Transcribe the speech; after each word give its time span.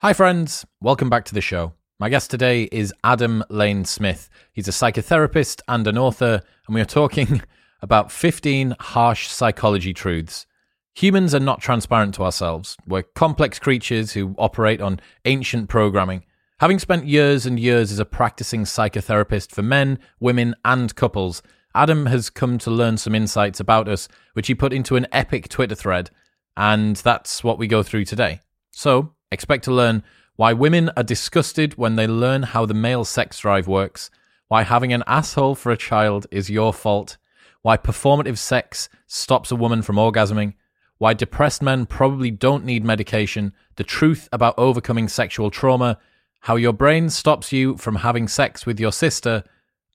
Hi, 0.00 0.12
friends. 0.12 0.64
Welcome 0.80 1.10
back 1.10 1.24
to 1.24 1.34
the 1.34 1.40
show. 1.40 1.72
My 1.98 2.08
guest 2.08 2.30
today 2.30 2.68
is 2.70 2.94
Adam 3.02 3.42
Lane 3.50 3.84
Smith. 3.84 4.30
He's 4.52 4.68
a 4.68 4.70
psychotherapist 4.70 5.60
and 5.66 5.88
an 5.88 5.98
author, 5.98 6.40
and 6.68 6.74
we 6.76 6.80
are 6.80 6.84
talking 6.84 7.42
about 7.82 8.12
15 8.12 8.76
harsh 8.78 9.26
psychology 9.26 9.92
truths. 9.92 10.46
Humans 10.94 11.34
are 11.34 11.40
not 11.40 11.60
transparent 11.60 12.14
to 12.14 12.22
ourselves. 12.22 12.76
We're 12.86 13.02
complex 13.02 13.58
creatures 13.58 14.12
who 14.12 14.36
operate 14.38 14.80
on 14.80 15.00
ancient 15.24 15.68
programming. 15.68 16.22
Having 16.60 16.78
spent 16.78 17.08
years 17.08 17.44
and 17.44 17.58
years 17.58 17.90
as 17.90 17.98
a 17.98 18.04
practicing 18.04 18.62
psychotherapist 18.62 19.50
for 19.50 19.62
men, 19.62 19.98
women, 20.20 20.54
and 20.64 20.94
couples, 20.94 21.42
Adam 21.74 22.06
has 22.06 22.30
come 22.30 22.56
to 22.58 22.70
learn 22.70 22.98
some 22.98 23.16
insights 23.16 23.58
about 23.58 23.88
us, 23.88 24.06
which 24.34 24.46
he 24.46 24.54
put 24.54 24.72
into 24.72 24.94
an 24.94 25.08
epic 25.10 25.48
Twitter 25.48 25.74
thread, 25.74 26.10
and 26.56 26.94
that's 26.94 27.42
what 27.42 27.58
we 27.58 27.66
go 27.66 27.82
through 27.82 28.04
today. 28.04 28.38
So, 28.70 29.16
expect 29.30 29.64
to 29.64 29.72
learn 29.72 30.02
why 30.36 30.52
women 30.52 30.90
are 30.96 31.02
disgusted 31.02 31.76
when 31.76 31.96
they 31.96 32.06
learn 32.06 32.42
how 32.44 32.64
the 32.64 32.74
male 32.74 33.04
sex 33.04 33.40
drive 33.40 33.66
works, 33.66 34.10
why 34.48 34.62
having 34.62 34.92
an 34.92 35.02
asshole 35.06 35.54
for 35.54 35.72
a 35.72 35.76
child 35.76 36.26
is 36.30 36.48
your 36.48 36.72
fault, 36.72 37.16
why 37.62 37.76
performative 37.76 38.38
sex 38.38 38.88
stops 39.06 39.50
a 39.50 39.56
woman 39.56 39.82
from 39.82 39.96
orgasming, 39.96 40.54
why 40.98 41.14
depressed 41.14 41.62
men 41.62 41.86
probably 41.86 42.30
don't 42.30 42.64
need 42.64 42.84
medication, 42.84 43.52
the 43.76 43.84
truth 43.84 44.28
about 44.32 44.54
overcoming 44.58 45.08
sexual 45.08 45.50
trauma, 45.50 45.98
how 46.40 46.56
your 46.56 46.72
brain 46.72 47.10
stops 47.10 47.52
you 47.52 47.76
from 47.76 47.96
having 47.96 48.28
sex 48.28 48.64
with 48.64 48.78
your 48.78 48.92
sister, 48.92 49.44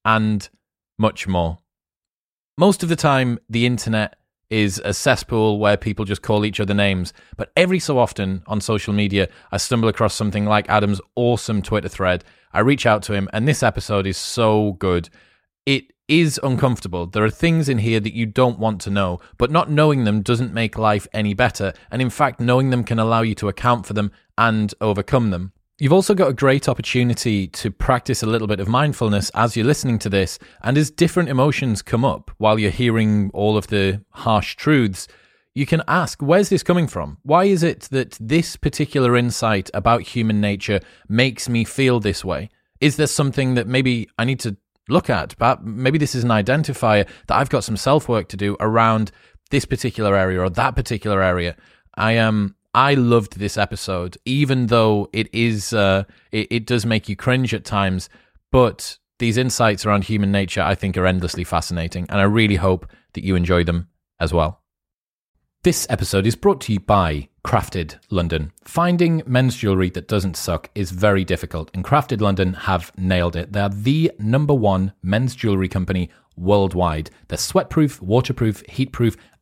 and 0.06 0.50
much 0.98 1.28
more. 1.28 1.60
Most 2.58 2.84
of 2.84 2.90
the 2.90 2.96
time, 2.96 3.40
the 3.50 3.66
internet 3.66 4.16
is 4.54 4.80
a 4.86 4.94
cesspool 4.94 5.58
where 5.58 5.76
people 5.76 6.06
just 6.06 6.22
call 6.22 6.46
each 6.46 6.60
other 6.60 6.76
names. 6.76 7.12
But 7.38 7.52
every 7.58 7.80
so 7.80 7.98
often 7.98 8.44
on 8.46 8.62
social 8.62 8.94
media, 8.94 9.28
I 9.52 9.58
stumble 9.58 9.90
across 9.90 10.14
something 10.14 10.46
like 10.46 10.70
Adam's 10.70 11.02
awesome 11.16 11.64
Twitter 11.64 11.90
thread. 11.90 12.24
I 12.54 12.60
reach 12.60 12.86
out 12.86 13.02
to 13.04 13.14
him, 13.14 13.28
and 13.34 13.48
this 13.48 13.64
episode 13.64 14.06
is 14.06 14.16
so 14.16 14.74
good. 14.74 15.10
It 15.66 15.86
is 16.08 16.40
uncomfortable. 16.44 17.08
There 17.08 17.24
are 17.24 17.32
things 17.32 17.68
in 17.68 17.80
here 17.80 18.00
that 18.00 18.14
you 18.14 18.28
don't 18.28 18.60
want 18.60 18.80
to 18.82 18.92
know, 18.92 19.20
but 19.40 19.50
not 19.50 19.72
knowing 19.72 20.04
them 20.04 20.22
doesn't 20.22 20.54
make 20.54 20.78
life 20.78 21.08
any 21.14 21.34
better. 21.34 21.74
And 21.90 22.00
in 22.00 22.12
fact, 22.12 22.40
knowing 22.40 22.70
them 22.70 22.84
can 22.84 23.00
allow 23.00 23.24
you 23.24 23.34
to 23.36 23.48
account 23.48 23.88
for 23.88 23.94
them 23.94 24.12
and 24.38 24.72
overcome 24.80 25.32
them. 25.32 25.53
You've 25.84 25.92
also 25.92 26.16
got 26.16 26.30
a 26.30 26.34
great 26.34 26.70
opportunity 26.70 27.46
to 27.48 27.70
practice 27.70 28.24
a 28.24 28.26
little 28.26 28.48
bit 28.48 28.62
of 28.62 28.70
mindfulness 28.70 29.30
as 29.32 29.58
you're 29.58 29.66
listening 29.66 30.00
to 30.00 30.10
this. 30.10 30.40
And 30.62 30.78
as 30.78 30.90
different 30.90 31.28
emotions 31.28 31.82
come 31.82 32.06
up 32.06 32.32
while 32.38 32.58
you're 32.58 32.72
hearing 32.72 33.30
all 33.34 33.58
of 33.58 33.68
the 33.68 34.02
harsh 34.12 34.56
truths, 34.56 35.10
you 35.54 35.66
can 35.66 35.84
ask, 35.90 36.22
where's 36.22 36.48
this 36.48 36.64
coming 36.64 36.88
from? 36.88 37.18
Why 37.24 37.44
is 37.44 37.64
it 37.64 37.90
that 37.92 38.18
this 38.18 38.56
particular 38.56 39.18
insight 39.18 39.70
about 39.74 40.04
human 40.04 40.40
nature 40.40 40.80
makes 41.10 41.50
me 41.50 41.66
feel 41.66 42.00
this 42.00 42.24
way? 42.24 42.50
Is 42.80 42.96
there 42.96 43.06
something 43.06 43.56
that 43.56 43.68
maybe 43.68 44.08
I 44.18 44.24
need 44.24 44.40
to 44.40 44.56
look 44.88 45.10
at? 45.10 45.38
But 45.38 45.66
maybe 45.66 45.98
this 45.98 46.16
is 46.16 46.24
an 46.24 46.30
identifier 46.30 47.06
that 47.28 47.36
I've 47.36 47.50
got 47.50 47.66
some 47.66 47.76
self 47.76 48.08
work 48.08 48.30
to 48.30 48.38
do 48.38 48.56
around 48.62 49.12
this 49.52 49.66
particular 49.66 50.16
area 50.16 50.40
or 50.40 50.50
that 50.50 50.78
particular 50.78 51.22
area. 51.22 51.58
I 51.96 52.14
am. 52.14 52.36
Um, 52.36 52.56
I 52.74 52.96
loved 52.96 53.38
this 53.38 53.58
episode, 53.58 54.18
even 54.26 54.68
though 54.68 55.10
it 55.14 55.34
is 55.34 55.74
uh, 55.74 56.06
it, 56.32 56.48
it 56.50 56.66
does 56.66 56.86
make 56.86 57.08
you 57.08 57.16
cringe 57.16 57.54
at 57.54 57.66
times. 57.66 58.10
But 58.52 58.98
these 59.20 59.38
insights 59.38 59.86
around 59.86 60.06
human 60.06 60.32
nature, 60.32 60.62
I 60.62 60.76
think, 60.76 60.98
are 60.98 61.06
endlessly 61.06 61.44
fascinating, 61.44 62.08
and 62.10 62.20
I 62.20 62.24
really 62.24 62.56
hope 62.56 62.88
that 63.14 63.24
you 63.24 63.36
enjoy 63.36 63.64
them 63.64 63.90
as 64.20 64.34
well. 64.34 64.62
This 65.64 65.88
episode 65.90 66.28
is 66.28 66.36
brought 66.36 66.60
to 66.62 66.74
you 66.74 66.80
by 66.80 67.30
Crafted 67.46 67.98
London. 68.10 68.52
Finding 68.66 69.22
men's 69.26 69.56
jewellery 69.56 69.90
that 69.92 70.08
doesn't 70.08 70.36
suck 70.36 70.70
is 70.76 70.92
very 70.92 71.24
difficult, 71.24 71.72
and 71.74 71.86
Crafted 71.86 72.22
London 72.22 72.54
have 72.54 72.92
nailed 72.98 73.36
it. 73.36 73.54
They 73.54 73.62
are 73.62 73.70
the 73.70 74.12
number 74.20 74.54
one 74.54 74.94
men's 75.02 75.36
jewellery 75.36 75.70
company 75.70 76.10
worldwide. 76.36 77.12
They're 77.28 77.38
sweatproof, 77.38 78.02
waterproof, 78.02 78.64
heatproof, 78.64 79.16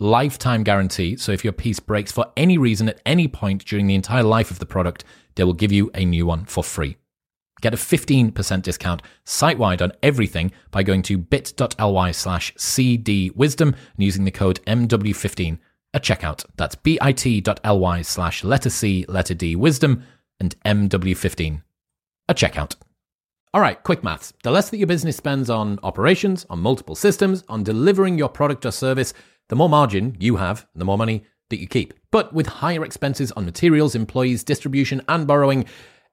lifetime 0.00 0.62
guarantee. 0.62 1.16
So 1.16 1.32
if 1.32 1.44
your 1.44 1.52
piece 1.52 1.80
breaks 1.80 2.12
for 2.12 2.26
any 2.36 2.58
reason 2.58 2.88
at 2.88 3.00
any 3.04 3.28
point 3.28 3.64
during 3.64 3.86
the 3.86 3.94
entire 3.94 4.22
life 4.22 4.50
of 4.50 4.58
the 4.58 4.66
product, 4.66 5.04
they 5.34 5.44
will 5.44 5.52
give 5.52 5.72
you 5.72 5.90
a 5.94 6.04
new 6.04 6.26
one 6.26 6.44
for 6.44 6.62
free. 6.62 6.96
Get 7.60 7.74
a 7.74 7.76
15% 7.76 8.62
discount 8.62 9.02
site 9.24 9.58
wide 9.58 9.82
on 9.82 9.92
everything 10.02 10.52
by 10.70 10.82
going 10.84 11.02
to 11.02 11.18
bit.ly 11.18 12.12
slash 12.12 12.54
cdwisdom 12.54 13.68
and 13.68 13.76
using 13.96 14.24
the 14.24 14.30
code 14.30 14.60
MW15 14.66 15.58
at 15.92 16.04
checkout. 16.04 16.44
That's 16.56 16.76
bit.ly 16.76 18.02
slash 18.02 18.44
letter 18.44 18.70
C, 18.70 19.04
letter 19.08 19.34
D, 19.34 19.56
wisdom, 19.56 20.04
and 20.38 20.54
MW15 20.64 21.62
at 22.28 22.36
checkout. 22.36 22.76
All 23.54 23.62
right, 23.62 23.82
quick 23.82 24.04
maths. 24.04 24.32
The 24.42 24.50
less 24.50 24.70
that 24.70 24.76
your 24.76 24.86
business 24.86 25.16
spends 25.16 25.48
on 25.48 25.80
operations, 25.82 26.46
on 26.50 26.60
multiple 26.60 26.94
systems, 26.94 27.44
on 27.48 27.64
delivering 27.64 28.18
your 28.18 28.28
product 28.28 28.66
or 28.66 28.70
service, 28.70 29.14
the 29.48 29.56
more 29.56 29.68
margin 29.68 30.16
you 30.18 30.36
have, 30.36 30.66
the 30.74 30.84
more 30.84 30.98
money 30.98 31.24
that 31.50 31.58
you 31.58 31.66
keep. 31.66 31.94
But 32.10 32.32
with 32.32 32.46
higher 32.46 32.84
expenses 32.84 33.32
on 33.32 33.44
materials, 33.44 33.94
employees, 33.94 34.44
distribution, 34.44 35.02
and 35.08 35.26
borrowing, 35.26 35.64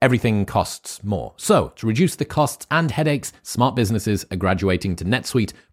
everything 0.01 0.45
costs 0.45 1.03
more. 1.03 1.33
So, 1.37 1.73
to 1.77 1.87
reduce 1.87 2.15
the 2.15 2.25
costs 2.25 2.65
and 2.71 2.91
headaches, 2.91 3.33
smart 3.43 3.75
businesses 3.75 4.25
are 4.31 4.37
graduating 4.37 4.95
to 4.97 5.05
NetSuite 5.05 5.53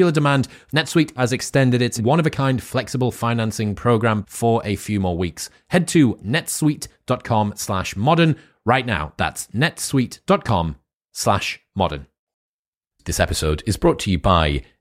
popular 0.00 0.12
demand, 0.12 0.48
NetSuite 0.74 1.14
has 1.14 1.30
extended 1.30 1.82
its 1.82 2.00
one 2.00 2.18
of 2.18 2.26
a 2.26 2.30
kind 2.30 2.62
flexible 2.62 3.10
financing 3.10 3.74
program 3.74 4.24
for 4.26 4.62
a 4.64 4.74
few 4.74 4.98
more 4.98 5.14
weeks. 5.14 5.50
Head 5.68 5.86
to 5.88 6.14
netsuite.com 6.24 7.52
slash 7.56 7.94
modern 7.96 8.36
right 8.64 8.86
now. 8.86 9.12
That's 9.18 9.48
netsuite.com 9.48 10.76
slash 11.12 11.60
modern. 11.76 12.06
This 13.04 13.20
episode 13.20 13.62
is 13.66 13.76
brought 13.76 13.98
to 14.00 14.10
you 14.10 14.18
by 14.18 14.62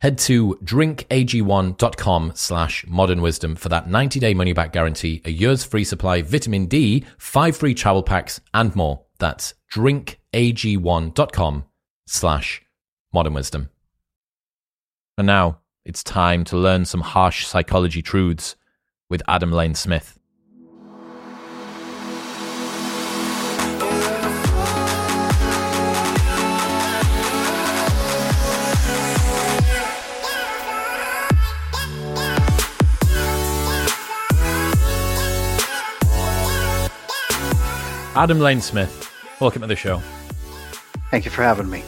Head 0.00 0.18
to 0.18 0.58
drinkag1.com 0.64 2.32
slash 2.34 2.86
modern 2.86 3.20
wisdom 3.20 3.54
for 3.54 3.68
that 3.68 3.88
90 3.88 4.20
day 4.20 4.34
money 4.34 4.52
back 4.52 4.72
guarantee, 4.72 5.20
a 5.24 5.30
year's 5.30 5.64
free 5.64 5.84
supply, 5.84 6.22
vitamin 6.22 6.66
D, 6.66 7.04
five 7.18 7.56
free 7.56 7.74
travel 7.74 8.02
packs, 8.02 8.40
and 8.54 8.74
more. 8.74 9.04
That's 9.18 9.54
drinkag1.com 9.72 11.64
slash 12.06 12.62
modern 13.12 13.34
wisdom. 13.34 13.70
And 15.18 15.26
now 15.26 15.58
it's 15.84 16.02
time 16.02 16.44
to 16.44 16.56
learn 16.56 16.84
some 16.84 17.02
harsh 17.02 17.46
psychology 17.46 18.00
truths 18.00 18.56
with 19.08 19.22
Adam 19.28 19.52
Lane 19.52 19.74
Smith. 19.74 20.19
Adam 38.20 38.38
Lane 38.38 38.60
Smith, 38.60 39.10
welcome 39.40 39.62
to 39.62 39.66
the 39.66 39.74
show. 39.74 39.96
Thank 41.10 41.24
you 41.24 41.30
for 41.30 41.42
having 41.42 41.70
me. 41.70 41.80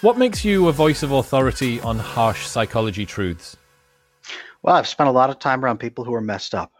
What 0.00 0.16
makes 0.16 0.44
you 0.44 0.68
a 0.68 0.72
voice 0.72 1.02
of 1.02 1.10
authority 1.10 1.80
on 1.80 1.98
harsh 1.98 2.46
psychology 2.46 3.04
truths? 3.04 3.56
Well, 4.62 4.76
I've 4.76 4.86
spent 4.86 5.08
a 5.08 5.12
lot 5.12 5.28
of 5.28 5.40
time 5.40 5.64
around 5.64 5.78
people 5.78 6.04
who 6.04 6.14
are 6.14 6.20
messed 6.20 6.54
up. 6.54 6.70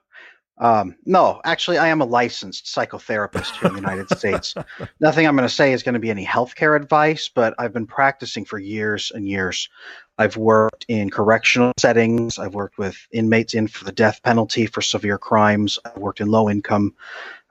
Um, 0.58 0.94
no, 1.04 1.40
actually, 1.44 1.78
I 1.78 1.88
am 1.88 2.00
a 2.00 2.04
licensed 2.04 2.66
psychotherapist 2.66 3.58
here 3.58 3.70
in 3.70 3.74
the 3.74 3.80
United 3.80 4.08
States. 4.16 4.54
Nothing 5.00 5.26
I'm 5.26 5.34
going 5.34 5.48
to 5.48 5.52
say 5.52 5.72
is 5.72 5.82
going 5.82 5.94
to 5.94 5.98
be 5.98 6.10
any 6.10 6.24
healthcare 6.24 6.80
advice, 6.80 7.28
but 7.28 7.54
I've 7.58 7.72
been 7.72 7.88
practicing 7.88 8.44
for 8.44 8.56
years 8.56 9.10
and 9.12 9.28
years. 9.28 9.68
I've 10.16 10.36
worked 10.36 10.86
in 10.86 11.10
correctional 11.10 11.72
settings. 11.76 12.38
I've 12.38 12.54
worked 12.54 12.78
with 12.78 12.96
inmates 13.10 13.52
in 13.52 13.66
for 13.66 13.84
the 13.84 13.90
death 13.90 14.22
penalty 14.22 14.66
for 14.66 14.80
severe 14.80 15.18
crimes. 15.18 15.76
I've 15.84 15.96
worked 15.96 16.20
in 16.20 16.28
low 16.28 16.48
income 16.48 16.94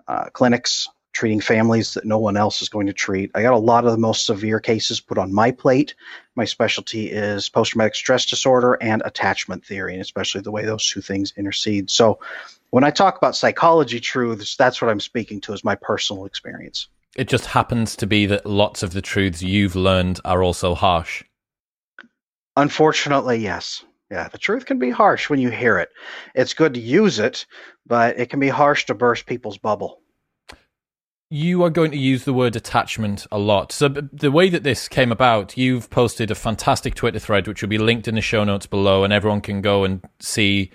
uh, 0.07 0.29
clinics 0.29 0.87
treating 1.15 1.39
families 1.39 1.93
that 1.93 2.03
no 2.03 2.19
one 2.19 2.35
else 2.35 2.61
is 2.61 2.67
going 2.67 2.85
to 2.87 2.93
treat. 2.93 3.31
I 3.33 3.41
got 3.41 3.53
a 3.53 3.57
lot 3.57 3.85
of 3.85 3.91
the 3.91 3.97
most 3.97 4.25
severe 4.25 4.59
cases 4.59 4.99
put 4.99 5.17
on 5.17 5.33
my 5.33 5.49
plate. 5.49 5.95
My 6.35 6.43
specialty 6.43 7.09
is 7.09 7.47
post 7.47 7.71
traumatic 7.71 7.95
stress 7.95 8.25
disorder 8.25 8.73
and 8.81 9.01
attachment 9.05 9.65
theory, 9.65 9.93
and 9.93 10.01
especially 10.01 10.41
the 10.41 10.51
way 10.51 10.65
those 10.65 10.85
two 10.85 11.01
things 11.01 11.33
intercede. 11.37 11.89
So, 11.89 12.19
when 12.71 12.83
I 12.83 12.91
talk 12.91 13.15
about 13.15 13.37
psychology 13.37 14.01
truths, 14.01 14.57
that's 14.57 14.81
what 14.81 14.91
I'm 14.91 14.99
speaking 14.99 15.39
to 15.41 15.53
is 15.53 15.63
my 15.63 15.75
personal 15.75 16.25
experience. 16.25 16.89
It 17.15 17.29
just 17.29 17.45
happens 17.45 17.95
to 17.95 18.05
be 18.05 18.25
that 18.25 18.45
lots 18.45 18.83
of 18.83 18.91
the 18.91 19.01
truths 19.01 19.41
you've 19.41 19.77
learned 19.77 20.19
are 20.25 20.43
also 20.43 20.75
harsh. 20.75 21.23
Unfortunately, 22.57 23.37
yes. 23.37 23.85
Yeah, 24.11 24.27
the 24.27 24.37
truth 24.37 24.65
can 24.65 24.79
be 24.79 24.89
harsh 24.89 25.29
when 25.29 25.39
you 25.39 25.49
hear 25.49 25.79
it. 25.79 25.89
It's 26.35 26.53
good 26.53 26.73
to 26.73 26.79
use 26.81 27.19
it, 27.19 27.45
but 27.87 28.19
it 28.19 28.29
can 28.29 28.41
be 28.41 28.49
harsh 28.49 28.85
to 28.87 28.93
burst 28.93 29.25
people's 29.25 29.57
bubble 29.57 30.01
you 31.35 31.61
are 31.63 31.69
going 31.69 31.91
to 31.91 31.97
use 31.97 32.23
the 32.23 32.33
word 32.33 32.55
attachment 32.55 33.27
a 33.29 33.37
lot. 33.37 33.73
So, 33.73 33.89
the 33.89 34.31
way 34.31 34.49
that 34.49 34.63
this 34.63 34.87
came 34.87 35.11
about, 35.11 35.57
you've 35.57 35.89
posted 35.89 36.31
a 36.31 36.35
fantastic 36.35 36.95
Twitter 36.95 37.19
thread, 37.19 37.45
which 37.45 37.61
will 37.61 37.67
be 37.67 37.77
linked 37.77 38.07
in 38.07 38.15
the 38.15 38.21
show 38.21 38.45
notes 38.45 38.65
below, 38.65 39.03
and 39.03 39.11
everyone 39.11 39.41
can 39.41 39.61
go 39.61 39.83
and 39.83 40.01
see 40.21 40.71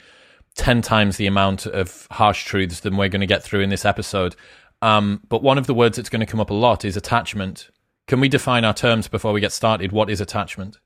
10 0.56 0.82
times 0.82 1.16
the 1.16 1.26
amount 1.26 1.64
of 1.64 2.06
harsh 2.10 2.44
truths 2.44 2.80
than 2.80 2.98
we're 2.98 3.08
going 3.08 3.22
to 3.22 3.26
get 3.26 3.42
through 3.42 3.60
in 3.60 3.70
this 3.70 3.86
episode. 3.86 4.36
Um, 4.82 5.22
but 5.30 5.42
one 5.42 5.56
of 5.56 5.66
the 5.66 5.72
words 5.72 5.96
that's 5.96 6.10
going 6.10 6.20
to 6.20 6.26
come 6.26 6.40
up 6.40 6.50
a 6.50 6.54
lot 6.54 6.84
is 6.84 6.94
attachment. 6.94 7.70
Can 8.06 8.20
we 8.20 8.28
define 8.28 8.66
our 8.66 8.74
terms 8.74 9.08
before 9.08 9.32
we 9.32 9.40
get 9.40 9.52
started? 9.52 9.92
What 9.92 10.10
is 10.10 10.20
attachment? 10.20 10.78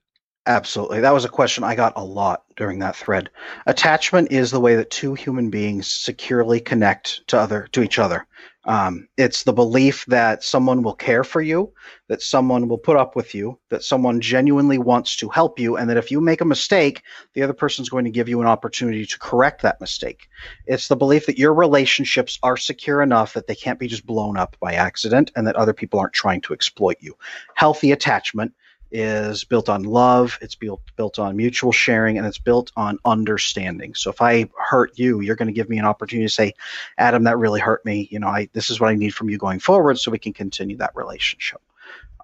Absolutely. 0.46 1.00
That 1.00 1.14
was 1.14 1.24
a 1.24 1.28
question 1.28 1.64
I 1.64 1.74
got 1.74 1.94
a 1.96 2.04
lot 2.04 2.44
during 2.56 2.78
that 2.80 2.94
thread. 2.94 3.30
Attachment 3.66 4.30
is 4.30 4.52
the 4.52 4.60
way 4.60 4.76
that 4.76 4.90
two 4.90 5.14
human 5.14 5.50
beings 5.50 5.90
securely 5.90 6.60
connect 6.60 7.26
to 7.28 7.40
other 7.40 7.66
to 7.72 7.82
each 7.82 7.98
other. 7.98 8.26
Um, 8.66 9.08
it's 9.16 9.42
the 9.42 9.52
belief 9.52 10.06
that 10.06 10.42
someone 10.42 10.82
will 10.82 10.94
care 10.94 11.24
for 11.24 11.42
you, 11.42 11.72
that 12.08 12.22
someone 12.22 12.68
will 12.68 12.78
put 12.78 12.96
up 12.96 13.14
with 13.14 13.34
you, 13.34 13.58
that 13.68 13.84
someone 13.84 14.20
genuinely 14.20 14.78
wants 14.78 15.16
to 15.16 15.28
help 15.28 15.58
you, 15.58 15.76
and 15.76 15.90
that 15.90 15.96
if 15.96 16.10
you 16.10 16.20
make 16.20 16.40
a 16.40 16.46
mistake, 16.46 17.02
the 17.34 17.42
other 17.42 17.52
person's 17.52 17.88
going 17.88 18.04
to 18.04 18.10
give 18.10 18.28
you 18.28 18.40
an 18.40 18.46
opportunity 18.46 19.04
to 19.04 19.18
correct 19.18 19.62
that 19.62 19.80
mistake. 19.80 20.28
It's 20.66 20.88
the 20.88 20.96
belief 20.96 21.26
that 21.26 21.38
your 21.38 21.52
relationships 21.52 22.38
are 22.42 22.56
secure 22.56 23.02
enough 23.02 23.34
that 23.34 23.46
they 23.46 23.54
can't 23.54 23.78
be 23.78 23.88
just 23.88 24.06
blown 24.06 24.36
up 24.36 24.56
by 24.60 24.74
accident 24.74 25.30
and 25.36 25.46
that 25.46 25.56
other 25.56 25.74
people 25.74 26.00
aren't 26.00 26.14
trying 26.14 26.40
to 26.42 26.54
exploit 26.54 26.96
you. 27.00 27.16
Healthy 27.54 27.92
attachment 27.92 28.54
is 28.94 29.42
built 29.42 29.68
on 29.68 29.82
love, 29.82 30.38
it's 30.40 30.54
built 30.54 30.80
built 30.96 31.18
on 31.18 31.36
mutual 31.36 31.72
sharing, 31.72 32.16
and 32.16 32.26
it's 32.26 32.38
built 32.38 32.70
on 32.76 32.96
understanding. 33.04 33.92
So 33.94 34.08
if 34.08 34.22
I 34.22 34.48
hurt 34.56 34.96
you, 34.96 35.20
you're 35.20 35.34
going 35.34 35.48
to 35.48 35.52
give 35.52 35.68
me 35.68 35.78
an 35.78 35.84
opportunity 35.84 36.26
to 36.26 36.32
say, 36.32 36.54
Adam, 36.96 37.24
that 37.24 37.36
really 37.36 37.60
hurt 37.60 37.84
me. 37.84 38.08
You 38.12 38.20
know, 38.20 38.28
I 38.28 38.48
this 38.52 38.70
is 38.70 38.80
what 38.80 38.90
I 38.90 38.94
need 38.94 39.12
from 39.12 39.28
you 39.28 39.36
going 39.36 39.58
forward, 39.58 39.98
so 39.98 40.12
we 40.12 40.20
can 40.20 40.32
continue 40.32 40.76
that 40.76 40.94
relationship. 40.94 41.60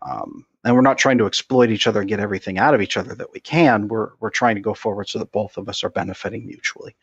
Um, 0.03 0.47
and 0.65 0.75
we're 0.75 0.81
not 0.81 0.97
trying 0.97 1.19
to 1.19 1.27
exploit 1.27 1.71
each 1.71 1.89
other 1.89 2.01
and 2.01 2.09
get 2.09 2.21
everything 2.21 2.59
out 2.59 2.75
of 2.75 2.81
each 2.81 2.97
other 2.97 3.15
that 3.17 3.33
we 3.33 3.41
can. 3.41 3.89
We're 3.89 4.11
we're 4.21 4.31
trying 4.31 4.55
to 4.55 4.63
go 4.63 4.73
forward 4.73 5.09
so 5.09 5.19
that 5.19 5.33
both 5.33 5.57
of 5.57 5.69
us 5.69 5.83
are 5.83 5.91
benefiting 5.91 6.47
mutually, 6.47 6.95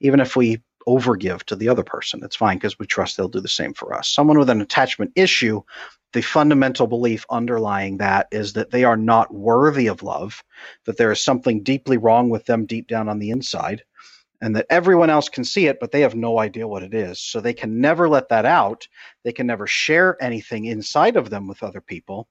even 0.00 0.18
if 0.18 0.34
we 0.34 0.60
overgive 0.88 1.44
to 1.44 1.54
the 1.54 1.68
other 1.68 1.84
person. 1.84 2.24
It's 2.24 2.34
fine 2.34 2.56
because 2.56 2.76
we 2.76 2.86
trust 2.86 3.16
they'll 3.16 3.28
do 3.28 3.40
the 3.40 3.48
same 3.48 3.72
for 3.72 3.94
us. 3.94 4.08
Someone 4.08 4.38
with 4.38 4.50
an 4.50 4.60
attachment 4.60 5.12
issue 5.14 5.62
the 6.12 6.22
fundamental 6.22 6.86
belief 6.86 7.24
underlying 7.30 7.98
that 7.98 8.28
is 8.30 8.52
that 8.54 8.70
they 8.70 8.84
are 8.84 8.96
not 8.96 9.32
worthy 9.32 9.86
of 9.86 10.02
love, 10.02 10.42
that 10.84 10.96
there 10.96 11.12
is 11.12 11.22
something 11.22 11.62
deeply 11.62 11.96
wrong 11.96 12.28
with 12.28 12.44
them 12.46 12.66
deep 12.66 12.86
down 12.88 13.08
on 13.08 13.18
the 13.18 13.30
inside, 13.30 13.82
and 14.40 14.56
that 14.56 14.66
everyone 14.70 15.10
else 15.10 15.28
can 15.28 15.44
see 15.44 15.66
it, 15.66 15.78
but 15.80 15.92
they 15.92 16.00
have 16.00 16.14
no 16.14 16.38
idea 16.38 16.66
what 16.68 16.82
it 16.82 16.94
is. 16.94 17.20
So 17.20 17.40
they 17.40 17.54
can 17.54 17.80
never 17.80 18.08
let 18.08 18.28
that 18.30 18.44
out. 18.44 18.86
They 19.24 19.32
can 19.32 19.46
never 19.46 19.66
share 19.66 20.16
anything 20.20 20.66
inside 20.66 21.16
of 21.16 21.30
them 21.30 21.46
with 21.46 21.62
other 21.62 21.80
people 21.80 22.28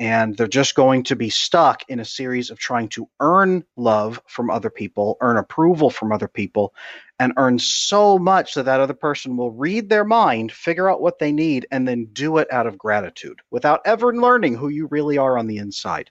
and 0.00 0.34
they're 0.34 0.48
just 0.48 0.74
going 0.74 1.02
to 1.04 1.14
be 1.14 1.28
stuck 1.28 1.84
in 1.90 2.00
a 2.00 2.04
series 2.04 2.50
of 2.50 2.58
trying 2.58 2.88
to 2.88 3.06
earn 3.20 3.62
love 3.76 4.20
from 4.26 4.50
other 4.50 4.70
people, 4.70 5.18
earn 5.20 5.36
approval 5.36 5.90
from 5.90 6.10
other 6.10 6.26
people, 6.26 6.74
and 7.20 7.34
earn 7.36 7.58
so 7.58 8.18
much 8.18 8.54
that 8.54 8.64
that 8.64 8.80
other 8.80 8.94
person 8.94 9.36
will 9.36 9.52
read 9.52 9.90
their 9.90 10.06
mind, 10.06 10.50
figure 10.50 10.90
out 10.90 11.02
what 11.02 11.18
they 11.18 11.30
need, 11.30 11.66
and 11.70 11.86
then 11.86 12.08
do 12.14 12.38
it 12.38 12.50
out 12.50 12.66
of 12.66 12.78
gratitude 12.78 13.38
without 13.50 13.80
ever 13.84 14.16
learning 14.16 14.56
who 14.56 14.68
you 14.70 14.86
really 14.86 15.18
are 15.18 15.36
on 15.36 15.46
the 15.46 15.58
inside. 15.58 16.10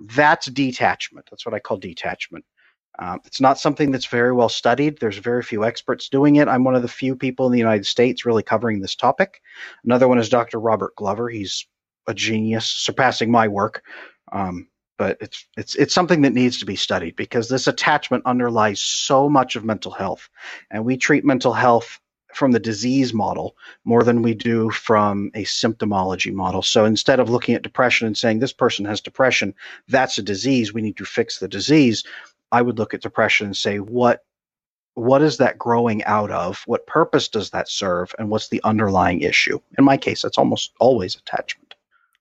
That's 0.00 0.46
detachment. 0.46 1.28
That's 1.30 1.44
what 1.44 1.54
I 1.54 1.58
call 1.58 1.76
detachment. 1.76 2.44
Um, 2.98 3.20
it's 3.26 3.42
not 3.42 3.58
something 3.58 3.90
that's 3.90 4.06
very 4.06 4.32
well 4.32 4.48
studied. 4.48 4.98
There's 4.98 5.18
very 5.18 5.42
few 5.42 5.62
experts 5.62 6.08
doing 6.08 6.36
it. 6.36 6.48
I'm 6.48 6.64
one 6.64 6.74
of 6.74 6.80
the 6.80 6.88
few 6.88 7.14
people 7.14 7.44
in 7.44 7.52
the 7.52 7.58
United 7.58 7.84
States 7.84 8.24
really 8.24 8.42
covering 8.42 8.80
this 8.80 8.96
topic. 8.96 9.42
Another 9.84 10.08
one 10.08 10.18
is 10.18 10.30
Dr. 10.30 10.58
Robert 10.58 10.96
Glover. 10.96 11.28
He's 11.28 11.66
a 12.06 12.14
genius, 12.14 12.64
surpassing 12.64 13.30
my 13.30 13.46
work. 13.46 13.82
Um, 14.32 14.68
but 14.98 15.18
it's 15.20 15.46
it's 15.56 15.74
it's 15.74 15.94
something 15.94 16.22
that 16.22 16.32
needs 16.32 16.58
to 16.58 16.66
be 16.66 16.76
studied 16.76 17.16
because 17.16 17.48
this 17.48 17.66
attachment 17.66 18.24
underlies 18.26 18.80
so 18.80 19.28
much 19.28 19.56
of 19.56 19.64
mental 19.64 19.92
health, 19.92 20.28
and 20.70 20.84
we 20.84 20.96
treat 20.96 21.24
mental 21.24 21.52
health 21.52 22.00
from 22.34 22.52
the 22.52 22.60
disease 22.60 23.14
model 23.14 23.56
more 23.84 24.02
than 24.02 24.22
we 24.22 24.34
do 24.34 24.70
from 24.70 25.30
a 25.34 25.44
symptomology 25.44 26.32
model. 26.32 26.62
So 26.62 26.84
instead 26.84 27.18
of 27.18 27.30
looking 27.30 27.54
at 27.54 27.62
depression 27.62 28.06
and 28.06 28.16
saying 28.16 28.38
this 28.38 28.52
person 28.52 28.84
has 28.84 29.00
depression, 29.00 29.54
that's 29.88 30.18
a 30.18 30.22
disease, 30.22 30.74
we 30.74 30.82
need 30.82 30.98
to 30.98 31.06
fix 31.06 31.38
the 31.38 31.48
disease, 31.48 32.04
I 32.52 32.60
would 32.62 32.78
look 32.78 32.92
at 32.94 33.00
depression 33.00 33.46
and 33.46 33.56
say 33.56 33.78
what 33.78 34.22
what 34.94 35.20
is 35.20 35.36
that 35.38 35.58
growing 35.58 36.02
out 36.04 36.30
of? 36.30 36.62
What 36.66 36.86
purpose 36.86 37.28
does 37.28 37.50
that 37.50 37.68
serve? 37.68 38.14
And 38.18 38.30
what's 38.30 38.48
the 38.48 38.62
underlying 38.64 39.20
issue? 39.20 39.60
In 39.78 39.84
my 39.84 39.98
case, 39.98 40.22
that's 40.22 40.38
almost 40.38 40.72
always 40.80 41.16
attachment. 41.16 41.75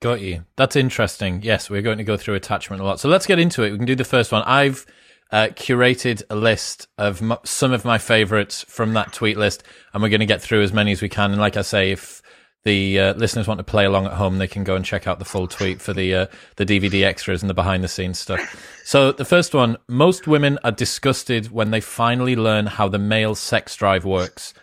Got 0.05 0.21
you. 0.21 0.45
That's 0.55 0.75
interesting. 0.75 1.41
Yes, 1.41 1.67
we're 1.67 1.81
going 1.81 1.97
to 1.97 2.03
go 2.03 2.15
through 2.15 2.35
attachment 2.35 2.79
a 2.79 2.85
lot. 2.85 2.99
So 2.99 3.09
let's 3.09 3.25
get 3.25 3.39
into 3.39 3.63
it. 3.63 3.71
We 3.71 3.77
can 3.77 3.87
do 3.87 3.95
the 3.95 4.03
first 4.03 4.31
one. 4.31 4.43
I've 4.43 4.85
uh, 5.31 5.47
curated 5.53 6.21
a 6.29 6.35
list 6.35 6.87
of 6.99 7.23
m- 7.23 7.39
some 7.43 7.71
of 7.71 7.83
my 7.85 7.97
favorites 7.97 8.63
from 8.67 8.93
that 8.93 9.13
tweet 9.13 9.35
list, 9.35 9.63
and 9.91 10.03
we're 10.03 10.09
going 10.09 10.19
to 10.19 10.27
get 10.27 10.43
through 10.43 10.61
as 10.61 10.71
many 10.71 10.91
as 10.91 11.01
we 11.01 11.09
can. 11.09 11.31
And 11.31 11.41
like 11.41 11.57
I 11.57 11.63
say, 11.63 11.89
if 11.89 12.21
the 12.65 12.99
uh, 12.99 13.13
listeners 13.15 13.47
want 13.47 13.57
to 13.57 13.63
play 13.63 13.83
along 13.83 14.05
at 14.05 14.13
home, 14.13 14.37
they 14.37 14.47
can 14.47 14.63
go 14.63 14.75
and 14.75 14.85
check 14.85 15.07
out 15.07 15.17
the 15.17 15.25
full 15.25 15.47
tweet 15.47 15.81
for 15.81 15.91
the 15.91 16.13
uh, 16.13 16.25
the 16.57 16.67
DVD 16.67 17.03
extras 17.03 17.41
and 17.41 17.49
the 17.49 17.55
behind 17.55 17.83
the 17.83 17.87
scenes 17.87 18.19
stuff. 18.19 18.83
So 18.85 19.11
the 19.11 19.25
first 19.25 19.55
one: 19.55 19.75
most 19.89 20.27
women 20.27 20.59
are 20.63 20.71
disgusted 20.71 21.49
when 21.49 21.71
they 21.71 21.81
finally 21.81 22.35
learn 22.35 22.67
how 22.67 22.87
the 22.89 22.99
male 22.99 23.33
sex 23.33 23.75
drive 23.75 24.05
works. 24.05 24.53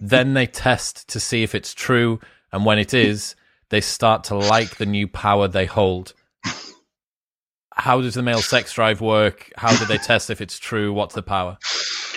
then 0.00 0.32
they 0.32 0.46
test 0.46 1.06
to 1.08 1.20
see 1.20 1.42
if 1.42 1.54
it's 1.54 1.74
true, 1.74 2.18
and 2.50 2.64
when 2.64 2.78
it 2.78 2.94
is 2.94 3.36
they 3.70 3.80
start 3.80 4.24
to 4.24 4.36
like 4.36 4.76
the 4.76 4.86
new 4.86 5.08
power 5.08 5.48
they 5.48 5.66
hold. 5.66 6.14
How 7.72 8.00
does 8.00 8.14
the 8.14 8.22
male 8.22 8.40
sex 8.40 8.72
drive 8.72 9.00
work? 9.00 9.50
How 9.56 9.76
do 9.76 9.84
they 9.84 9.98
test 9.98 10.30
if 10.30 10.40
it's 10.40 10.58
true? 10.58 10.92
What's 10.92 11.14
the 11.14 11.22
power? 11.22 11.58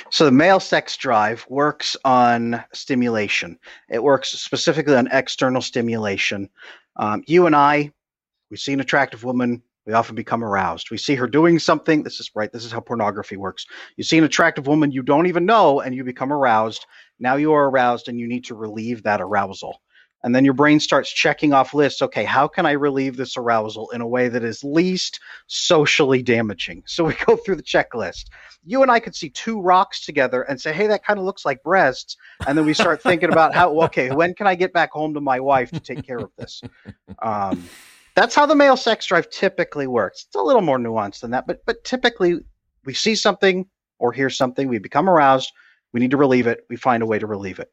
So 0.09 0.25
the 0.25 0.31
male 0.31 0.59
sex 0.59 0.95
drive 0.97 1.45
works 1.49 1.97
on 2.05 2.63
stimulation. 2.73 3.59
It 3.89 4.01
works 4.01 4.29
specifically 4.29 4.95
on 4.95 5.09
external 5.11 5.61
stimulation. 5.61 6.49
Um, 6.95 7.23
you 7.27 7.45
and 7.45 7.55
I, 7.55 7.91
we 8.49 8.57
see 8.57 8.73
an 8.73 8.79
attractive 8.79 9.23
woman, 9.23 9.61
we 9.85 9.93
often 9.93 10.15
become 10.15 10.43
aroused. 10.43 10.91
We 10.91 10.97
see 10.97 11.15
her 11.15 11.27
doing 11.27 11.59
something. 11.59 12.03
This 12.03 12.19
is 12.19 12.31
right. 12.35 12.51
This 12.51 12.63
is 12.63 12.71
how 12.71 12.79
pornography 12.79 13.37
works. 13.37 13.65
You 13.97 14.03
see 14.03 14.17
an 14.17 14.23
attractive 14.23 14.67
woman 14.67 14.91
you 14.91 15.01
don't 15.01 15.27
even 15.27 15.45
know, 15.45 15.81
and 15.81 15.95
you 15.95 16.03
become 16.03 16.31
aroused. 16.31 16.85
Now 17.19 17.35
you 17.35 17.53
are 17.53 17.69
aroused, 17.69 18.07
and 18.07 18.19
you 18.19 18.27
need 18.27 18.45
to 18.45 18.55
relieve 18.55 19.03
that 19.03 19.19
arousal. 19.21 19.81
And 20.23 20.35
then 20.35 20.43
your 20.43 20.53
brain 20.53 20.79
starts 20.79 21.11
checking 21.11 21.53
off 21.53 21.73
lists. 21.73 22.01
Okay, 22.01 22.25
how 22.25 22.47
can 22.47 22.65
I 22.65 22.71
relieve 22.71 23.15
this 23.15 23.37
arousal 23.37 23.89
in 23.91 24.01
a 24.01 24.07
way 24.07 24.27
that 24.27 24.43
is 24.43 24.63
least 24.63 25.19
socially 25.47 26.21
damaging? 26.21 26.83
So 26.85 27.05
we 27.05 27.13
go 27.25 27.37
through 27.37 27.55
the 27.55 27.63
checklist. 27.63 28.25
You 28.65 28.81
and 28.81 28.91
I 28.91 28.99
could 28.99 29.15
see 29.15 29.29
two 29.29 29.61
rocks 29.61 30.05
together 30.05 30.41
and 30.43 30.59
say, 30.59 30.73
hey, 30.73 30.87
that 30.87 31.05
kind 31.05 31.19
of 31.19 31.25
looks 31.25 31.45
like 31.45 31.63
breasts. 31.63 32.17
And 32.45 32.57
then 32.57 32.65
we 32.65 32.73
start 32.73 33.01
thinking 33.01 33.31
about 33.31 33.55
how, 33.55 33.81
okay, 33.83 34.11
when 34.11 34.33
can 34.33 34.47
I 34.47 34.55
get 34.55 34.73
back 34.73 34.91
home 34.91 35.13
to 35.13 35.21
my 35.21 35.39
wife 35.39 35.71
to 35.71 35.79
take 35.79 36.05
care 36.05 36.19
of 36.19 36.31
this? 36.37 36.61
Um, 37.21 37.63
that's 38.15 38.35
how 38.35 38.45
the 38.45 38.55
male 38.55 38.75
sex 38.75 39.05
drive 39.05 39.29
typically 39.29 39.87
works. 39.87 40.25
It's 40.27 40.35
a 40.35 40.41
little 40.41 40.61
more 40.61 40.77
nuanced 40.77 41.21
than 41.21 41.31
that, 41.31 41.47
but 41.47 41.63
but 41.65 41.83
typically 41.85 42.39
we 42.85 42.93
see 42.93 43.15
something 43.15 43.65
or 43.99 44.11
hear 44.11 44.29
something, 44.29 44.67
we 44.67 44.79
become 44.79 45.09
aroused, 45.09 45.51
we 45.93 45.99
need 45.99 46.11
to 46.11 46.17
relieve 46.17 46.47
it, 46.47 46.65
we 46.69 46.75
find 46.75 47.03
a 47.03 47.05
way 47.05 47.19
to 47.19 47.27
relieve 47.27 47.59
it. 47.59 47.71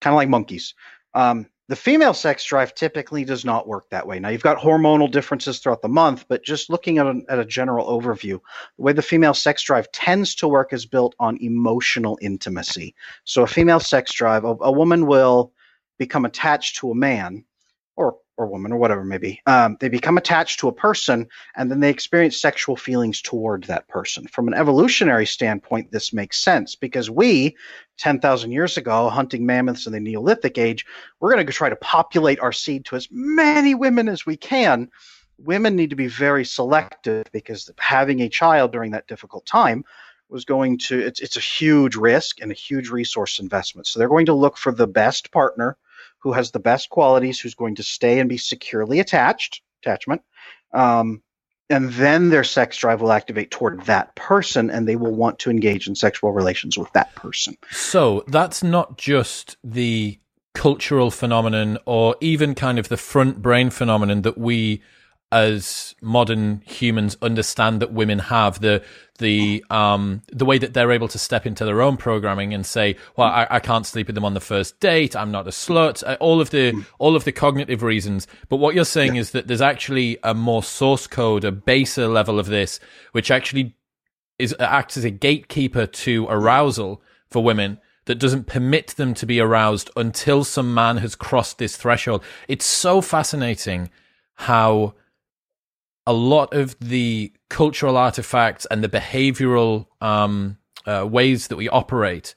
Kind 0.00 0.14
of 0.14 0.16
like 0.16 0.28
monkeys. 0.28 0.74
Um, 1.14 1.46
the 1.68 1.76
female 1.76 2.12
sex 2.12 2.44
drive 2.44 2.74
typically 2.74 3.24
does 3.24 3.44
not 3.44 3.66
work 3.66 3.88
that 3.90 4.06
way. 4.06 4.18
Now, 4.18 4.28
you've 4.28 4.42
got 4.42 4.58
hormonal 4.58 5.10
differences 5.10 5.58
throughout 5.58 5.80
the 5.80 5.88
month, 5.88 6.26
but 6.28 6.44
just 6.44 6.68
looking 6.68 6.98
at 6.98 7.06
a, 7.06 7.22
at 7.28 7.38
a 7.38 7.44
general 7.44 7.86
overview, 7.86 8.40
the 8.76 8.82
way 8.82 8.92
the 8.92 9.00
female 9.00 9.32
sex 9.32 9.62
drive 9.62 9.90
tends 9.92 10.34
to 10.34 10.48
work 10.48 10.72
is 10.72 10.84
built 10.84 11.14
on 11.18 11.38
emotional 11.40 12.18
intimacy. 12.20 12.94
So, 13.24 13.42
a 13.42 13.46
female 13.46 13.80
sex 13.80 14.12
drive, 14.12 14.44
a, 14.44 14.56
a 14.60 14.72
woman 14.72 15.06
will 15.06 15.52
become 15.98 16.24
attached 16.24 16.76
to 16.76 16.90
a 16.90 16.94
man 16.94 17.44
or 17.96 18.16
or 18.42 18.46
woman 18.46 18.72
or 18.72 18.76
whatever 18.76 19.04
maybe 19.04 19.40
um, 19.46 19.76
they 19.80 19.88
become 19.88 20.18
attached 20.18 20.60
to 20.60 20.68
a 20.68 20.72
person 20.72 21.26
and 21.56 21.70
then 21.70 21.80
they 21.80 21.90
experience 21.90 22.40
sexual 22.40 22.76
feelings 22.76 23.22
toward 23.22 23.64
that 23.64 23.88
person. 23.88 24.26
From 24.26 24.48
an 24.48 24.54
evolutionary 24.54 25.26
standpoint 25.26 25.90
this 25.90 26.12
makes 26.12 26.38
sense 26.38 26.74
because 26.74 27.10
we 27.10 27.56
10,000 27.98 28.52
years 28.52 28.76
ago 28.76 29.08
hunting 29.08 29.46
mammoths 29.46 29.86
in 29.86 29.92
the 29.92 30.00
neolithic 30.00 30.58
age 30.58 30.84
we're 31.20 31.32
going 31.32 31.46
to 31.46 31.52
try 31.52 31.68
to 31.68 31.76
populate 31.76 32.40
our 32.40 32.52
seed 32.52 32.84
to 32.86 32.96
as 32.96 33.08
many 33.10 33.74
women 33.74 34.08
as 34.08 34.26
we 34.26 34.36
can. 34.36 34.90
Women 35.38 35.76
need 35.76 35.90
to 35.90 35.96
be 35.96 36.06
very 36.06 36.44
selective 36.44 37.24
because 37.32 37.70
having 37.78 38.20
a 38.20 38.28
child 38.28 38.72
during 38.72 38.92
that 38.92 39.08
difficult 39.08 39.46
time 39.46 39.84
was 40.28 40.44
going 40.44 40.78
to 40.78 40.98
it's, 40.98 41.20
it's 41.20 41.36
a 41.36 41.40
huge 41.40 41.94
risk 41.94 42.40
and 42.40 42.50
a 42.50 42.54
huge 42.54 42.88
resource 42.88 43.38
investment. 43.38 43.86
So 43.86 43.98
they're 43.98 44.08
going 44.08 44.26
to 44.26 44.34
look 44.34 44.56
for 44.56 44.72
the 44.72 44.86
best 44.86 45.30
partner 45.30 45.76
who 46.22 46.32
has 46.32 46.50
the 46.50 46.60
best 46.60 46.88
qualities, 46.90 47.40
who's 47.40 47.54
going 47.54 47.76
to 47.76 47.82
stay 47.82 48.20
and 48.20 48.28
be 48.28 48.38
securely 48.38 49.00
attached, 49.00 49.62
attachment. 49.82 50.22
Um, 50.72 51.22
and 51.68 51.90
then 51.92 52.28
their 52.28 52.44
sex 52.44 52.76
drive 52.76 53.00
will 53.00 53.12
activate 53.12 53.50
toward 53.50 53.82
that 53.86 54.14
person 54.14 54.70
and 54.70 54.86
they 54.86 54.96
will 54.96 55.14
want 55.14 55.38
to 55.40 55.50
engage 55.50 55.88
in 55.88 55.94
sexual 55.94 56.32
relations 56.32 56.76
with 56.76 56.92
that 56.92 57.14
person. 57.14 57.56
So 57.70 58.24
that's 58.28 58.62
not 58.62 58.98
just 58.98 59.56
the 59.64 60.18
cultural 60.54 61.10
phenomenon 61.10 61.78
or 61.86 62.16
even 62.20 62.54
kind 62.54 62.78
of 62.78 62.88
the 62.88 62.96
front 62.96 63.40
brain 63.40 63.70
phenomenon 63.70 64.22
that 64.22 64.36
we 64.36 64.82
as 65.32 65.94
modern 66.02 66.62
humans 66.66 67.16
understand 67.22 67.80
that 67.80 67.92
women 67.92 68.18
have 68.18 68.60
the 68.60 68.84
the 69.18 69.64
um 69.70 70.22
the 70.30 70.44
way 70.44 70.58
that 70.58 70.74
they're 70.74 70.92
able 70.92 71.08
to 71.08 71.18
step 71.18 71.46
into 71.46 71.64
their 71.64 71.80
own 71.80 71.96
programming 71.96 72.52
and 72.52 72.66
say 72.66 72.94
well 73.16 73.28
I, 73.28 73.46
I 73.50 73.60
can't 73.60 73.86
sleep 73.86 74.08
with 74.08 74.14
them 74.14 74.26
on 74.26 74.34
the 74.34 74.40
first 74.40 74.78
date. 74.78 75.16
I'm 75.16 75.30
not 75.30 75.46
a 75.46 75.50
slut. 75.50 76.04
Uh, 76.06 76.18
all 76.20 76.40
of 76.40 76.50
the 76.50 76.84
all 76.98 77.16
of 77.16 77.24
the 77.24 77.32
cognitive 77.32 77.82
reasons. 77.82 78.26
But 78.50 78.58
what 78.58 78.74
you're 78.74 78.84
saying 78.84 79.14
yeah. 79.14 79.22
is 79.22 79.30
that 79.30 79.48
there's 79.48 79.62
actually 79.62 80.18
a 80.22 80.34
more 80.34 80.62
source 80.62 81.06
code 81.06 81.44
a 81.44 81.50
baser 81.50 82.06
level 82.06 82.38
of 82.38 82.46
this 82.46 82.78
which 83.12 83.30
actually 83.30 83.74
is 84.38 84.54
acts 84.60 84.96
as 84.98 85.04
a 85.04 85.10
gatekeeper 85.10 85.86
to 85.86 86.26
arousal 86.28 87.00
for 87.30 87.42
women 87.42 87.78
that 88.04 88.16
doesn't 88.16 88.46
permit 88.46 88.88
them 88.88 89.14
to 89.14 89.24
be 89.24 89.40
aroused 89.40 89.88
until 89.96 90.44
some 90.44 90.74
man 90.74 90.98
has 90.98 91.14
crossed 91.14 91.58
this 91.58 91.76
threshold. 91.76 92.22
It's 92.48 92.66
so 92.66 93.00
fascinating 93.00 93.90
how 94.34 94.94
a 96.06 96.12
lot 96.12 96.52
of 96.54 96.76
the 96.80 97.32
cultural 97.48 97.96
artifacts 97.96 98.66
and 98.70 98.82
the 98.82 98.88
behavioral 98.88 99.86
um, 100.00 100.58
uh, 100.86 101.06
ways 101.08 101.48
that 101.48 101.56
we 101.56 101.68
operate 101.68 102.34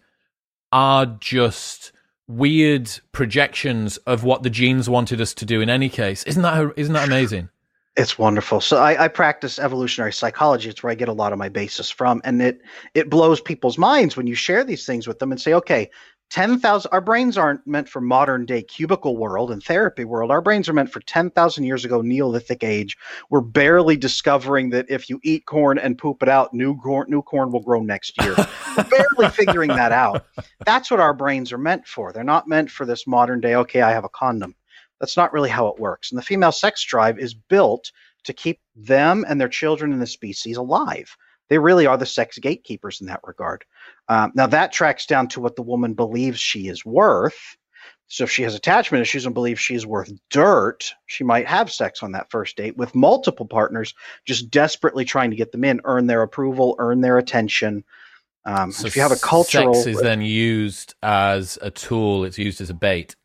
are 0.71 1.05
just 1.05 1.91
weird 2.27 2.89
projections 3.11 3.97
of 3.97 4.23
what 4.23 4.43
the 4.43 4.49
genes 4.49 4.89
wanted 4.89 5.21
us 5.21 5.33
to 5.35 5.45
do 5.45 5.61
in 5.61 5.69
any 5.69 5.89
case. 5.89 6.23
Isn't 6.23 6.41
that 6.43 6.73
isn't 6.75 6.93
that 6.93 7.07
amazing? 7.07 7.49
It's 7.95 8.19
wonderful. 8.19 8.59
So 8.59 8.77
I, 8.77 9.05
I, 9.05 9.07
practice 9.07 9.57
evolutionary 9.57 10.11
psychology. 10.11 10.67
It's 10.67 10.83
where 10.83 10.91
I 10.91 10.95
get 10.95 11.07
a 11.07 11.13
lot 11.13 11.31
of 11.31 11.39
my 11.39 11.47
basis 11.47 11.89
from, 11.89 12.21
and 12.25 12.41
it 12.41 12.61
it 12.93 13.09
blows 13.09 13.39
people's 13.39 13.77
minds 13.77 14.17
when 14.17 14.27
you 14.27 14.35
share 14.35 14.65
these 14.65 14.85
things 14.85 15.07
with 15.07 15.19
them 15.19 15.31
and 15.31 15.39
say, 15.39 15.53
okay, 15.53 15.89
10,000 16.31 16.89
our 16.91 17.01
brains 17.01 17.37
aren't 17.37 17.65
meant 17.67 17.87
for 17.87 18.01
modern 18.01 18.45
day 18.45 18.61
cubicle 18.61 19.15
world 19.15 19.51
and 19.51 19.63
therapy 19.63 20.03
world. 20.03 20.31
Our 20.31 20.41
brains 20.41 20.67
are 20.67 20.73
meant 20.73 20.91
for 20.91 20.99
10,000 21.01 21.63
years 21.63 21.85
ago 21.85 22.01
neolithic 22.01 22.63
age. 22.63 22.97
We're 23.29 23.41
barely 23.41 23.95
discovering 23.95 24.69
that 24.71 24.87
if 24.89 25.09
you 25.09 25.19
eat 25.23 25.45
corn 25.45 25.77
and 25.77 25.97
poop 25.97 26.23
it 26.23 26.29
out 26.29 26.53
new 26.53 26.75
corn 26.77 27.07
new 27.09 27.21
corn 27.21 27.51
will 27.51 27.61
grow 27.61 27.81
next 27.81 28.21
year. 28.21 28.35
We're 28.75 28.83
barely 29.17 29.31
figuring 29.31 29.69
that 29.69 29.91
out. 29.91 30.25
That's 30.65 30.89
what 30.89 30.99
our 30.99 31.13
brains 31.13 31.51
are 31.51 31.57
meant 31.57 31.87
for. 31.87 32.11
They're 32.11 32.23
not 32.23 32.47
meant 32.47 32.71
for 32.71 32.85
this 32.85 33.07
modern 33.07 33.39
day 33.39 33.55
okay 33.55 33.81
i 33.81 33.91
have 33.91 34.05
a 34.05 34.09
condom. 34.09 34.55
That's 34.99 35.17
not 35.17 35.33
really 35.33 35.49
how 35.49 35.67
it 35.67 35.79
works. 35.79 36.11
And 36.11 36.17
the 36.17 36.23
female 36.23 36.51
sex 36.51 36.83
drive 36.83 37.19
is 37.19 37.33
built 37.33 37.91
to 38.23 38.33
keep 38.33 38.59
them 38.75 39.25
and 39.27 39.39
their 39.39 39.49
children 39.49 39.93
in 39.93 39.99
the 39.99 40.07
species 40.07 40.57
alive 40.57 41.15
they 41.49 41.57
really 41.57 41.85
are 41.85 41.97
the 41.97 42.05
sex 42.05 42.37
gatekeepers 42.37 43.01
in 43.01 43.07
that 43.07 43.21
regard. 43.23 43.65
Um, 44.07 44.31
now, 44.35 44.47
that 44.47 44.71
tracks 44.71 45.05
down 45.05 45.27
to 45.29 45.39
what 45.39 45.55
the 45.55 45.61
woman 45.61 45.93
believes 45.93 46.39
she 46.39 46.67
is 46.67 46.85
worth. 46.85 47.57
So, 48.07 48.23
if 48.23 48.31
she 48.31 48.43
has 48.43 48.55
attachment 48.55 49.01
issues 49.01 49.25
and 49.25 49.33
believes 49.33 49.59
she 49.59 49.75
is 49.75 49.85
worth 49.85 50.11
dirt, 50.29 50.93
she 51.05 51.23
might 51.23 51.47
have 51.47 51.71
sex 51.71 52.03
on 52.03 52.11
that 52.13 52.29
first 52.29 52.55
date 52.55 52.77
with 52.77 52.95
multiple 52.95 53.47
partners, 53.47 53.93
just 54.25 54.49
desperately 54.49 55.05
trying 55.05 55.31
to 55.31 55.35
get 55.35 55.51
them 55.51 55.63
in, 55.63 55.81
earn 55.85 56.07
their 56.07 56.21
approval, 56.21 56.75
earn 56.79 57.01
their 57.01 57.17
attention. 57.17 57.83
Um, 58.45 58.71
so 58.71 58.85
if 58.85 58.95
you 58.95 59.01
have 59.01 59.11
a 59.11 59.15
cultural, 59.15 59.73
sex 59.73 59.87
is 59.87 60.01
then 60.01 60.21
used 60.21 60.93
as 61.01 61.57
a 61.61 61.71
tool. 61.71 62.25
It's 62.25 62.37
used 62.37 62.61
as 62.61 62.69
a 62.69 62.75
bait. 62.75 63.15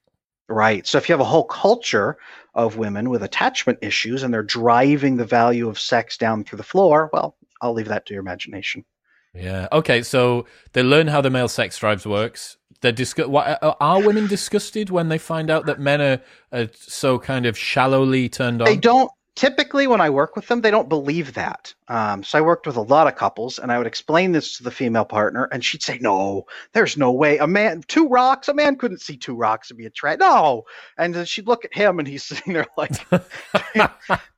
Right. 0.48 0.84
So 0.86 0.98
if 0.98 1.08
you 1.08 1.12
have 1.12 1.20
a 1.20 1.24
whole 1.24 1.44
culture 1.44 2.16
of 2.54 2.76
women 2.76 3.08
with 3.08 3.22
attachment 3.22 3.78
issues 3.82 4.22
and 4.24 4.34
they're 4.34 4.42
driving 4.42 5.16
the 5.16 5.24
value 5.24 5.68
of 5.68 5.78
sex 5.78 6.16
down 6.16 6.42
through 6.42 6.56
the 6.56 6.64
floor, 6.64 7.08
well, 7.12 7.36
I'll 7.60 7.72
leave 7.72 7.88
that 7.88 8.06
to 8.06 8.14
your 8.14 8.20
imagination. 8.20 8.84
Yeah. 9.34 9.68
Okay. 9.72 10.02
So 10.02 10.46
they 10.72 10.82
learn 10.82 11.06
how 11.06 11.20
the 11.20 11.30
male 11.30 11.48
sex 11.48 11.78
drives 11.78 12.06
works. 12.06 12.56
They're 12.80 12.92
disgu- 12.92 13.28
what, 13.28 13.46
uh, 13.46 13.58
uh, 13.62 13.74
are 13.80 14.02
women 14.02 14.26
disgusted 14.26 14.90
when 14.90 15.08
they 15.08 15.18
find 15.18 15.50
out 15.50 15.66
that 15.66 15.78
men 15.78 16.00
are, 16.00 16.20
are 16.52 16.68
so 16.72 17.18
kind 17.18 17.44
of 17.44 17.56
shallowly 17.56 18.28
turned 18.28 18.62
on? 18.62 18.66
They 18.66 18.76
don't 18.76 19.10
typically 19.36 19.86
when 19.86 20.00
I 20.00 20.10
work 20.10 20.36
with 20.36 20.48
them, 20.48 20.60
they 20.60 20.70
don't 20.70 20.88
believe 20.88 21.34
that. 21.34 21.72
Um, 21.88 22.22
so 22.22 22.38
I 22.38 22.42
worked 22.42 22.66
with 22.66 22.76
a 22.76 22.82
lot 22.82 23.06
of 23.06 23.16
couples, 23.16 23.58
and 23.58 23.70
I 23.72 23.78
would 23.78 23.86
explain 23.86 24.32
this 24.32 24.56
to 24.56 24.62
the 24.62 24.70
female 24.70 25.04
partner, 25.04 25.44
and 25.52 25.64
she'd 25.64 25.82
say, 25.82 25.98
"No, 26.00 26.46
there's 26.72 26.96
no 26.96 27.12
way. 27.12 27.38
A 27.38 27.46
man, 27.46 27.82
two 27.86 28.08
rocks. 28.08 28.48
A 28.48 28.54
man 28.54 28.76
couldn't 28.76 29.00
see 29.00 29.16
two 29.16 29.34
rocks 29.34 29.70
and 29.70 29.78
be 29.78 29.86
attracted. 29.86 30.24
No." 30.24 30.64
And 30.98 31.14
then 31.14 31.24
she'd 31.24 31.46
look 31.46 31.64
at 31.64 31.74
him, 31.74 31.98
and 31.98 32.08
he's 32.08 32.24
sitting 32.30 32.52
there 32.52 32.66
like, 32.76 32.92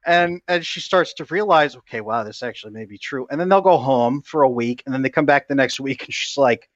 and 0.07 0.41
and 0.49 0.65
she 0.67 0.81
starts 0.81 1.15
to 1.15 1.25
realize, 1.27 1.77
okay, 1.77 2.01
wow, 2.01 2.23
this 2.25 2.43
actually 2.43 2.73
may 2.73 2.85
be 2.85 2.99
true. 2.99 3.27
And 3.31 3.41
then 3.41 3.49
they'll 3.49 3.61
go 3.61 3.79
home 3.79 4.23
for 4.23 4.43
a 4.43 4.51
week, 4.51 4.83
and 4.85 4.95
then 4.95 5.03
they 5.03 5.11
come 5.11 5.27
back 5.27 5.49
the 5.49 5.55
next 5.55 5.81
week, 5.81 6.05
and 6.05 6.15
she's 6.15 6.37
like. 6.37 6.69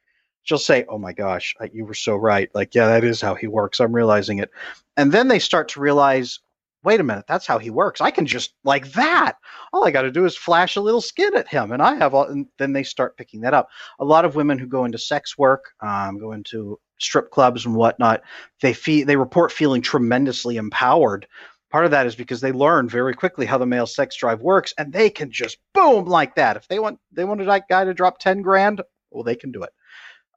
She'll 0.42 0.58
say, 0.58 0.84
"Oh 0.88 0.96
my 0.96 1.12
gosh, 1.12 1.56
you 1.72 1.84
were 1.84 1.92
so 1.92 2.14
right. 2.14 2.48
Like, 2.54 2.72
yeah, 2.72 2.86
that 2.86 3.02
is 3.02 3.20
how 3.20 3.34
he 3.34 3.48
works. 3.48 3.80
I'm 3.80 3.92
realizing 3.92 4.38
it." 4.38 4.52
And 4.96 5.10
then 5.10 5.26
they 5.26 5.40
start 5.40 5.66
to 5.70 5.80
realize, 5.80 6.38
wait 6.86 7.00
a 7.00 7.04
minute, 7.04 7.24
that's 7.26 7.46
how 7.46 7.58
he 7.58 7.68
works. 7.68 8.00
I 8.00 8.12
can 8.12 8.24
just 8.24 8.54
like 8.64 8.92
that. 8.92 9.34
All 9.72 9.84
I 9.84 9.90
got 9.90 10.02
to 10.02 10.12
do 10.12 10.24
is 10.24 10.36
flash 10.36 10.76
a 10.76 10.80
little 10.80 11.00
skin 11.00 11.36
at 11.36 11.48
him, 11.48 11.72
and 11.72 11.82
I 11.82 11.96
have 11.96 12.14
all. 12.14 12.24
And 12.24 12.46
then 12.58 12.72
they 12.72 12.84
start 12.84 13.16
picking 13.16 13.40
that 13.40 13.52
up. 13.52 13.68
A 13.98 14.04
lot 14.04 14.24
of 14.24 14.36
women 14.36 14.56
who 14.56 14.68
go 14.68 14.84
into 14.84 14.96
sex 14.96 15.36
work, 15.36 15.72
um, 15.80 16.16
go 16.18 16.30
into 16.32 16.78
strip 16.98 17.30
clubs 17.30 17.66
and 17.66 17.74
whatnot, 17.74 18.22
they 18.62 18.72
feel 18.72 19.04
they 19.04 19.16
report 19.16 19.52
feeling 19.52 19.82
tremendously 19.82 20.56
empowered. 20.56 21.26
Part 21.72 21.84
of 21.84 21.90
that 21.90 22.06
is 22.06 22.14
because 22.14 22.40
they 22.40 22.52
learn 22.52 22.88
very 22.88 23.12
quickly 23.12 23.44
how 23.44 23.58
the 23.58 23.66
male 23.66 23.86
sex 23.86 24.16
drive 24.16 24.40
works, 24.40 24.72
and 24.78 24.92
they 24.92 25.10
can 25.10 25.30
just 25.30 25.58
boom 25.74 26.06
like 26.06 26.36
that. 26.36 26.56
If 26.56 26.68
they 26.68 26.78
want, 26.78 27.00
they 27.10 27.24
want 27.24 27.42
a 27.42 27.62
guy 27.68 27.84
to 27.84 27.92
drop 27.92 28.18
ten 28.20 28.40
grand, 28.40 28.80
well, 29.10 29.24
they 29.24 29.34
can 29.34 29.50
do 29.50 29.64
it. 29.64 29.70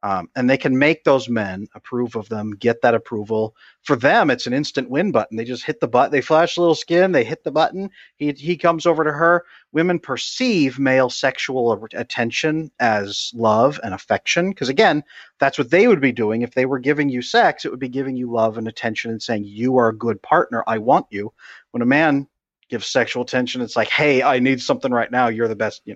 Um, 0.01 0.29
and 0.35 0.49
they 0.49 0.57
can 0.57 0.77
make 0.77 1.03
those 1.03 1.27
men 1.27 1.67
approve 1.75 2.15
of 2.15 2.29
them, 2.29 2.51
get 2.51 2.81
that 2.81 2.95
approval. 2.95 3.55
For 3.83 3.97
them, 3.97 4.29
it's 4.29 4.47
an 4.47 4.53
instant 4.53 4.89
win 4.89 5.11
button. 5.11 5.35
They 5.35 5.43
just 5.43 5.65
hit 5.65 5.81
the 5.81 5.89
button, 5.89 6.11
they 6.11 6.21
flash 6.21 6.55
a 6.55 6.61
little 6.61 6.75
skin, 6.75 7.11
they 7.11 7.25
hit 7.25 7.43
the 7.43 7.51
button. 7.51 7.89
He 8.15 8.31
he 8.31 8.55
comes 8.55 8.85
over 8.85 9.03
to 9.03 9.11
her. 9.11 9.45
Women 9.73 9.99
perceive 9.99 10.79
male 10.79 11.09
sexual 11.09 11.85
attention 11.93 12.71
as 12.79 13.31
love 13.35 13.79
and 13.83 13.93
affection 13.93 14.49
because 14.49 14.69
again, 14.69 15.03
that's 15.37 15.57
what 15.57 15.69
they 15.69 15.87
would 15.87 16.01
be 16.01 16.13
doing 16.13 16.43
if 16.43 16.53
they 16.53 16.65
were 16.65 16.79
giving 16.79 17.09
you 17.09 17.21
sex. 17.21 17.65
It 17.65 17.71
would 17.71 17.79
be 17.79 17.89
giving 17.89 18.15
you 18.15 18.31
love 18.31 18.57
and 18.57 18.67
attention 18.69 19.11
and 19.11 19.21
saying 19.21 19.43
you 19.43 19.77
are 19.77 19.89
a 19.89 19.97
good 19.97 20.21
partner. 20.21 20.63
I 20.65 20.77
want 20.77 21.07
you. 21.09 21.33
When 21.71 21.81
a 21.81 21.85
man 21.85 22.27
gives 22.69 22.87
sexual 22.87 23.23
attention, 23.23 23.61
it's 23.61 23.75
like, 23.75 23.89
hey, 23.89 24.23
I 24.23 24.39
need 24.39 24.61
something 24.61 24.91
right 24.91 25.11
now. 25.11 25.27
You're 25.27 25.49
the 25.49 25.55
best. 25.55 25.81
You 25.85 25.95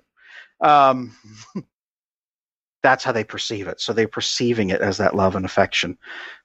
know. 0.61 0.69
Um, 0.69 1.15
that's 2.83 3.03
how 3.03 3.13
they 3.13 3.23
perceive 3.23 3.67
it. 3.67 3.81
So 3.81 3.93
they're 3.93 4.07
perceiving 4.07 4.69
it 4.69 4.81
as 4.81 4.97
that 4.97 5.15
love 5.15 5.35
and 5.35 5.45
affection. 5.45 5.97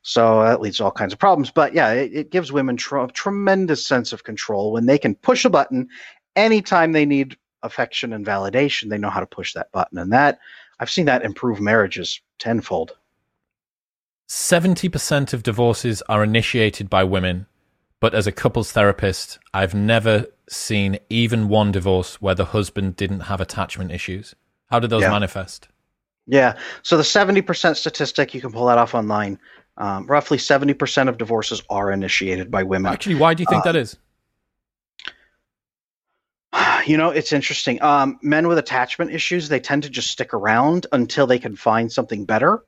So 0.03 0.43
that 0.43 0.61
leads 0.61 0.79
to 0.79 0.85
all 0.85 0.93
kinds 0.93 1.13
of 1.13 1.19
problems. 1.19 1.51
But 1.51 1.75
yeah, 1.75 1.93
it, 1.93 2.13
it 2.15 2.31
gives 2.31 2.53
women 2.53 2.77
tr- 2.77 2.99
a 2.99 3.09
tremendous 3.09 3.85
sense 3.85 4.13
of 4.13 4.25
control 4.25 4.73
when 4.73 4.87
they 4.87 4.99
can 4.99 5.17
push 5.17 5.45
a 5.45 5.51
button 5.51 5.89
anytime 6.37 6.93
they 6.93 7.05
need 7.05 7.37
affection 7.63 8.13
and 8.13 8.25
validation. 8.25 8.89
They 8.89 8.99
know 8.99 9.11
how 9.11 9.21
to 9.21 9.27
push 9.27 9.53
that 9.55 9.73
button, 9.73 9.99
and 9.99 10.13
that 10.13 10.39
I've 10.79 10.91
seen 10.91 11.07
that 11.07 11.25
improve 11.25 11.61
marriages 11.61 12.21
tenfold. 12.39 12.97
70% 14.29 15.33
of 15.33 15.43
divorces 15.43 16.03
are 16.09 16.23
initiated 16.23 16.89
by 16.89 17.03
women, 17.03 17.47
but 17.99 18.15
as 18.15 18.27
a 18.27 18.33
couples 18.33 18.73
therapist, 18.73 19.39
I've 19.53 19.75
never 19.75 20.27
seen 20.49 20.99
even 21.09 21.49
one 21.49 21.73
divorce 21.73 22.21
where 22.21 22.35
the 22.35 22.45
husband 22.47 22.95
didn't 22.95 23.21
have 23.21 23.41
attachment 23.41 23.91
issues. 23.91 24.35
How 24.67 24.79
did 24.81 24.91
those 24.91 25.03
yeah. 25.03 25.11
manifest? 25.11 25.69
Yeah. 26.29 26.59
So 26.83 26.97
the 26.97 27.03
70% 27.03 27.77
statistic, 27.77 28.35
you 28.35 28.41
can 28.41 28.53
pull 28.53 28.67
that 28.67 28.79
off 28.79 28.95
online. 28.95 29.39
Um, 29.79 30.07
roughly 30.07 30.39
70% 30.39 31.09
of 31.09 31.19
divorces 31.19 31.63
are 31.71 31.91
initiated 31.91 32.51
by 32.51 32.65
women. 32.65 32.93
Actually, 32.93 33.15
why 33.15 33.35
do 33.35 33.43
you 33.43 33.47
think 33.49 33.63
uh, 33.63 33.73
that 33.73 33.77
is? 33.77 33.97
You 36.87 36.97
know, 36.97 37.11
it's 37.11 37.35
interesting. 37.35 37.83
Um, 37.83 38.19
men 38.23 38.49
with 38.49 38.57
attachment 38.57 39.11
issues, 39.11 39.51
they 39.51 39.61
tend 39.61 39.83
to 39.83 39.91
just 39.91 40.11
stick 40.11 40.33
around 40.33 40.87
until 40.91 41.27
they 41.27 41.39
can 41.39 41.55
find 41.55 41.93
something 41.93 42.25
better. 42.25 42.63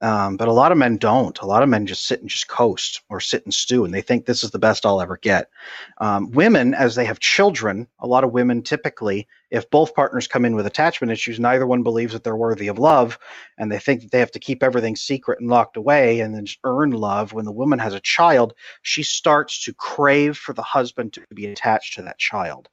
Um, 0.00 0.36
but 0.36 0.48
a 0.48 0.52
lot 0.52 0.70
of 0.70 0.78
men 0.78 0.96
don't. 0.96 1.38
A 1.40 1.46
lot 1.46 1.62
of 1.62 1.68
men 1.68 1.86
just 1.86 2.06
sit 2.06 2.20
and 2.20 2.28
just 2.28 2.46
coast 2.46 3.02
or 3.08 3.20
sit 3.20 3.44
and 3.44 3.52
stew, 3.52 3.84
and 3.84 3.92
they 3.92 4.00
think 4.00 4.26
this 4.26 4.44
is 4.44 4.50
the 4.50 4.58
best 4.58 4.86
I'll 4.86 5.00
ever 5.00 5.16
get. 5.16 5.50
Um, 5.98 6.30
women, 6.30 6.72
as 6.74 6.94
they 6.94 7.04
have 7.04 7.18
children, 7.18 7.88
a 7.98 8.06
lot 8.06 8.22
of 8.22 8.32
women 8.32 8.62
typically, 8.62 9.26
if 9.50 9.68
both 9.70 9.94
partners 9.94 10.28
come 10.28 10.44
in 10.44 10.54
with 10.54 10.66
attachment 10.66 11.10
issues, 11.10 11.40
neither 11.40 11.66
one 11.66 11.82
believes 11.82 12.12
that 12.12 12.22
they're 12.22 12.36
worthy 12.36 12.68
of 12.68 12.78
love, 12.78 13.18
and 13.56 13.72
they 13.72 13.78
think 13.78 14.02
that 14.02 14.10
they 14.12 14.20
have 14.20 14.30
to 14.32 14.38
keep 14.38 14.62
everything 14.62 14.94
secret 14.94 15.40
and 15.40 15.50
locked 15.50 15.76
away 15.76 16.20
and 16.20 16.34
then 16.34 16.46
earn 16.64 16.90
love. 16.90 17.32
When 17.32 17.44
the 17.44 17.52
woman 17.52 17.78
has 17.80 17.94
a 17.94 18.00
child, 18.00 18.54
she 18.82 19.02
starts 19.02 19.64
to 19.64 19.74
crave 19.74 20.36
for 20.36 20.52
the 20.52 20.62
husband 20.62 21.14
to 21.14 21.22
be 21.34 21.46
attached 21.46 21.94
to 21.94 22.02
that 22.02 22.18
child. 22.18 22.68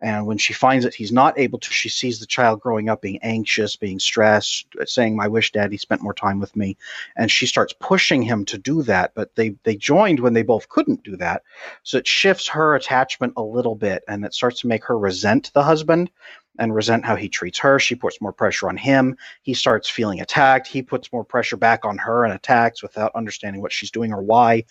And 0.00 0.26
when 0.26 0.38
she 0.38 0.52
finds 0.52 0.84
that 0.84 0.94
he's 0.94 1.10
not 1.10 1.38
able 1.38 1.58
to, 1.58 1.70
she 1.70 1.88
sees 1.88 2.20
the 2.20 2.26
child 2.26 2.60
growing 2.60 2.88
up 2.88 3.02
being 3.02 3.18
anxious, 3.22 3.74
being 3.74 3.98
stressed, 3.98 4.66
saying, 4.84 5.18
I 5.20 5.28
wish 5.28 5.52
daddy 5.52 5.76
spent 5.76 6.02
more 6.02 6.14
time 6.14 6.38
with 6.38 6.54
me. 6.54 6.76
And 7.16 7.30
she 7.30 7.46
starts 7.46 7.74
pushing 7.80 8.22
him 8.22 8.44
to 8.46 8.58
do 8.58 8.82
that. 8.84 9.12
But 9.14 9.34
they, 9.34 9.56
they 9.64 9.74
joined 9.74 10.20
when 10.20 10.34
they 10.34 10.42
both 10.42 10.68
couldn't 10.68 11.02
do 11.02 11.16
that. 11.16 11.42
So 11.82 11.98
it 11.98 12.06
shifts 12.06 12.46
her 12.48 12.76
attachment 12.76 13.32
a 13.36 13.42
little 13.42 13.74
bit 13.74 14.04
and 14.06 14.24
it 14.24 14.34
starts 14.34 14.60
to 14.60 14.68
make 14.68 14.84
her 14.84 14.98
resent 14.98 15.50
the 15.52 15.64
husband 15.64 16.10
and 16.58 16.74
resent 16.74 17.04
how 17.04 17.16
he 17.16 17.28
treats 17.28 17.58
her. 17.60 17.78
She 17.78 17.94
puts 17.94 18.20
more 18.20 18.32
pressure 18.32 18.68
on 18.68 18.76
him. 18.76 19.16
He 19.42 19.54
starts 19.54 19.88
feeling 19.88 20.20
attacked. 20.20 20.66
He 20.66 20.82
puts 20.82 21.12
more 21.12 21.24
pressure 21.24 21.56
back 21.56 21.84
on 21.84 21.98
her 21.98 22.24
and 22.24 22.34
attacks 22.34 22.82
without 22.82 23.14
understanding 23.14 23.62
what 23.62 23.72
she's 23.72 23.90
doing 23.90 24.12
or 24.12 24.22
why. 24.22 24.64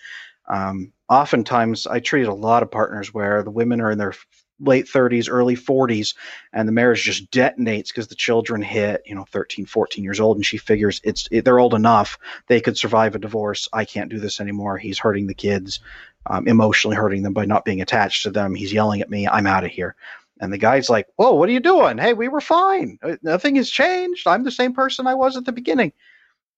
Um, 0.49 0.93
oftentimes, 1.09 1.87
I 1.87 1.99
treat 1.99 2.27
a 2.27 2.33
lot 2.33 2.63
of 2.63 2.71
partners 2.71 3.13
where 3.13 3.43
the 3.43 3.51
women 3.51 3.81
are 3.81 3.91
in 3.91 3.97
their 3.97 4.13
late 4.59 4.87
30s 4.87 5.27
early 5.29 5.55
40s 5.55 6.15
and 6.51 6.67
the 6.67 6.71
marriage 6.71 7.03
just 7.03 7.29
detonates 7.31 7.89
because 7.89 8.07
the 8.07 8.15
children 8.15 8.61
hit 8.61 9.03
you 9.05 9.13
know 9.13 9.25
13 9.31 9.65
14 9.65 10.03
years 10.03 10.19
old 10.19 10.37
and 10.37 10.45
she 10.45 10.57
figures 10.57 10.99
it's 11.03 11.27
it, 11.31 11.45
they're 11.45 11.59
old 11.59 11.75
enough 11.75 12.17
they 12.47 12.61
could 12.61 12.77
survive 12.77 13.15
a 13.15 13.19
divorce. 13.19 13.67
I 13.73 13.85
can't 13.85 14.09
do 14.09 14.19
this 14.19 14.39
anymore. 14.39 14.77
He's 14.77 14.99
hurting 14.99 15.27
the 15.27 15.33
kids 15.33 15.79
um, 16.25 16.47
emotionally 16.47 16.97
hurting 16.97 17.23
them 17.23 17.33
by 17.33 17.45
not 17.45 17.65
being 17.65 17.81
attached 17.81 18.23
to 18.23 18.31
them. 18.31 18.55
He's 18.55 18.73
yelling 18.73 19.01
at 19.01 19.09
me. 19.09 19.27
I'm 19.27 19.47
out 19.47 19.63
of 19.63 19.71
here. 19.71 19.95
And 20.39 20.51
the 20.51 20.57
guy's 20.57 20.89
like 20.89 21.07
whoa 21.15 21.33
what 21.33 21.49
are 21.49 21.53
you 21.53 21.59
doing? 21.59 21.97
Hey 21.97 22.13
we 22.13 22.27
were 22.27 22.41
fine. 22.41 22.99
Uh, 23.01 23.17
nothing 23.21 23.55
has 23.55 23.69
changed. 23.69 24.27
I'm 24.27 24.43
the 24.43 24.51
same 24.51 24.73
person 24.73 25.07
i 25.07 25.15
was 25.15 25.37
at 25.37 25.45
the 25.45 25.51
beginning. 25.51 25.93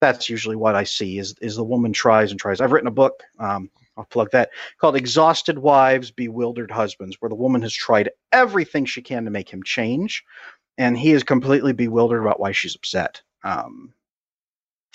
That's 0.02 0.30
usually 0.30 0.56
what 0.56 0.76
i 0.76 0.84
see 0.84 1.18
is 1.18 1.36
is 1.42 1.56
the 1.56 1.64
woman 1.64 1.94
tries 1.94 2.32
and 2.32 2.40
tries. 2.40 2.62
I've 2.62 2.72
written 2.72 2.88
a 2.88 2.92
book 2.92 3.24
um, 3.40 3.70
I'll 4.00 4.06
plug 4.06 4.32
that, 4.32 4.52
called 4.80 4.96
Exhausted 4.96 5.60
Wives, 5.60 6.10
Bewildered 6.10 6.72
Husbands, 6.72 7.18
where 7.20 7.28
the 7.28 7.36
woman 7.36 7.62
has 7.64 7.74
tried 7.74 8.10
everything 8.32 8.86
she 8.86 9.02
can 9.02 9.26
to 9.26 9.32
make 9.32 9.50
him 9.50 9.62
change, 9.62 10.24
and 10.78 10.98
he 10.98 11.12
is 11.12 11.24
completely 11.24 11.74
bewildered 11.74 12.22
about 12.22 12.40
why 12.40 12.54
she's 12.54 12.76
upset. 12.76 13.22
Um, 13.44 13.94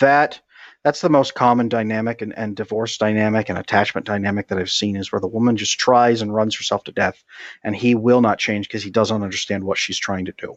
that 0.01 0.41
that's 0.83 1.03
the 1.03 1.11
most 1.11 1.35
common 1.35 1.69
dynamic 1.69 2.23
and, 2.23 2.37
and 2.37 2.57
divorce 2.57 2.97
dynamic 2.97 3.51
and 3.51 3.59
attachment 3.59 4.07
dynamic 4.07 4.49
that 4.49 4.59
I've 4.59 4.71
seen 4.71 4.97
is 4.97 5.13
where 5.13 5.21
the 5.21 5.27
woman 5.27 5.57
just 5.57 5.79
tries 5.79 6.23
and 6.23 6.35
runs 6.35 6.57
herself 6.57 6.85
to 6.85 6.93
death, 6.93 7.23
and 7.63 7.77
he 7.77 7.95
will 7.95 8.23
not 8.23 8.39
change 8.39 8.69
because 8.69 8.83
he 8.83 8.91
doesn't 8.91 9.23
understand 9.23 9.65
what 9.65 9.77
she's 9.77 9.99
trying 9.99 10.25
to 10.25 10.35
do. 10.39 10.57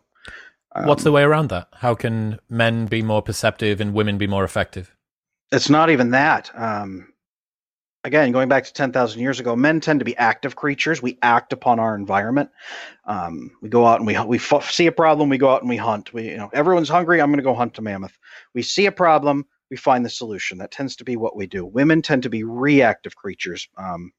Um, 0.73 0.85
What's 0.85 1.03
the 1.03 1.11
way 1.11 1.23
around 1.23 1.49
that? 1.49 1.67
How 1.73 1.95
can 1.95 2.39
men 2.49 2.85
be 2.85 3.01
more 3.01 3.21
perceptive 3.21 3.81
and 3.81 3.93
women 3.93 4.17
be 4.17 4.27
more 4.27 4.45
effective? 4.45 4.95
It's 5.51 5.69
not 5.69 5.89
even 5.89 6.11
that. 6.11 6.49
Um, 6.55 7.13
again, 8.07 8.31
going 8.31 8.47
back 8.49 8.63
to 8.63 8.73
10,000 8.73 9.21
years 9.21 9.39
ago, 9.39 9.55
men 9.55 9.81
tend 9.81 9.99
to 9.99 10.05
be 10.05 10.15
active 10.17 10.55
creatures. 10.55 11.01
We 11.01 11.19
act 11.21 11.53
upon 11.53 11.79
our 11.79 11.93
environment. 11.93 12.49
Um, 13.05 13.51
we 13.61 13.69
go 13.69 13.85
out 13.85 13.99
and 13.99 14.07
we 14.07 14.17
we 14.23 14.37
f- 14.37 14.71
see 14.71 14.87
a 14.87 14.91
problem, 14.91 15.29
we 15.29 15.37
go 15.37 15.49
out 15.49 15.61
and 15.61 15.69
we 15.69 15.77
hunt. 15.77 16.13
We, 16.13 16.29
you 16.29 16.37
know, 16.37 16.49
everyone's 16.53 16.89
hungry. 16.89 17.21
I'm 17.21 17.29
going 17.29 17.37
to 17.37 17.43
go 17.43 17.53
hunt 17.53 17.77
a 17.77 17.81
mammoth. 17.81 18.17
We 18.55 18.63
see 18.63 18.85
a 18.85 18.91
problem, 18.91 19.45
we 19.69 19.77
find 19.77 20.05
the 20.05 20.09
solution. 20.09 20.57
That 20.59 20.71
tends 20.71 20.95
to 20.97 21.03
be 21.03 21.17
what 21.17 21.35
we 21.35 21.47
do. 21.47 21.65
Women 21.65 22.01
tend 22.01 22.23
to 22.23 22.29
be 22.29 22.43
reactive 22.43 23.15
creatures. 23.15 23.67
Um, 23.77 24.13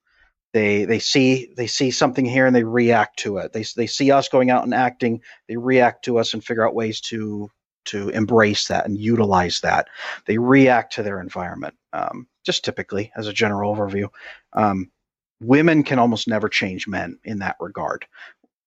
they 0.53 0.85
they 0.85 0.99
see 0.99 1.53
they 1.57 1.67
see 1.67 1.91
something 1.91 2.25
here 2.25 2.47
and 2.47 2.55
they 2.55 2.65
react 2.65 3.19
to 3.21 3.39
it. 3.39 3.53
They 3.53 3.65
they 3.77 3.87
see 3.87 4.11
us 4.11 4.29
going 4.29 4.51
out 4.51 4.65
and 4.65 4.75
acting. 4.75 5.23
They 5.49 5.57
react 5.57 6.05
to 6.05 6.19
us 6.19 6.35
and 6.35 6.45
figure 6.45 6.67
out 6.67 6.75
ways 6.75 7.01
to 7.03 7.51
to 7.87 8.11
embrace 8.11 8.69
that 8.69 8.87
and 8.87 8.99
utilize 8.99 9.61
that. 9.61 9.89
They 10.27 10.37
react 10.39 10.95
to 10.95 11.03
their 11.03 11.21
environment. 11.21 11.75
Um, 11.93 12.27
just 12.49 12.65
typically, 12.65 13.13
as 13.15 13.27
a 13.27 13.33
general 13.35 13.77
overview, 13.77 14.09
um, 14.55 14.91
women 15.39 15.83
can 15.83 15.99
almost 15.99 16.27
never 16.27 16.49
change 16.49 16.89
men 16.89 17.19
in 17.25 17.41
that 17.41 17.57
regard. 17.61 18.07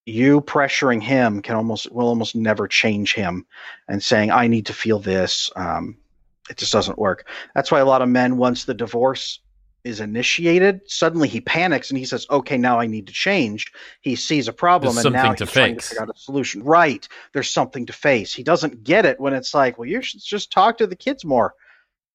You 0.06 0.42
pressuring 0.42 1.02
him 1.02 1.42
can 1.42 1.56
almost 1.56 1.92
will 1.92 2.08
almost 2.08 2.36
never 2.36 2.68
change 2.68 3.16
him, 3.16 3.44
and 3.88 4.04
saying 4.04 4.30
I 4.30 4.46
need 4.46 4.68
to 4.68 4.74
feel 4.74 5.00
this. 5.00 5.50
Um, 5.56 5.98
it 6.48 6.58
just 6.58 6.72
doesn't 6.72 7.00
work. 7.00 7.28
That's 7.56 7.72
why 7.72 7.80
a 7.80 7.86
lot 7.86 8.04
of 8.04 8.10
men, 8.10 8.38
once 8.38 8.66
the 8.66 8.76
divorce 8.76 9.40
is 9.84 10.00
initiated, 10.00 10.82
suddenly 10.86 11.28
he 11.28 11.42
panics 11.42 11.90
and 11.90 11.98
he 11.98 12.06
says, 12.06 12.28
"Okay, 12.30 12.60
now 12.60 12.80
I 12.80 12.86
need 12.86 13.08
to 13.08 13.14
change." 13.14 13.72
He 14.02 14.16
sees 14.16 14.48
a 14.48 14.54
problem 14.54 14.94
There's 14.94 15.06
and 15.08 15.14
now 15.14 15.32
he's 15.32 15.40
fix. 15.40 15.54
trying 15.54 15.76
to 15.76 15.82
figure 15.82 16.04
out 16.04 16.16
a 16.16 16.20
solution. 16.20 16.62
Right? 16.62 17.08
There's 17.34 17.50
something 17.50 17.88
to 17.88 17.94
face. 17.94 18.32
He 18.32 18.44
doesn't 18.44 18.84
get 18.84 19.08
it 19.08 19.20
when 19.20 19.34
it's 19.34 19.56
like, 19.56 19.80
"Well, 19.80 19.90
you 19.90 20.04
should 20.04 20.22
just 20.24 20.52
talk 20.52 20.78
to 20.78 20.86
the 20.86 20.96
kids 20.96 21.26
more." 21.26 21.56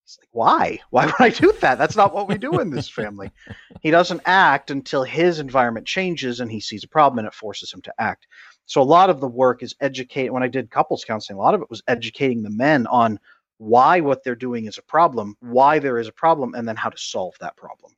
He's 0.06 0.18
like, 0.20 0.28
"Why? 0.30 0.78
Why 0.90 1.06
would 1.06 1.20
I 1.20 1.30
do 1.30 1.52
that? 1.60 1.78
That's 1.78 1.96
not 1.96 2.14
what 2.14 2.28
we 2.28 2.38
do 2.38 2.60
in 2.60 2.70
this 2.70 2.88
family." 2.88 3.32
he 3.82 3.90
doesn't 3.90 4.22
act 4.24 4.70
until 4.70 5.02
his 5.02 5.40
environment 5.40 5.84
changes 5.84 6.38
and 6.38 6.50
he 6.50 6.60
sees 6.60 6.84
a 6.84 6.88
problem 6.88 7.18
and 7.18 7.26
it 7.26 7.34
forces 7.34 7.72
him 7.72 7.82
to 7.82 7.94
act. 7.98 8.28
So 8.66 8.80
a 8.80 8.84
lot 8.84 9.10
of 9.10 9.20
the 9.20 9.28
work 9.28 9.64
is 9.64 9.74
educate. 9.80 10.32
When 10.32 10.44
I 10.44 10.48
did 10.48 10.70
couples 10.70 11.04
counseling, 11.04 11.38
a 11.38 11.42
lot 11.42 11.54
of 11.54 11.62
it 11.62 11.70
was 11.70 11.82
educating 11.88 12.42
the 12.42 12.50
men 12.50 12.86
on 12.86 13.18
why 13.58 14.00
what 14.00 14.22
they're 14.22 14.36
doing 14.36 14.66
is 14.66 14.78
a 14.78 14.82
problem, 14.82 15.36
why 15.40 15.78
there 15.78 15.98
is 15.98 16.08
a 16.08 16.12
problem, 16.12 16.54
and 16.54 16.68
then 16.68 16.76
how 16.76 16.90
to 16.90 16.98
solve 16.98 17.34
that 17.40 17.56
problem. 17.56 17.92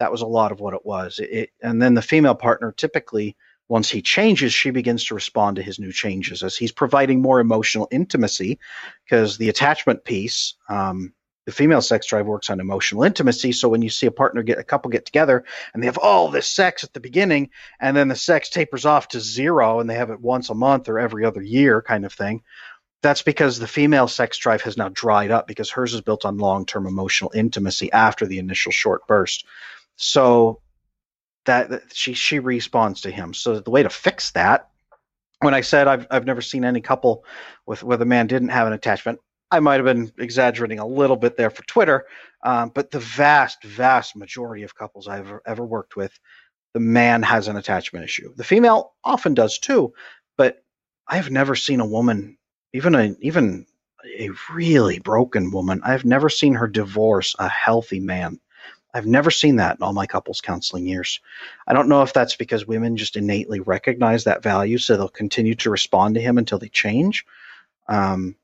That 0.00 0.10
was 0.10 0.22
a 0.22 0.26
lot 0.26 0.52
of 0.52 0.60
what 0.60 0.74
it 0.74 0.84
was. 0.84 1.18
It, 1.18 1.30
it, 1.30 1.50
and 1.62 1.80
then 1.80 1.94
the 1.94 2.02
female 2.02 2.34
partner 2.34 2.72
typically, 2.72 3.36
once 3.68 3.88
he 3.88 4.02
changes, 4.02 4.52
she 4.52 4.70
begins 4.70 5.04
to 5.04 5.14
respond 5.14 5.56
to 5.56 5.62
his 5.62 5.78
new 5.78 5.92
changes 5.92 6.42
as 6.42 6.56
he's 6.56 6.72
providing 6.72 7.22
more 7.22 7.40
emotional 7.40 7.88
intimacy 7.90 8.58
because 9.04 9.38
the 9.38 9.48
attachment 9.48 10.04
piece, 10.04 10.54
um, 10.68 11.14
the 11.46 11.52
female 11.52 11.82
sex 11.82 12.06
drive 12.06 12.26
works 12.26 12.50
on 12.50 12.60
emotional 12.60 13.04
intimacy. 13.04 13.52
So 13.52 13.68
when 13.68 13.82
you 13.82 13.90
see 13.90 14.06
a 14.06 14.10
partner 14.10 14.42
get 14.42 14.58
a 14.58 14.64
couple 14.64 14.90
get 14.90 15.04
together 15.04 15.44
and 15.72 15.82
they 15.82 15.86
have 15.86 15.98
all 15.98 16.28
this 16.28 16.48
sex 16.48 16.84
at 16.84 16.92
the 16.92 17.00
beginning, 17.00 17.50
and 17.80 17.96
then 17.96 18.08
the 18.08 18.16
sex 18.16 18.48
tapers 18.48 18.86
off 18.86 19.08
to 19.08 19.20
zero, 19.20 19.80
and 19.80 19.88
they 19.88 19.94
have 19.94 20.10
it 20.10 20.20
once 20.20 20.50
a 20.50 20.54
month 20.54 20.88
or 20.88 20.98
every 20.98 21.24
other 21.24 21.42
year, 21.42 21.82
kind 21.82 22.04
of 22.04 22.12
thing 22.12 22.42
that's 23.04 23.20
because 23.20 23.58
the 23.58 23.68
female 23.68 24.08
sex 24.08 24.38
drive 24.38 24.62
has 24.62 24.78
now 24.78 24.88
dried 24.88 25.30
up 25.30 25.46
because 25.46 25.70
hers 25.70 25.92
is 25.92 26.00
built 26.00 26.24
on 26.24 26.38
long-term 26.38 26.86
emotional 26.86 27.30
intimacy 27.34 27.92
after 27.92 28.24
the 28.24 28.38
initial 28.38 28.72
short 28.72 29.06
burst. 29.06 29.44
So 29.96 30.62
that, 31.44 31.68
that 31.68 31.82
she 31.92 32.14
she 32.14 32.38
responds 32.38 33.02
to 33.02 33.10
him. 33.10 33.34
So 33.34 33.60
the 33.60 33.70
way 33.70 33.82
to 33.82 33.90
fix 33.90 34.30
that, 34.30 34.70
when 35.40 35.52
I 35.52 35.60
said 35.60 35.86
I've 35.86 36.06
I've 36.10 36.24
never 36.24 36.40
seen 36.40 36.64
any 36.64 36.80
couple 36.80 37.26
with 37.66 37.82
where 37.82 37.98
the 37.98 38.06
man 38.06 38.26
didn't 38.26 38.48
have 38.48 38.66
an 38.66 38.72
attachment, 38.72 39.20
I 39.54 39.60
might 39.60 39.76
have 39.76 39.84
been 39.84 40.12
exaggerating 40.18 40.78
a 40.78 40.86
little 40.86 41.16
bit 41.16 41.36
there 41.36 41.50
for 41.50 41.62
Twitter, 41.64 42.06
um, 42.42 42.70
but 42.74 42.90
the 42.90 43.00
vast 43.00 43.62
vast 43.64 44.16
majority 44.16 44.62
of 44.64 44.74
couples 44.74 45.08
I've 45.08 45.32
ever, 45.46 45.64
worked 45.64 45.96
with, 45.96 46.18
the 46.72 46.80
man 46.80 47.22
has 47.22 47.48
an 47.48 47.56
attachment 47.56 48.04
issue. 48.04 48.34
The 48.36 48.44
female 48.44 48.94
often 49.04 49.34
does 49.34 49.58
too, 49.58 49.94
but 50.36 50.62
I 51.06 51.16
have 51.16 51.30
never 51.30 51.54
seen 51.54 51.80
a 51.80 51.86
woman 51.86 52.36
even 52.74 52.94
a 52.94 53.14
even 53.20 53.66
a 54.18 54.30
really 54.52 54.98
broken 54.98 55.50
woman, 55.50 55.80
I've 55.82 56.04
never 56.04 56.28
seen 56.28 56.54
her 56.54 56.66
divorce 56.66 57.34
a 57.38 57.48
healthy 57.48 58.00
man. 58.00 58.40
I've 58.92 59.06
never 59.06 59.30
seen 59.30 59.56
that 59.56 59.76
in 59.76 59.82
all 59.82 59.92
my 59.92 60.06
couples 60.06 60.40
counseling 60.40 60.86
years. 60.86 61.20
I 61.66 61.72
don't 61.72 61.88
know 61.88 62.02
if 62.02 62.12
that's 62.12 62.36
because 62.36 62.66
women 62.66 62.96
just 62.96 63.16
innately 63.16 63.60
recognize 63.60 64.24
that 64.24 64.42
value, 64.42 64.78
so 64.78 64.96
they'll 64.96 65.08
continue 65.08 65.54
to 65.56 65.70
respond 65.70 66.14
to 66.14 66.20
him 66.20 66.38
until 66.38 66.58
they 66.58 66.68
change. 66.68 67.24
Um, 67.88 68.36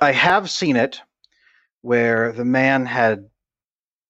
I 0.00 0.12
have 0.12 0.50
seen 0.50 0.76
it 0.76 1.00
where 1.82 2.32
the 2.32 2.44
man 2.44 2.86
had 2.86 3.28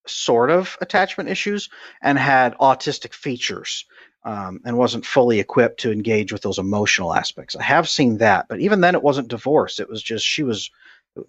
sort 0.07 0.51
of 0.51 0.77
attachment 0.81 1.29
issues 1.29 1.69
and 2.03 2.19
had 2.19 2.57
autistic 2.59 3.13
features 3.13 3.85
um, 4.25 4.61
and 4.65 4.77
wasn't 4.77 5.07
fully 5.07 5.39
equipped 5.39 5.81
to 5.81 5.93
engage 5.93 6.33
with 6.33 6.43
those 6.43 6.59
emotional 6.59 7.15
aspects. 7.15 7.57
I 7.57 7.63
have 7.63 7.89
seen 7.89 8.19
that, 8.19 8.47
but 8.49 8.61
even 8.61 8.81
then, 8.81 8.95
it 8.95 9.03
wasn't 9.03 9.29
divorce. 9.29 9.81
It 9.81 9.89
was 9.89 10.03
just 10.03 10.25
she 10.25 10.43
was 10.43 10.71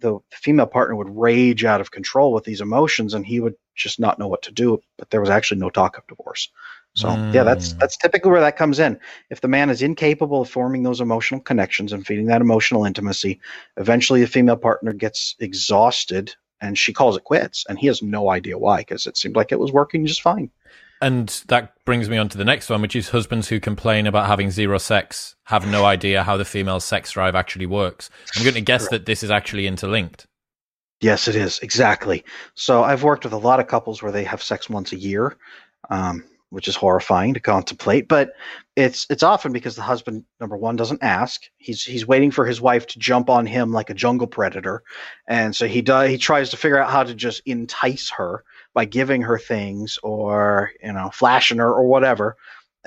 the 0.02 0.20
female 0.32 0.68
partner 0.68 0.96
would 0.96 1.18
rage 1.18 1.66
out 1.66 1.82
of 1.82 1.92
control 1.92 2.34
with 2.34 2.44
these 2.44 2.62
emotions, 2.62 3.14
and 3.14 3.26
he 3.26 3.40
would 3.40 3.56
just 3.76 4.00
not 4.00 4.20
know 4.20 4.28
what 4.28 4.44
to 4.44 4.52
do. 4.52 4.82
But 4.98 5.10
there 5.10 5.22
was 5.22 5.30
actually 5.30 5.62
no 5.62 5.70
talk 5.70 5.98
of 5.98 6.08
divorce. 6.08 6.50
So 6.96 7.08
mm. 7.08 7.34
yeah, 7.34 7.44
that's 7.44 7.74
that's 7.74 7.98
typically 7.98 8.32
where 8.32 8.42
that 8.42 8.58
comes 8.58 8.80
in. 8.80 9.00
If 9.30 9.42
the 9.42 9.48
man 9.48 9.70
is 9.70 9.82
incapable 9.82 10.42
of 10.42 10.50
forming 10.50 10.84
those 10.84 11.02
emotional 11.02 11.40
connections 11.40 11.94
and 11.94 12.06
feeding 12.06 12.26
that 12.28 12.42
emotional 12.42 12.86
intimacy, 12.86 13.40
eventually 13.78 14.22
the 14.22 14.28
female 14.28 14.58
partner 14.58 14.94
gets 14.94 15.36
exhausted 15.40 16.36
and 16.62 16.78
she 16.78 16.92
calls 16.92 17.16
it 17.16 17.24
quits, 17.24 17.66
and 17.70 17.80
he 17.80 17.88
has 17.88 18.02
no 18.02 18.30
idea 18.30 18.58
why 18.58 18.80
because 18.80 19.08
it 19.08 19.18
seemed 19.18 19.36
like 19.36 19.52
it 19.52 19.60
was 19.60 19.72
working 19.72 20.06
just 20.06 20.22
fine. 20.22 20.52
And 21.02 21.30
that 21.48 21.74
brings 21.86 22.10
me 22.10 22.18
on 22.18 22.28
to 22.30 22.38
the 22.38 22.44
next 22.44 22.70
one, 22.70 22.82
which 22.82 22.96
is 22.96 23.10
husbands 23.10 23.48
who 23.48 23.60
complain 23.62 24.06
about 24.06 24.28
having 24.28 24.52
zero 24.52 24.78
sex 24.78 25.36
have 25.46 25.66
no 25.66 25.86
idea 25.86 26.24
how 26.24 26.36
the 26.36 26.44
female 26.44 26.82
sex 26.82 27.12
drive 27.12 27.36
actually 27.36 27.66
works. 27.66 28.10
I'm 28.36 28.44
going 28.44 28.56
to 28.56 28.62
guess 28.62 28.82
Correct. 28.82 28.92
that 28.92 29.06
this 29.06 29.24
is 29.24 29.32
actually 29.32 29.66
interlinked. 29.66 30.28
Yes, 31.00 31.30
it 31.30 31.38
is 31.38 31.60
exactly. 31.60 32.26
So 32.56 32.84
I've 32.84 33.04
worked 33.04 33.24
with 33.24 33.32
a 33.32 33.38
lot 33.38 33.62
of 33.62 33.68
couples 33.68 34.04
where 34.04 34.12
they 34.12 34.26
have 34.26 34.44
sex 34.44 34.70
once 34.70 34.92
a 34.92 34.98
year. 34.98 35.38
Um, 35.90 36.26
which 36.50 36.68
is 36.68 36.76
horrifying 36.76 37.34
to 37.34 37.40
contemplate. 37.40 38.08
But 38.08 38.32
it's 38.76 39.06
it's 39.10 39.24
often 39.24 39.52
because 39.52 39.76
the 39.76 39.82
husband 39.82 40.24
number 40.40 40.58
one 40.58 40.76
doesn't 40.76 41.04
ask. 41.04 41.44
He's 41.58 41.84
he's 41.84 42.08
waiting 42.08 42.32
for 42.32 42.46
his 42.46 42.62
wife 42.62 42.88
to 42.88 43.00
jump 43.00 43.30
on 43.30 43.46
him 43.46 43.72
like 43.72 43.90
a 43.90 43.96
jungle 43.96 44.28
predator, 44.28 44.84
and 45.28 45.56
so 45.56 45.68
he 45.68 45.82
does 45.82 46.10
he 46.10 46.18
tries 46.18 46.50
to 46.52 46.58
figure 46.58 46.80
out 46.80 46.92
how 46.92 47.04
to 47.04 47.14
just 47.14 47.42
entice 47.46 48.10
her 48.12 48.44
by 48.74 48.86
giving 48.86 49.22
her 49.22 49.38
things 49.38 50.00
or 50.04 50.72
you 50.82 50.94
know 50.94 51.10
flashing 51.14 51.60
her 51.60 51.72
or 51.72 51.86
whatever. 51.86 52.36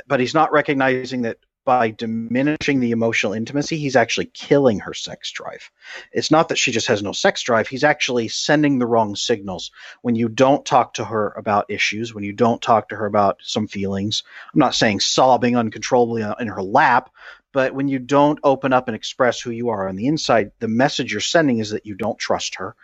But 0.07 0.21
he's 0.21 0.35
not 0.35 0.53
recognizing 0.53 1.23
that 1.23 1.39
by 1.65 1.91
diminishing 1.91 2.81
the 2.81 2.91
emotional 2.91 3.33
intimacy, 3.33 3.79
he's 3.79 3.97
actually 3.97 4.27
killing 4.27 4.81
her 4.81 4.95
sex 4.95 5.31
drive. 5.31 5.71
It's 6.13 6.31
not 6.31 6.49
that 6.49 6.59
she 6.59 6.73
just 6.73 6.89
has 6.89 7.03
no 7.03 7.13
sex 7.13 7.43
drive, 7.43 7.69
he's 7.69 7.85
actually 7.85 8.29
sending 8.29 8.79
the 8.79 8.87
wrong 8.87 9.17
signals. 9.17 9.71
When 10.03 10.15
you 10.15 10.29
don't 10.29 10.65
talk 10.65 10.95
to 10.95 11.05
her 11.05 11.35
about 11.37 11.71
issues, 11.71 12.15
when 12.15 12.25
you 12.25 12.33
don't 12.33 12.61
talk 12.61 12.89
to 12.89 12.97
her 12.97 13.07
about 13.07 13.39
some 13.43 13.69
feelings, 13.69 14.23
I'm 14.53 14.61
not 14.61 14.75
saying 14.75 15.01
sobbing 15.01 15.57
uncontrollably 15.57 16.23
in 16.41 16.49
her 16.49 16.63
lap, 16.63 17.11
but 17.53 17.75
when 17.75 17.89
you 17.89 17.99
don't 17.99 18.41
open 18.43 18.73
up 18.73 18.89
and 18.89 18.97
express 18.97 19.41
who 19.41 19.51
you 19.51 19.69
are 19.69 19.89
on 19.89 19.97
the 19.97 20.07
inside, 20.07 20.53
the 20.59 20.69
message 20.69 21.13
you're 21.13 21.21
sending 21.21 21.59
is 21.59 21.71
that 21.71 21.87
you 21.87 21.95
don't 21.95 22.19
trust 22.19 22.57
her, 22.57 22.75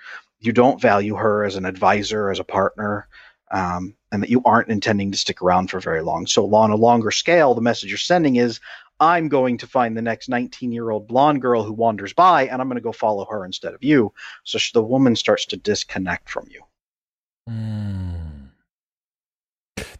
you 0.40 0.52
don't 0.52 0.80
value 0.80 1.16
her 1.16 1.44
as 1.44 1.56
an 1.56 1.64
advisor, 1.64 2.30
as 2.30 2.38
a 2.38 2.44
partner. 2.44 3.08
Um, 3.50 3.94
and 4.10 4.22
that 4.22 4.30
you 4.30 4.42
aren't 4.44 4.68
intending 4.68 5.12
to 5.12 5.18
stick 5.18 5.42
around 5.42 5.70
for 5.70 5.80
very 5.80 6.02
long. 6.02 6.26
So, 6.26 6.54
on 6.54 6.70
a 6.70 6.76
longer 6.76 7.10
scale, 7.10 7.54
the 7.54 7.60
message 7.60 7.90
you're 7.90 7.98
sending 7.98 8.36
is 8.36 8.60
I'm 9.00 9.28
going 9.28 9.58
to 9.58 9.66
find 9.66 9.96
the 9.96 10.02
next 10.02 10.28
19 10.28 10.72
year 10.72 10.90
old 10.90 11.06
blonde 11.06 11.40
girl 11.40 11.62
who 11.62 11.72
wanders 11.72 12.12
by, 12.12 12.46
and 12.46 12.60
I'm 12.60 12.68
going 12.68 12.76
to 12.76 12.82
go 12.82 12.92
follow 12.92 13.26
her 13.26 13.44
instead 13.44 13.74
of 13.74 13.82
you. 13.82 14.12
So 14.44 14.58
the 14.72 14.82
woman 14.82 15.16
starts 15.16 15.46
to 15.46 15.56
disconnect 15.56 16.28
from 16.28 16.48
you. 16.50 16.62
Mm. 17.48 18.48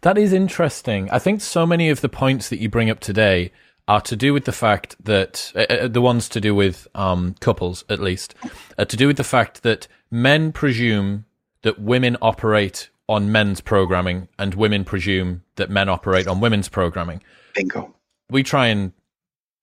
That 0.01 0.17
is 0.17 0.33
interesting. 0.33 1.09
I 1.11 1.19
think 1.19 1.41
so 1.41 1.65
many 1.65 1.89
of 1.89 2.01
the 2.01 2.09
points 2.09 2.49
that 2.49 2.59
you 2.59 2.69
bring 2.69 2.89
up 2.89 2.99
today 2.99 3.51
are 3.87 4.01
to 4.01 4.15
do 4.15 4.33
with 4.33 4.45
the 4.45 4.51
fact 4.51 4.95
that 5.03 5.51
uh, 5.55 5.61
uh 5.61 5.87
the 5.87 6.01
ones 6.01 6.29
to 6.29 6.41
do 6.41 6.53
with 6.53 6.87
um, 6.93 7.35
couples, 7.39 7.83
at 7.89 7.99
least, 7.99 8.35
are 8.77 8.85
to 8.85 8.97
do 8.97 9.07
with 9.07 9.17
the 9.17 9.23
fact 9.23 9.63
that 9.63 9.87
men 10.11 10.51
presume 10.51 11.25
that 11.63 11.79
women 11.79 12.15
operate 12.21 12.89
on 13.09 13.31
men's 13.31 13.59
programming 13.59 14.27
and 14.37 14.53
women 14.53 14.85
presume 14.85 15.41
that 15.55 15.69
men 15.69 15.89
operate 15.89 16.27
on 16.27 16.39
women's 16.39 16.69
programming. 16.69 17.21
Bingo. 17.55 17.95
We 18.29 18.43
try 18.43 18.67
and 18.67 18.93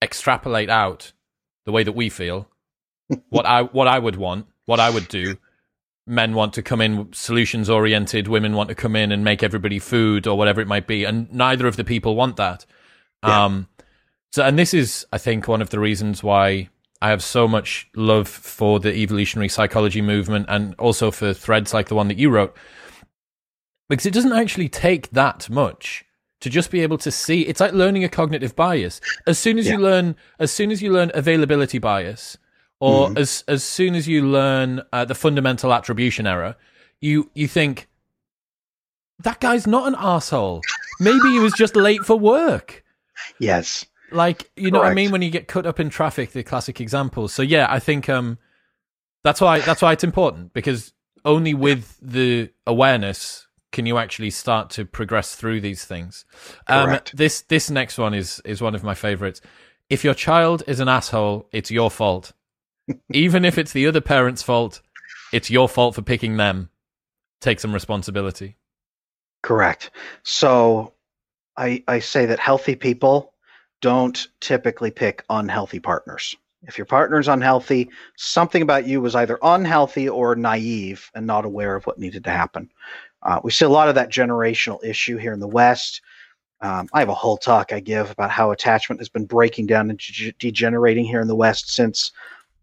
extrapolate 0.02 0.68
out 0.68 1.12
the 1.64 1.70
way 1.70 1.84
that 1.84 1.92
we 1.92 2.08
feel, 2.08 2.48
what 3.30 3.46
I 3.46 3.62
what 3.62 3.86
I 3.86 4.00
would 4.00 4.16
want, 4.16 4.46
what 4.66 4.80
I 4.80 4.90
would 4.90 5.08
do. 5.08 5.38
Men 6.08 6.34
want 6.34 6.52
to 6.54 6.62
come 6.62 6.80
in 6.80 7.12
solutions 7.12 7.70
oriented, 7.70 8.28
women 8.28 8.54
want 8.54 8.68
to 8.68 8.74
come 8.74 8.94
in 8.94 9.10
and 9.10 9.24
make 9.24 9.42
everybody 9.42 9.78
food 9.78 10.26
or 10.26 10.36
whatever 10.36 10.60
it 10.60 10.68
might 10.68 10.86
be, 10.86 11.04
and 11.04 11.32
neither 11.32 11.66
of 11.66 11.76
the 11.76 11.84
people 11.84 12.14
want 12.14 12.36
that. 12.36 12.66
Yeah. 13.24 13.44
Um, 13.44 13.68
so, 14.32 14.44
and 14.44 14.58
this 14.58 14.74
is, 14.74 15.06
I 15.12 15.18
think, 15.18 15.48
one 15.48 15.62
of 15.62 15.70
the 15.70 15.80
reasons 15.80 16.22
why 16.22 16.68
I 17.00 17.10
have 17.10 17.22
so 17.22 17.48
much 17.48 17.88
love 17.96 18.28
for 18.28 18.78
the 18.78 18.94
evolutionary 18.94 19.48
psychology 19.48 20.02
movement 20.02 20.46
and 20.48 20.74
also 20.76 21.10
for 21.10 21.32
threads 21.32 21.74
like 21.74 21.88
the 21.88 21.94
one 21.94 22.08
that 22.08 22.18
you 22.18 22.30
wrote, 22.30 22.56
because 23.88 24.06
it 24.06 24.14
doesn't 24.14 24.32
actually 24.32 24.68
take 24.68 25.10
that 25.10 25.48
much 25.50 26.04
to 26.40 26.50
just 26.50 26.70
be 26.70 26.82
able 26.82 26.98
to 26.98 27.10
see. 27.10 27.42
It's 27.42 27.60
like 27.60 27.72
learning 27.72 28.04
a 28.04 28.08
cognitive 28.08 28.54
bias. 28.54 29.00
As 29.26 29.38
soon 29.38 29.58
as 29.58 29.66
yeah. 29.66 29.72
you 29.72 29.78
learn 29.78 30.16
as 30.38 30.50
soon 30.52 30.70
as 30.70 30.82
you 30.82 30.92
learn 30.92 31.10
availability 31.14 31.78
bias 31.78 32.38
or 32.80 33.08
mm-hmm. 33.08 33.18
as 33.18 33.44
as 33.48 33.64
soon 33.64 33.94
as 33.94 34.06
you 34.06 34.26
learn 34.26 34.82
uh, 34.92 35.04
the 35.04 35.14
fundamental 35.14 35.72
attribution 35.72 36.26
error 36.26 36.56
you 37.00 37.30
you 37.34 37.48
think 37.48 37.88
that 39.20 39.40
guy's 39.40 39.66
not 39.66 39.88
an 39.88 39.96
asshole. 39.98 40.60
Maybe 41.00 41.30
he 41.30 41.38
was 41.38 41.52
just 41.54 41.74
late 41.76 42.02
for 42.02 42.18
work. 42.18 42.84
Yes. 43.38 43.86
Like 44.12 44.50
you 44.56 44.70
know 44.70 44.78
what 44.78 44.88
i 44.88 44.94
mean? 44.94 45.10
When 45.10 45.22
you 45.22 45.30
get 45.30 45.48
cut 45.48 45.66
up 45.66 45.80
in 45.80 45.90
traffic 45.90 46.32
the 46.32 46.44
classic 46.44 46.80
examples 46.80 47.32
so 47.32 47.42
yeah 47.42 47.66
i 47.68 47.80
think 47.80 48.08
um 48.08 48.38
that's 49.24 49.40
why 49.40 49.60
that's 49.60 49.82
why 49.82 49.92
it's 49.92 50.04
important 50.04 50.52
because 50.52 50.92
only 51.24 51.54
with 51.54 51.98
the 52.00 52.50
awareness 52.66 53.45
can 53.72 53.86
you 53.86 53.98
actually 53.98 54.30
start 54.30 54.70
to 54.70 54.84
progress 54.84 55.34
through 55.34 55.60
these 55.60 55.84
things? 55.84 56.24
Um, 56.68 56.98
this 57.14 57.42
this 57.42 57.70
next 57.70 57.98
one 57.98 58.14
is 58.14 58.40
is 58.44 58.60
one 58.60 58.74
of 58.74 58.82
my 58.82 58.94
favorites. 58.94 59.40
If 59.88 60.04
your 60.04 60.14
child 60.14 60.62
is 60.66 60.80
an 60.80 60.88
asshole, 60.88 61.48
it's 61.52 61.70
your 61.70 61.90
fault. 61.90 62.32
Even 63.12 63.44
if 63.44 63.58
it's 63.58 63.72
the 63.72 63.86
other 63.86 64.00
parent's 64.00 64.42
fault, 64.42 64.80
it's 65.32 65.50
your 65.50 65.68
fault 65.68 65.94
for 65.94 66.02
picking 66.02 66.36
them. 66.36 66.70
Take 67.40 67.60
some 67.60 67.72
responsibility. 67.72 68.56
Correct. 69.42 69.90
So 70.22 70.94
I 71.56 71.82
I 71.86 71.98
say 72.00 72.26
that 72.26 72.38
healthy 72.38 72.76
people 72.76 73.34
don't 73.80 74.28
typically 74.40 74.90
pick 74.90 75.24
unhealthy 75.28 75.80
partners. 75.80 76.34
If 76.62 76.78
your 76.78 76.86
partner's 76.86 77.28
unhealthy, 77.28 77.90
something 78.16 78.62
about 78.62 78.86
you 78.86 79.00
was 79.00 79.14
either 79.14 79.38
unhealthy 79.42 80.08
or 80.08 80.34
naive 80.34 81.10
and 81.14 81.26
not 81.26 81.44
aware 81.44 81.76
of 81.76 81.84
what 81.84 81.98
needed 81.98 82.24
to 82.24 82.30
happen. 82.30 82.70
Uh, 83.26 83.40
we 83.42 83.50
see 83.50 83.64
a 83.64 83.68
lot 83.68 83.88
of 83.88 83.96
that 83.96 84.08
generational 84.08 84.82
issue 84.84 85.16
here 85.16 85.32
in 85.32 85.40
the 85.40 85.48
West. 85.48 86.00
Um, 86.60 86.88
I 86.92 87.00
have 87.00 87.08
a 87.08 87.14
whole 87.14 87.36
talk 87.36 87.72
I 87.72 87.80
give 87.80 88.08
about 88.10 88.30
how 88.30 88.52
attachment 88.52 89.00
has 89.00 89.08
been 89.08 89.26
breaking 89.26 89.66
down 89.66 89.90
and 89.90 89.98
de- 89.98 90.32
degenerating 90.38 91.04
here 91.04 91.20
in 91.20 91.26
the 91.26 91.34
West 91.34 91.74
since 91.74 92.12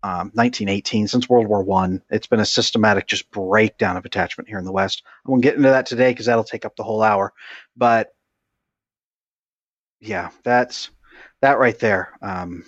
um, 0.04 0.32
1918, 0.34 1.10
since 1.10 1.28
World 1.28 1.48
War 1.48 1.64
One. 1.64 2.02
It's 2.10 2.28
been 2.28 2.40
a 2.40 2.46
systematic 2.46 3.08
just 3.08 3.30
breakdown 3.30 3.98
of 3.98 4.06
attachment 4.06 4.48
here 4.48 4.58
in 4.58 4.64
the 4.64 4.72
West. 4.72 5.04
I 5.26 5.30
won't 5.30 5.44
get 5.44 5.56
into 5.56 5.70
that 5.70 5.86
today 5.86 6.12
because 6.12 6.28
that'll 6.28 6.46
take 6.46 6.66
up 6.66 6.78
the 6.78 6.84
whole 6.84 7.04
hour. 7.04 7.34
But 7.76 8.14
yeah, 10.00 10.30
that's 10.44 10.92
that 11.42 11.60
right 11.60 11.78
there. 11.78 12.18
Um, 12.22 12.64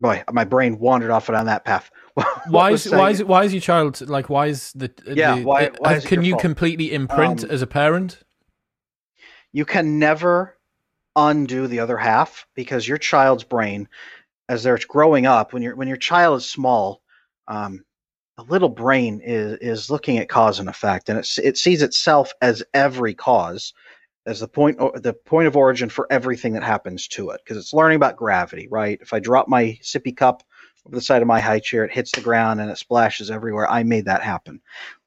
boy, 0.00 0.22
my 0.32 0.44
brain 0.44 0.78
wandered 0.78 1.10
off 1.10 1.28
on 1.30 1.46
that 1.46 1.64
path. 1.64 1.90
why 2.48 2.72
is 2.72 2.90
why 2.90 3.10
is 3.10 3.20
it 3.20 3.28
why 3.28 3.44
is 3.44 3.52
your 3.52 3.60
child 3.60 4.00
like 4.08 4.28
why 4.28 4.46
is 4.46 4.72
the 4.72 4.90
yeah 5.06 5.36
the, 5.36 5.44
why, 5.44 5.70
why 5.78 5.96
uh, 5.96 6.00
can 6.00 6.22
you 6.22 6.32
fault? 6.32 6.42
completely 6.42 6.92
imprint 6.92 7.44
um, 7.44 7.50
as 7.50 7.62
a 7.62 7.66
parent? 7.66 8.20
You 9.52 9.64
can 9.64 9.98
never 9.98 10.56
undo 11.16 11.66
the 11.66 11.80
other 11.80 11.96
half 11.96 12.46
because 12.54 12.86
your 12.86 12.98
child's 12.98 13.44
brain, 13.44 13.88
as 14.48 14.62
they're 14.62 14.78
growing 14.88 15.26
up, 15.26 15.52
when 15.52 15.62
your 15.62 15.76
when 15.76 15.88
your 15.88 15.96
child 15.96 16.38
is 16.38 16.48
small, 16.48 17.02
um, 17.46 17.84
a 18.36 18.42
little 18.42 18.68
brain 18.68 19.20
is 19.24 19.58
is 19.60 19.90
looking 19.90 20.18
at 20.18 20.28
cause 20.28 20.58
and 20.58 20.68
effect, 20.68 21.08
and 21.08 21.18
it 21.18 21.28
it 21.42 21.58
sees 21.58 21.82
itself 21.82 22.32
as 22.42 22.62
every 22.74 23.14
cause, 23.14 23.72
as 24.28 24.40
the 24.40 24.48
point 24.48 24.78
the 24.78 25.14
point 25.24 25.48
of 25.48 25.56
origin 25.56 25.88
for 25.88 26.06
everything 26.10 26.52
that 26.52 26.62
happens 26.62 27.08
to 27.08 27.30
it, 27.30 27.40
because 27.42 27.56
it's 27.56 27.72
learning 27.72 27.96
about 27.96 28.16
gravity, 28.16 28.68
right? 28.70 28.98
If 29.00 29.12
I 29.12 29.18
drop 29.18 29.48
my 29.48 29.78
sippy 29.82 30.14
cup 30.14 30.42
over 30.86 30.94
the 30.94 31.02
side 31.02 31.22
of 31.22 31.28
my 31.28 31.40
high 31.40 31.60
chair, 31.60 31.84
it 31.84 31.92
hits 31.92 32.12
the 32.12 32.20
ground 32.20 32.60
and 32.60 32.70
it 32.70 32.78
splashes 32.78 33.30
everywhere. 33.30 33.70
I 33.70 33.82
made 33.82 34.04
that 34.04 34.22
happen. 34.22 34.60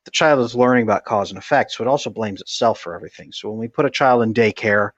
The 0.06 0.12
child 0.12 0.44
is 0.44 0.56
learning 0.56 0.84
about 0.84 1.06
cause 1.06 1.30
and 1.30 1.38
effect, 1.38 1.72
so 1.72 1.84
it 1.84 1.88
also 1.88 2.10
blames 2.10 2.42
itself 2.42 2.80
for 2.80 2.96
everything. 2.96 3.32
So 3.32 3.50
when 3.50 3.60
we 3.60 3.68
put 3.68 3.86
a 3.86 3.92
child 3.92 4.24
in 4.24 4.34
daycare, 4.34 4.92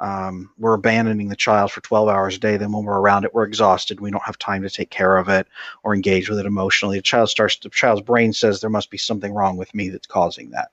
um, 0.00 0.50
we're 0.58 0.74
abandoning 0.74 1.28
the 1.28 1.36
child 1.36 1.72
for 1.72 1.80
12 1.80 2.08
hours 2.08 2.36
a 2.36 2.38
day. 2.38 2.56
Then 2.56 2.72
when 2.72 2.84
we're 2.84 3.00
around 3.00 3.24
it, 3.24 3.34
we're 3.34 3.44
exhausted. 3.44 4.00
We 4.00 4.10
don't 4.10 4.22
have 4.22 4.38
time 4.38 4.62
to 4.62 4.70
take 4.70 4.90
care 4.90 5.16
of 5.16 5.28
it 5.28 5.46
or 5.82 5.94
engage 5.94 6.28
with 6.28 6.38
it 6.38 6.46
emotionally. 6.46 6.98
The 6.98 7.02
child 7.02 7.30
starts. 7.30 7.56
The 7.56 7.70
child's 7.70 8.02
brain 8.02 8.32
says 8.32 8.60
there 8.60 8.70
must 8.70 8.90
be 8.90 8.98
something 8.98 9.32
wrong 9.32 9.56
with 9.56 9.74
me 9.74 9.88
that's 9.88 10.06
causing 10.06 10.50
that. 10.50 10.72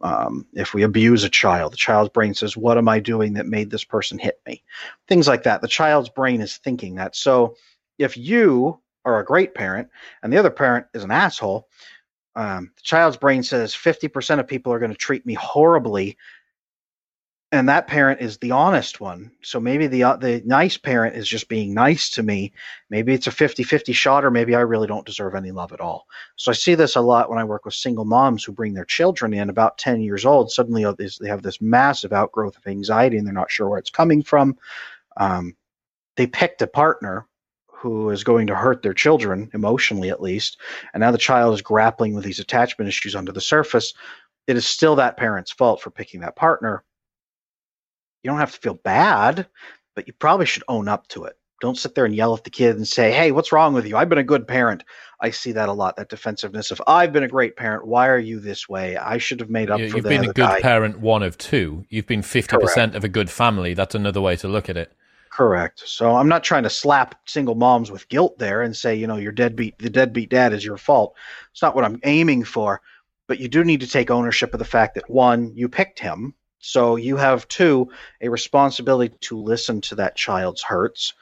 Um, 0.00 0.46
if 0.52 0.74
we 0.74 0.82
abuse 0.82 1.24
a 1.24 1.30
child, 1.30 1.72
the 1.72 1.78
child's 1.78 2.10
brain 2.10 2.34
says, 2.34 2.56
"What 2.56 2.78
am 2.78 2.88
I 2.88 3.00
doing 3.00 3.32
that 3.34 3.46
made 3.46 3.70
this 3.70 3.84
person 3.84 4.18
hit 4.18 4.40
me?" 4.46 4.62
Things 5.08 5.26
like 5.26 5.42
that. 5.44 5.60
The 5.60 5.68
child's 5.68 6.08
brain 6.08 6.40
is 6.40 6.58
thinking 6.58 6.94
that. 6.96 7.16
So 7.16 7.56
if 7.98 8.16
you 8.16 8.80
are 9.04 9.20
a 9.20 9.24
great 9.24 9.54
parent, 9.54 9.88
and 10.22 10.32
the 10.32 10.36
other 10.36 10.50
parent 10.50 10.86
is 10.94 11.04
an 11.04 11.10
asshole, 11.10 11.68
um, 12.36 12.70
the 12.76 12.82
child's 12.82 13.16
brain 13.16 13.42
says 13.42 13.74
50% 13.74 14.38
of 14.38 14.46
people 14.46 14.72
are 14.72 14.78
going 14.78 14.92
to 14.92 14.96
treat 14.96 15.26
me 15.26 15.34
horribly 15.34 16.16
and 17.50 17.68
that 17.68 17.86
parent 17.86 18.20
is 18.20 18.36
the 18.38 18.50
honest 18.50 19.00
one. 19.00 19.30
So 19.42 19.58
maybe 19.58 19.86
the 19.86 20.02
uh, 20.02 20.16
the 20.16 20.42
nice 20.44 20.76
parent 20.76 21.16
is 21.16 21.26
just 21.26 21.48
being 21.48 21.72
nice 21.72 22.10
to 22.10 22.22
me. 22.22 22.52
Maybe 22.90 23.14
it's 23.14 23.26
a 23.26 23.30
50-50 23.30 23.94
shot 23.94 24.24
or 24.24 24.30
maybe 24.30 24.54
i 24.54 24.60
really 24.60 24.86
don't 24.86 25.06
deserve 25.06 25.34
any 25.34 25.50
love 25.50 25.72
at 25.72 25.80
all. 25.80 26.06
So 26.36 26.50
i 26.50 26.54
see 26.54 26.74
this 26.74 26.96
a 26.96 27.00
lot 27.00 27.30
when 27.30 27.38
i 27.38 27.44
work 27.44 27.64
with 27.64 27.74
single 27.74 28.04
moms 28.04 28.44
who 28.44 28.52
bring 28.52 28.74
their 28.74 28.84
children 28.84 29.32
in 29.32 29.48
about 29.48 29.78
10 29.78 30.02
years 30.02 30.26
old. 30.26 30.50
Suddenly 30.50 30.84
uh, 30.84 30.94
they 30.98 31.28
have 31.28 31.42
this 31.42 31.60
massive 31.60 32.12
outgrowth 32.12 32.56
of 32.56 32.66
anxiety 32.66 33.16
and 33.16 33.26
they're 33.26 33.32
not 33.32 33.50
sure 33.50 33.68
where 33.68 33.78
it's 33.78 33.90
coming 33.90 34.22
from. 34.22 34.56
Um, 35.16 35.56
they 36.16 36.26
picked 36.26 36.60
a 36.62 36.66
partner 36.66 37.26
who 37.68 38.10
is 38.10 38.24
going 38.24 38.48
to 38.48 38.56
hurt 38.56 38.82
their 38.82 38.94
children 38.94 39.50
emotionally 39.54 40.10
at 40.10 40.20
least 40.20 40.58
and 40.92 41.00
now 41.00 41.12
the 41.12 41.18
child 41.18 41.54
is 41.54 41.62
grappling 41.62 42.12
with 42.12 42.24
these 42.24 42.40
attachment 42.40 42.88
issues 42.88 43.16
under 43.16 43.32
the 43.32 43.40
surface. 43.40 43.94
It 44.46 44.56
is 44.56 44.66
still 44.66 44.96
that 44.96 45.16
parent's 45.16 45.52
fault 45.52 45.80
for 45.80 45.90
picking 45.90 46.20
that 46.20 46.36
partner 46.36 46.84
you 48.22 48.30
don't 48.30 48.38
have 48.38 48.52
to 48.52 48.60
feel 48.60 48.74
bad 48.74 49.46
but 49.94 50.06
you 50.06 50.12
probably 50.14 50.46
should 50.46 50.62
own 50.68 50.88
up 50.88 51.06
to 51.08 51.24
it 51.24 51.38
don't 51.60 51.78
sit 51.78 51.94
there 51.94 52.04
and 52.04 52.14
yell 52.14 52.34
at 52.34 52.44
the 52.44 52.50
kid 52.50 52.76
and 52.76 52.86
say 52.86 53.10
hey 53.10 53.32
what's 53.32 53.52
wrong 53.52 53.74
with 53.74 53.86
you 53.86 53.96
i've 53.96 54.08
been 54.08 54.18
a 54.18 54.24
good 54.24 54.46
parent 54.46 54.84
i 55.20 55.30
see 55.30 55.52
that 55.52 55.68
a 55.68 55.72
lot 55.72 55.96
that 55.96 56.08
defensiveness 56.08 56.70
of 56.70 56.80
i've 56.86 57.12
been 57.12 57.24
a 57.24 57.28
great 57.28 57.56
parent 57.56 57.86
why 57.86 58.08
are 58.08 58.18
you 58.18 58.38
this 58.40 58.68
way 58.68 58.96
i 58.96 59.18
should 59.18 59.40
have 59.40 59.50
made 59.50 59.70
up 59.70 59.78
for 59.78 59.84
you've 59.84 60.04
been 60.04 60.24
a 60.24 60.26
good 60.26 60.36
guy. 60.36 60.60
parent 60.60 61.00
one 61.00 61.22
of 61.22 61.36
two 61.38 61.84
you've 61.88 62.06
been 62.06 62.22
50% 62.22 62.94
of 62.94 63.04
a 63.04 63.08
good 63.08 63.30
family 63.30 63.74
that's 63.74 63.94
another 63.94 64.20
way 64.20 64.36
to 64.36 64.48
look 64.48 64.68
at 64.68 64.76
it 64.76 64.92
Correct. 65.30 65.82
So 65.86 66.16
I'm 66.16 66.28
not 66.28 66.42
trying 66.42 66.64
to 66.64 66.70
slap 66.70 67.14
single 67.28 67.54
moms 67.54 67.90
with 67.90 68.08
guilt 68.08 68.38
there 68.38 68.62
and 68.62 68.76
say, 68.76 68.94
you 68.94 69.06
know, 69.06 69.16
your 69.16 69.30
deadbeat 69.30 69.78
the 69.78 69.90
deadbeat 69.90 70.30
dad 70.30 70.52
is 70.52 70.64
your 70.64 70.76
fault. 70.76 71.14
It's 71.52 71.62
not 71.62 71.74
what 71.74 71.84
I'm 71.84 72.00
aiming 72.04 72.44
for. 72.44 72.80
But 73.28 73.38
you 73.38 73.46
do 73.46 73.62
need 73.62 73.80
to 73.80 73.86
take 73.86 74.10
ownership 74.10 74.54
of 74.54 74.58
the 74.58 74.64
fact 74.64 74.94
that 74.94 75.08
one, 75.08 75.52
you 75.54 75.68
picked 75.68 75.98
him. 75.98 76.34
So 76.58 76.96
you 76.96 77.16
have 77.16 77.48
two, 77.48 77.90
a 78.20 78.28
responsibility 78.28 79.14
to 79.22 79.38
listen 79.38 79.80
to 79.82 79.96
that 79.96 80.16
child's 80.16 80.62
hurts. 80.62 81.14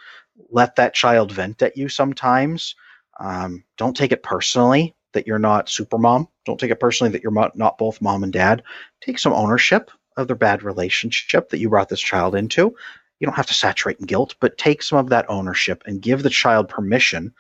Let 0.51 0.77
that 0.77 0.95
child 0.95 1.33
vent 1.33 1.63
at 1.63 1.77
you 1.77 1.89
sometimes. 1.89 2.75
Um, 3.19 3.65
don't 3.77 3.97
take 3.97 4.13
it 4.13 4.23
personally 4.23 4.95
that 5.13 5.27
you're 5.27 5.39
not 5.39 5.69
super 5.69 5.99
mom. 5.99 6.29
Don't 6.45 6.61
take 6.61 6.71
it 6.71 6.81
personally 6.81 7.13
that 7.13 7.23
you're 7.23 7.51
not 7.55 7.79
both 7.79 8.03
mom 8.03 8.23
and 8.23 8.33
dad. 8.33 8.63
Take 9.01 9.19
some 9.19 9.33
ownership 9.33 9.91
of 10.17 10.27
their 10.27 10.37
bad 10.37 10.63
relationship 10.63 11.51
that 11.51 11.59
you 11.59 11.69
brought 11.69 11.89
this 11.89 12.01
child 12.01 12.35
into 12.35 12.75
you 13.19 13.27
don't 13.27 13.37
have 13.37 13.47
to 13.47 13.55
saturate 13.55 13.99
in 13.99 14.07
guilt, 14.07 14.35
but 14.41 14.59
take 14.59 14.83
some 14.83 14.99
of 14.99 15.09
that 15.09 15.27
ownership 15.29 15.83
and 15.87 16.03
give 16.03 16.23
the 16.23 16.31
child 16.31 16.69
permission 16.69 17.35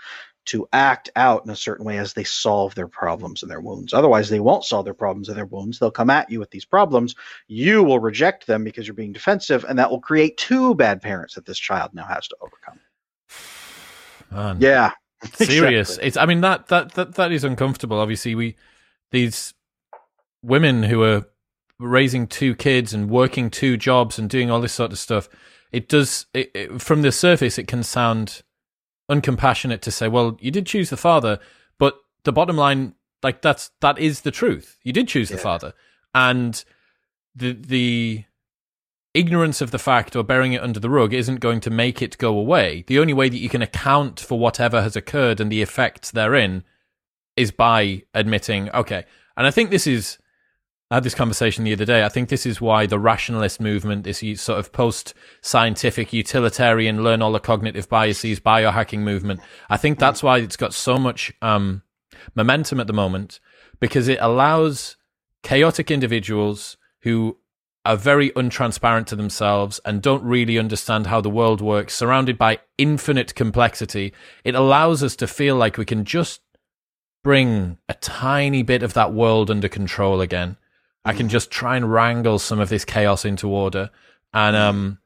to 0.46 0.68
act 0.72 1.11
out 1.16 1.44
in 1.44 1.50
a 1.50 1.56
certain 1.56 1.85
way 1.85 1.98
as 1.98 2.14
they 2.14 2.24
solve 2.24 2.74
their 2.74 2.88
problems 2.88 3.42
and 3.42 3.50
their 3.50 3.61
wounds. 3.61 3.92
Otherwise, 3.92 4.28
they 4.28 4.40
won't 4.40 4.64
solve 4.64 4.85
their 4.85 4.94
problems 4.94 5.28
and 5.28 5.37
their 5.37 5.46
wounds. 5.46 5.78
They'll 5.78 5.90
come 5.90 6.11
at 6.11 6.30
you 6.30 6.38
with 6.38 6.50
these 6.50 6.64
problems. 6.64 7.14
You 7.48 7.82
will 7.82 7.98
reject 7.98 8.46
them 8.46 8.64
because 8.64 8.87
you're 8.87 8.94
being 8.94 9.12
defensive, 9.12 9.64
and 9.68 9.78
that 9.78 9.90
will 9.90 10.00
create 10.00 10.37
two 10.37 10.74
bad 10.74 11.02
parents 11.02 11.35
that 11.35 11.46
this 11.46 11.59
child 11.59 11.90
now 11.94 12.06
has 12.06 12.28
to 12.28 12.37
overcome. 12.40 12.80
Man. 14.30 14.59
Yeah. 14.61 14.92
serious 15.32 15.88
exactly. 15.88 16.09
it's 16.09 16.16
i 16.18 16.26
mean 16.26 16.42
that, 16.42 16.66
that 16.66 16.92
that 16.92 17.14
that 17.14 17.32
is 17.32 17.42
uncomfortable 17.42 17.98
obviously 17.98 18.35
we 18.35 18.54
these 19.12 19.54
women 20.42 20.82
who 20.82 21.02
are 21.02 21.24
raising 21.78 22.26
two 22.26 22.54
kids 22.54 22.92
and 22.92 23.09
working 23.09 23.48
two 23.48 23.78
jobs 23.78 24.18
and 24.18 24.28
doing 24.28 24.50
all 24.50 24.61
this 24.61 24.74
sort 24.74 24.92
of 24.92 24.98
stuff 24.98 25.26
it 25.72 25.88
does 25.88 26.26
it, 26.35 26.50
it, 26.54 26.82
from 26.82 27.00
the 27.00 27.11
surface 27.11 27.59
it 27.59 27.66
can 27.66 27.82
sound 27.82 28.42
uncompassionate 29.10 29.80
to 29.80 29.90
say 29.90 30.08
well 30.08 30.36
you 30.40 30.50
did 30.50 30.66
choose 30.66 30.90
the 30.90 30.96
father 30.96 31.38
but 31.78 31.98
the 32.24 32.32
bottom 32.32 32.56
line 32.56 32.94
like 33.22 33.42
that's 33.42 33.70
that 33.80 33.98
is 33.98 34.20
the 34.20 34.30
truth. 34.30 34.78
You 34.82 34.92
did 34.92 35.08
choose 35.08 35.30
the 35.30 35.36
Yeah. 35.36 35.42
father. 35.42 35.72
And 36.14 36.62
the 37.34 37.52
the 37.52 38.24
ignorance 39.14 39.60
of 39.60 39.70
the 39.70 39.78
fact 39.78 40.14
or 40.14 40.22
burying 40.22 40.52
it 40.52 40.62
under 40.62 40.78
the 40.78 40.90
rug 40.90 41.14
isn't 41.14 41.40
going 41.40 41.60
to 41.60 41.70
make 41.70 42.02
it 42.02 42.18
go 42.18 42.36
away. 42.36 42.84
The 42.86 42.98
only 42.98 43.14
way 43.14 43.28
that 43.28 43.38
you 43.38 43.48
can 43.48 43.62
account 43.62 44.20
for 44.20 44.38
whatever 44.38 44.82
has 44.82 44.94
occurred 44.94 45.40
and 45.40 45.50
the 45.50 45.62
effects 45.62 46.10
therein 46.10 46.64
is 47.36 47.50
by 47.50 48.02
admitting 48.14 48.70
okay. 48.70 49.04
And 49.36 49.46
i 49.46 49.50
think 49.50 49.70
this 49.70 49.86
is 49.86 50.18
I 50.88 50.96
had 50.96 51.05
this 51.05 51.16
conversation 51.16 51.64
the 51.64 51.72
other 51.72 51.85
day. 51.85 52.05
I 52.05 52.09
think 52.09 52.29
this 52.29 52.46
is 52.46 52.61
why 52.61 52.87
the 52.87 52.99
rationalist 52.99 53.61
movement, 53.61 54.05
this 54.05 54.22
sort 54.40 54.61
of 54.61 54.72
post 54.72 55.14
scientific, 55.40 56.12
utilitarian, 56.12 57.03
learn 57.03 57.22
all 57.22 57.33
the 57.33 57.40
cognitive 57.40 57.88
biases, 57.88 58.38
biohacking 58.38 59.01
movement, 59.01 59.40
I 59.68 59.79
think 59.79 59.99
that's 59.99 60.22
why 60.22 60.38
it's 60.38 60.57
got 60.57 60.75
so 60.75 60.96
much 60.96 61.33
um, 61.42 61.83
momentum 62.37 62.79
at 62.79 62.87
the 62.87 62.92
moment 62.92 63.40
because 63.81 64.07
it 64.07 64.18
allows 64.20 64.96
chaotic 65.42 65.90
individuals 65.90 66.77
who 67.01 67.37
are 67.85 67.96
very 67.96 68.31
untransparent 68.31 69.07
to 69.07 69.16
themselves 69.16 69.81
and 69.85 70.03
don't 70.03 70.22
really 70.22 70.59
understand 70.59 71.09
how 71.09 71.20
the 71.20 71.31
world 71.31 71.61
works, 71.61 71.94
surrounded 71.94 72.38
by 72.38 72.61
infinite 72.79 73.35
complexity. 73.35 74.12
It 74.44 74.55
allows 74.55 75.03
us 75.03 75.16
to 75.16 75.27
feel 75.27 75.57
like 75.57 75.79
we 75.79 75.85
can 75.85 76.05
just 76.05 76.42
bring 77.25 77.79
a 77.88 77.94
tiny 77.94 78.62
bit 78.62 78.85
of 78.85 78.94
that 78.94 79.12
world 79.12 79.51
under 79.51 79.68
control 79.68 80.20
again. 80.20 80.57
I 81.06 81.12
can 81.12 81.28
just 81.28 81.52
try 81.52 81.76
and 81.76 81.90
wrangle 81.90 82.38
some 82.40 82.58
of 82.58 82.68
this 82.68 82.84
chaos 82.84 83.24
into 83.24 83.48
order. 83.48 83.90
And 84.34 84.56
um, 84.56 84.98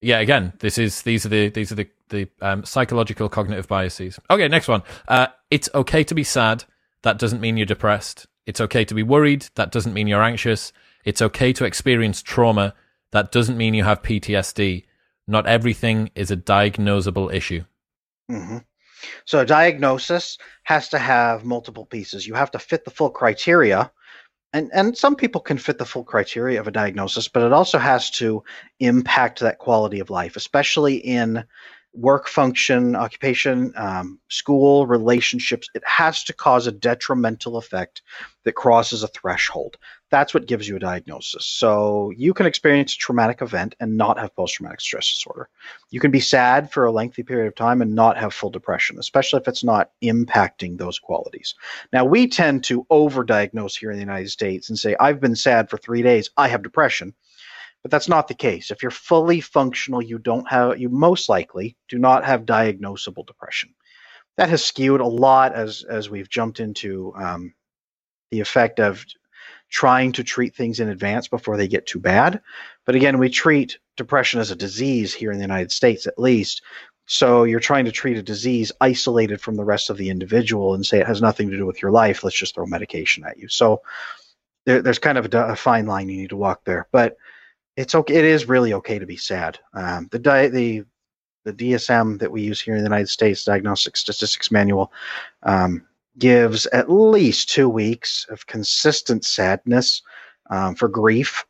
yeah, 0.00 0.20
again, 0.20 0.52
this 0.60 0.78
is 0.78 1.02
these 1.02 1.26
are 1.26 1.28
the 1.28 1.48
these 1.48 1.72
are 1.72 1.74
the 1.74 1.88
the 2.10 2.28
um, 2.40 2.64
psychological 2.64 3.28
cognitive 3.28 3.66
biases. 3.66 4.20
Okay, 4.30 4.46
next 4.46 4.68
one. 4.68 4.84
Uh, 5.08 5.26
it's 5.50 5.68
okay 5.74 6.04
to 6.04 6.14
be 6.14 6.22
sad. 6.22 6.62
That 7.02 7.18
doesn't 7.18 7.40
mean 7.40 7.56
you're 7.56 7.66
depressed. 7.66 8.26
It's 8.46 8.60
okay 8.60 8.84
to 8.84 8.94
be 8.94 9.02
worried. 9.02 9.48
That 9.56 9.72
doesn't 9.72 9.92
mean 9.92 10.06
you're 10.06 10.22
anxious. 10.22 10.72
It's 11.04 11.20
okay 11.20 11.52
to 11.54 11.64
experience 11.64 12.22
trauma. 12.22 12.74
That 13.10 13.32
doesn't 13.32 13.56
mean 13.56 13.74
you 13.74 13.82
have 13.82 14.02
PTSD. 14.02 14.84
Not 15.26 15.46
everything 15.46 16.10
is 16.14 16.30
a 16.30 16.36
diagnosable 16.36 17.34
issue. 17.34 17.64
hmm 18.28 18.58
So 19.24 19.40
a 19.40 19.46
diagnosis 19.46 20.38
has 20.62 20.88
to 20.90 20.98
have 20.98 21.44
multiple 21.44 21.84
pieces. 21.84 22.28
You 22.28 22.34
have 22.34 22.52
to 22.52 22.60
fit 22.60 22.84
the 22.84 22.92
full 22.92 23.10
criteria. 23.10 23.90
And, 24.52 24.70
and 24.72 24.96
some 24.96 25.16
people 25.16 25.40
can 25.40 25.58
fit 25.58 25.78
the 25.78 25.84
full 25.84 26.04
criteria 26.04 26.58
of 26.60 26.66
a 26.66 26.70
diagnosis, 26.70 27.28
but 27.28 27.42
it 27.42 27.52
also 27.52 27.78
has 27.78 28.10
to 28.12 28.42
impact 28.80 29.40
that 29.40 29.58
quality 29.58 30.00
of 30.00 30.08
life, 30.08 30.36
especially 30.36 30.96
in 30.96 31.44
work 31.92 32.28
function, 32.28 32.94
occupation, 32.94 33.72
um, 33.76 34.18
school, 34.28 34.86
relationships. 34.86 35.68
It 35.74 35.82
has 35.86 36.22
to 36.24 36.32
cause 36.32 36.66
a 36.66 36.72
detrimental 36.72 37.56
effect 37.56 38.02
that 38.44 38.54
crosses 38.54 39.02
a 39.02 39.08
threshold. 39.08 39.78
That's 40.08 40.32
what 40.32 40.46
gives 40.46 40.68
you 40.68 40.76
a 40.76 40.80
diagnosis. 40.80 41.44
So 41.44 42.12
you 42.16 42.32
can 42.32 42.46
experience 42.46 42.94
a 42.94 42.98
traumatic 42.98 43.42
event 43.42 43.74
and 43.80 43.96
not 43.96 44.18
have 44.18 44.36
post 44.36 44.54
traumatic 44.54 44.80
stress 44.80 45.10
disorder. 45.10 45.48
You 45.90 45.98
can 45.98 46.12
be 46.12 46.20
sad 46.20 46.70
for 46.70 46.86
a 46.86 46.92
lengthy 46.92 47.24
period 47.24 47.48
of 47.48 47.56
time 47.56 47.82
and 47.82 47.94
not 47.94 48.16
have 48.16 48.32
full 48.32 48.50
depression, 48.50 48.98
especially 49.00 49.40
if 49.40 49.48
it's 49.48 49.64
not 49.64 49.90
impacting 50.04 50.78
those 50.78 51.00
qualities. 51.00 51.54
Now, 51.92 52.04
we 52.04 52.28
tend 52.28 52.62
to 52.64 52.86
over 52.88 53.24
diagnose 53.24 53.76
here 53.76 53.90
in 53.90 53.96
the 53.96 54.02
United 54.02 54.30
States 54.30 54.68
and 54.68 54.78
say, 54.78 54.94
I've 55.00 55.20
been 55.20 55.36
sad 55.36 55.68
for 55.68 55.76
three 55.76 56.02
days, 56.02 56.30
I 56.36 56.48
have 56.48 56.62
depression. 56.62 57.14
But 57.82 57.90
that's 57.90 58.08
not 58.08 58.26
the 58.26 58.34
case. 58.34 58.70
If 58.70 58.82
you're 58.82 58.90
fully 58.90 59.40
functional, 59.40 60.02
you 60.02 60.18
don't 60.18 60.48
have, 60.48 60.78
you 60.78 60.88
most 60.88 61.28
likely 61.28 61.76
do 61.88 61.98
not 61.98 62.24
have 62.24 62.42
diagnosable 62.42 63.26
depression. 63.26 63.74
That 64.36 64.48
has 64.50 64.64
skewed 64.64 65.00
a 65.00 65.06
lot 65.06 65.54
as 65.54 65.84
as 65.88 66.10
we've 66.10 66.28
jumped 66.28 66.60
into 66.60 67.14
um, 67.16 67.54
the 68.30 68.40
effect 68.40 68.80
of 68.80 69.04
trying 69.68 70.12
to 70.12 70.24
treat 70.24 70.54
things 70.54 70.80
in 70.80 70.88
advance 70.88 71.28
before 71.28 71.56
they 71.56 71.68
get 71.68 71.86
too 71.86 71.98
bad. 71.98 72.40
But 72.84 72.94
again, 72.94 73.18
we 73.18 73.28
treat 73.28 73.78
depression 73.96 74.40
as 74.40 74.50
a 74.50 74.56
disease 74.56 75.12
here 75.12 75.32
in 75.32 75.38
the 75.38 75.44
United 75.44 75.72
States, 75.72 76.06
at 76.06 76.18
least. 76.18 76.62
So 77.06 77.44
you're 77.44 77.60
trying 77.60 77.84
to 77.84 77.92
treat 77.92 78.16
a 78.16 78.22
disease 78.22 78.72
isolated 78.80 79.40
from 79.40 79.56
the 79.56 79.64
rest 79.64 79.90
of 79.90 79.96
the 79.96 80.10
individual 80.10 80.74
and 80.74 80.84
say 80.84 80.98
it 81.00 81.06
has 81.06 81.22
nothing 81.22 81.50
to 81.50 81.56
do 81.56 81.66
with 81.66 81.80
your 81.80 81.92
life. 81.92 82.24
Let's 82.24 82.36
just 82.36 82.54
throw 82.54 82.66
medication 82.66 83.24
at 83.24 83.38
you. 83.38 83.48
So 83.48 83.82
there, 84.64 84.82
there's 84.82 84.98
kind 84.98 85.18
of 85.18 85.32
a, 85.32 85.46
a 85.52 85.56
fine 85.56 85.86
line 85.86 86.08
you 86.08 86.16
need 86.16 86.30
to 86.30 86.36
walk 86.36 86.64
there. 86.64 86.88
But 86.92 87.16
it's 87.76 87.94
okay. 87.94 88.16
It 88.16 88.24
is 88.24 88.48
really 88.48 88.72
okay 88.74 88.98
to 88.98 89.06
be 89.06 89.16
sad. 89.16 89.58
Um, 89.72 90.08
the 90.10 90.18
di- 90.18 90.48
the 90.48 90.84
the 91.44 91.52
DSM 91.52 92.18
that 92.18 92.32
we 92.32 92.42
use 92.42 92.60
here 92.60 92.74
in 92.74 92.80
the 92.80 92.88
United 92.88 93.08
States, 93.08 93.44
Diagnostic 93.44 93.96
Statistics 93.96 94.50
Manual, 94.50 94.92
um, 95.44 95.86
gives 96.18 96.66
at 96.66 96.90
least 96.90 97.50
two 97.50 97.68
weeks 97.68 98.26
of 98.30 98.46
consistent 98.46 99.24
sadness 99.24 100.02
um, 100.50 100.74
for 100.74 100.88
grief, 100.88 101.44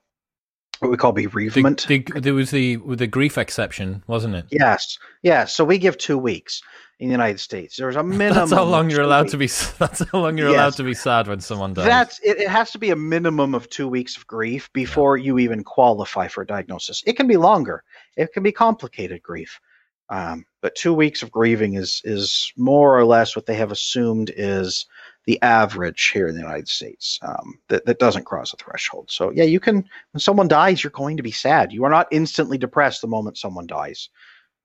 what 0.80 0.90
we 0.90 0.96
call 0.96 1.12
bereavement. 1.12 1.86
the, 1.88 1.98
there 2.16 2.34
was 2.34 2.50
the 2.50 2.76
with 2.78 2.98
the 2.98 3.06
grief 3.06 3.38
exception, 3.38 4.02
wasn't 4.06 4.34
it? 4.34 4.46
yes, 4.50 4.98
yes. 5.22 5.54
So 5.54 5.64
we 5.64 5.78
give 5.78 5.96
two 5.98 6.18
weeks 6.18 6.62
in 6.98 7.08
the 7.08 7.12
United 7.12 7.40
States. 7.40 7.76
There's 7.76 7.96
a 7.96 8.02
minimum. 8.02 8.34
That's 8.34 8.52
how 8.52 8.64
long 8.64 8.90
you're 8.90 9.02
allowed 9.02 9.32
weeks. 9.32 9.72
to 9.72 9.72
be. 9.72 9.76
That's 9.78 10.10
how 10.10 10.20
long 10.20 10.38
you're 10.38 10.48
allowed 10.48 10.74
to 10.74 10.84
be 10.84 10.94
sad 10.94 11.28
when 11.28 11.40
someone 11.40 11.74
dies. 11.74 11.86
That's 11.86 12.18
it, 12.20 12.38
it 12.38 12.48
has 12.48 12.70
to 12.72 12.78
be 12.78 12.90
a 12.90 12.96
minimum 12.96 13.54
of 13.54 13.68
two 13.68 13.88
weeks 13.88 14.16
of 14.16 14.26
grief 14.26 14.70
before 14.72 15.16
you 15.16 15.38
even 15.38 15.64
qualify 15.64 16.28
for 16.28 16.42
a 16.42 16.46
diagnosis. 16.46 17.02
It 17.06 17.16
can 17.16 17.26
be 17.26 17.36
longer. 17.36 17.82
It 18.16 18.32
can 18.32 18.42
be 18.42 18.52
complicated 18.52 19.22
grief. 19.22 19.60
Um, 20.08 20.46
but 20.60 20.74
two 20.74 20.94
weeks 20.94 21.22
of 21.22 21.30
grieving 21.30 21.74
is 21.74 22.00
is 22.04 22.52
more 22.56 22.98
or 22.98 23.04
less 23.04 23.34
what 23.34 23.46
they 23.46 23.54
have 23.54 23.72
assumed 23.72 24.32
is 24.36 24.86
the 25.26 25.40
average 25.42 26.08
here 26.08 26.28
in 26.28 26.34
the 26.34 26.40
United 26.40 26.68
States. 26.68 27.18
Um, 27.22 27.58
that 27.68 27.84
that 27.86 27.98
doesn't 27.98 28.24
cross 28.24 28.52
a 28.52 28.56
threshold. 28.56 29.10
So 29.10 29.30
yeah, 29.30 29.44
you 29.44 29.60
can 29.60 29.84
when 30.12 30.20
someone 30.20 30.48
dies, 30.48 30.82
you're 30.82 30.90
going 30.90 31.16
to 31.16 31.22
be 31.22 31.32
sad. 31.32 31.72
You 31.72 31.84
are 31.84 31.90
not 31.90 32.08
instantly 32.10 32.58
depressed 32.58 33.00
the 33.00 33.08
moment 33.08 33.38
someone 33.38 33.66
dies. 33.66 34.08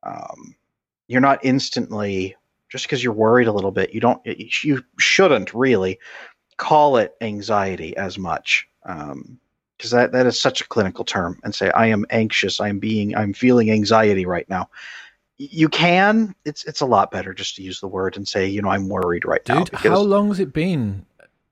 Um, 0.03 0.55
you're 1.07 1.21
not 1.21 1.43
instantly 1.43 2.35
just 2.69 2.85
because 2.85 3.03
you're 3.03 3.13
worried 3.13 3.47
a 3.47 3.53
little 3.53 3.71
bit. 3.71 3.93
You 3.93 3.99
don't. 3.99 4.21
You 4.25 4.83
shouldn't 4.99 5.53
really 5.53 5.99
call 6.57 6.97
it 6.97 7.15
anxiety 7.21 7.97
as 7.97 8.17
much. 8.17 8.67
Um, 8.85 9.39
because 9.77 9.91
that, 9.91 10.11
that 10.11 10.27
is 10.27 10.39
such 10.39 10.61
a 10.61 10.67
clinical 10.67 11.03
term 11.03 11.39
and 11.43 11.55
say 11.55 11.71
i 11.71 11.87
am 11.87 12.05
anxious 12.11 12.61
i'm 12.61 12.77
being 12.77 13.15
i'm 13.15 13.33
feeling 13.33 13.71
anxiety 13.71 14.27
right 14.27 14.47
now 14.47 14.69
you 15.49 15.69
can 15.69 16.35
it's 16.45 16.63
it's 16.65 16.81
a 16.81 16.85
lot 16.85 17.09
better 17.09 17.33
just 17.33 17.55
to 17.55 17.63
use 17.63 17.79
the 17.79 17.87
word 17.87 18.15
and 18.15 18.27
say 18.27 18.47
you 18.47 18.61
know 18.61 18.69
i'm 18.69 18.89
worried 18.89 19.25
right 19.25 19.43
Dude, 19.43 19.55
now 19.55 19.63
Dude, 19.63 19.79
how 19.79 19.99
long 19.99 20.27
has 20.27 20.39
it 20.39 20.53
been 20.53 21.05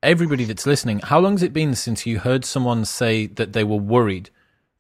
everybody 0.04 0.44
that's 0.44 0.66
listening 0.66 1.00
how 1.00 1.20
long 1.20 1.34
has 1.34 1.44
it 1.44 1.54
been 1.54 1.74
since 1.74 2.06
you 2.06 2.20
heard 2.20 2.46
someone 2.46 2.86
say 2.86 3.26
that 3.26 3.54
they 3.54 3.64
were 3.64 3.78
worried 3.78 4.30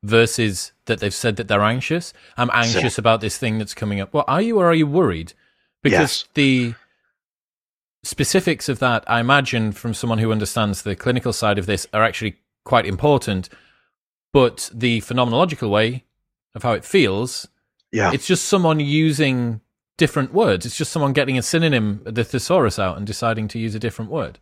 versus 0.03 0.71
that 0.85 0.99
they've 0.99 1.13
said 1.13 1.35
that 1.35 1.49
they're 1.49 1.61
anxious? 1.61 2.13
I'm 2.37 2.49
anxious 2.53 2.95
so, 2.95 3.01
about 3.01 3.19
this 3.19 3.37
thing 3.37 3.57
that's 3.57 3.73
coming 3.73 3.99
up. 3.99 4.13
Well 4.13 4.25
are 4.27 4.41
you 4.41 4.59
or 4.59 4.67
are 4.67 4.75
you 4.75 4.87
worried? 4.87 5.33
Because 5.81 6.21
yes. 6.21 6.25
the 6.35 6.75
specifics 8.03 8.69
of 8.69 8.79
that 8.79 9.03
i 9.07 9.19
imagine 9.19 9.73
from 9.73 9.93
someone 9.93 10.19
who 10.19 10.31
understands 10.31 10.83
the 10.83 10.95
clinical 10.95 11.33
side 11.33 11.59
of 11.59 11.65
this 11.65 11.85
are 11.93 12.03
actually 12.03 12.37
quite 12.63 12.85
important 12.85 13.49
but 14.31 14.69
the 14.73 15.01
phenomenological 15.01 15.69
way 15.69 16.05
of 16.55 16.63
how 16.63 16.71
it 16.71 16.85
feels 16.85 17.49
yeah. 17.91 18.11
It's 18.13 18.27
just 18.27 18.45
someone 18.45 18.79
using 18.79 19.61
different 19.97 20.33
words. 20.33 20.65
It's 20.65 20.77
just 20.77 20.91
someone 20.91 21.13
getting 21.13 21.37
a 21.37 21.41
synonym, 21.41 22.01
the 22.05 22.23
thesaurus 22.23 22.79
out 22.79 22.97
and 22.97 23.05
deciding 23.05 23.47
to 23.49 23.59
use 23.59 23.75
a 23.75 23.79
different 23.79 24.11
word. 24.11 24.39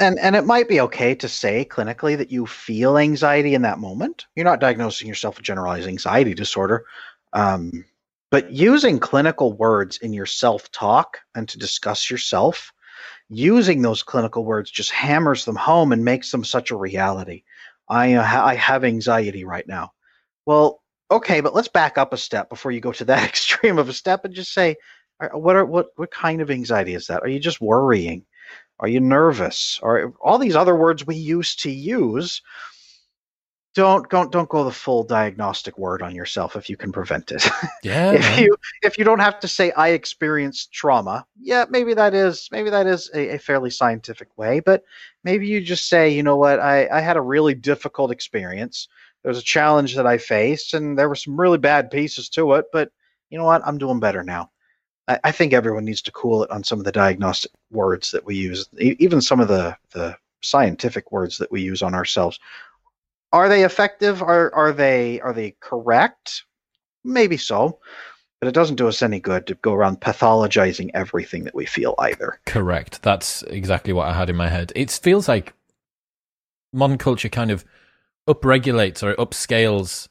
And 0.00 0.18
and 0.18 0.34
it 0.34 0.44
might 0.44 0.68
be 0.68 0.80
okay 0.80 1.14
to 1.14 1.28
say 1.28 1.64
clinically 1.64 2.18
that 2.18 2.32
you 2.32 2.46
feel 2.46 2.98
anxiety 2.98 3.54
in 3.54 3.62
that 3.62 3.78
moment. 3.78 4.26
You're 4.34 4.44
not 4.44 4.60
diagnosing 4.60 5.08
yourself 5.08 5.36
with 5.36 5.44
generalized 5.44 5.86
anxiety 5.86 6.34
disorder. 6.34 6.84
Um, 7.32 7.84
but 8.30 8.50
using 8.50 8.98
clinical 8.98 9.52
words 9.52 9.98
in 9.98 10.12
your 10.12 10.26
self-talk 10.26 11.18
and 11.36 11.48
to 11.48 11.58
discuss 11.58 12.10
yourself, 12.10 12.72
using 13.28 13.82
those 13.82 14.02
clinical 14.02 14.44
words 14.44 14.70
just 14.70 14.90
hammers 14.90 15.44
them 15.44 15.56
home 15.56 15.92
and 15.92 16.04
makes 16.04 16.32
them 16.32 16.44
such 16.44 16.72
a 16.72 16.76
reality. 16.76 17.44
I 17.88 18.14
uh, 18.14 18.44
I 18.44 18.56
have 18.56 18.82
anxiety 18.82 19.44
right 19.44 19.66
now. 19.66 19.92
Well, 20.46 20.82
okay, 21.10 21.40
but 21.40 21.54
let's 21.54 21.68
back 21.68 21.98
up 21.98 22.12
a 22.12 22.16
step 22.16 22.48
before 22.48 22.72
you 22.72 22.80
go 22.80 22.92
to 22.92 23.04
that 23.06 23.24
extreme 23.28 23.78
of 23.78 23.88
a 23.88 23.92
step 23.92 24.24
and 24.24 24.34
just 24.34 24.52
say, 24.52 24.76
what 25.32 25.56
are 25.56 25.64
what 25.64 25.88
what 25.96 26.10
kind 26.10 26.40
of 26.40 26.50
anxiety 26.50 26.94
is 26.94 27.06
that? 27.06 27.22
Are 27.22 27.28
you 27.28 27.38
just 27.38 27.60
worrying? 27.60 28.24
Are 28.80 28.88
you 28.88 29.00
nervous? 29.00 29.78
Or 29.82 30.14
all 30.20 30.38
these 30.38 30.56
other 30.56 30.74
words 30.74 31.06
we 31.06 31.16
used 31.16 31.62
to 31.62 31.70
use? 31.70 32.42
Don't 33.74 34.08
don't 34.08 34.30
don't 34.30 34.48
go 34.48 34.64
the 34.64 34.72
full 34.72 35.02
diagnostic 35.02 35.78
word 35.78 36.02
on 36.02 36.14
yourself 36.14 36.54
if 36.56 36.68
you 36.68 36.76
can 36.76 36.92
prevent 36.92 37.32
it. 37.32 37.46
Yeah. 37.82 38.12
if 38.12 38.38
you 38.40 38.56
if 38.82 38.98
you 38.98 39.04
don't 39.04 39.18
have 39.18 39.40
to 39.40 39.48
say 39.48 39.70
I 39.72 39.88
experienced 39.88 40.72
trauma, 40.72 41.26
yeah, 41.38 41.66
maybe 41.68 41.92
that 41.94 42.14
is 42.14 42.48
maybe 42.50 42.70
that 42.70 42.86
is 42.86 43.10
a, 43.14 43.34
a 43.34 43.38
fairly 43.38 43.70
scientific 43.70 44.28
way. 44.38 44.60
But 44.60 44.84
maybe 45.22 45.46
you 45.46 45.60
just 45.60 45.88
say, 45.88 46.08
you 46.08 46.22
know 46.22 46.36
what, 46.36 46.60
I 46.60 46.88
I 46.88 47.00
had 47.00 47.16
a 47.16 47.20
really 47.20 47.54
difficult 47.54 48.10
experience 48.10 48.88
there 49.24 49.30
was 49.30 49.38
a 49.38 49.42
challenge 49.42 49.96
that 49.96 50.06
I 50.06 50.18
faced, 50.18 50.74
and 50.74 50.98
there 50.98 51.08
were 51.08 51.14
some 51.16 51.40
really 51.40 51.58
bad 51.58 51.90
pieces 51.90 52.28
to 52.30 52.52
it. 52.54 52.66
But 52.72 52.92
you 53.30 53.38
know 53.38 53.44
what? 53.44 53.66
I'm 53.66 53.78
doing 53.78 53.98
better 53.98 54.22
now. 54.22 54.50
I, 55.08 55.18
I 55.24 55.32
think 55.32 55.52
everyone 55.52 55.86
needs 55.86 56.02
to 56.02 56.12
cool 56.12 56.44
it 56.44 56.50
on 56.50 56.62
some 56.62 56.78
of 56.78 56.84
the 56.84 56.92
diagnostic 56.92 57.50
words 57.70 58.10
that 58.10 58.26
we 58.26 58.36
use, 58.36 58.68
even 58.78 59.20
some 59.20 59.40
of 59.40 59.48
the 59.48 59.76
the 59.92 60.16
scientific 60.42 61.10
words 61.10 61.38
that 61.38 61.50
we 61.50 61.62
use 61.62 61.82
on 61.82 61.94
ourselves. 61.94 62.38
Are 63.32 63.48
they 63.48 63.64
effective? 63.64 64.22
Are 64.22 64.54
are 64.54 64.72
they 64.72 65.20
are 65.22 65.32
they 65.32 65.56
correct? 65.58 66.44
Maybe 67.02 67.38
so, 67.38 67.80
but 68.40 68.48
it 68.48 68.54
doesn't 68.54 68.76
do 68.76 68.88
us 68.88 69.00
any 69.00 69.20
good 69.20 69.46
to 69.46 69.54
go 69.54 69.72
around 69.72 70.02
pathologizing 70.02 70.90
everything 70.92 71.44
that 71.44 71.54
we 71.54 71.64
feel 71.64 71.94
either. 71.98 72.40
Correct. 72.44 73.02
That's 73.02 73.42
exactly 73.44 73.94
what 73.94 74.06
I 74.06 74.12
had 74.12 74.28
in 74.28 74.36
my 74.36 74.48
head. 74.48 74.70
It 74.76 74.90
feels 74.90 75.28
like 75.28 75.54
modern 76.74 76.98
culture 76.98 77.30
kind 77.30 77.50
of 77.50 77.64
upregulates 78.28 79.02
or 79.02 79.14
upscales 79.16 80.08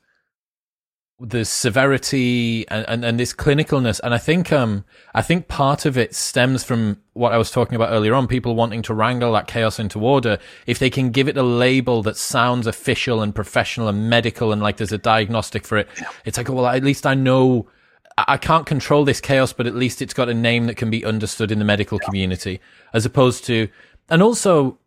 the 1.19 1.45
severity 1.45 2.67
and, 2.67 2.86
and, 2.89 3.06
and, 3.06 3.19
this 3.19 3.34
clinicalness. 3.34 4.02
And 4.04 4.13
I 4.13 4.17
think 4.17 4.52
um 4.52 4.84
I 5.13 5.21
think 5.21 5.47
part 5.47 5.86
of 5.86 5.97
it 5.97 6.13
stems 6.13 6.63
from 6.63 7.02
what 7.13 7.32
I 7.32 7.38
was 7.38 7.49
talking 7.49 7.76
about 7.76 7.91
earlier 7.91 8.13
on, 8.13 8.28
people 8.28 8.56
wanting 8.56 8.82
to 8.84 8.93
wrangle 8.93 9.32
that 9.34 9.47
chaos 9.47 9.80
into 9.80 9.99
order. 10.02 10.38
If 10.67 10.80
they 10.80 10.89
can 10.89 11.12
give 11.12 11.30
it 11.30 11.38
a 11.38 11.43
label 11.43 12.02
that 12.04 12.17
sounds 12.17 12.67
official 12.67 13.21
and 13.21 13.34
professional 13.34 13.88
and 13.88 14.10
medical 14.10 14.52
and 14.52 14.62
like 14.62 14.78
there's 14.78 14.91
a 14.91 14.97
diagnostic 14.97 15.65
for 15.65 15.78
it, 15.78 15.88
it's 16.26 16.38
like, 16.38 16.49
well, 16.49 16.67
at 16.67 16.84
least 16.84 17.06
I 17.06 17.13
know 17.13 17.69
I 18.17 18.38
can't 18.38 18.65
control 18.65 19.06
this 19.06 19.21
chaos, 19.21 19.54
but 19.54 19.65
at 19.65 19.76
least 19.76 20.02
it's 20.02 20.13
got 20.13 20.30
a 20.30 20.34
name 20.34 20.67
that 20.67 20.78
can 20.78 20.89
be 20.89 21.06
understood 21.06 21.52
in 21.52 21.60
the 21.60 21.65
medical 21.65 21.99
yeah. 22.02 22.06
community, 22.06 22.60
as 22.93 23.06
opposed 23.06 23.45
to, 23.45 23.69
and 24.10 24.21
also 24.21 24.78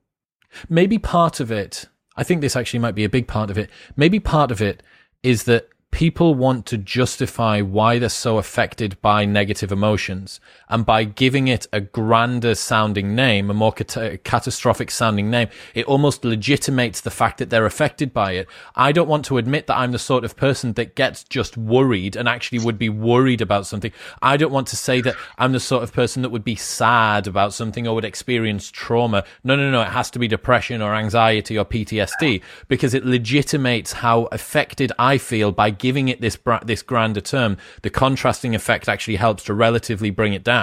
maybe 0.68 0.98
part 0.98 1.40
of 1.40 1.50
it 1.50 1.86
I 2.16 2.24
think 2.24 2.40
this 2.40 2.56
actually 2.56 2.80
might 2.80 2.94
be 2.94 3.04
a 3.04 3.08
big 3.08 3.26
part 3.26 3.50
of 3.50 3.58
it. 3.58 3.70
Maybe 3.96 4.20
part 4.20 4.50
of 4.50 4.62
it 4.62 4.82
is 5.22 5.44
that 5.44 5.68
people 5.90 6.34
want 6.34 6.66
to 6.66 6.76
justify 6.76 7.60
why 7.60 7.98
they're 7.98 8.08
so 8.08 8.38
affected 8.38 9.00
by 9.00 9.24
negative 9.24 9.72
emotions. 9.72 10.40
And 10.68 10.84
by 10.84 11.04
giving 11.04 11.48
it 11.48 11.66
a 11.72 11.80
grander 11.80 12.54
sounding 12.54 13.14
name, 13.14 13.50
a 13.50 13.54
more 13.54 13.72
cat- 13.72 14.24
catastrophic 14.24 14.90
sounding 14.90 15.30
name, 15.30 15.48
it 15.74 15.86
almost 15.86 16.24
legitimates 16.24 17.00
the 17.00 17.10
fact 17.10 17.38
that 17.38 17.50
they're 17.50 17.66
affected 17.66 18.12
by 18.12 18.32
it. 18.32 18.48
I 18.74 18.92
don't 18.92 19.08
want 19.08 19.24
to 19.26 19.38
admit 19.38 19.66
that 19.66 19.76
I'm 19.76 19.92
the 19.92 19.98
sort 19.98 20.24
of 20.24 20.36
person 20.36 20.72
that 20.74 20.94
gets 20.94 21.24
just 21.24 21.56
worried 21.56 22.16
and 22.16 22.28
actually 22.28 22.58
would 22.60 22.78
be 22.78 22.88
worried 22.88 23.40
about 23.40 23.66
something. 23.66 23.92
I 24.20 24.36
don't 24.36 24.52
want 24.52 24.66
to 24.68 24.76
say 24.76 25.00
that 25.02 25.14
I'm 25.38 25.52
the 25.52 25.60
sort 25.60 25.82
of 25.82 25.92
person 25.92 26.22
that 26.22 26.30
would 26.30 26.44
be 26.44 26.56
sad 26.56 27.26
about 27.26 27.54
something 27.54 27.86
or 27.86 27.94
would 27.94 28.04
experience 28.04 28.70
trauma. 28.70 29.24
No, 29.44 29.54
no, 29.54 29.70
no. 29.70 29.82
It 29.82 29.88
has 29.88 30.10
to 30.10 30.18
be 30.18 30.28
depression 30.28 30.82
or 30.82 30.94
anxiety 30.94 31.56
or 31.56 31.64
PTSD 31.64 32.42
because 32.68 32.94
it 32.94 33.04
legitimates 33.04 33.92
how 33.92 34.24
affected 34.32 34.92
I 34.98 35.18
feel 35.18 35.52
by 35.52 35.70
giving 35.70 36.08
it 36.08 36.20
this 36.20 36.38
this 36.64 36.82
grander 36.82 37.20
term, 37.20 37.56
the 37.82 37.90
contrasting 37.90 38.54
effect 38.54 38.88
actually 38.88 39.16
helps 39.16 39.44
to 39.44 39.54
relatively 39.54 40.10
bring 40.10 40.32
it 40.32 40.44
down. 40.44 40.55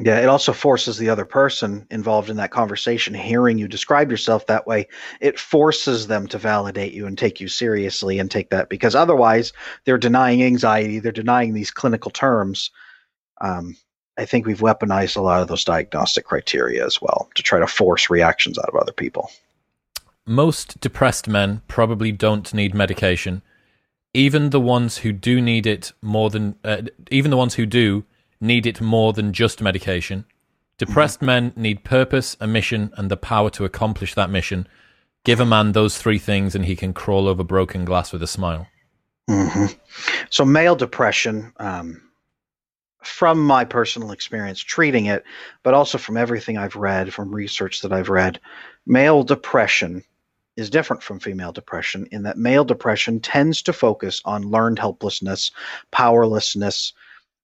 Yeah, 0.00 0.18
it 0.18 0.28
also 0.28 0.52
forces 0.52 0.98
the 0.98 1.10
other 1.10 1.24
person 1.24 1.86
involved 1.90 2.28
in 2.28 2.36
that 2.38 2.50
conversation 2.50 3.14
hearing 3.14 3.58
you 3.58 3.68
describe 3.68 4.10
yourself 4.10 4.46
that 4.46 4.66
way. 4.66 4.88
It 5.20 5.38
forces 5.38 6.08
them 6.08 6.26
to 6.28 6.38
validate 6.38 6.92
you 6.92 7.06
and 7.06 7.16
take 7.16 7.40
you 7.40 7.46
seriously 7.46 8.18
and 8.18 8.28
take 8.28 8.50
that 8.50 8.68
because 8.68 8.96
otherwise 8.96 9.52
they're 9.84 9.98
denying 9.98 10.42
anxiety, 10.42 10.98
they're 10.98 11.12
denying 11.12 11.54
these 11.54 11.70
clinical 11.70 12.10
terms. 12.10 12.70
Um, 13.40 13.76
I 14.18 14.24
think 14.24 14.46
we've 14.46 14.58
weaponized 14.58 15.16
a 15.16 15.20
lot 15.20 15.42
of 15.42 15.48
those 15.48 15.64
diagnostic 15.64 16.24
criteria 16.24 16.84
as 16.84 17.00
well 17.00 17.28
to 17.36 17.42
try 17.42 17.60
to 17.60 17.66
force 17.66 18.10
reactions 18.10 18.58
out 18.58 18.68
of 18.68 18.74
other 18.74 18.92
people. 18.92 19.30
Most 20.26 20.80
depressed 20.80 21.28
men 21.28 21.62
probably 21.68 22.10
don't 22.10 22.52
need 22.52 22.74
medication 22.74 23.42
even 24.14 24.50
the 24.50 24.60
ones 24.60 24.98
who 24.98 25.12
do 25.12 25.40
need 25.40 25.66
it 25.66 25.92
more 26.00 26.30
than 26.30 26.54
uh, 26.64 26.82
even 27.10 27.30
the 27.30 27.36
ones 27.36 27.54
who 27.54 27.66
do 27.66 28.04
need 28.44 28.66
it 28.66 28.80
more 28.80 29.12
than 29.12 29.32
just 29.32 29.60
medication. 29.60 30.24
Depressed 30.78 31.18
mm-hmm. 31.18 31.26
men 31.26 31.52
need 31.56 31.84
purpose, 31.84 32.36
a 32.40 32.46
mission, 32.46 32.92
and 32.96 33.10
the 33.10 33.16
power 33.16 33.50
to 33.50 33.64
accomplish 33.64 34.14
that 34.14 34.30
mission. 34.30 34.68
Give 35.24 35.40
a 35.40 35.46
man 35.46 35.72
those 35.72 35.98
three 35.98 36.18
things, 36.18 36.54
and 36.54 36.64
he 36.64 36.76
can 36.76 36.92
crawl 36.92 37.26
over 37.26 37.42
broken 37.42 37.84
glass 37.84 38.12
with 38.12 38.22
a 38.22 38.26
smile. 38.26 38.68
Mm-hmm. 39.28 39.66
So, 40.30 40.44
male 40.44 40.76
depression, 40.76 41.52
um, 41.58 42.02
from 43.02 43.38
my 43.44 43.64
personal 43.64 44.10
experience 44.10 44.60
treating 44.60 45.06
it, 45.06 45.24
but 45.62 45.74
also 45.74 45.98
from 45.98 46.16
everything 46.16 46.58
I've 46.58 46.76
read, 46.76 47.12
from 47.12 47.34
research 47.34 47.82
that 47.82 47.92
I've 47.92 48.08
read, 48.08 48.40
male 48.86 49.22
depression 49.22 50.04
is 50.56 50.70
different 50.70 51.02
from 51.02 51.18
female 51.18 51.52
depression 51.52 52.06
in 52.12 52.22
that 52.22 52.38
male 52.38 52.64
depression 52.64 53.20
tends 53.20 53.62
to 53.62 53.72
focus 53.72 54.20
on 54.24 54.50
learned 54.50 54.78
helplessness, 54.78 55.50
powerlessness. 55.90 56.92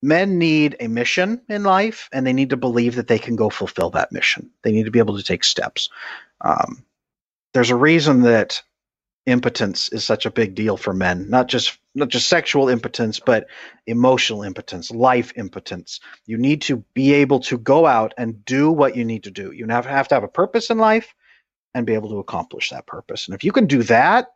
Men 0.02 0.38
need 0.38 0.76
a 0.80 0.88
mission 0.88 1.42
in 1.48 1.62
life 1.62 2.08
and 2.12 2.26
they 2.26 2.32
need 2.32 2.50
to 2.50 2.56
believe 2.56 2.96
that 2.96 3.08
they 3.08 3.18
can 3.18 3.36
go 3.36 3.50
fulfill 3.50 3.90
that 3.90 4.12
mission. 4.12 4.50
They 4.62 4.72
need 4.72 4.84
to 4.84 4.90
be 4.90 4.98
able 4.98 5.16
to 5.16 5.22
take 5.22 5.44
steps. 5.44 5.90
Um, 6.40 6.84
there's 7.52 7.70
a 7.70 7.76
reason 7.76 8.22
that 8.22 8.62
impotence 9.26 9.90
is 9.90 10.02
such 10.02 10.24
a 10.24 10.30
big 10.30 10.54
deal 10.54 10.78
for 10.78 10.94
men 10.94 11.28
not 11.28 11.46
just 11.46 11.78
not 11.94 12.08
just 12.08 12.26
sexual 12.26 12.70
impotence 12.70 13.20
but 13.20 13.46
emotional 13.86 14.42
impotence 14.42 14.90
life 14.90 15.30
impotence 15.36 16.00
you 16.24 16.38
need 16.38 16.62
to 16.62 16.78
be 16.94 17.12
able 17.12 17.38
to 17.38 17.58
go 17.58 17.84
out 17.84 18.14
and 18.16 18.42
do 18.46 18.72
what 18.72 18.96
you 18.96 19.04
need 19.04 19.22
to 19.22 19.30
do 19.30 19.52
you 19.52 19.66
have, 19.68 20.08
to 20.08 20.14
have 20.14 20.24
a 20.24 20.28
purpose 20.28 20.70
in 20.70 20.78
life 20.78 21.14
and 21.74 21.86
be 21.86 21.94
able 21.94 22.10
to 22.10 22.18
accomplish 22.18 22.70
that 22.70 22.86
purpose. 22.86 23.26
And 23.26 23.34
if 23.34 23.44
you 23.44 23.52
can 23.52 23.66
do 23.66 23.82
that, 23.84 24.28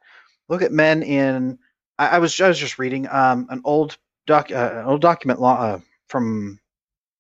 look 0.49 0.63
at 0.63 0.73
men 0.73 1.03
in. 1.03 1.59
I, 1.99 2.09
I 2.09 2.19
was 2.19 2.41
I 2.41 2.49
was 2.49 2.59
just 2.59 2.79
reading 2.79 3.09
um, 3.09 3.47
an 3.51 3.61
old 3.65 3.97
doc, 4.27 4.51
uh, 4.51 4.85
old 4.87 5.01
document 5.01 5.41
law, 5.41 5.61
uh, 5.61 5.81
from 6.09 6.59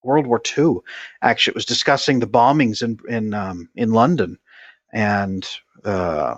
World 0.02 0.26
War 0.26 0.40
II. 0.56 0.76
Actually, 1.22 1.52
it 1.52 1.56
was 1.56 1.64
discussing 1.64 2.20
the 2.20 2.26
bombings 2.26 2.82
in 2.82 2.98
in 3.08 3.34
um, 3.34 3.68
in 3.74 3.92
London 3.92 4.38
and 4.92 5.46
uh, 5.84 6.36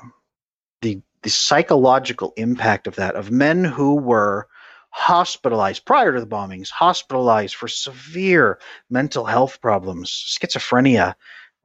the 0.83 1.01
the 1.23 1.31
psychological 1.31 2.33
impact 2.37 2.87
of 2.87 2.97
that 2.97 3.15
of 3.15 3.31
men 3.31 3.65
who 3.65 3.97
were 3.97 4.49
hospitalized 4.91 5.85
prior 5.85 6.15
to 6.15 6.21
the 6.21 6.27
bombings, 6.27 6.71
hospitalized 6.71 7.55
for 7.55 7.69
severe 7.69 8.59
mental 8.89 9.27
health 9.27 9.61
problems, 9.61 10.11
schizophrenia, 10.11 11.15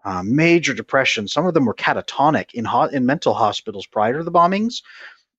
uh, 0.04 0.22
major 0.24 0.74
depression. 0.74 1.28
Some 1.28 1.46
of 1.46 1.54
them 1.54 1.66
were 1.66 1.74
catatonic 1.74 2.54
in 2.54 2.66
ho- 2.66 2.90
in 2.92 3.06
mental 3.06 3.34
hospitals 3.34 3.86
prior 3.86 4.18
to 4.18 4.24
the 4.24 4.32
bombings. 4.32 4.82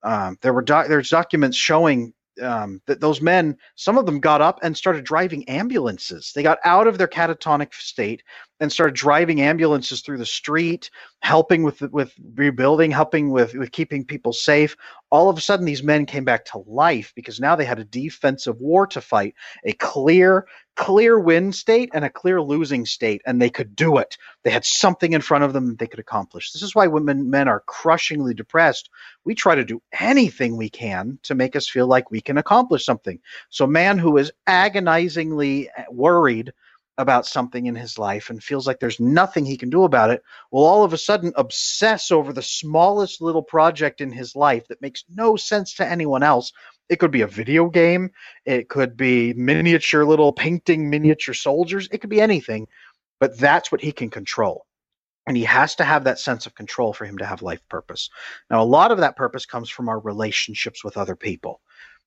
Um, 0.03 0.39
there 0.41 0.53
were 0.53 0.65
there's 0.65 1.11
documents 1.11 1.57
showing 1.57 2.15
um, 2.41 2.80
that 2.87 3.01
those 3.01 3.20
men, 3.20 3.57
some 3.76 3.99
of 3.99 4.07
them 4.07 4.20
got 4.20 4.41
up 4.41 4.59
and 4.62 4.76
started 4.76 5.05
driving 5.05 5.49
ambulances. 5.49 6.33
They 6.35 6.43
got 6.43 6.59
out 6.64 6.87
of 6.87 6.99
their 6.99 7.09
catatonic 7.09 7.74
state 7.74 8.22
and 8.63 8.71
started 8.71 8.95
driving 8.95 9.41
ambulances 9.41 10.03
through 10.03 10.19
the 10.19 10.25
street, 10.25 10.89
helping 11.21 11.65
with 11.65 11.81
with 11.81 12.15
rebuilding, 12.35 12.93
helping 12.93 13.33
with 13.33 13.55
with 13.55 13.73
keeping 13.73 14.05
people 14.05 14.33
safe. 14.33 14.77
All 15.11 15.29
of 15.29 15.37
a 15.37 15.41
sudden, 15.41 15.67
these 15.67 15.83
men 15.83 16.07
came 16.07 16.25
back 16.25 16.45
to 16.47 16.63
life 16.69 17.13
because 17.17 17.41
now 17.41 17.57
they 17.57 17.65
had 17.65 17.81
a 17.81 17.85
defensive 17.85 18.61
war 18.61 18.87
to 18.87 19.01
fight, 19.01 19.35
a 19.65 19.73
clear 19.73 20.47
clear 20.77 21.19
win 21.19 21.53
state 21.53 21.91
and 21.93 22.05
a 22.05 22.11
clear 22.11 22.41
losing 22.41 22.87
state, 22.87 23.21
and 23.27 23.43
they 23.43 23.51
could 23.51 23.75
do 23.75 23.99
it. 23.99 24.17
They 24.45 24.51
had 24.51 24.65
something 24.65 25.13
in 25.13 25.21
front 25.21 25.43
of 25.43 25.53
them 25.53 25.67
that 25.67 25.79
they 25.81 25.89
could 25.89 25.99
accomplish. 25.99 26.53
This 26.53 26.63
is 26.63 26.75
why 26.75 26.87
women 26.87 27.29
men 27.29 27.49
are 27.49 27.65
crushingly 27.67 28.33
depressed. 28.33 28.91
We 29.25 29.35
try 29.35 29.57
to 29.57 29.65
do 29.65 29.83
anything 29.99 30.57
we 30.57 30.71
can 30.71 31.19
to 31.25 31.35
make 31.35 31.57
us 31.57 31.69
feel 31.69 31.89
like 31.89 32.13
we 32.13 32.21
can 32.21 32.39
accomplish 32.39 32.85
something. 32.85 33.19
So, 33.51 33.67
man 33.67 33.99
who 33.99 34.19
is 34.19 34.31
agonizingly 34.47 35.69
eh, 35.77 35.85
worried 35.91 36.53
about 36.99 37.26
something 37.26 37.66
in 37.66 37.74
his 37.74 37.99
life 37.99 38.28
and 38.28 38.43
feels 38.43 38.66
like 38.66 38.78
there's 38.78 39.01
nothing 39.01 39.45
he 39.45 39.57
can 39.57 39.70
do 39.70 39.84
about 39.84 40.11
it 40.11 40.22
will 40.51 40.64
all 40.64 40.84
of 40.84 40.93
a 40.93 40.99
sudden 40.99 41.32
obsess 41.36 42.11
over 42.11 42.32
the 42.32 42.43
smallest 42.43 43.22
little 43.22 43.43
project 43.43 44.01
in 44.01 44.12
his 44.12 44.36
life 44.36 44.66
that 44.68 44.82
makes 44.82 45.05
no 45.09 45.34
sense 45.34 45.74
to 45.74 45.88
anyone 45.88 46.22
else 46.22 46.53
it 46.93 46.99
could 46.99 47.11
be 47.11 47.22
a 47.22 47.26
video 47.26 47.70
game. 47.70 48.11
It 48.45 48.68
could 48.68 48.99
be 48.99 49.32
miniature 49.32 50.05
little 50.05 50.30
painting 50.30 50.90
miniature 50.90 51.32
soldiers. 51.32 51.88
It 51.90 52.03
could 52.03 52.11
be 52.11 52.20
anything, 52.20 52.68
but 53.18 53.38
that's 53.38 53.72
what 53.72 53.80
he 53.80 53.93
can 53.93 54.11
control. 54.11 54.66
And 55.26 55.34
he 55.34 55.45
has 55.45 55.74
to 55.76 55.84
have 55.84 56.05
that 56.05 56.18
sense 56.18 56.45
of 56.45 56.55
control 56.55 56.93
for 56.93 57.07
him 57.07 57.16
to 57.16 57.24
have 57.24 57.40
life 57.40 57.66
purpose. 57.70 58.11
Now, 58.51 58.61
a 58.61 58.64
lot 58.64 58.90
of 58.90 58.99
that 58.99 59.16
purpose 59.16 59.47
comes 59.47 59.70
from 59.70 59.88
our 59.88 60.01
relationships 60.01 60.84
with 60.84 60.99
other 60.99 61.16
people. 61.16 61.62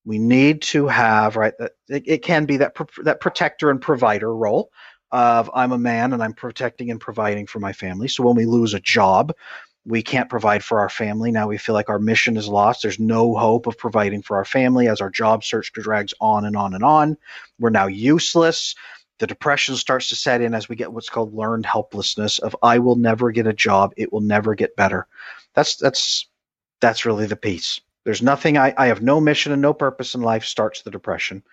We 0.06 0.20
need 0.20 0.62
to 0.64 0.88
have 0.88 1.36
right 1.36 1.54
that 1.60 1.74
it, 1.90 2.04
it 2.06 2.18
can 2.20 2.46
be 2.46 2.58
that 2.58 2.76
that 3.04 3.22
protector 3.22 3.70
and 3.70 3.82
provider 3.82 4.34
role 4.34 4.72
of 5.12 5.50
I'm 5.54 5.72
a 5.72 5.78
man 5.78 6.14
and 6.14 6.22
I'm 6.22 6.34
protecting 6.34 6.92
and 6.92 7.00
providing 7.00 7.48
for 7.48 7.60
my 7.60 7.74
family. 7.74 8.08
So 8.08 8.24
when 8.24 8.36
we 8.36 8.46
lose 8.46 8.74
a 8.74 8.80
job, 8.80 9.34
we 9.86 10.02
can't 10.02 10.30
provide 10.30 10.64
for 10.64 10.80
our 10.80 10.90
family. 10.90 11.32
Now 11.32 11.48
we 11.48 11.58
feel 11.58 11.76
like 11.76 11.90
our 11.90 12.00
mission 12.00 12.38
is 12.38 12.48
lost. 12.48 12.82
There's 12.82 13.00
no 13.00 13.36
hope 13.36 13.68
of 13.68 13.78
providing 13.78 14.24
for 14.24 14.38
our 14.38 14.46
family 14.46 14.88
as 14.88 15.00
our 15.00 15.12
job 15.12 15.44
search 15.44 15.72
drags 15.74 16.14
on 16.20 16.46
and 16.46 16.58
on 16.58 16.74
and 16.74 16.84
on. 16.84 17.18
We're 17.60 17.70
now 17.70 17.88
useless. 17.88 18.76
The 19.20 19.28
depression 19.28 19.76
starts 19.76 20.10
to 20.10 20.16
set 20.16 20.42
in 20.42 20.54
as 20.54 20.68
we 20.68 20.76
get 20.76 20.92
what's 20.92 21.10
called 21.10 21.34
learned 21.34 21.66
helplessness 21.66 22.40
of 22.40 22.56
I 22.62 22.80
will 22.80 22.96
never 22.96 23.32
get 23.32 23.48
a 23.48 23.54
job. 23.54 23.94
It 23.96 24.12
will 24.12 24.22
never 24.22 24.56
get 24.56 24.76
better. 24.76 25.08
That's 25.54 25.78
that's 25.78 26.28
that's 26.82 27.06
really 27.06 27.28
the 27.28 27.38
piece. 27.38 27.80
There's 28.06 28.22
nothing 28.22 28.58
I, 28.58 28.74
I 28.78 28.88
have 28.88 29.02
no 29.02 29.20
mission 29.20 29.52
and 29.52 29.62
no 29.62 29.74
purpose 29.74 30.16
in 30.16 30.22
life 30.22 30.46
starts 30.46 30.84
the 30.84 30.92
depression. 30.92 31.44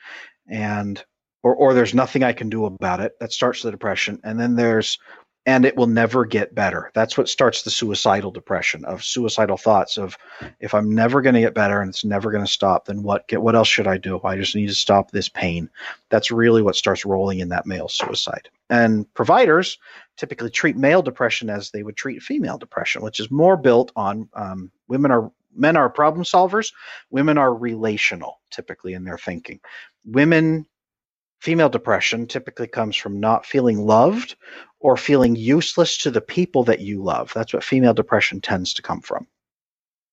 And 0.49 1.03
or 1.43 1.55
or 1.57 1.75
there's 1.75 1.95
nothing 1.95 2.23
I 2.23 2.33
can 2.33 2.49
do 2.49 2.67
about 2.67 3.01
it. 3.01 3.19
That 3.19 3.33
starts 3.33 3.63
the 3.63 3.71
depression. 3.71 4.21
And 4.23 4.39
then 4.39 4.55
there's 4.55 4.99
and 5.45 5.65
it 5.65 5.77
will 5.77 5.89
never 5.89 6.25
get 6.25 6.55
better. 6.55 6.91
That's 6.95 7.19
what 7.19 7.29
starts 7.29 7.63
the 7.63 7.71
suicidal 7.71 8.31
depression 8.31 8.85
of 8.85 9.03
suicidal 9.03 9.57
thoughts 9.57 9.97
of 9.97 10.17
if 10.61 10.73
I'm 10.73 10.95
never 10.95 11.21
going 11.21 11.35
to 11.35 11.41
get 11.41 11.55
better 11.55 11.81
and 11.81 11.89
it's 11.89 12.05
never 12.05 12.31
going 12.31 12.45
to 12.45 12.51
stop, 12.51 12.85
then 12.85 13.03
what 13.03 13.27
get 13.27 13.43
what 13.43 13.57
else 13.57 13.67
should 13.67 13.89
I 13.89 13.97
do? 13.97 14.21
I 14.23 14.37
just 14.37 14.55
need 14.55 14.69
to 14.69 14.75
stop 14.75 15.11
this 15.11 15.29
pain. 15.29 15.69
That's 16.11 16.31
really 16.31 16.63
what 16.63 16.77
starts 16.77 17.05
rolling 17.05 17.41
in 17.41 17.49
that 17.49 17.67
male 17.67 17.89
suicide. 17.89 18.49
And 18.71 19.13
providers 19.15 19.79
typically 20.17 20.51
treat 20.51 20.77
male 20.77 21.03
depression 21.03 21.51
as 21.51 21.71
they 21.71 21.83
would 21.83 21.97
treat 21.97 22.23
female 22.23 22.59
depression, 22.59 23.03
which 23.03 23.19
is 23.19 23.31
more 23.31 23.57
built 23.57 23.91
on 23.97 24.29
um, 24.35 24.71
women 24.87 25.11
are 25.11 25.33
men 25.55 25.77
are 25.77 25.91
problem 25.91 26.25
solvers, 26.25 26.73
women 27.11 27.39
are 27.39 27.55
relational 27.55 28.41
typically 28.51 28.95
in 28.95 29.05
their 29.05 29.19
thinking. 29.19 29.61
Women 30.05 30.67
Female 31.43 31.69
depression 31.69 32.29
typically 32.29 32.69
comes 32.69 32.95
from 32.95 33.19
not 33.19 33.45
feeling 33.45 33.85
loved 33.85 34.37
or 34.79 34.97
feeling 34.97 35.35
useless 35.35 35.99
to 35.99 36.09
the 36.13 36.21
people 36.21 36.63
that 36.63 36.79
you 36.79 37.03
love. 37.03 37.33
That's 37.35 37.53
what 37.53 37.65
female 37.65 37.95
depression 37.95 38.41
tends 38.41 38.75
to 38.75 38.83
come 38.83 39.01
from. 39.01 39.27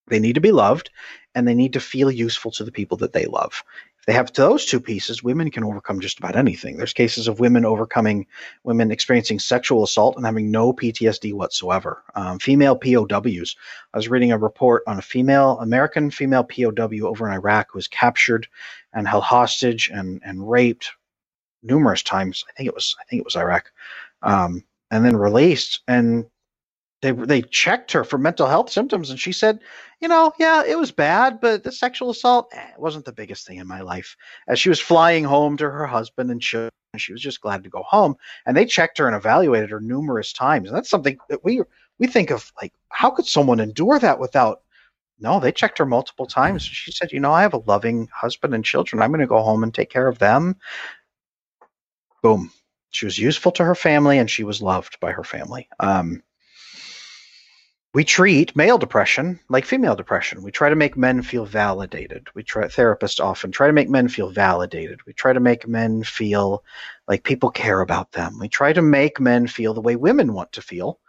They 0.07 0.17
need 0.17 0.33
to 0.33 0.41
be 0.41 0.51
loved 0.51 0.89
and 1.35 1.47
they 1.47 1.53
need 1.53 1.73
to 1.73 1.79
feel 1.79 2.09
useful 2.09 2.49
to 2.53 2.63
the 2.63 2.71
people 2.71 2.97
that 2.97 3.13
they 3.13 3.25
love. 3.25 3.63
They 4.09 4.15
have 4.15 4.33
those 4.33 4.65
two 4.65 4.79
pieces, 4.79 5.21
women 5.21 5.51
can 5.51 5.63
overcome 5.63 5.99
just 5.99 6.17
about 6.17 6.35
anything. 6.35 6.77
There's 6.77 6.93
cases 6.93 7.27
of 7.27 7.39
women 7.39 7.63
overcoming, 7.63 8.25
women 8.63 8.89
experiencing 8.89 9.37
sexual 9.37 9.83
assault 9.83 10.17
and 10.17 10.25
having 10.25 10.49
no 10.49 10.73
PTSD 10.73 11.31
whatsoever. 11.31 12.03
Um, 12.15 12.39
female 12.39 12.75
POWs. 12.75 13.55
I 13.93 13.97
was 13.97 14.09
reading 14.09 14.31
a 14.31 14.37
report 14.39 14.81
on 14.87 14.97
a 14.97 15.03
female, 15.03 15.59
American 15.59 16.09
female 16.09 16.43
POW 16.43 17.05
over 17.05 17.27
in 17.27 17.35
Iraq 17.35 17.67
who 17.71 17.77
was 17.77 17.87
captured 17.87 18.47
and 18.93 19.07
held 19.07 19.25
hostage 19.25 19.91
and, 19.93 20.19
and 20.25 20.49
raped 20.49 20.91
numerous 21.61 22.01
times. 22.01 22.43
I 22.49 22.53
think 22.53 22.65
it 22.65 22.73
was 22.73 22.95
I 22.99 23.03
think 23.03 23.19
it 23.19 23.25
was 23.25 23.35
Iraq, 23.35 23.71
um, 24.23 24.63
and 24.89 25.05
then 25.05 25.17
released. 25.17 25.81
And 25.87 26.25
they 27.01 27.11
they 27.11 27.41
checked 27.41 27.91
her 27.91 28.03
for 28.03 28.17
mental 28.17 28.47
health 28.47 28.69
symptoms, 28.69 29.09
and 29.09 29.19
she 29.19 29.31
said, 29.31 29.59
you 30.01 30.07
know, 30.07 30.33
yeah, 30.39 30.63
it 30.65 30.77
was 30.77 30.91
bad, 30.91 31.39
but 31.39 31.63
the 31.63 31.71
sexual 31.71 32.09
assault 32.09 32.49
eh, 32.53 32.71
wasn't 32.77 33.05
the 33.05 33.11
biggest 33.13 33.47
thing 33.47 33.57
in 33.57 33.67
my 33.67 33.81
life. 33.81 34.15
As 34.47 34.59
she 34.59 34.69
was 34.69 34.79
flying 34.79 35.23
home 35.23 35.57
to 35.57 35.69
her 35.69 35.85
husband 35.87 36.31
and 36.31 36.41
children, 36.41 36.71
she 36.97 37.13
was 37.13 37.21
just 37.21 37.41
glad 37.41 37.63
to 37.63 37.69
go 37.69 37.83
home. 37.83 38.15
And 38.45 38.55
they 38.55 38.65
checked 38.65 38.97
her 38.97 39.07
and 39.07 39.15
evaluated 39.15 39.69
her 39.69 39.79
numerous 39.79 40.33
times, 40.33 40.67
and 40.67 40.75
that's 40.75 40.89
something 40.89 41.17
that 41.29 41.43
we 41.43 41.61
we 41.99 42.07
think 42.07 42.31
of 42.31 42.51
like, 42.61 42.73
how 42.89 43.09
could 43.11 43.25
someone 43.25 43.59
endure 43.59 43.99
that 43.99 44.19
without 44.19 44.61
no, 45.21 45.41
they 45.41 45.51
checked 45.51 45.77
her 45.79 45.85
multiple 45.85 46.25
times. 46.25 46.63
She 46.63 46.93
said, 46.93 47.11
"You 47.11 47.19
know, 47.19 47.33
I 47.33 47.41
have 47.41 47.53
a 47.53 47.57
loving 47.57 48.07
husband 48.13 48.55
and 48.55 48.63
children. 48.63 49.01
I'm 49.01 49.11
going 49.11 49.19
to 49.19 49.27
go 49.27 49.41
home 49.41 49.63
and 49.63 49.73
take 49.73 49.89
care 49.89 50.07
of 50.07 50.17
them 50.19 50.55
boom. 52.21 52.51
She 52.91 53.05
was 53.05 53.17
useful 53.17 53.51
to 53.53 53.63
her 53.63 53.75
family 53.75 54.17
and 54.17 54.29
she 54.29 54.43
was 54.43 54.61
loved 54.61 54.99
by 54.99 55.11
her 55.11 55.23
family. 55.23 55.69
Um, 55.79 56.23
we 57.93 58.03
treat 58.03 58.55
male 58.55 58.77
depression 58.77 59.39
like 59.49 59.65
female 59.65 59.95
depression. 59.95 60.43
We 60.43 60.51
try 60.51 60.69
to 60.69 60.75
make 60.75 60.95
men 60.95 61.23
feel 61.23 61.45
validated. 61.45 62.27
We 62.35 62.43
try 62.43 62.65
therapists 62.65 63.19
often 63.19 63.51
try 63.51 63.65
to 63.65 63.73
make 63.73 63.89
men 63.89 64.07
feel 64.07 64.29
validated. 64.29 64.99
We 65.07 65.13
try 65.13 65.33
to 65.33 65.39
make 65.39 65.67
men 65.67 66.03
feel 66.03 66.63
like 67.07 67.23
people 67.23 67.49
care 67.49 67.81
about 67.81 68.11
them. 68.11 68.37
We 68.39 68.47
try 68.47 68.73
to 68.73 68.83
make 68.83 69.19
men 69.19 69.47
feel 69.47 69.73
the 69.73 69.81
way 69.81 69.95
women 69.95 70.33
want 70.33 70.51
to 70.53 70.61
feel. 70.61 70.99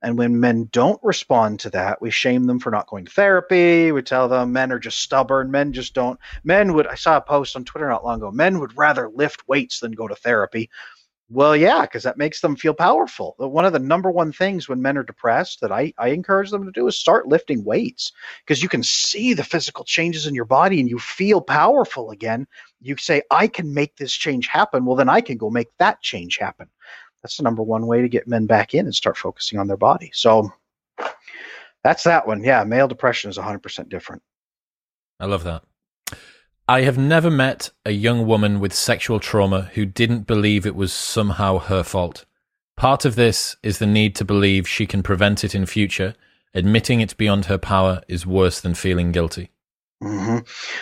And 0.00 0.16
when 0.16 0.38
men 0.38 0.68
don't 0.70 1.00
respond 1.02 1.58
to 1.60 1.70
that, 1.70 2.00
we 2.00 2.10
shame 2.10 2.44
them 2.44 2.60
for 2.60 2.70
not 2.70 2.86
going 2.86 3.06
to 3.06 3.10
therapy. 3.10 3.90
We 3.90 4.02
tell 4.02 4.28
them 4.28 4.52
men 4.52 4.70
are 4.70 4.78
just 4.78 5.00
stubborn. 5.00 5.50
Men 5.50 5.72
just 5.72 5.92
don't. 5.92 6.20
Men 6.44 6.72
would, 6.74 6.86
I 6.86 6.94
saw 6.94 7.16
a 7.16 7.20
post 7.20 7.56
on 7.56 7.64
Twitter 7.64 7.88
not 7.88 8.04
long 8.04 8.18
ago, 8.18 8.30
men 8.30 8.60
would 8.60 8.78
rather 8.78 9.10
lift 9.12 9.48
weights 9.48 9.80
than 9.80 9.90
go 9.90 10.06
to 10.06 10.14
therapy. 10.14 10.70
Well, 11.30 11.54
yeah, 11.54 11.82
because 11.82 12.04
that 12.04 12.16
makes 12.16 12.40
them 12.40 12.56
feel 12.56 12.72
powerful. 12.72 13.34
One 13.36 13.66
of 13.66 13.74
the 13.74 13.78
number 13.78 14.10
one 14.10 14.32
things 14.32 14.66
when 14.66 14.80
men 14.80 14.96
are 14.96 15.02
depressed 15.02 15.60
that 15.60 15.70
I, 15.70 15.92
I 15.98 16.08
encourage 16.08 16.50
them 16.50 16.64
to 16.64 16.72
do 16.72 16.86
is 16.86 16.96
start 16.96 17.28
lifting 17.28 17.64
weights 17.64 18.12
because 18.46 18.62
you 18.62 18.68
can 18.68 18.82
see 18.82 19.34
the 19.34 19.44
physical 19.44 19.84
changes 19.84 20.26
in 20.26 20.34
your 20.34 20.46
body 20.46 20.80
and 20.80 20.88
you 20.88 20.98
feel 20.98 21.42
powerful 21.42 22.12
again. 22.12 22.46
You 22.80 22.96
say, 22.96 23.20
I 23.30 23.46
can 23.46 23.74
make 23.74 23.96
this 23.96 24.12
change 24.12 24.46
happen. 24.48 24.86
Well, 24.86 24.96
then 24.96 25.10
I 25.10 25.20
can 25.20 25.36
go 25.36 25.50
make 25.50 25.68
that 25.78 26.00
change 26.00 26.38
happen 26.38 26.70
that's 27.22 27.36
the 27.36 27.42
number 27.42 27.62
one 27.62 27.86
way 27.86 28.02
to 28.02 28.08
get 28.08 28.28
men 28.28 28.46
back 28.46 28.74
in 28.74 28.86
and 28.86 28.94
start 28.94 29.16
focusing 29.16 29.58
on 29.58 29.66
their 29.66 29.76
body. 29.76 30.10
So 30.14 30.52
that's 31.82 32.04
that 32.04 32.26
one. 32.26 32.42
Yeah, 32.42 32.64
male 32.64 32.88
depression 32.88 33.30
is 33.30 33.38
100% 33.38 33.88
different. 33.88 34.22
I 35.20 35.26
love 35.26 35.44
that. 35.44 35.62
I 36.70 36.82
have 36.82 36.98
never 36.98 37.30
met 37.30 37.70
a 37.86 37.92
young 37.92 38.26
woman 38.26 38.60
with 38.60 38.74
sexual 38.74 39.20
trauma 39.20 39.70
who 39.72 39.86
didn't 39.86 40.26
believe 40.26 40.66
it 40.66 40.74
was 40.74 40.92
somehow 40.92 41.56
her 41.56 41.82
fault. 41.82 42.26
Part 42.76 43.06
of 43.06 43.14
this 43.14 43.56
is 43.62 43.78
the 43.78 43.86
need 43.86 44.14
to 44.16 44.24
believe 44.26 44.68
she 44.68 44.84
can 44.84 45.02
prevent 45.02 45.44
it 45.44 45.54
in 45.54 45.64
future. 45.64 46.14
Admitting 46.52 47.00
it's 47.00 47.14
beyond 47.14 47.46
her 47.46 47.56
power 47.56 48.02
is 48.06 48.26
worse 48.26 48.60
than 48.60 48.74
feeling 48.74 49.12
guilty. 49.12 49.50
Mm-hmm. 50.02 50.38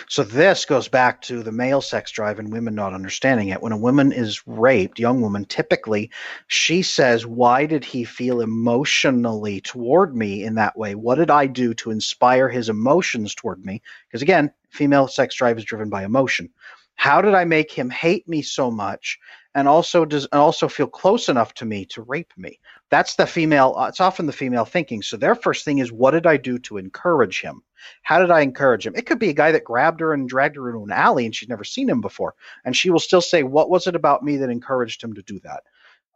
So 0.07 0.23
this 0.23 0.65
goes 0.65 0.87
back 0.87 1.23
to 1.23 1.41
the 1.41 1.51
male 1.51 1.81
sex 1.81 2.11
drive 2.11 2.37
and 2.37 2.51
women 2.51 2.75
not 2.75 2.93
understanding 2.93 3.49
it. 3.49 3.61
When 3.63 3.71
a 3.71 3.77
woman 3.77 4.11
is 4.11 4.45
raped, 4.45 4.99
young 4.99 5.21
woman, 5.21 5.45
typically 5.45 6.11
she 6.45 6.83
says, 6.83 7.25
"Why 7.25 7.65
did 7.65 7.83
he 7.83 8.03
feel 8.03 8.41
emotionally 8.41 9.59
toward 9.59 10.15
me 10.15 10.43
in 10.43 10.53
that 10.55 10.77
way? 10.77 10.93
What 10.93 11.15
did 11.15 11.31
I 11.31 11.47
do 11.47 11.73
to 11.75 11.89
inspire 11.89 12.47
his 12.47 12.69
emotions 12.69 13.33
toward 13.33 13.65
me?" 13.65 13.81
Because 14.07 14.21
again, 14.21 14.51
female 14.69 15.07
sex 15.07 15.33
drive 15.33 15.57
is 15.57 15.65
driven 15.65 15.89
by 15.89 16.03
emotion. 16.05 16.51
How 16.93 17.19
did 17.19 17.33
I 17.33 17.43
make 17.43 17.71
him 17.71 17.89
hate 17.89 18.27
me 18.27 18.43
so 18.43 18.69
much 18.69 19.17
and 19.57 19.67
also 19.67 20.05
does 20.05 20.27
and 20.31 20.39
also 20.39 20.67
feel 20.67 20.85
close 20.85 21.29
enough 21.29 21.51
to 21.55 21.65
me 21.65 21.83
to 21.85 22.03
rape 22.03 22.31
me? 22.37 22.59
That's 22.91 23.15
the 23.15 23.25
female. 23.25 23.73
Uh, 23.75 23.87
it's 23.87 23.99
often 23.99 24.27
the 24.27 24.31
female 24.31 24.65
thinking. 24.65 25.01
So 25.01 25.17
their 25.17 25.33
first 25.33 25.65
thing 25.65 25.79
is, 25.79 25.91
what 25.91 26.11
did 26.11 26.27
I 26.27 26.37
do 26.37 26.59
to 26.59 26.77
encourage 26.77 27.41
him? 27.41 27.63
How 28.03 28.19
did 28.19 28.29
I 28.29 28.41
encourage 28.41 28.85
him? 28.85 28.93
It 28.95 29.07
could 29.07 29.17
be 29.17 29.29
a 29.29 29.33
guy 29.33 29.51
that 29.51 29.63
grabbed 29.63 29.99
her 29.99 30.13
and 30.13 30.29
dragged 30.29 30.57
her 30.57 30.69
into 30.69 30.83
an 30.83 30.91
alley 30.91 31.25
and 31.25 31.35
she's 31.35 31.49
never 31.49 31.63
seen 31.63 31.89
him 31.89 32.01
before, 32.01 32.35
and 32.65 32.77
she 32.77 32.91
will 32.91 32.99
still 32.99 33.19
say, 33.19 33.41
"What 33.41 33.71
was 33.71 33.87
it 33.87 33.95
about 33.95 34.23
me 34.23 34.37
that 34.37 34.51
encouraged 34.51 35.03
him 35.03 35.15
to 35.15 35.23
do 35.23 35.39
that?" 35.39 35.63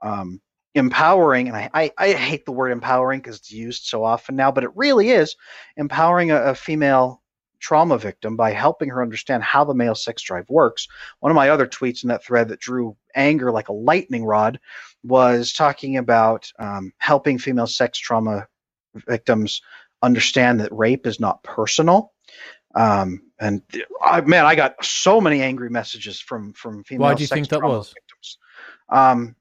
Um, 0.04 0.40
empowering, 0.76 1.48
and 1.48 1.58
I, 1.58 1.70
I, 1.74 1.92
I, 1.98 2.14
hate 2.14 2.46
the 2.46 2.52
word 2.52 2.72
empowering 2.72 3.20
because 3.22 3.38
it's 3.38 3.52
used 3.52 3.86
so 3.86 4.04
often 4.04 4.36
now, 4.36 4.52
but 4.52 4.64
it 4.64 4.72
really 4.76 5.10
is 5.10 5.36
empowering 5.78 6.32
a, 6.32 6.38
a 6.44 6.56
female 6.56 7.22
trauma 7.62 7.98
victim 7.98 8.36
by 8.36 8.52
helping 8.52 8.90
her 8.90 9.02
understand 9.02 9.44
how 9.44 9.64
the 9.64 9.74
male 9.74 9.96
sex 9.96 10.22
drive 10.22 10.50
works. 10.50 10.88
One 11.20 11.32
of 11.32 11.36
my 11.36 11.50
other 11.50 11.68
tweets 11.68 12.04
in 12.04 12.10
that 12.10 12.24
thread 12.24 12.50
that 12.50 12.60
drew 12.60 12.98
anger 13.16 13.52
like 13.52 13.70
a 13.70 13.74
lightning 13.74 14.26
rod 14.26 14.60
was 15.04 15.54
talking 15.54 15.98
about 15.98 16.52
um, 16.60 16.92
helping 16.98 17.38
female 17.38 17.68
sex 17.68 17.98
trauma 17.98 18.48
victims 19.08 19.62
understand 20.02 20.60
that 20.60 20.74
rape 20.74 21.08
is 21.08 21.20
not 21.20 21.44
personal. 21.44 22.12
Um, 22.74 23.22
and 23.40 23.62
I, 24.04 24.22
man, 24.22 24.46
I 24.46 24.56
got 24.56 24.84
so 24.84 25.22
many 25.22 25.42
angry 25.42 25.70
messages 25.70 26.20
from 26.20 26.54
from 26.54 26.84
female. 26.84 27.08
Why 27.08 27.14
do 27.14 27.24
you 27.24 27.28
think 27.28 27.50
that 27.50 27.62
was? 27.62 27.94
Victims. 27.94 28.38
Um, 28.90 29.36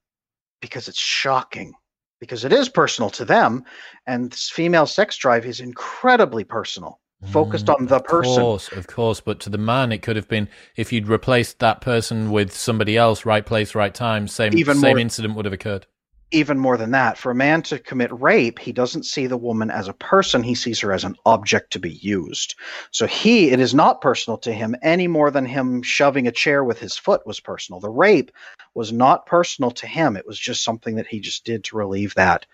because 0.61 0.89
it's 0.89 1.01
shocking. 1.01 1.73
Because 2.19 2.45
it 2.45 2.53
is 2.53 2.69
personal 2.69 3.09
to 3.11 3.25
them, 3.25 3.65
and 4.07 4.35
female 4.35 4.85
sex 4.85 5.17
drive 5.17 5.47
is 5.47 5.61
incredibly 5.61 6.45
personal 6.45 7.00
focused 7.27 7.67
mm, 7.67 7.75
on 7.75 7.87
the 7.87 8.01
person. 8.01 8.33
Of 8.33 8.39
course, 8.39 8.73
of 8.73 8.87
course. 8.87 9.21
But 9.21 9.41
to 9.41 9.51
the 9.51 9.59
man, 9.59 9.93
it 9.93 10.03
could 10.03 10.17
have 10.17 10.29
been 10.29 10.49
if 10.77 10.93
you'd 10.93 11.09
replaced 11.09 11.59
that 11.59 11.81
person 11.81 12.31
with 12.31 12.55
somebody 12.55 12.97
else, 12.97 13.27
right 13.27 13.45
place, 13.45 13.75
right 13.75 13.95
time, 13.95 14.29
same 14.29 14.57
Even 14.57 14.77
same 14.77 14.91
more, 14.91 14.99
incident 14.99 15.35
would 15.35 15.45
have 15.45 15.55
occurred. 15.55 15.87
Even 16.33 16.59
more 16.59 16.77
than 16.77 16.93
that, 16.93 17.19
for 17.19 17.33
a 17.33 17.35
man 17.35 17.61
to 17.63 17.79
commit 17.79 18.13
rape, 18.13 18.61
he 18.61 18.71
doesn't 18.71 19.05
see 19.05 19.27
the 19.27 19.37
woman 19.37 19.71
as 19.71 19.89
a 19.89 19.93
person; 19.93 20.43
he 20.43 20.55
sees 20.55 20.81
her 20.81 20.93
as 20.93 21.05
an 21.05 21.17
object 21.27 21.73
to 21.73 21.79
be 21.79 21.95
used. 21.95 22.55
So 22.93 23.07
he, 23.07 23.51
it 23.51 23.61
is 23.61 23.75
not 23.75 24.01
personal 24.01 24.39
to 24.39 24.53
him 24.53 24.77
any 24.83 25.09
more 25.09 25.31
than 25.31 25.45
him 25.45 25.83
shoving 25.83 26.27
a 26.29 26.33
chair 26.33 26.63
with 26.63 26.79
his 26.79 26.97
foot 26.97 27.27
was 27.27 27.41
personal. 27.41 27.81
The 27.81 27.91
rape 27.91 28.31
was 28.75 28.93
not 28.93 29.27
personal 29.27 29.73
to 29.73 29.87
him; 29.87 30.17
it 30.17 30.27
was 30.27 30.39
just 30.39 30.63
something 30.63 30.95
that 30.97 31.09
he 31.09 31.21
just 31.21 31.45
did 31.45 31.65
to 31.65 31.77
relieve 31.77 32.15
that. 32.15 32.47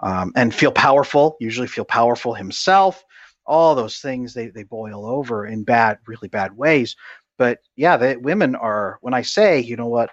Um, 0.00 0.32
and 0.36 0.54
feel 0.54 0.70
powerful, 0.70 1.36
usually 1.40 1.66
feel 1.66 1.84
powerful 1.84 2.32
himself, 2.32 3.04
all 3.48 3.74
those 3.74 3.98
things 3.98 4.34
they, 4.34 4.48
they 4.48 4.62
boil 4.62 5.06
over 5.06 5.46
in 5.46 5.64
bad, 5.64 5.98
really 6.06 6.28
bad 6.28 6.56
ways. 6.56 6.94
But 7.38 7.60
yeah, 7.76 8.14
women 8.16 8.54
are, 8.54 8.98
when 9.00 9.14
I 9.14 9.22
say, 9.22 9.60
you 9.60 9.76
know 9.76 9.86
what, 9.86 10.10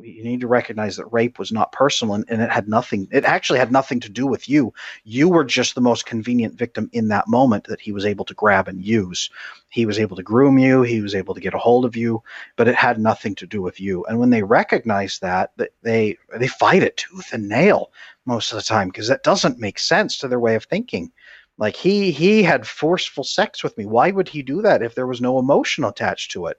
you 0.00 0.24
need 0.24 0.40
to 0.40 0.46
recognize 0.46 0.96
that 0.96 1.12
rape 1.12 1.38
was 1.38 1.52
not 1.52 1.72
personal 1.72 2.14
and, 2.14 2.24
and, 2.28 2.40
it 2.40 2.50
had 2.50 2.66
nothing 2.66 3.06
it 3.12 3.24
actually 3.24 3.58
had 3.58 3.70
nothing 3.70 4.00
to 4.00 4.08
do 4.08 4.26
with 4.26 4.48
you. 4.48 4.72
You 5.04 5.28
were 5.28 5.44
just 5.44 5.74
the 5.74 5.82
most 5.82 6.06
convenient 6.06 6.54
victim 6.54 6.88
in 6.92 7.08
that 7.08 7.28
moment 7.28 7.64
that 7.64 7.80
he 7.80 7.92
was 7.92 8.06
able 8.06 8.24
to 8.26 8.34
grab 8.34 8.68
and 8.68 8.82
use. 8.82 9.28
He 9.68 9.84
was 9.84 9.98
able 9.98 10.16
to 10.16 10.22
groom 10.22 10.58
you 10.58 10.82
he 10.82 11.02
was 11.02 11.14
able 11.14 11.34
to 11.34 11.40
get 11.40 11.54
a 11.54 11.58
hold 11.58 11.84
of 11.84 11.94
you 11.94 12.22
but 12.56 12.68
it 12.68 12.74
had 12.74 12.98
nothing 12.98 13.34
to 13.36 13.46
do 13.46 13.60
with 13.60 13.80
you. 13.80 14.04
And 14.06 14.18
when 14.18 14.30
they 14.30 14.42
recognize 14.42 15.18
that 15.18 15.52
that 15.58 15.70
they 15.82 16.16
they 16.38 16.48
fight 16.48 16.82
it 16.82 16.96
tooth 16.96 17.32
and 17.32 17.48
nail 17.48 17.92
most 18.24 18.52
of 18.52 18.56
the 18.56 18.62
time 18.62 18.88
because 18.88 19.08
that 19.08 19.24
doesn't 19.24 19.58
make 19.58 19.78
sense 19.78 20.16
to 20.18 20.28
their 20.28 20.40
way 20.40 20.54
of 20.54 20.64
thinking 20.64 21.12
like 21.58 21.76
he 21.76 22.10
he 22.10 22.42
had 22.42 22.66
forceful 22.66 23.24
sex 23.24 23.62
with 23.62 23.76
me. 23.76 23.86
Why 23.86 24.10
would 24.10 24.28
he 24.28 24.42
do 24.42 24.62
that 24.62 24.82
if 24.82 24.94
there 24.94 25.06
was 25.06 25.20
no 25.20 25.38
emotion 25.38 25.84
attached 25.84 26.32
to 26.32 26.46
it? 26.46 26.58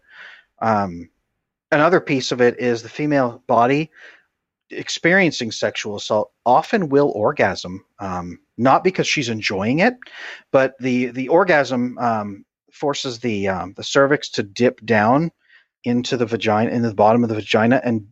Um, 0.61 1.09
another 1.71 1.99
piece 1.99 2.31
of 2.31 2.41
it 2.41 2.59
is 2.59 2.81
the 2.81 2.89
female 2.89 3.43
body 3.47 3.91
experiencing 4.69 5.51
sexual 5.51 5.95
assault 5.95 6.31
often 6.45 6.89
will 6.89 7.11
orgasm, 7.15 7.85
um, 7.99 8.39
not 8.57 8.83
because 8.83 9.07
she's 9.07 9.29
enjoying 9.29 9.79
it, 9.79 9.95
but 10.51 10.75
the 10.79 11.07
the 11.07 11.27
orgasm 11.27 11.97
um, 11.97 12.45
forces 12.71 13.19
the 13.19 13.47
um, 13.47 13.73
the 13.75 13.83
cervix 13.83 14.29
to 14.29 14.43
dip 14.43 14.83
down 14.85 15.31
into 15.83 16.17
the 16.17 16.25
vagina, 16.25 16.71
into 16.71 16.89
the 16.89 16.95
bottom 16.95 17.23
of 17.23 17.29
the 17.29 17.35
vagina, 17.35 17.81
and 17.83 18.07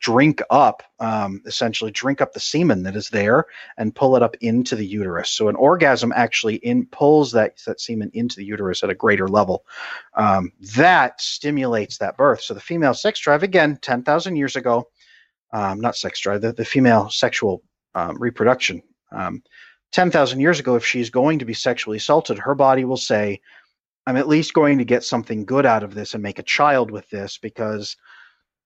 drink 0.00 0.40
up, 0.50 0.82
um, 1.00 1.42
essentially 1.46 1.90
drink 1.90 2.20
up 2.20 2.32
the 2.32 2.40
semen 2.40 2.82
that 2.84 2.96
is 2.96 3.08
there 3.08 3.46
and 3.76 3.94
pull 3.94 4.16
it 4.16 4.22
up 4.22 4.36
into 4.40 4.76
the 4.76 4.86
uterus. 4.86 5.30
So 5.30 5.48
an 5.48 5.56
orgasm 5.56 6.12
actually 6.14 6.56
in 6.56 6.86
pulls 6.86 7.32
that 7.32 7.60
that 7.66 7.80
semen 7.80 8.10
into 8.14 8.36
the 8.36 8.44
uterus 8.44 8.82
at 8.82 8.90
a 8.90 8.94
greater 8.94 9.28
level. 9.28 9.64
Um, 10.14 10.52
that 10.76 11.20
stimulates 11.20 11.98
that 11.98 12.16
birth. 12.16 12.42
So 12.42 12.54
the 12.54 12.60
female 12.60 12.94
sex 12.94 13.20
drive 13.20 13.42
again, 13.42 13.78
ten 13.82 14.02
thousand 14.02 14.36
years 14.36 14.56
ago, 14.56 14.88
um, 15.52 15.80
not 15.80 15.96
sex 15.96 16.20
drive, 16.20 16.40
the, 16.40 16.52
the 16.52 16.64
female 16.64 17.10
sexual 17.10 17.62
um, 17.94 18.16
reproduction. 18.18 18.82
Um, 19.10 19.42
ten 19.92 20.10
thousand 20.10 20.40
years 20.40 20.60
ago, 20.60 20.76
if 20.76 20.84
she's 20.84 21.10
going 21.10 21.40
to 21.40 21.44
be 21.44 21.54
sexually 21.54 21.96
assaulted, 21.96 22.38
her 22.38 22.54
body 22.54 22.84
will 22.84 22.96
say, 22.96 23.40
"I'm 24.06 24.16
at 24.16 24.28
least 24.28 24.54
going 24.54 24.78
to 24.78 24.84
get 24.84 25.04
something 25.04 25.44
good 25.44 25.66
out 25.66 25.82
of 25.82 25.94
this 25.94 26.14
and 26.14 26.22
make 26.22 26.38
a 26.38 26.44
child 26.44 26.90
with 26.90 27.08
this 27.10 27.38
because." 27.38 27.96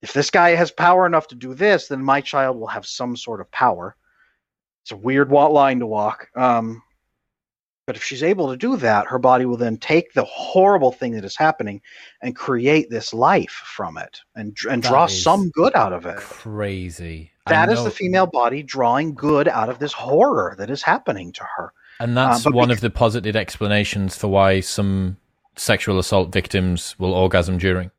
If 0.03 0.13
this 0.13 0.31
guy 0.31 0.51
has 0.51 0.71
power 0.71 1.07
enough 1.07 1.29
to 1.29 1.35
do 1.35 1.55
this, 1.55 1.89
then 1.89 2.03
my 2.03 2.21
child 2.21 2.57
will 2.57 2.67
have 2.69 2.87
some 2.87 3.17
sort 3.17 3.41
of 3.41 3.51
power. 3.51 3.97
It's 4.83 4.93
a 4.93 4.97
weird 4.97 5.31
line 5.31 5.81
to 5.81 5.87
walk. 5.87 6.29
Um, 6.35 6.83
but 7.87 7.97
if 7.97 8.05
she's 8.05 8.23
able 8.23 8.51
to 8.51 8.57
do 8.57 8.77
that, 8.77 9.07
her 9.07 9.19
body 9.19 9.47
will 9.47 9.57
then 9.57 9.79
take 9.79 10.13
the 10.13 10.25
horrible 10.25 10.93
thing 10.93 11.13
that 11.13 11.25
is 11.25 11.37
happening 11.37 11.81
and 12.21 12.37
create 12.37 12.91
this 12.91 13.15
life 13.15 13.63
from 13.65 13.97
it 13.97 14.21
and 14.35 14.55
and 14.71 14.83
that 14.83 14.91
draw 14.91 15.07
some 15.07 15.49
good 15.51 15.75
out 15.75 15.95
of 15.95 16.05
it. 16.05 16.19
Crazy. 16.19 17.33
That 17.47 17.71
is 17.71 17.83
the 17.83 17.91
female 17.91 18.27
body 18.27 18.63
drawing 18.63 19.15
good 19.15 19.49
out 19.49 19.71
of 19.71 19.79
this 19.79 19.95
horror 19.95 20.55
that 20.59 20.69
is 20.69 20.83
happening 20.83 21.33
to 21.33 21.45
her. 21.57 21.73
And 21.99 22.15
that's 22.15 22.47
uh, 22.47 22.51
one 22.51 22.69
because- 22.69 22.79
of 22.79 22.81
the 22.83 22.91
posited 22.91 23.37
explanations 23.37 24.19
for 24.19 24.29
why 24.29 24.61
some 24.61 25.17
sexual 25.57 25.99
assault 25.99 26.31
victims 26.31 26.95
will 26.99 27.15
orgasm 27.15 27.57
during. 27.57 27.91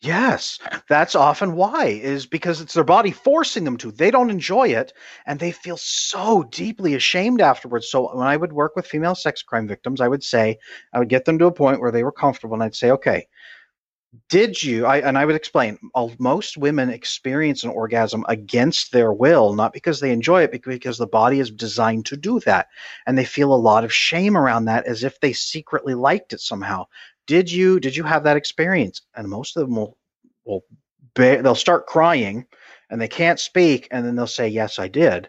Yes, 0.00 0.60
that's 0.88 1.14
often 1.16 1.54
why 1.54 1.86
is 1.86 2.24
because 2.26 2.60
it's 2.60 2.74
their 2.74 2.84
body 2.84 3.10
forcing 3.10 3.64
them 3.64 3.76
to. 3.78 3.90
They 3.90 4.10
don't 4.12 4.30
enjoy 4.30 4.68
it 4.68 4.92
and 5.26 5.38
they 5.40 5.50
feel 5.50 5.76
so 5.76 6.44
deeply 6.44 6.94
ashamed 6.94 7.40
afterwards. 7.40 7.90
So 7.90 8.14
when 8.16 8.26
I 8.26 8.36
would 8.36 8.52
work 8.52 8.76
with 8.76 8.86
female 8.86 9.16
sex 9.16 9.42
crime 9.42 9.66
victims, 9.66 10.00
I 10.00 10.06
would 10.08 10.22
say 10.22 10.58
I 10.92 11.00
would 11.00 11.08
get 11.08 11.24
them 11.24 11.38
to 11.40 11.46
a 11.46 11.52
point 11.52 11.80
where 11.80 11.90
they 11.90 12.04
were 12.04 12.12
comfortable 12.12 12.54
and 12.54 12.62
I'd 12.62 12.76
say, 12.76 12.90
"Okay, 12.92 13.26
did 14.30 14.62
you 14.62 14.86
I 14.86 14.98
and 14.98 15.18
I 15.18 15.24
would 15.24 15.36
explain 15.36 15.78
most 16.18 16.56
women 16.56 16.88
experience 16.90 17.62
an 17.64 17.70
orgasm 17.70 18.24
against 18.28 18.90
their 18.92 19.12
will, 19.12 19.54
not 19.54 19.72
because 19.72 20.00
they 20.00 20.12
enjoy 20.12 20.42
it, 20.42 20.50
but 20.52 20.62
because 20.62 20.98
the 20.98 21.06
body 21.06 21.40
is 21.40 21.50
designed 21.50 22.06
to 22.06 22.16
do 22.16 22.40
that. 22.40 22.68
And 23.06 23.16
they 23.18 23.24
feel 23.24 23.52
a 23.52 23.56
lot 23.56 23.84
of 23.84 23.92
shame 23.92 24.36
around 24.36 24.64
that 24.66 24.86
as 24.86 25.04
if 25.04 25.20
they 25.20 25.32
secretly 25.32 25.94
liked 25.94 26.32
it 26.32 26.40
somehow 26.40 26.86
did 27.28 27.52
you 27.52 27.78
did 27.78 27.94
you 27.94 28.02
have 28.02 28.24
that 28.24 28.36
experience? 28.36 29.02
And 29.14 29.28
most 29.28 29.56
of 29.56 29.68
them 29.68 29.76
will 29.76 29.96
will 30.44 30.64
they'll 31.14 31.54
start 31.54 31.86
crying 31.86 32.46
and 32.90 33.00
they 33.00 33.08
can't 33.08 33.38
speak 33.38 33.86
and 33.90 34.04
then 34.04 34.16
they'll 34.16 34.26
say 34.26 34.48
yes 34.48 34.80
i 34.80 34.88
did. 34.88 35.28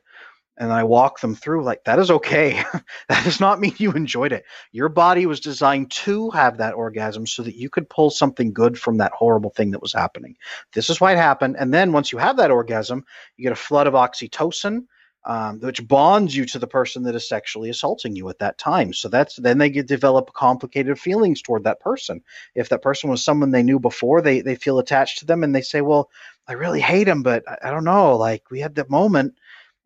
And 0.57 0.73
i 0.73 0.83
walk 0.83 1.19
them 1.19 1.35
through 1.35 1.63
like 1.63 1.83
that 1.83 1.99
is 1.99 2.09
okay. 2.09 2.63
That 3.09 3.23
does 3.23 3.39
not 3.39 3.59
mean 3.59 3.75
you 3.77 3.91
enjoyed 3.91 4.31
it. 4.31 4.45
Your 4.71 4.89
body 4.89 5.25
was 5.25 5.39
designed 5.39 5.91
to 5.91 6.29
have 6.31 6.57
that 6.57 6.73
orgasm 6.73 7.27
so 7.27 7.43
that 7.43 7.55
you 7.55 7.69
could 7.69 7.89
pull 7.89 8.09
something 8.09 8.53
good 8.53 8.79
from 8.79 8.97
that 8.97 9.11
horrible 9.13 9.49
thing 9.51 9.71
that 9.71 9.81
was 9.81 9.93
happening. 9.93 10.35
This 10.73 10.89
is 10.89 11.01
why 11.01 11.11
it 11.11 11.17
happened. 11.17 11.57
And 11.59 11.73
then 11.73 11.91
once 11.91 12.11
you 12.11 12.17
have 12.17 12.37
that 12.37 12.51
orgasm 12.51 13.05
you 13.35 13.43
get 13.43 13.51
a 13.51 13.55
flood 13.55 13.87
of 13.87 13.93
oxytocin 13.93 14.85
um, 15.25 15.59
which 15.59 15.85
bonds 15.87 16.35
you 16.35 16.45
to 16.45 16.59
the 16.59 16.67
person 16.67 17.03
that 17.03 17.15
is 17.15 17.27
sexually 17.27 17.69
assaulting 17.69 18.15
you 18.15 18.29
at 18.29 18.39
that 18.39 18.57
time. 18.57 18.93
So 18.93 19.09
that's 19.09 19.35
then 19.35 19.57
they 19.57 19.69
get 19.69 19.87
develop 19.87 20.33
complicated 20.33 20.99
feelings 20.99 21.41
toward 21.41 21.65
that 21.65 21.81
person. 21.81 22.21
If 22.55 22.69
that 22.69 22.81
person 22.81 23.09
was 23.09 23.23
someone 23.23 23.51
they 23.51 23.63
knew 23.63 23.79
before, 23.79 24.21
they 24.21 24.41
they 24.41 24.55
feel 24.55 24.79
attached 24.79 25.19
to 25.19 25.25
them 25.25 25.43
and 25.43 25.53
they 25.53 25.61
say, 25.61 25.81
"Well, 25.81 26.09
I 26.47 26.53
really 26.53 26.81
hate 26.81 27.07
him, 27.07 27.21
but 27.21 27.43
I, 27.47 27.67
I 27.67 27.71
don't 27.71 27.83
know. 27.83 28.15
Like 28.15 28.49
we 28.49 28.59
had 28.59 28.75
that 28.75 28.89
moment." 28.89 29.35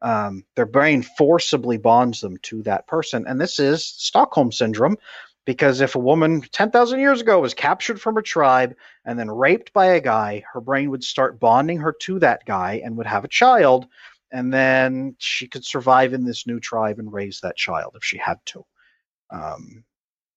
Um, 0.01 0.43
their 0.55 0.65
brain 0.65 1.01
forcibly 1.01 1.77
bonds 1.77 2.19
them 2.19 2.38
to 2.43 2.61
that 2.63 2.88
person, 2.88 3.25
and 3.25 3.39
this 3.39 3.57
is 3.57 3.86
Stockholm 3.86 4.51
syndrome. 4.51 4.97
Because 5.45 5.81
if 5.81 5.95
a 5.95 5.99
woman 5.99 6.41
10,000 6.41 7.01
years 7.01 7.19
ago 7.19 7.41
was 7.41 7.53
captured 7.53 7.99
from 7.99 8.15
a 8.15 8.21
tribe 8.21 8.75
and 9.03 9.19
then 9.19 9.29
raped 9.29 9.73
by 9.73 9.88
a 9.88 9.99
guy, 9.99 10.45
her 10.53 10.61
brain 10.61 10.89
would 10.89 11.03
start 11.03 11.38
bonding 11.38 11.79
her 11.79 11.91
to 12.03 12.19
that 12.19 12.45
guy 12.45 12.81
and 12.81 12.95
would 12.95 13.07
have 13.07 13.25
a 13.25 13.29
child 13.29 13.88
and 14.34 14.51
then 14.51 15.15
she 15.19 15.47
could 15.47 15.63
survive 15.63 16.11
in 16.11 16.25
this 16.25 16.45
new 16.47 16.59
tribe 16.59 16.97
and 16.97 17.13
raise 17.13 17.39
that 17.39 17.55
child 17.55 17.93
if 17.95 18.03
she 18.03 18.17
had 18.17 18.39
to. 18.47 18.65
Um, 19.29 19.84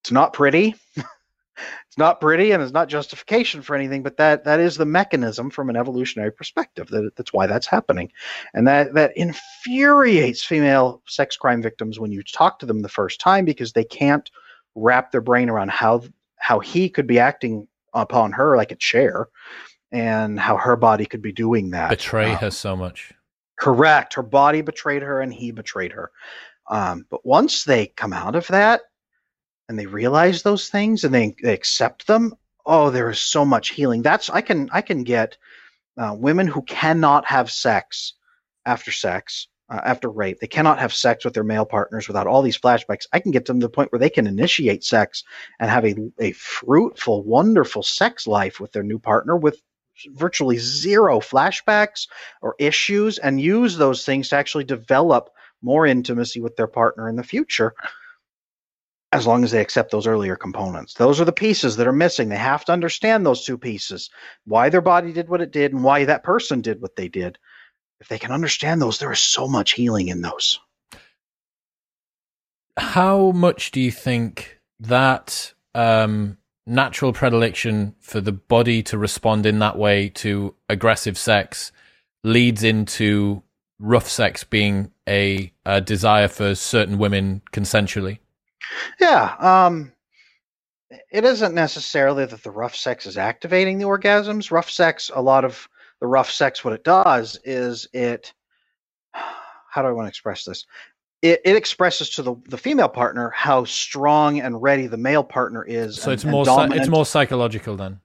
it's 0.01 0.11
not 0.11 0.33
pretty. 0.33 0.75
it's 0.95 1.97
not 1.97 2.21
pretty, 2.21 2.51
and 2.51 2.61
it's 2.61 2.71
not 2.71 2.89
justification 2.89 3.63
for 3.63 3.75
anything. 3.75 4.03
But 4.03 4.17
that 4.17 4.43
that 4.43 4.59
is 4.59 4.77
the 4.77 4.85
mechanism 4.85 5.49
from 5.49 5.69
an 5.71 5.75
evolutionary 5.75 6.31
perspective. 6.31 6.87
That 6.89 7.11
that's 7.17 7.33
why 7.33 7.47
that's 7.47 7.65
happening, 7.65 8.11
and 8.53 8.67
that 8.67 8.93
that 8.93 9.17
infuriates 9.17 10.43
female 10.43 11.01
sex 11.07 11.35
crime 11.35 11.63
victims 11.63 11.99
when 11.99 12.11
you 12.11 12.21
talk 12.21 12.59
to 12.59 12.67
them 12.67 12.83
the 12.83 12.89
first 12.89 13.19
time 13.19 13.45
because 13.45 13.73
they 13.73 13.83
can't 13.83 14.29
wrap 14.75 15.11
their 15.11 15.21
brain 15.21 15.49
around 15.49 15.71
how 15.71 16.03
how 16.35 16.59
he 16.59 16.87
could 16.87 17.07
be 17.07 17.17
acting 17.17 17.67
upon 17.93 18.31
her 18.31 18.55
like 18.55 18.71
a 18.71 18.75
chair, 18.75 19.27
and 19.91 20.39
how 20.39 20.55
her 20.55 20.75
body 20.75 21.07
could 21.07 21.23
be 21.23 21.31
doing 21.31 21.71
that. 21.71 21.89
Betray 21.89 22.33
um, 22.33 22.37
her 22.37 22.51
so 22.51 22.75
much. 22.75 23.11
Correct. 23.57 24.13
Her 24.13 24.23
body 24.23 24.61
betrayed 24.61 25.01
her, 25.01 25.21
and 25.21 25.33
he 25.33 25.51
betrayed 25.51 25.91
her. 25.93 26.11
Um, 26.69 27.05
but 27.09 27.25
once 27.25 27.63
they 27.63 27.87
come 27.87 28.13
out 28.13 28.35
of 28.35 28.47
that, 28.47 28.81
and 29.69 29.77
they 29.77 29.85
realize 29.85 30.41
those 30.41 30.69
things, 30.69 31.03
and 31.03 31.13
they, 31.13 31.35
they 31.41 31.53
accept 31.53 32.07
them, 32.07 32.33
oh, 32.65 32.89
there 32.89 33.09
is 33.09 33.19
so 33.19 33.45
much 33.45 33.69
healing. 33.69 34.01
That's 34.01 34.29
I 34.29 34.41
can 34.41 34.69
I 34.71 34.81
can 34.81 35.03
get 35.03 35.37
uh, 35.97 36.15
women 36.17 36.47
who 36.47 36.61
cannot 36.61 37.25
have 37.25 37.49
sex 37.49 38.13
after 38.65 38.91
sex 38.91 39.47
uh, 39.69 39.81
after 39.83 40.09
rape. 40.09 40.39
They 40.39 40.47
cannot 40.47 40.79
have 40.79 40.93
sex 40.93 41.25
with 41.25 41.33
their 41.33 41.43
male 41.43 41.65
partners 41.65 42.07
without 42.07 42.27
all 42.27 42.41
these 42.41 42.57
flashbacks. 42.57 43.07
I 43.11 43.19
can 43.19 43.31
get 43.31 43.45
them 43.45 43.59
to 43.59 43.65
the 43.65 43.71
point 43.71 43.91
where 43.91 43.99
they 43.99 44.09
can 44.09 44.27
initiate 44.27 44.83
sex 44.83 45.23
and 45.59 45.69
have 45.69 45.85
a, 45.85 45.95
a 46.19 46.31
fruitful, 46.33 47.23
wonderful 47.23 47.83
sex 47.83 48.27
life 48.27 48.59
with 48.59 48.71
their 48.71 48.83
new 48.83 48.99
partner 48.99 49.35
with 49.35 49.61
virtually 50.13 50.57
zero 50.57 51.19
flashbacks 51.19 52.07
or 52.41 52.55
issues 52.59 53.17
and 53.17 53.41
use 53.41 53.77
those 53.77 54.05
things 54.05 54.29
to 54.29 54.35
actually 54.35 54.63
develop 54.63 55.29
more 55.61 55.85
intimacy 55.85 56.39
with 56.39 56.55
their 56.55 56.67
partner 56.67 57.09
in 57.09 57.15
the 57.15 57.23
future 57.23 57.73
as 59.11 59.25
long 59.25 59.43
as 59.43 59.51
they 59.51 59.61
accept 59.61 59.91
those 59.91 60.05
earlier 60.05 60.35
components. 60.35 60.93
Those 60.93 61.21
are 61.21 61.25
the 61.25 61.31
pieces 61.31 61.77
that 61.77 61.87
are 61.87 61.93
missing. 61.93 62.29
They 62.29 62.35
have 62.35 62.65
to 62.65 62.73
understand 62.73 63.25
those 63.25 63.45
two 63.45 63.57
pieces 63.57 64.09
why 64.45 64.69
their 64.69 64.81
body 64.81 65.13
did 65.13 65.29
what 65.29 65.41
it 65.41 65.51
did 65.51 65.73
and 65.73 65.83
why 65.83 66.05
that 66.05 66.23
person 66.23 66.61
did 66.61 66.81
what 66.81 66.95
they 66.95 67.07
did 67.07 67.37
if 67.99 68.07
they 68.07 68.19
can 68.19 68.31
understand 68.31 68.81
those, 68.81 68.99
there 68.99 69.11
is 69.11 69.19
so 69.19 69.47
much 69.47 69.73
healing 69.73 70.09
in 70.09 70.21
those. 70.21 70.59
How 72.77 73.31
much 73.31 73.71
do 73.71 73.81
you 73.81 73.91
think 73.91 74.59
that 74.79 75.53
um, 75.73 76.37
natural 76.67 77.13
predilection 77.13 77.95
for 77.99 78.21
the 78.21 78.31
body 78.31 78.83
to 78.83 78.97
respond 78.97 79.45
in 79.45 79.59
that 79.59 79.77
way 79.77 80.09
to 80.09 80.53
aggressive 80.69 81.17
sex 81.17 81.71
leads 82.23 82.63
into 82.63 83.41
rough 83.79 84.07
sex 84.07 84.43
being 84.43 84.91
a, 85.07 85.51
a 85.65 85.79
desire 85.79 86.27
for 86.27 86.53
certain 86.55 86.97
women 86.97 87.41
consensually? 87.51 88.19
Yeah. 88.99 89.35
Um, 89.39 89.93
it 91.11 91.23
isn't 91.23 91.55
necessarily 91.55 92.25
that 92.25 92.43
the 92.43 92.51
rough 92.51 92.75
sex 92.75 93.05
is 93.05 93.17
activating 93.17 93.77
the 93.77 93.85
orgasms. 93.85 94.51
Rough 94.51 94.69
sex, 94.69 95.09
a 95.13 95.21
lot 95.21 95.45
of 95.45 95.67
the 96.01 96.07
rough 96.07 96.29
sex, 96.29 96.63
what 96.63 96.73
it 96.73 96.83
does 96.83 97.39
is 97.43 97.87
it, 97.93 98.33
how 99.11 99.81
do 99.81 99.87
I 99.87 99.91
want 99.91 100.05
to 100.05 100.09
express 100.09 100.43
this? 100.43 100.65
It, 101.21 101.41
it 101.45 101.55
expresses 101.55 102.11
to 102.11 102.21
the, 102.21 102.35
the 102.47 102.57
female 102.57 102.89
partner 102.89 103.31
how 103.31 103.63
strong 103.65 104.39
and 104.39 104.61
ready 104.61 104.87
the 104.87 104.97
male 104.97 105.23
partner 105.23 105.63
is. 105.63 106.01
So 106.01 106.11
and, 106.11 106.13
it's 106.13 106.25
more 106.25 106.45
it's 106.47 106.87
more 106.87 107.05
psychological 107.05 107.75
then. 107.75 107.99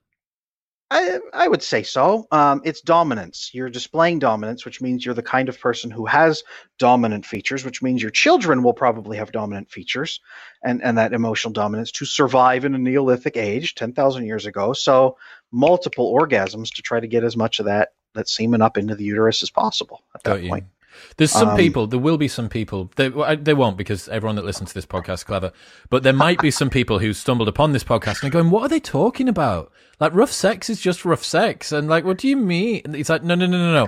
I, 0.93 1.19
I 1.33 1.47
would 1.47 1.63
say 1.63 1.81
so. 1.81 2.27
Um, 2.31 2.61
it's 2.63 2.81
dominance. 2.81 3.49
You're 3.51 3.71
displaying 3.71 4.19
dominance, 4.19 4.63
which 4.63 4.79
means 4.79 5.03
you're 5.03 5.15
the 5.15 5.23
kind 5.23 5.49
of 5.49 5.59
person 5.59 5.89
who 5.89 6.05
has 6.05 6.43
dominant 6.77 7.25
features, 7.25 7.65
which 7.65 7.81
means 7.81 7.99
your 7.99 8.11
children 8.11 8.61
will 8.61 8.75
probably 8.75 9.17
have 9.17 9.31
dominant 9.31 9.71
features 9.71 10.19
and, 10.63 10.83
and 10.83 10.99
that 10.99 11.13
emotional 11.13 11.51
dominance 11.51 11.91
to 11.93 12.05
survive 12.05 12.63
in 12.63 12.75
a 12.75 12.77
Neolithic 12.77 13.37
age, 13.37 13.73
10,000 13.73 14.25
years 14.25 14.45
ago. 14.45 14.73
So 14.73 15.17
multiple 15.51 16.13
orgasms 16.13 16.75
to 16.75 16.83
try 16.83 16.99
to 16.99 17.07
get 17.07 17.23
as 17.23 17.35
much 17.35 17.59
of 17.59 17.65
that, 17.65 17.93
that 18.13 18.29
semen 18.29 18.61
up 18.61 18.77
into 18.77 18.93
the 18.93 19.05
uterus 19.05 19.41
as 19.41 19.49
possible 19.49 20.03
at 20.13 20.21
that 20.21 20.41
Got 20.41 20.49
point. 20.49 20.65
You. 20.65 20.72
There's 21.17 21.31
some 21.31 21.49
um, 21.49 21.57
people, 21.57 21.87
there 21.87 21.99
will 21.99 22.17
be 22.17 22.27
some 22.27 22.49
people, 22.49 22.91
they, 22.95 23.09
they 23.35 23.53
won't 23.53 23.77
because 23.77 24.07
everyone 24.09 24.35
that 24.35 24.45
listens 24.45 24.69
to 24.69 24.75
this 24.75 24.85
podcast 24.85 25.13
is 25.13 25.23
clever, 25.23 25.51
but 25.89 26.03
there 26.03 26.13
might 26.13 26.39
be 26.39 26.51
some 26.51 26.69
people 26.69 26.99
who 26.99 27.13
stumbled 27.13 27.47
upon 27.47 27.71
this 27.71 27.83
podcast 27.83 28.21
and 28.21 28.29
are 28.29 28.37
going, 28.37 28.49
what 28.49 28.63
are 28.63 28.69
they 28.69 28.79
talking 28.79 29.29
about? 29.29 29.71
Like, 29.99 30.13
rough 30.13 30.31
sex 30.31 30.69
is 30.69 30.81
just 30.81 31.05
rough 31.05 31.23
sex. 31.23 31.71
And 31.71 31.87
like, 31.87 32.03
what 32.03 32.17
do 32.17 32.27
you 32.27 32.37
mean? 32.37 32.81
And 32.85 32.95
it's 32.95 33.09
like, 33.09 33.23
no, 33.23 33.35
no, 33.35 33.45
no, 33.45 33.57
no, 33.57 33.73
no. 33.85 33.87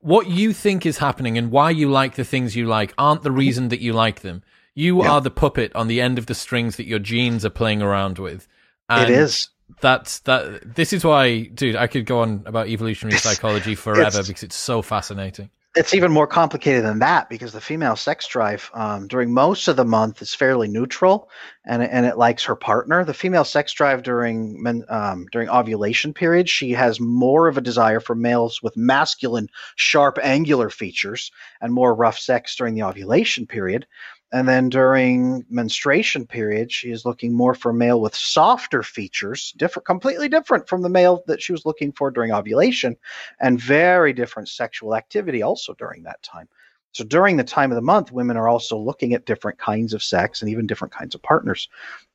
What 0.00 0.28
you 0.28 0.52
think 0.52 0.86
is 0.86 0.98
happening 0.98 1.36
and 1.36 1.50
why 1.50 1.70
you 1.70 1.90
like 1.90 2.14
the 2.14 2.24
things 2.24 2.56
you 2.56 2.66
like 2.66 2.94
aren't 2.96 3.22
the 3.22 3.30
reason 3.30 3.68
that 3.68 3.80
you 3.80 3.92
like 3.92 4.20
them. 4.20 4.42
You 4.74 5.02
yeah. 5.02 5.10
are 5.10 5.20
the 5.20 5.30
puppet 5.30 5.74
on 5.74 5.88
the 5.88 6.00
end 6.00 6.18
of 6.18 6.26
the 6.26 6.34
strings 6.34 6.76
that 6.76 6.86
your 6.86 7.00
genes 7.00 7.44
are 7.44 7.50
playing 7.50 7.82
around 7.82 8.18
with. 8.18 8.48
And 8.88 9.10
it 9.10 9.10
is. 9.10 9.50
That's 9.80 10.20
that. 10.20 10.74
This 10.74 10.92
is 10.92 11.04
why, 11.04 11.42
dude. 11.42 11.76
I 11.76 11.86
could 11.86 12.06
go 12.06 12.20
on 12.20 12.42
about 12.46 12.68
evolutionary 12.68 13.18
psychology 13.18 13.74
forever 13.76 14.22
because 14.22 14.42
it's 14.42 14.56
so 14.56 14.82
fascinating 14.82 15.50
it's 15.76 15.94
even 15.94 16.10
more 16.10 16.26
complicated 16.26 16.84
than 16.84 16.98
that 16.98 17.28
because 17.28 17.52
the 17.52 17.60
female 17.60 17.94
sex 17.94 18.26
drive 18.26 18.68
um, 18.74 19.06
during 19.06 19.32
most 19.32 19.68
of 19.68 19.76
the 19.76 19.84
month 19.84 20.20
is 20.20 20.34
fairly 20.34 20.66
neutral 20.66 21.30
and, 21.64 21.80
and 21.80 22.04
it 22.06 22.18
likes 22.18 22.42
her 22.42 22.56
partner. 22.56 23.04
The 23.04 23.14
female 23.14 23.44
sex 23.44 23.72
drive 23.72 24.02
during 24.02 24.60
men, 24.60 24.84
um, 24.88 25.26
during 25.30 25.48
ovulation 25.48 26.12
period, 26.12 26.48
she 26.48 26.72
has 26.72 26.98
more 26.98 27.46
of 27.46 27.56
a 27.56 27.60
desire 27.60 28.00
for 28.00 28.16
males 28.16 28.60
with 28.62 28.76
masculine, 28.76 29.48
sharp, 29.76 30.18
angular 30.22 30.70
features 30.70 31.30
and 31.60 31.72
more 31.72 31.94
rough 31.94 32.18
sex 32.18 32.56
during 32.56 32.74
the 32.74 32.82
ovulation 32.82 33.46
period. 33.46 33.86
And 34.32 34.48
then 34.48 34.68
during 34.68 35.44
menstruation 35.50 36.26
period, 36.26 36.70
she 36.70 36.90
is 36.90 37.04
looking 37.04 37.32
more 37.32 37.54
for 37.54 37.72
male 37.72 38.00
with 38.00 38.14
softer 38.14 38.82
features, 38.82 39.52
different, 39.56 39.86
completely 39.86 40.28
different 40.28 40.68
from 40.68 40.82
the 40.82 40.88
male 40.88 41.24
that 41.26 41.42
she 41.42 41.52
was 41.52 41.66
looking 41.66 41.90
for 41.92 42.12
during 42.12 42.32
ovulation, 42.32 42.96
and 43.40 43.60
very 43.60 44.12
different 44.12 44.48
sexual 44.48 44.94
activity 44.94 45.42
also 45.42 45.74
during 45.74 46.04
that 46.04 46.22
time. 46.22 46.48
So 46.92 47.04
during 47.04 47.36
the 47.36 47.44
time 47.44 47.72
of 47.72 47.76
the 47.76 47.82
month, 47.82 48.12
women 48.12 48.36
are 48.36 48.48
also 48.48 48.76
looking 48.76 49.14
at 49.14 49.26
different 49.26 49.58
kinds 49.58 49.94
of 49.94 50.02
sex 50.02 50.42
and 50.42 50.50
even 50.50 50.66
different 50.66 50.94
kinds 50.94 51.14
of 51.14 51.22
partners. 51.22 51.68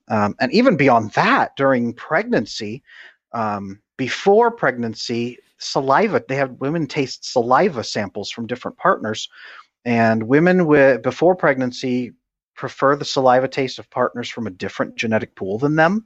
Um, 0.07 0.36
and 0.39 0.53
even 0.53 0.78
beyond 0.78 1.11
that, 1.11 1.55
during 1.55 1.93
pregnancy, 1.93 2.84
um, 3.34 3.82
before 3.97 4.51
pregnancy, 4.51 5.39
saliva, 5.57 6.24
they 6.28 6.36
have 6.36 6.51
women 6.59 6.88
taste 6.88 7.26
saliva 7.32 7.84
samples 7.84 8.30
from 8.30 8.47
different 8.47 8.78
partners 8.78 9.30
and 9.86 10.23
women 10.23 10.65
with 10.65 11.01
before 11.03 11.36
pregnancy 11.36 12.13
prefer 12.55 12.95
the 12.95 13.05
saliva 13.05 13.47
taste 13.47 13.79
of 13.79 13.89
partners 13.89 14.29
from 14.29 14.47
a 14.47 14.51
different 14.51 14.95
genetic 14.95 15.36
pool 15.36 15.59
than 15.59 15.75
them. 15.75 16.05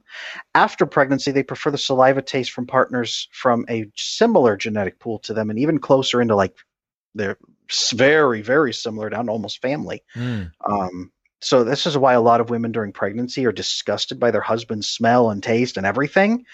After 0.54 0.84
pregnancy, 0.84 1.30
they 1.30 1.42
prefer 1.42 1.70
the 1.70 1.78
saliva 1.78 2.22
taste 2.22 2.50
from 2.52 2.66
partners 2.66 3.28
from 3.32 3.64
a 3.70 3.86
similar 3.96 4.56
genetic 4.56 4.98
pool 4.98 5.20
to 5.20 5.32
them 5.32 5.48
and 5.50 5.58
even 5.58 5.78
closer 5.78 6.20
into 6.20 6.34
like 6.34 6.56
they're 7.14 7.38
very, 7.94 8.42
very 8.42 8.72
similar 8.72 9.08
down 9.10 9.26
to 9.26 9.32
almost 9.32 9.62
family. 9.62 10.02
Mm. 10.16 10.50
Um, 10.68 11.12
so 11.40 11.64
this 11.64 11.86
is 11.86 11.96
why 11.96 12.14
a 12.14 12.20
lot 12.20 12.40
of 12.40 12.50
women 12.50 12.72
during 12.72 12.92
pregnancy 12.92 13.46
are 13.46 13.52
disgusted 13.52 14.18
by 14.18 14.30
their 14.30 14.40
husband's 14.40 14.88
smell 14.88 15.30
and 15.30 15.42
taste 15.42 15.76
and 15.76 15.86
everything 15.86 16.44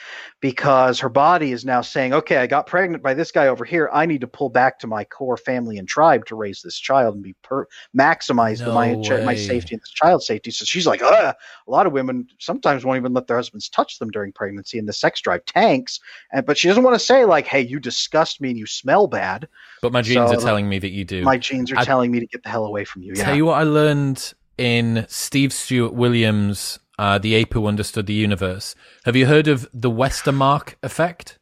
because 0.41 1.01
her 1.01 1.09
body 1.09 1.53
is 1.53 1.65
now 1.65 1.81
saying 1.81 2.13
okay 2.13 2.37
i 2.37 2.47
got 2.47 2.67
pregnant 2.67 3.03
by 3.03 3.15
this 3.15 3.33
guy 3.33 3.49
over 3.49 3.65
here. 3.65 3.91
I 3.93 4.07
need 4.07 4.21
to 4.21 4.27
pull 4.27 4.49
back 4.49 4.79
to 4.81 4.87
my 4.87 5.05
core 5.05 5.37
family 5.37 5.79
and 5.79 5.89
tribe 5.89 6.27
to 6.27 6.35
raise 6.35 6.63
this 6.63 6.79
child 6.79 7.15
and 7.15 7.23
be 7.23 7.35
per- 7.43 7.67
maximize 7.97 8.61
no 8.61 8.73
my 8.73 8.95
my 9.25 9.35
safety 9.35 9.75
and 9.75 9.83
this 9.83 9.91
child's 9.91 10.27
safety. 10.27 10.51
So 10.51 10.65
she's 10.65 10.87
like 10.87 11.03
Ugh. 11.03 11.35
a 11.35 11.71
lot 11.71 11.87
of 11.87 11.93
women 11.93 12.27
sometimes 12.39 12.85
won't 12.85 12.99
even 12.99 13.13
let 13.15 13.27
their 13.27 13.37
husbands 13.37 13.69
touch 13.69 13.99
them 13.99 14.11
during 14.11 14.33
pregnancy 14.33 14.79
and 14.79 14.89
the 14.89 14.93
sex 14.93 15.21
drive 15.21 15.45
tanks 15.45 16.01
and 16.33 16.47
but 16.47 16.59
she 16.59 16.69
doesn't 16.69 16.83
want 16.83 16.95
to 16.95 17.05
say 17.05 17.25
like 17.25 17.47
hey 17.47 17.61
you 17.61 17.79
disgust 17.79 18.41
me 18.41 18.51
and 18.51 18.59
you 18.59 18.67
smell 18.67 19.07
bad. 19.07 19.49
But 19.83 19.93
my 19.93 20.03
genes 20.03 20.31
so, 20.31 20.37
are 20.37 20.41
telling 20.41 20.69
me 20.69 20.79
that 20.79 20.91
you 20.91 21.05
do. 21.05 21.23
my 21.23 21.37
genes 21.37 21.71
are 21.73 21.79
I, 21.79 21.85
telling 21.85 22.11
me 22.11 22.21
to 22.21 22.27
get 22.27 22.43
the 22.43 22.49
hell 22.49 22.67
away 22.67 22.85
from 22.85 23.03
you 23.03 23.15
tell 23.15 23.29
yeah. 23.29 23.37
you 23.37 23.47
what 23.47 23.59
i 23.59 23.63
learned 23.63 24.35
in 24.59 25.07
Steve 25.09 25.53
Stewart 25.53 25.95
Williams' 25.95 26.79
uh, 26.99 27.19
The 27.19 27.35
Ape 27.35 27.55
Who 27.55 27.67
Understood 27.67 28.07
the 28.07 28.15
Universe. 28.15 28.75
Have 29.05 29.17
you 29.17 29.27
heard 29.27 29.49
of 29.49 29.69
the 29.73 29.91
Westermarck 29.91 30.75
effect? 30.83 31.39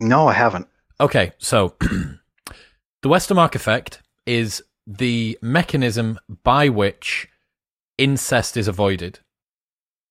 No, 0.00 0.28
I 0.28 0.32
haven't. 0.32 0.68
Okay, 1.00 1.32
so 1.38 1.74
the 1.80 3.08
Westermarck 3.08 3.54
effect 3.54 4.02
is 4.24 4.62
the 4.86 5.38
mechanism 5.42 6.18
by 6.42 6.68
which 6.68 7.28
incest 7.98 8.56
is 8.56 8.68
avoided. 8.68 9.20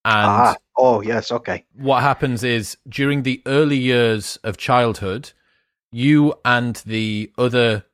And 0.04 0.26
ah, 0.26 0.56
oh, 0.76 1.00
yes, 1.00 1.32
okay. 1.32 1.64
What 1.74 2.02
happens 2.02 2.44
is 2.44 2.76
during 2.88 3.22
the 3.22 3.42
early 3.46 3.76
years 3.76 4.38
of 4.44 4.56
childhood, 4.56 5.32
you 5.90 6.34
and 6.44 6.76
the 6.86 7.32
other 7.36 7.84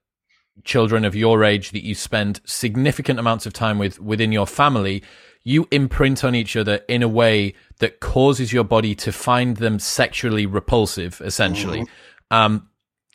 children 0.64 1.05
of 1.05 1.14
your 1.14 1.44
age 1.44 1.70
that 1.70 1.84
you 1.84 1.94
spend 1.94 2.40
significant 2.44 3.18
amounts 3.18 3.46
of 3.46 3.53
time 3.53 3.78
with 3.78 4.00
within 4.00 4.32
your 4.32 4.46
family, 4.46 5.03
you 5.42 5.66
imprint 5.70 6.24
on 6.24 6.34
each 6.34 6.57
other 6.57 6.80
in 6.88 7.03
a 7.03 7.09
way 7.09 7.55
that 7.78 8.00
causes 8.00 8.53
your 8.53 8.64
body 8.64 8.94
to 8.94 9.12
find 9.12 9.57
them 9.57 9.78
sexually 9.78 10.46
repulsive, 10.46 11.20
essentially. 11.24 11.80
Mm-hmm. 11.80 12.36
Um, 12.36 12.68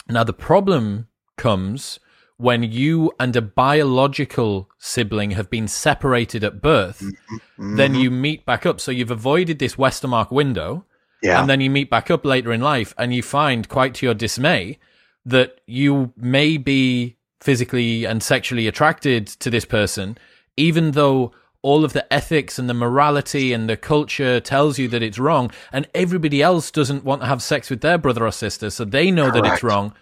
now, 0.09 0.23
the 0.23 0.33
problem 0.33 1.07
comes 1.37 1.99
when 2.37 2.63
you 2.63 3.11
and 3.19 3.35
a 3.35 3.41
biological 3.41 4.69
sibling 4.77 5.31
have 5.31 5.49
been 5.49 5.67
separated 5.67 6.43
at 6.43 6.61
birth, 6.61 7.01
mm-hmm. 7.01 7.75
then 7.77 7.95
you 7.95 8.11
meet 8.11 8.45
back 8.45 8.65
up. 8.65 8.79
So 8.79 8.91
you've 8.91 9.11
avoided 9.11 9.59
this 9.59 9.75
Westermarck 9.75 10.31
window. 10.31 10.85
Yeah. 11.23 11.41
And 11.41 11.49
then 11.49 11.61
you 11.61 11.71
meet 11.71 11.89
back 11.89 12.11
up 12.11 12.23
later 12.23 12.53
in 12.53 12.61
life 12.61 12.93
and 12.95 13.11
you 13.11 13.23
find, 13.23 13.67
quite 13.67 13.95
to 13.95 14.05
your 14.05 14.13
dismay, 14.13 14.77
that 15.25 15.59
you 15.65 16.13
may 16.15 16.57
be 16.57 17.16
physically 17.39 18.05
and 18.05 18.21
sexually 18.21 18.67
attracted 18.67 19.27
to 19.27 19.49
this 19.49 19.65
person, 19.65 20.17
even 20.55 20.91
though 20.91 21.31
all 21.61 21.83
of 21.83 21.93
the 21.93 22.11
ethics 22.13 22.57
and 22.59 22.69
the 22.69 22.73
morality 22.73 23.51
and 23.51 23.69
the 23.69 23.77
culture 23.77 24.39
tells 24.39 24.77
you 24.79 24.87
that 24.87 25.03
it's 25.03 25.19
wrong, 25.19 25.51
and 25.71 25.87
everybody 25.93 26.41
else 26.41 26.71
doesn't 26.71 27.03
want 27.03 27.21
to 27.21 27.27
have 27.27 27.41
sex 27.41 27.69
with 27.69 27.81
their 27.81 27.97
brother 27.97 28.25
or 28.25 28.31
sister, 28.31 28.69
so 28.69 28.85
they 28.85 29.11
know 29.11 29.29
Correct. 29.29 29.43
that 29.43 29.53
it's 29.53 29.63
wrong. 29.63 29.93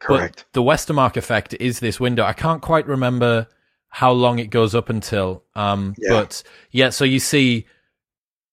Correct. 0.00 0.44
But 0.52 0.52
the 0.52 0.62
Westermarck 0.62 1.16
effect 1.16 1.54
is 1.58 1.80
this 1.80 1.98
window. 1.98 2.24
I 2.24 2.32
can't 2.32 2.62
quite 2.62 2.86
remember 2.86 3.48
how 3.88 4.12
long 4.12 4.38
it 4.38 4.50
goes 4.50 4.74
up 4.74 4.88
until. 4.88 5.44
Um, 5.54 5.94
yeah. 5.98 6.10
But 6.10 6.42
yeah, 6.70 6.90
so 6.90 7.04
you 7.04 7.18
see 7.18 7.66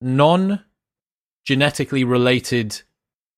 non 0.02 0.64
genetically 1.44 2.04
related 2.04 2.82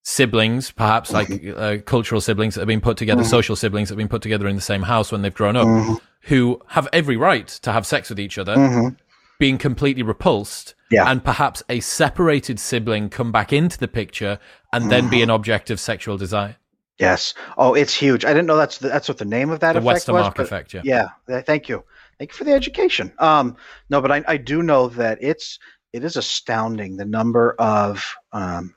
siblings, 0.08 0.72
perhaps 0.72 1.12
like 1.12 1.28
mm-hmm. 1.28 1.60
uh, 1.60 1.82
cultural 1.82 2.22
siblings 2.22 2.55
that 2.55 2.62
have 2.62 2.68
been 2.68 2.80
put 2.80 2.95
together, 2.95 3.24
mm-hmm. 3.24 3.30
social 3.30 3.58
siblings 3.58 3.89
that 3.89 3.93
have 3.93 3.97
been 3.97 4.08
put 4.08 4.22
together 4.22 4.47
in 4.47 4.55
the 4.55 4.62
same 4.62 4.84
house 4.84 5.12
when 5.12 5.22
they've 5.22 5.34
grown 5.34 5.58
up, 5.58 5.68
mm-hmm. 5.68 5.95
who 6.22 6.62
have 6.68 6.88
every 6.93 7.18
right 7.18 7.45
to 7.45 7.74
have 7.74 7.86
sex 7.86 8.10
with 8.10 8.18
each 8.18 8.38
other, 8.38 8.55
mm-hmm. 8.55 8.95
being 9.38 9.58
completely 9.58 10.03
repulsed, 10.03 10.76
yeah. 10.89 11.12
and 11.12 11.26
perhaps 11.26 11.62
a 11.68 11.82
separated 11.82 12.58
sibling 12.58 13.10
come 13.10 13.34
back 13.34 13.51
into 13.51 13.78
the 13.78 13.88
picture 13.88 14.39
and 14.72 14.89
then 14.89 15.10
be 15.10 15.22
an 15.22 15.28
mm-hmm. 15.28 15.36
object 15.36 15.70
of 15.70 15.78
sexual 15.78 16.18
desire. 16.18 16.55
Yes. 16.99 17.34
Oh, 17.58 17.74
it's 17.74 17.93
huge. 17.93 18.24
I 18.24 18.30
didn't 18.30 18.47
know 18.47 18.55
that's 18.55 18.78
the, 18.78 18.88
that's 18.88 19.10
what 19.10 19.18
the 19.18 19.26
name 19.26 19.49
of 19.49 19.60
that 19.60 19.74
the 19.74 19.80
effect 19.80 20.08
Westermarck 20.08 20.38
was. 20.38 20.47
effect. 20.47 20.74
Yeah. 20.74 21.10
Yeah. 21.28 21.41
Thank 21.41 21.68
you. 21.68 21.84
Thank 22.18 22.32
you 22.32 22.38
for 22.38 22.45
the 22.45 22.53
education. 22.53 23.12
Um, 23.20 23.58
no, 23.89 24.01
but 24.01 24.12
I, 24.12 24.24
I 24.26 24.38
do 24.38 24.64
know 24.64 24.88
that 24.88 25.18
it's 25.22 25.60
it 25.91 26.05
is 26.05 26.16
astounding 26.16 26.95
the 26.95 27.05
number 27.05 27.55
of 27.60 28.16
um, 28.32 28.74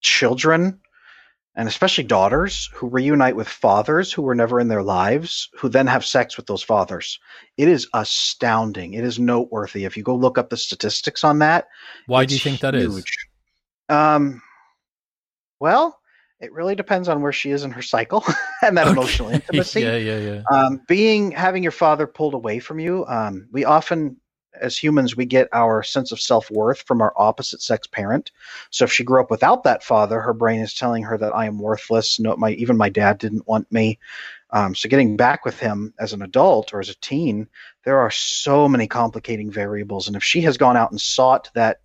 children 0.00 0.80
and 1.56 1.68
especially 1.68 2.04
daughters 2.04 2.68
who 2.74 2.86
reunite 2.86 3.34
with 3.34 3.48
fathers 3.48 4.12
who 4.12 4.20
were 4.20 4.34
never 4.34 4.60
in 4.60 4.68
their 4.68 4.82
lives, 4.82 5.48
who 5.58 5.70
then 5.70 5.86
have 5.86 6.04
sex 6.04 6.36
with 6.36 6.46
those 6.46 6.62
fathers. 6.62 7.18
It 7.56 7.66
is 7.66 7.88
astounding. 7.94 8.92
It 8.92 9.04
is 9.04 9.18
noteworthy. 9.18 9.86
If 9.86 9.96
you 9.96 10.02
go 10.02 10.14
look 10.14 10.36
up 10.36 10.50
the 10.50 10.58
statistics 10.58 11.24
on 11.24 11.38
that, 11.38 11.68
why 12.06 12.26
do 12.26 12.34
you 12.34 12.40
think 12.40 12.56
huge. 12.56 12.62
that 12.62 12.74
is? 12.74 13.04
Um, 13.88 14.42
well, 15.58 15.98
it 16.40 16.52
really 16.52 16.74
depends 16.74 17.08
on 17.08 17.22
where 17.22 17.32
she 17.32 17.50
is 17.50 17.64
in 17.64 17.70
her 17.70 17.80
cycle 17.80 18.22
and 18.62 18.76
that 18.76 18.88
okay. 18.88 18.92
emotional 18.92 19.28
intimacy. 19.32 19.80
yeah, 19.80 19.96
yeah, 19.96 20.18
yeah. 20.18 20.42
Um, 20.52 20.82
being 20.86 21.30
having 21.30 21.62
your 21.62 21.72
father 21.72 22.06
pulled 22.06 22.34
away 22.34 22.58
from 22.58 22.78
you, 22.78 23.06
um, 23.06 23.48
we 23.50 23.64
often 23.64 24.18
as 24.60 24.76
humans, 24.76 25.16
we 25.16 25.26
get 25.26 25.48
our 25.52 25.82
sense 25.82 26.12
of 26.12 26.20
self 26.20 26.50
worth 26.50 26.82
from 26.82 27.00
our 27.00 27.12
opposite 27.16 27.62
sex 27.62 27.86
parent. 27.86 28.32
So 28.70 28.84
if 28.84 28.92
she 28.92 29.04
grew 29.04 29.20
up 29.20 29.30
without 29.30 29.64
that 29.64 29.82
father, 29.82 30.20
her 30.20 30.34
brain 30.34 30.60
is 30.60 30.74
telling 30.74 31.02
her 31.04 31.18
that 31.18 31.34
I 31.34 31.46
am 31.46 31.58
worthless. 31.58 32.18
No, 32.18 32.36
my 32.36 32.52
even 32.52 32.76
my 32.76 32.88
dad 32.88 33.18
didn't 33.18 33.46
want 33.46 33.70
me. 33.70 33.98
Um, 34.50 34.74
so 34.74 34.88
getting 34.88 35.16
back 35.16 35.44
with 35.44 35.58
him 35.58 35.92
as 35.98 36.12
an 36.12 36.22
adult 36.22 36.72
or 36.72 36.80
as 36.80 36.88
a 36.88 36.94
teen, 37.00 37.48
there 37.84 37.98
are 37.98 38.10
so 38.10 38.68
many 38.68 38.86
complicating 38.86 39.50
variables. 39.50 40.06
And 40.06 40.16
if 40.16 40.22
she 40.22 40.40
has 40.42 40.56
gone 40.56 40.76
out 40.76 40.90
and 40.90 41.00
sought 41.00 41.50
that 41.54 41.80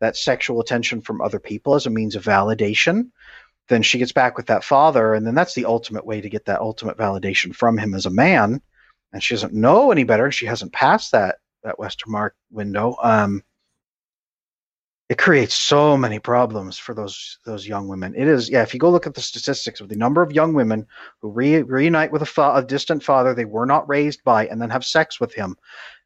that 0.00 0.16
sexual 0.16 0.60
attention 0.60 1.00
from 1.00 1.20
other 1.20 1.38
people 1.38 1.74
as 1.74 1.86
a 1.86 1.90
means 1.90 2.14
of 2.16 2.24
validation, 2.24 3.10
then 3.68 3.82
she 3.82 3.98
gets 3.98 4.12
back 4.12 4.36
with 4.36 4.46
that 4.46 4.64
father, 4.64 5.14
and 5.14 5.26
then 5.26 5.34
that's 5.34 5.54
the 5.54 5.64
ultimate 5.64 6.06
way 6.06 6.20
to 6.20 6.28
get 6.28 6.44
that 6.44 6.60
ultimate 6.60 6.96
validation 6.96 7.54
from 7.54 7.78
him 7.78 7.94
as 7.94 8.06
a 8.06 8.10
man. 8.10 8.60
And 9.12 9.22
she 9.22 9.34
doesn't 9.34 9.54
know 9.54 9.90
any 9.90 10.04
better. 10.04 10.30
She 10.30 10.46
hasn't 10.46 10.72
passed 10.72 11.12
that 11.12 11.38
that 11.66 11.78
Westermarck 11.78 12.30
window. 12.50 12.96
Um, 13.02 13.42
it 15.08 15.18
creates 15.18 15.54
so 15.54 15.96
many 15.96 16.18
problems 16.18 16.78
for 16.78 16.94
those 16.94 17.38
those 17.44 17.66
young 17.66 17.86
women. 17.86 18.14
It 18.16 18.26
is 18.26 18.50
yeah. 18.50 18.62
If 18.62 18.74
you 18.74 18.80
go 18.80 18.90
look 18.90 19.06
at 19.06 19.14
the 19.14 19.20
statistics 19.20 19.80
of 19.80 19.88
the 19.88 19.96
number 19.96 20.22
of 20.22 20.32
young 20.32 20.52
women 20.54 20.86
who 21.20 21.30
re- 21.30 21.62
reunite 21.62 22.10
with 22.10 22.22
a, 22.22 22.26
fa- 22.26 22.54
a 22.56 22.64
distant 22.64 23.04
father 23.04 23.32
they 23.32 23.44
were 23.44 23.66
not 23.66 23.88
raised 23.88 24.24
by 24.24 24.46
and 24.46 24.60
then 24.60 24.70
have 24.70 24.84
sex 24.84 25.20
with 25.20 25.32
him, 25.32 25.56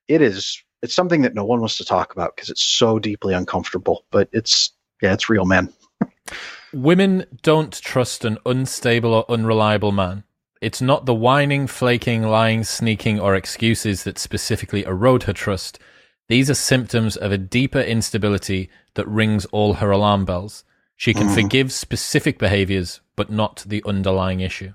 it 0.08 0.20
is 0.20 0.62
it's 0.82 0.94
something 0.94 1.22
that 1.22 1.34
no 1.34 1.44
one 1.44 1.60
wants 1.60 1.78
to 1.78 1.84
talk 1.84 2.12
about 2.12 2.36
because 2.36 2.50
it's 2.50 2.62
so 2.62 2.98
deeply 2.98 3.32
uncomfortable. 3.32 4.04
But 4.10 4.28
it's 4.32 4.72
yeah, 5.00 5.14
it's 5.14 5.30
real, 5.30 5.46
man. 5.46 5.72
Women 6.74 7.24
don't 7.42 7.72
trust 7.80 8.24
an 8.24 8.38
unstable 8.44 9.14
or 9.14 9.30
unreliable 9.30 9.92
man. 9.92 10.24
It's 10.60 10.82
not 10.82 11.06
the 11.06 11.14
whining, 11.14 11.66
flaking, 11.66 12.22
lying, 12.22 12.64
sneaking, 12.64 13.18
or 13.18 13.34
excuses 13.34 14.04
that 14.04 14.18
specifically 14.18 14.84
erode 14.84 15.22
her 15.22 15.32
trust. 15.32 15.78
These 16.28 16.50
are 16.50 16.54
symptoms 16.54 17.16
of 17.16 17.32
a 17.32 17.38
deeper 17.38 17.80
instability 17.80 18.68
that 18.94 19.08
rings 19.08 19.46
all 19.46 19.74
her 19.74 19.90
alarm 19.90 20.26
bells. 20.26 20.64
She 20.96 21.14
can 21.14 21.28
mm. 21.28 21.34
forgive 21.34 21.72
specific 21.72 22.38
behaviors, 22.38 23.00
but 23.16 23.30
not 23.30 23.64
the 23.66 23.82
underlying 23.86 24.40
issue. 24.40 24.74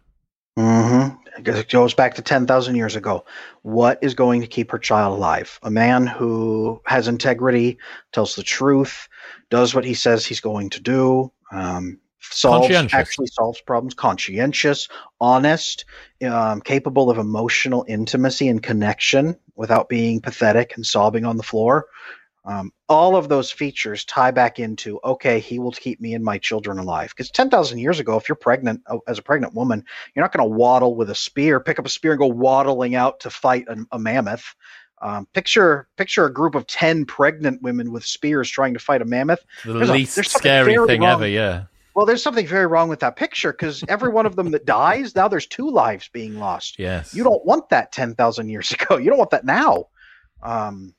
Mm-hmm. 0.58 1.18
It 1.46 1.70
goes 1.70 1.94
back 1.94 2.16
to 2.16 2.22
10,000 2.22 2.76
years 2.76 2.96
ago. 2.96 3.26
What 3.62 4.00
is 4.02 4.16
going 4.16 4.42
to 4.42 4.48
keep 4.48 4.72
her 4.72 4.80
child 4.80 5.18
alive? 5.18 5.60
A 5.64 5.70
man 5.70 6.08
who 6.08 6.82
has 6.86 7.08
integrity, 7.08 7.78
tells 8.12 8.36
the 8.36 8.44
truth, 8.44 9.08
does 9.52 9.76
what 9.76 9.86
he 9.86 9.94
says 9.94 10.26
he's 10.26 10.42
going 10.42 10.72
to 10.72 10.82
do, 10.82 11.32
um, 11.52 12.00
solves 12.20 12.74
actually 12.94 13.28
solves 13.28 13.62
problems. 13.62 13.94
Conscientious 13.94 14.88
honest 15.20 15.86
um, 16.24 16.62
capable 16.62 17.10
of 17.10 17.18
emotional 17.18 17.86
intimacy 17.88 18.48
and 18.48 18.62
connection 18.62 19.36
without 19.56 19.90
being 19.90 20.22
pathetic 20.22 20.76
and 20.76 20.86
sobbing 20.86 21.26
on 21.26 21.38
the 21.38 21.44
floor. 21.44 21.88
Um, 22.46 22.72
all 22.88 23.16
of 23.16 23.28
those 23.28 23.52
features 23.52 24.06
tie 24.06 24.30
back 24.30 24.60
into 24.60 25.00
okay 25.04 25.40
he 25.40 25.58
will 25.58 25.72
keep 25.72 26.00
me 26.00 26.14
and 26.14 26.24
my 26.24 26.38
children 26.38 26.78
alive. 26.78 27.10
Because 27.10 27.32
10000 27.32 27.80
years 27.80 28.00
ago 28.00 28.18
if 28.18 28.30
you're 28.30 28.36
pregnant 28.36 28.82
uh, 28.86 28.98
as 29.08 29.18
a 29.18 29.24
pregnant 29.24 29.56
woman 29.56 29.84
you're 30.14 30.24
not 30.24 30.32
going 30.32 30.48
to 30.48 30.56
waddle 30.56 30.96
with 30.96 31.10
a 31.10 31.16
spear 31.16 31.60
pick 31.60 31.80
up 31.80 31.88
a 31.88 31.90
spear 31.90 32.12
and 32.12 32.20
go 32.20 32.28
waddling 32.28 32.94
out 32.94 33.22
to 33.22 33.30
fight 33.32 33.66
a, 33.68 33.78
a 33.92 34.00
mammoth. 34.00 34.56
Um, 35.02 35.28
picture 35.34 35.88
picture 35.98 36.26
a 36.26 36.34
group 36.34 36.54
of 36.54 36.68
10 36.68 37.06
pregnant 37.06 37.64
women 37.64 37.92
with 37.92 38.06
spears 38.06 38.50
trying 38.50 38.76
to 38.76 38.80
fight 38.80 39.02
a 39.02 39.06
mammoth. 39.06 39.44
The 39.66 39.74
there's 39.74 39.90
least 39.90 40.18
a, 40.20 40.24
scary 40.24 40.78
thing 40.86 41.02
wrong. 41.02 41.14
ever 41.14 41.28
yeah 41.28 41.64
well, 41.96 42.06
there's 42.06 42.22
something 42.22 42.46
very 42.46 42.68
wrong 42.68 42.90
with 42.90 43.00
that 43.00 43.16
picture 43.16 43.54
because 43.54 43.82
every 43.88 44.10
one 44.10 44.26
of 44.26 44.36
them 44.36 44.52
that 44.52 44.66
dies, 44.66 45.16
now 45.16 45.30
there's 45.30 45.48
two 45.48 45.72
lives 45.72 46.10
being 46.10 46.38
lost. 46.38 46.78
Yes. 46.78 47.14
You 47.14 47.24
don't 47.24 47.44
want 47.46 47.70
that 47.70 47.94
10,000 47.94 48.50
years 48.50 48.72
ago. 48.74 48.98
You 48.98 49.10
don't 49.10 49.18
want 49.18 49.32
that 49.32 49.46
now. 49.46 49.88
Um, 50.44 50.94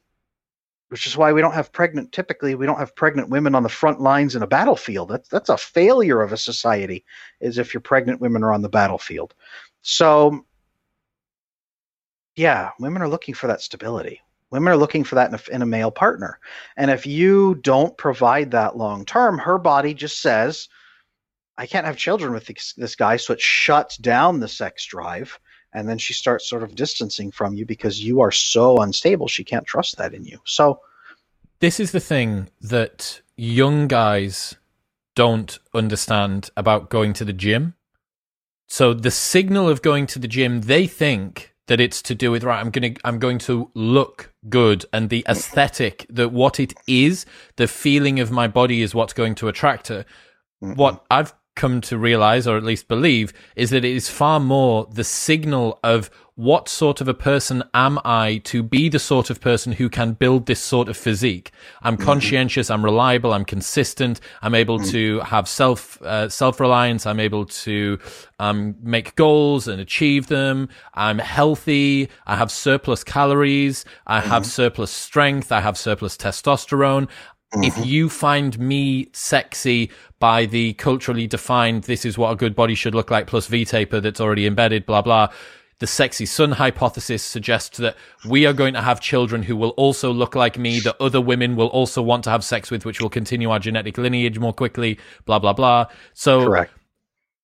which 0.89 1.07
is 1.07 1.17
why 1.17 1.33
we 1.33 1.41
don't 1.41 1.53
have 1.53 1.73
pregnant, 1.73 2.13
typically, 2.13 2.55
we 2.55 2.65
don't 2.65 2.79
have 2.79 2.95
pregnant 2.95 3.29
women 3.29 3.55
on 3.55 3.63
the 3.63 3.69
front 3.69 4.01
lines 4.01 4.37
in 4.37 4.43
a 4.43 4.47
battlefield. 4.47 5.11
That's, 5.11 5.29
that's 5.29 5.49
a 5.49 5.57
failure 5.57 6.23
of 6.23 6.33
a 6.33 6.37
society, 6.37 7.05
is 7.41 7.59
if 7.59 7.75
your 7.75 7.81
pregnant 7.81 8.21
women 8.21 8.45
are 8.45 8.53
on 8.53 8.63
the 8.63 8.69
battlefield. 8.69 9.35
So, 9.83 10.47
yeah, 12.37 12.71
women 12.79 13.03
are 13.03 13.09
looking 13.09 13.35
for 13.35 13.49
that 13.49 13.61
stability. 13.61 14.23
Women 14.51 14.73
are 14.73 14.77
looking 14.77 15.03
for 15.03 15.17
that 15.17 15.29
in 15.29 15.35
a, 15.35 15.55
in 15.57 15.63
a 15.63 15.67
male 15.67 15.91
partner. 15.91 16.39
And 16.77 16.91
if 16.91 17.05
you 17.05 17.57
don't 17.57 17.99
provide 17.99 18.53
that 18.53 18.77
long 18.77 19.05
term, 19.05 19.39
her 19.39 19.59
body 19.59 19.93
just 19.93 20.23
says, 20.23 20.69
I 21.59 21.67
can't 21.67 21.87
have 21.87 21.97
children 21.97 22.33
with 22.33 22.47
this, 22.47 22.75
this 22.75 22.97
guy. 22.97 23.17
So 23.17 23.33
it 23.33 23.41
shuts 23.41 23.97
down 23.97 24.41
the 24.41 24.49
sex 24.49 24.85
drive. 24.85 25.39
And 25.73 25.89
then 25.89 25.99
she 25.99 26.15
starts 26.15 26.49
sort 26.49 26.63
of 26.63 26.75
distancing 26.75 27.31
from 27.31 27.55
you 27.55 27.67
because 27.67 28.03
you 28.03 28.21
are 28.21 28.33
so 28.33 28.79
unstable. 28.79 29.29
She 29.29 29.45
can't 29.45 29.67
trust 29.67 29.99
that 29.99 30.15
in 30.15 30.25
you. 30.25 30.39
So 30.45 30.81
this 31.61 31.81
is 31.81 31.93
the 31.93 32.01
thing 32.01 32.49
that 32.61 33.21
young 33.37 33.89
guys 33.89 34.55
don't 35.15 35.59
understand 35.75 36.51
about 36.57 36.89
going 36.89 37.13
to 37.15 37.25
the 37.25 37.33
gym. 37.33 37.75
So 38.69 38.95
the 38.95 39.11
signal 39.11 39.69
of 39.69 39.83
going 39.83 40.07
to 40.09 40.19
the 40.19 40.29
gym, 40.29 40.63
they 40.63 40.87
think 40.87 41.55
that 41.67 41.81
it's 41.81 42.01
to 42.03 42.15
do 42.15 42.31
with 42.31 42.45
right 42.45 42.61
i'm 42.61 42.71
going 42.71 42.95
to 42.95 43.01
i'm 43.05 43.19
going 43.19 43.39
to 43.39 43.71
look 43.75 44.33
good 44.49 44.85
and 44.93 45.11
the 45.11 45.25
aesthetic 45.29 46.07
that 46.09 46.31
what 46.31 46.61
it 46.61 46.73
is 46.87 47.27
the 47.57 47.67
feeling 47.67 48.21
of 48.21 48.31
my 48.31 48.47
body 48.47 48.83
is 48.83 48.95
what's 48.95 49.13
going 49.13 49.35
to 49.35 49.49
attract 49.49 49.89
her 49.89 50.05
mm-hmm. 50.63 50.75
what 50.75 51.05
i've 51.11 51.35
come 51.57 51.81
to 51.81 51.99
realize, 51.99 52.47
or 52.47 52.57
at 52.57 52.63
least 52.63 52.87
believe, 52.87 53.33
is 53.57 53.71
that 53.71 53.85
it 53.85 53.97
is 53.97 54.09
far 54.09 54.39
more 54.39 54.87
the 54.93 55.05
signal 55.05 55.81
of 55.83 56.11
what 56.37 56.69
sort 56.69 57.01
of 57.01 57.09
a 57.09 57.15
person 57.15 57.63
am 57.73 57.99
I 58.05 58.43
to 58.45 58.63
be 58.63 58.91
the 58.91 58.99
sort 58.99 59.31
of 59.31 59.41
person 59.41 59.73
who 59.73 59.89
can 59.89 60.13
build 60.13 60.45
this 60.45 60.61
sort 60.61 60.91
of 60.91 60.97
physique? 60.97 61.51
I'm 61.81 61.97
mm-hmm. 61.97 62.05
conscientious, 62.05 62.71
I'm 62.71 62.85
reliable, 62.85 63.33
I'm 63.33 63.47
consistent, 63.47 64.21
I'm 64.43 64.55
able 64.55 64.79
mm-hmm. 64.79 64.91
to 64.91 65.21
have 65.21 65.49
self 65.49 66.01
uh, 66.03 66.29
self 66.29 66.61
reliance, 66.61 67.07
I'm 67.07 67.21
able 67.21 67.47
to 67.47 67.99
um, 68.39 68.77
make 68.83 69.17
goals 69.17 69.67
and 69.67 69.81
achieve 69.81 70.27
them. 70.27 70.69
I'm 70.93 71.19
healthy, 71.19 72.11
I 72.27 72.37
have 72.37 72.51
surplus 72.51 73.03
calories, 73.03 73.87
I 74.07 74.21
have 74.21 74.43
mm-hmm. 74.43 74.51
surplus 74.51 74.91
strength, 74.91 75.51
I 75.51 75.63
have 75.63 75.79
surplus 75.79 76.19
testosterone. 76.19 77.09
If 77.53 77.75
mm-hmm. 77.75 77.85
you 77.85 78.09
find 78.09 78.59
me 78.59 79.09
sexy 79.13 79.91
by 80.19 80.47
the 80.47 80.73
culturally 80.75 81.27
defined, 81.27 81.85
this 81.85 82.05
is 82.05 82.19
what 82.19 82.33
a 82.33 82.37
good 82.37 82.57
body 82.57 82.75
should 82.75 82.95
look 82.95 83.11
like, 83.11 83.29
plus 83.29 83.47
V 83.47 83.65
taper 83.65 84.01
that's 84.01 84.21
already 84.21 84.47
embedded, 84.47 84.85
blah, 84.85 85.01
blah. 85.01 85.29
The 85.79 85.87
sexy 85.87 86.27
son 86.27 86.53
hypothesis 86.53 87.23
suggests 87.23 87.77
that 87.79 87.97
we 88.27 88.47
are 88.47 88.53
going 88.53 88.75
to 88.75 88.83
have 88.83 89.01
children 89.01 89.43
who 89.43 89.57
will 89.57 89.71
also 89.71 90.11
look 90.11 90.35
like 90.35 90.59
me, 90.59 90.81
that 90.81 90.97
other 91.01 91.21
women 91.21 91.55
will 91.55 91.69
also 91.69 92.03
want 92.03 92.25
to 92.25 92.31
have 92.31 92.43
sex 92.43 92.71
with, 92.71 92.85
which 92.85 93.01
will 93.01 93.11
continue 93.11 93.51
our 93.51 93.59
genetic 93.59 93.97
lineage 93.97 94.39
more 94.39 94.55
quickly, 94.55 94.99
blah, 95.27 95.39
blah, 95.39 95.53
blah. 95.53 95.87
So 96.15 96.47
Correct. 96.47 96.73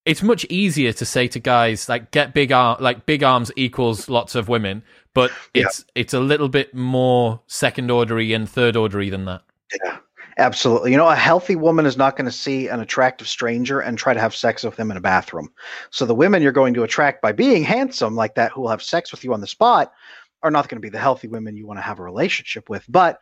it's 0.05 0.23
much 0.23 0.45
easier 0.47 0.93
to 0.95 1.05
say 1.05 1.29
to 1.29 1.39
guys 1.39 1.89
like 1.89 2.11
get 2.11 2.35
big 2.35 2.51
arm 2.53 2.79
like 2.81 3.07
big 3.07 3.23
arms 3.23 3.53
equals 3.55 4.09
lots 4.09 4.35
of 4.35 4.49
women, 4.49 4.83
but 5.15 5.31
it's 5.55 5.85
yeah. 5.95 6.01
it's 6.01 6.15
a 6.15 6.21
little 6.21 6.49
bit 6.49 6.75
more 6.75 7.43
second 7.47 7.91
ordery 7.91 8.33
and 8.33 8.49
third 8.49 8.77
ordery 8.77 9.11
than 9.11 9.27
that. 9.27 9.43
Yeah. 9.85 9.99
Absolutely. 10.39 10.93
You 10.93 10.97
know, 10.97 11.09
a 11.09 11.15
healthy 11.15 11.57
woman 11.57 11.85
is 11.85 11.97
not 11.97 12.17
going 12.17 12.25
to 12.25 12.33
see 12.33 12.69
an 12.69 12.81
attractive 12.81 13.29
stranger 13.29 13.81
and 13.81 13.99
try 13.99 14.15
to 14.15 14.21
have 14.21 14.35
sex 14.35 14.63
with 14.63 14.79
him 14.79 14.91
in 14.91 14.97
a 14.97 15.01
bathroom. 15.01 15.51
So 15.91 16.07
the 16.07 16.15
women 16.15 16.43
you're 16.43 16.53
going 16.53 16.75
to 16.75 16.85
attract 16.85 17.21
by 17.21 17.33
being 17.33 17.63
handsome 17.63 18.15
like 18.15 18.35
that 18.37 18.53
who 18.53 18.63
will 18.63 18.71
have 18.71 18.83
sex 18.83 19.13
with 19.13 19.25
you 19.25 19.35
on 19.35 19.43
the 19.43 19.47
spot 19.47 19.93
are 20.43 20.51
not 20.51 20.69
going 20.69 20.77
to 20.77 20.85
be 20.85 20.89
the 20.89 20.99
healthy 20.99 21.29
women 21.29 21.57
you 21.57 21.67
want 21.67 21.79
to 21.79 21.83
have 21.83 21.99
a 21.99 22.03
relationship 22.03 22.71
with. 22.71 22.85
But 22.89 23.19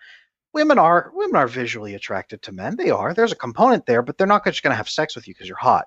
women 0.53 0.79
are 0.79 1.11
women 1.15 1.37
are 1.37 1.49
visually 1.49 1.95
attracted 1.95 2.43
to 2.43 2.53
men. 2.53 2.77
They 2.77 2.91
are. 2.91 3.13
There's 3.13 3.33
a 3.33 3.37
component 3.37 3.87
there, 3.87 4.03
but 4.03 4.17
they're 4.17 4.27
not 4.27 4.45
just 4.45 4.63
going 4.63 4.73
to 4.73 4.77
have 4.77 4.89
sex 4.89 5.17
with 5.17 5.27
you 5.27 5.35
because 5.35 5.49
you're 5.49 5.57
hot. 5.57 5.87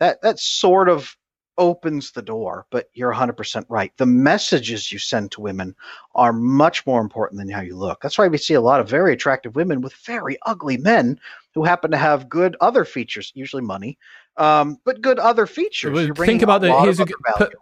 That 0.00 0.20
that 0.22 0.40
sort 0.40 0.88
of 0.88 1.16
opens 1.58 2.12
the 2.12 2.22
door, 2.22 2.66
but 2.70 2.88
you're 2.94 3.12
100% 3.12 3.64
right. 3.68 3.92
The 3.96 4.06
messages 4.06 4.90
you 4.90 4.98
send 4.98 5.30
to 5.32 5.40
women 5.40 5.74
are 6.14 6.32
much 6.32 6.86
more 6.86 7.00
important 7.00 7.38
than 7.38 7.50
how 7.50 7.60
you 7.60 7.76
look. 7.76 8.00
That's 8.02 8.18
why 8.18 8.28
we 8.28 8.38
see 8.38 8.54
a 8.54 8.60
lot 8.60 8.80
of 8.80 8.88
very 8.88 9.12
attractive 9.12 9.56
women 9.56 9.80
with 9.80 9.94
very 9.94 10.38
ugly 10.42 10.76
men 10.76 11.18
who 11.54 11.64
happen 11.64 11.90
to 11.92 11.96
have 11.96 12.28
good 12.28 12.56
other 12.60 12.84
features, 12.84 13.32
usually 13.34 13.62
money, 13.62 13.96
um, 14.36 14.78
but 14.84 15.00
good 15.00 15.18
other 15.18 15.46
features. 15.46 16.10
think 16.18 16.42
about 16.42 16.60
the 16.60 16.76
here's 16.80 16.98
a, 16.98 17.06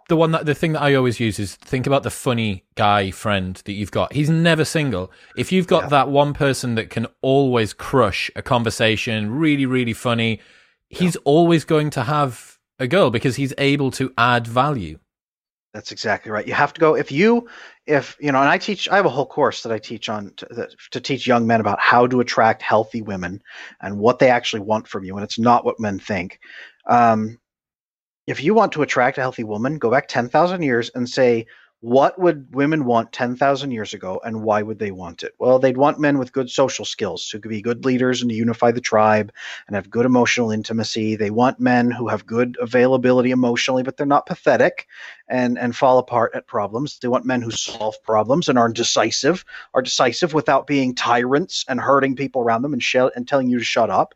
the 0.09 0.17
one 0.17 0.31
that 0.31 0.47
the 0.47 0.55
thing 0.55 0.73
that 0.73 0.81
I 0.81 0.95
always 0.95 1.19
use 1.19 1.37
is 1.37 1.55
think 1.55 1.85
about 1.85 2.01
the 2.01 2.09
funny 2.09 2.63
guy 2.75 3.11
friend 3.11 3.61
that 3.65 3.73
you've 3.73 3.91
got. 3.91 4.13
He's 4.13 4.29
never 4.29 4.65
single. 4.65 5.11
If 5.37 5.51
you've 5.51 5.67
got 5.67 5.83
yeah. 5.83 5.89
that 5.89 6.09
one 6.09 6.33
person 6.33 6.73
that 6.75 6.89
can 6.89 7.05
always 7.21 7.73
crush 7.73 8.31
a 8.35 8.41
conversation, 8.41 9.31
really 9.31 9.67
really 9.67 9.93
funny, 9.93 10.39
he's 10.89 11.15
yeah. 11.15 11.21
always 11.25 11.63
going 11.63 11.91
to 11.91 12.03
have 12.03 12.52
a 12.79 12.87
girl 12.87 13.09
because 13.09 13.35
he's 13.35 13.53
able 13.57 13.91
to 13.91 14.13
add 14.17 14.47
value. 14.47 14.99
That's 15.73 15.91
exactly 15.91 16.31
right. 16.31 16.47
You 16.47 16.53
have 16.53 16.73
to 16.73 16.79
go 16.79 16.95
if 16.95 17.11
you 17.11 17.47
if 17.87 18.15
you 18.19 18.31
know, 18.31 18.39
and 18.39 18.49
I 18.49 18.59
teach. 18.59 18.87
I 18.89 18.95
have 18.95 19.07
a 19.07 19.09
whole 19.09 19.25
course 19.25 19.63
that 19.63 19.71
I 19.71 19.79
teach 19.79 20.07
on 20.07 20.31
to, 20.37 20.69
to, 20.91 21.01
teach 21.01 21.25
young 21.25 21.47
men 21.47 21.61
about 21.61 21.79
how 21.79 22.05
to 22.05 22.19
attract 22.19 22.61
healthy 22.61 23.01
women 23.01 23.41
and 23.81 23.97
what 23.97 24.19
they 24.19 24.29
actually 24.29 24.61
want 24.61 24.87
from 24.87 25.03
you, 25.03 25.15
and 25.15 25.23
it's 25.23 25.39
not 25.39 25.65
what 25.65 25.79
men 25.79 25.97
think. 25.97 26.39
Um, 26.87 27.39
if 28.27 28.43
you 28.43 28.53
want 28.53 28.71
to 28.73 28.83
attract 28.83 29.17
a 29.17 29.21
healthy 29.21 29.43
woman, 29.43 29.79
go 29.79 29.89
back 29.89 30.07
ten 30.07 30.29
thousand 30.29 30.61
years 30.61 30.91
and 30.93 31.09
say, 31.09 31.47
what 31.83 32.17
would 32.17 32.55
women 32.55 32.85
want 32.85 33.11
10,000 33.11 33.71
years 33.71 33.93
ago 33.93 34.21
and 34.23 34.41
why 34.41 34.61
would 34.61 34.79
they 34.79 34.91
want 34.91 35.21
it? 35.21 35.33
Well, 35.37 35.59
they'd 35.59 35.75
want 35.75 35.99
men 35.99 36.17
with 36.17 36.31
good 36.31 36.49
social 36.49 36.85
skills 36.85 37.29
who 37.29 37.41
could 37.41 37.49
be 37.49 37.61
good 37.61 37.83
leaders 37.83 38.21
and 38.21 38.31
to 38.31 38.37
unify 38.37 38.71
the 38.71 38.79
tribe 38.79 39.33
and 39.67 39.75
have 39.75 39.89
good 39.89 40.05
emotional 40.05 40.49
intimacy. 40.49 41.17
They 41.17 41.29
want 41.29 41.59
men 41.59 41.91
who 41.91 42.07
have 42.07 42.25
good 42.25 42.55
availability 42.61 43.31
emotionally, 43.31 43.83
but 43.83 43.97
they're 43.97 44.05
not 44.05 44.25
pathetic 44.25 44.87
and, 45.27 45.59
and 45.59 45.75
fall 45.75 45.97
apart 45.97 46.31
at 46.35 46.47
problems. 46.47 46.99
They 46.99 47.09
want 47.09 47.25
men 47.25 47.41
who 47.41 47.51
solve 47.51 48.01
problems 48.01 48.47
and 48.47 48.57
are 48.57 48.69
decisive, 48.69 49.43
are 49.73 49.81
decisive 49.81 50.33
without 50.33 50.67
being 50.67 50.95
tyrants 50.95 51.65
and 51.67 51.81
hurting 51.81 52.15
people 52.15 52.43
around 52.43 52.61
them 52.61 52.71
and, 52.71 52.81
sh- 52.81 52.95
and 53.13 53.27
telling 53.27 53.49
you 53.49 53.59
to 53.59 53.65
shut 53.65 53.89
up. 53.89 54.15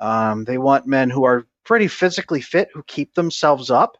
Um, 0.00 0.44
they 0.44 0.56
want 0.56 0.86
men 0.86 1.10
who 1.10 1.24
are 1.24 1.46
pretty 1.62 1.88
physically 1.88 2.40
fit, 2.40 2.70
who 2.72 2.82
keep 2.84 3.12
themselves 3.12 3.70
up 3.70 3.98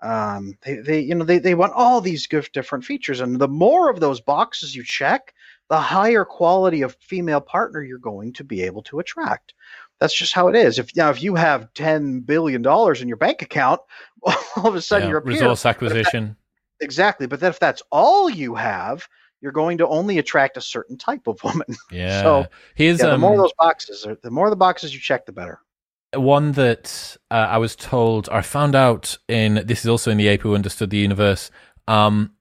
um, 0.00 0.56
they, 0.62 0.76
they 0.76 1.00
you 1.00 1.14
know 1.14 1.24
they, 1.24 1.38
they 1.38 1.54
want 1.54 1.72
all 1.72 2.00
these 2.00 2.26
different 2.26 2.84
features 2.84 3.20
and 3.20 3.38
the 3.38 3.48
more 3.48 3.90
of 3.90 4.00
those 4.00 4.20
boxes 4.20 4.74
you 4.74 4.84
check 4.84 5.34
the 5.68 5.80
higher 5.80 6.24
quality 6.24 6.82
of 6.82 6.96
female 7.00 7.40
partner 7.40 7.82
you're 7.82 7.98
going 7.98 8.32
to 8.34 8.44
be 8.44 8.62
able 8.62 8.82
to 8.82 9.00
attract. 9.00 9.54
That's 10.00 10.14
just 10.14 10.32
how 10.32 10.48
it 10.48 10.54
is. 10.54 10.78
If 10.78 10.94
now 10.96 11.10
if 11.10 11.22
you 11.22 11.34
have 11.34 11.72
10 11.74 12.20
billion 12.20 12.62
dollars 12.62 13.02
in 13.02 13.08
your 13.08 13.16
bank 13.16 13.42
account 13.42 13.80
all 14.56 14.66
of 14.66 14.74
a 14.74 14.82
sudden 14.82 15.08
yeah, 15.08 15.10
you're 15.10 15.18
a 15.20 15.24
resource 15.24 15.66
acquisition 15.66 16.36
that, 16.78 16.84
exactly 16.84 17.26
but 17.26 17.40
then 17.40 17.50
if 17.50 17.58
that's 17.58 17.82
all 17.90 18.30
you 18.30 18.54
have 18.54 19.08
you're 19.40 19.52
going 19.52 19.78
to 19.78 19.86
only 19.86 20.18
attract 20.18 20.56
a 20.56 20.60
certain 20.60 20.96
type 20.96 21.28
of 21.28 21.42
woman. 21.44 21.66
Yeah. 21.92 22.22
So 22.22 22.46
here's 22.74 22.98
yeah, 22.98 23.06
the 23.06 23.14
um, 23.14 23.20
more 23.20 23.32
of 23.32 23.38
those 23.38 23.52
boxes 23.58 24.06
the 24.22 24.30
more 24.30 24.48
the 24.50 24.56
boxes 24.56 24.94
you 24.94 25.00
check 25.00 25.26
the 25.26 25.32
better 25.32 25.60
one 26.14 26.52
that 26.52 27.16
uh, 27.30 27.34
I 27.34 27.58
was 27.58 27.76
told, 27.76 28.28
or 28.28 28.36
I 28.36 28.42
found 28.42 28.74
out 28.74 29.18
in 29.28 29.62
this 29.66 29.80
is 29.80 29.88
also 29.88 30.10
in 30.10 30.16
the 30.16 30.28
ape 30.28 30.42
who 30.42 30.54
understood 30.54 30.90
the 30.90 30.98
universe. 30.98 31.50
Um, 31.86 32.32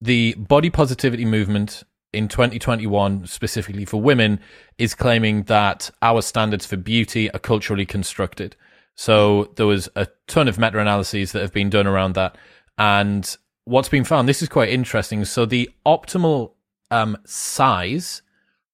the 0.00 0.34
body 0.34 0.70
positivity 0.70 1.24
movement 1.24 1.82
in 2.12 2.28
2021, 2.28 3.26
specifically 3.26 3.84
for 3.84 4.00
women, 4.00 4.40
is 4.78 4.94
claiming 4.94 5.44
that 5.44 5.90
our 6.02 6.22
standards 6.22 6.66
for 6.66 6.76
beauty 6.76 7.30
are 7.32 7.38
culturally 7.38 7.86
constructed. 7.86 8.56
So 8.94 9.52
there 9.56 9.66
was 9.66 9.88
a 9.96 10.06
ton 10.26 10.48
of 10.48 10.58
meta 10.58 10.78
analyses 10.78 11.32
that 11.32 11.42
have 11.42 11.52
been 11.52 11.70
done 11.70 11.86
around 11.86 12.14
that. 12.14 12.36
And 12.78 13.36
what's 13.64 13.88
been 13.88 14.04
found, 14.04 14.28
this 14.28 14.42
is 14.42 14.48
quite 14.48 14.70
interesting. 14.70 15.24
So 15.24 15.44
the 15.44 15.70
optimal 15.84 16.52
um, 16.90 17.18
size 17.26 18.22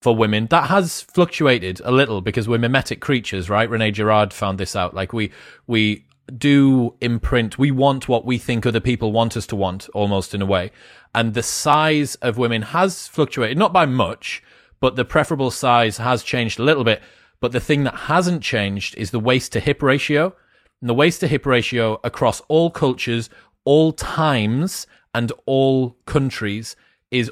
for 0.02 0.16
women. 0.16 0.48
That 0.48 0.68
has 0.68 1.02
fluctuated 1.02 1.80
a 1.84 1.92
little 1.92 2.20
because 2.20 2.48
we're 2.48 2.58
mimetic 2.58 3.00
creatures, 3.00 3.48
right? 3.48 3.70
Rene 3.70 3.92
Girard 3.92 4.32
found 4.32 4.58
this 4.58 4.74
out. 4.74 4.94
Like 4.94 5.12
we, 5.12 5.30
we 5.68 6.04
do 6.36 6.96
imprint, 7.00 7.56
we 7.56 7.70
want 7.70 8.08
what 8.08 8.24
we 8.24 8.36
think 8.36 8.66
other 8.66 8.80
people 8.80 9.12
want 9.12 9.36
us 9.36 9.46
to 9.46 9.56
want 9.56 9.88
almost 9.94 10.34
in 10.34 10.42
a 10.42 10.46
way. 10.46 10.72
And 11.14 11.34
the 11.34 11.42
size 11.42 12.16
of 12.16 12.36
women 12.36 12.62
has 12.62 13.06
fluctuated, 13.06 13.56
not 13.56 13.72
by 13.72 13.86
much, 13.86 14.42
but 14.80 14.96
the 14.96 15.04
preferable 15.04 15.52
size 15.52 15.98
has 15.98 16.24
changed 16.24 16.58
a 16.58 16.64
little 16.64 16.84
bit. 16.84 17.00
But 17.38 17.52
the 17.52 17.60
thing 17.60 17.84
that 17.84 17.94
hasn't 17.94 18.42
changed 18.42 18.96
is 18.96 19.12
the 19.12 19.20
waist 19.20 19.52
to 19.52 19.60
hip 19.60 19.82
ratio. 19.82 20.34
And 20.80 20.90
the 20.90 20.94
waist 20.94 21.20
to 21.20 21.28
hip 21.28 21.46
ratio 21.46 22.00
across 22.02 22.40
all 22.48 22.72
cultures, 22.72 23.30
all 23.64 23.92
times, 23.92 24.88
and 25.14 25.30
all 25.46 25.96
countries 26.06 26.74
is 27.12 27.30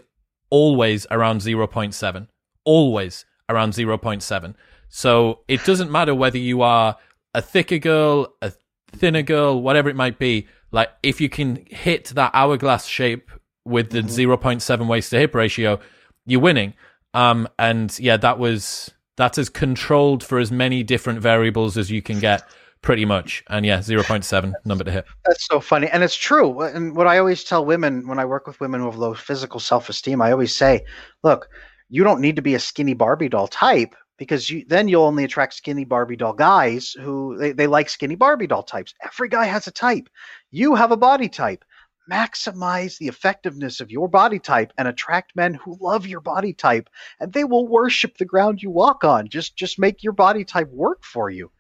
always 0.51 1.05
around 1.11 1.41
0.7 1.41 2.29
always 2.65 3.25
around 3.49 3.73
0.7. 3.73 4.55
So 4.89 5.41
it 5.49 5.65
doesn't 5.65 5.91
matter 5.91 6.15
whether 6.15 6.39
you 6.39 6.63
are 6.63 6.97
a 7.35 7.43
thicker 7.43 7.79
girl, 7.79 8.35
a 8.43 8.53
thinner 8.93 9.23
girl, 9.23 9.61
whatever 9.61 9.89
it 9.89 9.97
might 9.97 10.19
be. 10.19 10.49
Like 10.73 10.91
if 11.03 11.21
you 11.21 11.29
can 11.29 11.65
hit 11.67 12.07
that 12.07 12.33
hourglass 12.35 12.87
shape 12.87 13.31
with 13.65 13.91
the 13.91 14.01
mm-hmm. 14.01 14.33
0.7 14.33 14.87
waist 14.87 15.11
to 15.11 15.19
hip 15.19 15.35
ratio, 15.35 15.81
you're 16.27 16.41
winning. 16.41 16.75
Um, 17.15 17.49
and 17.59 17.97
yeah, 17.99 18.17
that 18.19 18.39
was 18.39 18.91
that's 19.17 19.39
as 19.39 19.49
controlled 19.49 20.25
for 20.25 20.39
as 20.39 20.51
many 20.51 20.83
different 20.83 21.21
variables 21.21 21.77
as 21.77 21.91
you 21.91 22.03
can 22.03 22.21
get 22.21 22.43
pretty 22.83 23.05
much. 23.05 23.45
And 23.49 23.67
yeah, 23.67 23.79
0.7 23.79 24.53
number 24.65 24.85
to 24.85 24.91
hit. 24.91 25.05
That's 25.27 25.47
so 25.47 25.61
funny. 25.61 25.89
And 25.89 26.03
it's 26.03 26.17
true. 26.17 26.61
And 26.63 26.97
what 26.97 27.07
I 27.07 27.19
always 27.19 27.45
tell 27.45 27.65
women 27.65 28.09
when 28.09 28.19
I 28.19 28.25
work 28.25 28.47
with 28.47 28.61
women 28.61 28.81
who 28.81 28.87
have 28.87 28.97
low 28.97 29.15
physical 29.15 29.61
self 29.61 29.89
esteem, 29.89 30.23
I 30.23 30.33
always 30.33 30.55
say, 30.55 30.85
look, 31.23 31.49
you 31.91 32.05
don't 32.05 32.21
need 32.21 32.37
to 32.37 32.43
be 32.43 32.55
a 32.55 32.61
skinny 32.61 32.95
Barbie 32.95 33.29
doll 33.29 33.49
type 33.49 33.95
because 34.17 34.49
you, 34.49 34.65
then 34.67 34.89
you'll 34.89 35.05
only 35.05 35.25
attract 35.25 35.55
skinny 35.55 35.85
Barbie 35.85 36.17
doll 36.17 36.33
guys 36.33 36.93
who 36.93 37.37
they, 37.37 37.53
they 37.53 37.67
like 37.67 37.89
skinny 37.89 38.15
Barbie 38.15 38.47
doll 38.47 38.63
types. 38.63 38.95
Every 39.03 39.29
guy 39.29 39.47
has 39.47 39.67
a 39.67 39.73
type. 39.73 40.09
You 40.51 40.77
have 40.77 40.93
a 40.93 40.97
body 40.97 41.29
type. 41.29 41.65
Maximize 42.11 42.99
the 42.99 43.09
effectiveness 43.09 43.81
of 43.81 43.91
your 43.91 44.09
body 44.09 44.39
type 44.39 44.73
and 44.79 44.87
attract 44.89 45.37
men 45.37 45.55
who 45.55 45.77
love 45.81 46.07
your 46.07 46.21
body 46.21 46.53
type 46.53 46.89
and 47.19 47.33
they 47.33 47.45
will 47.45 47.67
worship 47.67 48.17
the 48.17 48.25
ground 48.25 48.63
you 48.63 48.71
walk 48.71 49.05
on. 49.05 49.29
Just 49.29 49.57
just 49.57 49.79
make 49.79 50.03
your 50.03 50.13
body 50.13 50.45
type 50.45 50.71
work 50.71 51.03
for 51.05 51.29
you. 51.29 51.51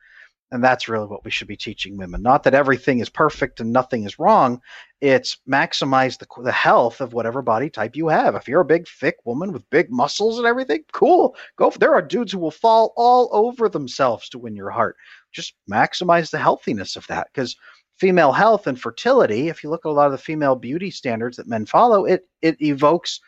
And 0.53 0.65
that's 0.65 0.89
really 0.89 1.07
what 1.07 1.25
we 1.25 1.31
should 1.31 1.47
be 1.47 1.57
teaching 1.57 1.97
women. 1.97 2.23
Not 2.23 2.43
that 2.43 2.55
everything 2.55 2.99
is 2.99 3.09
perfect 3.09 3.61
and 3.61 3.73
nothing 3.73 4.05
is 4.05 4.19
wrong. 4.19 4.61
It's 5.01 5.39
maximize 5.49 6.19
the, 6.19 6.27
the 6.43 6.51
health 6.51 7.01
of 7.01 7.13
whatever 7.13 7.41
body 7.41 7.71
type 7.71 7.95
you 7.95 8.09
have. 8.09 8.35
If 8.35 8.49
you're 8.49 8.63
a 8.63 8.65
big, 8.65 8.89
thick 8.89 9.19
woman 9.25 9.53
with 9.53 9.71
big 9.71 9.93
muscles 9.93 10.39
and 10.39 10.47
everything, 10.47 10.85
cool. 10.93 11.37
Go. 11.57 11.71
There 11.71 11.95
are 11.95 12.03
dudes 12.03 12.33
who 12.33 12.41
will 12.41 12.51
fall 12.51 12.93
all 12.97 13.29
over 13.33 13.69
themselves 13.69 14.29
to 14.31 14.39
win 14.39 14.57
your 14.57 14.71
heart. 14.71 14.97
Just 15.31 15.55
maximize 15.71 16.31
the 16.31 16.39
healthiness 16.39 16.97
of 16.97 17.07
that 17.07 17.29
because 17.33 17.57
female 17.99 18.33
health 18.33 18.67
and 18.67 18.81
fertility, 18.81 19.49
if 19.49 19.63
you 19.63 19.71
look 19.71 19.87
at 19.87 19.91
a 19.91 19.93
lot 19.93 20.07
of 20.07 20.13
the 20.13 20.19
female 20.19 20.57
beauty 20.57 20.91
standards 20.91 21.37
that 21.37 21.47
men 21.47 21.65
follow, 21.65 22.07
it 22.07 22.27
it 22.43 22.61
evokes, 22.61 23.21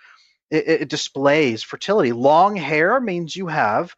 it, 0.50 0.66
it 0.66 0.88
displays 0.88 1.62
fertility. 1.62 2.10
Long 2.10 2.56
hair 2.56 3.00
means 3.00 3.36
you 3.36 3.46
have 3.46 3.94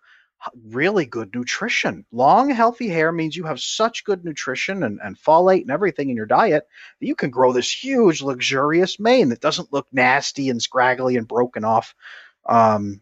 really 0.66 1.07
good 1.07 1.35
nutrition. 1.35 2.05
Long, 2.12 2.51
healthy 2.51 2.89
hair 2.89 3.12
means 3.12 3.37
you 3.37 3.45
have 3.45 3.61
such 3.61 4.05
good 4.05 4.24
nutrition 4.24 4.82
and, 4.82 5.01
and 5.03 5.18
folate 5.18 5.62
and 5.62 5.70
everything 5.70 6.11
in 6.11 6.16
your 6.16 6.26
diet 6.26 6.66
that 7.01 7.07
you 7.07 7.14
can 7.14 7.30
grow 7.30 7.53
this 7.53 7.72
huge, 7.72 8.22
luxurious 8.22 9.01
mane 9.01 9.30
that 9.30 9.41
doesn't 9.41 9.72
look 9.72 9.87
nasty 9.93 10.51
and 10.51 10.61
scraggly 10.61 11.16
and 11.16 11.28
broken 11.28 11.64
off. 11.64 11.95
Um, 12.47 13.01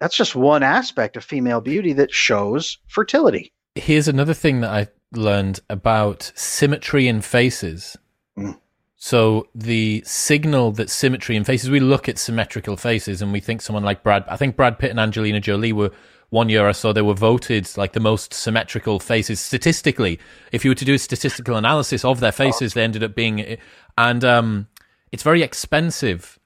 that's 0.00 0.16
just 0.16 0.36
one 0.36 0.62
aspect 0.62 1.16
of 1.16 1.24
female 1.24 1.60
beauty 1.60 1.92
that 1.94 2.12
shows 2.12 2.78
fertility. 2.88 3.52
Here's 3.74 4.08
another 4.08 4.34
thing 4.34 4.60
that 4.60 4.70
I 4.70 4.88
learned 5.12 5.60
about 5.68 6.32
symmetry 6.34 7.08
in 7.08 7.20
faces. 7.20 7.96
Mm. 8.38 8.58
So 8.96 9.48
the 9.54 10.02
signal 10.06 10.72
that 10.72 10.90
symmetry 10.90 11.36
in 11.36 11.44
faces, 11.44 11.70
we 11.70 11.80
look 11.80 12.08
at 12.08 12.18
symmetrical 12.18 12.76
faces 12.76 13.20
and 13.20 13.32
we 13.32 13.40
think 13.40 13.60
someone 13.60 13.84
like 13.84 14.02
Brad, 14.02 14.24
I 14.28 14.36
think 14.36 14.56
Brad 14.56 14.78
Pitt 14.78 14.90
and 14.90 15.00
Angelina 15.00 15.40
Jolie 15.40 15.72
were 15.72 15.90
one 16.34 16.48
year 16.48 16.68
I 16.68 16.72
saw 16.72 16.92
they 16.92 17.00
were 17.00 17.14
voted 17.14 17.70
like 17.76 17.92
the 17.92 18.00
most 18.00 18.34
symmetrical 18.34 18.98
faces 18.98 19.38
statistically. 19.38 20.18
If 20.50 20.64
you 20.64 20.72
were 20.72 20.74
to 20.74 20.84
do 20.84 20.94
a 20.94 20.98
statistical 20.98 21.56
analysis 21.56 22.04
of 22.04 22.18
their 22.18 22.32
faces, 22.32 22.74
they 22.74 22.82
ended 22.82 23.04
up 23.04 23.14
being, 23.14 23.56
and 23.96 24.24
um, 24.24 24.66
it's 25.12 25.22
very 25.22 25.42
expensive 25.42 26.40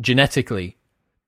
genetically 0.00 0.78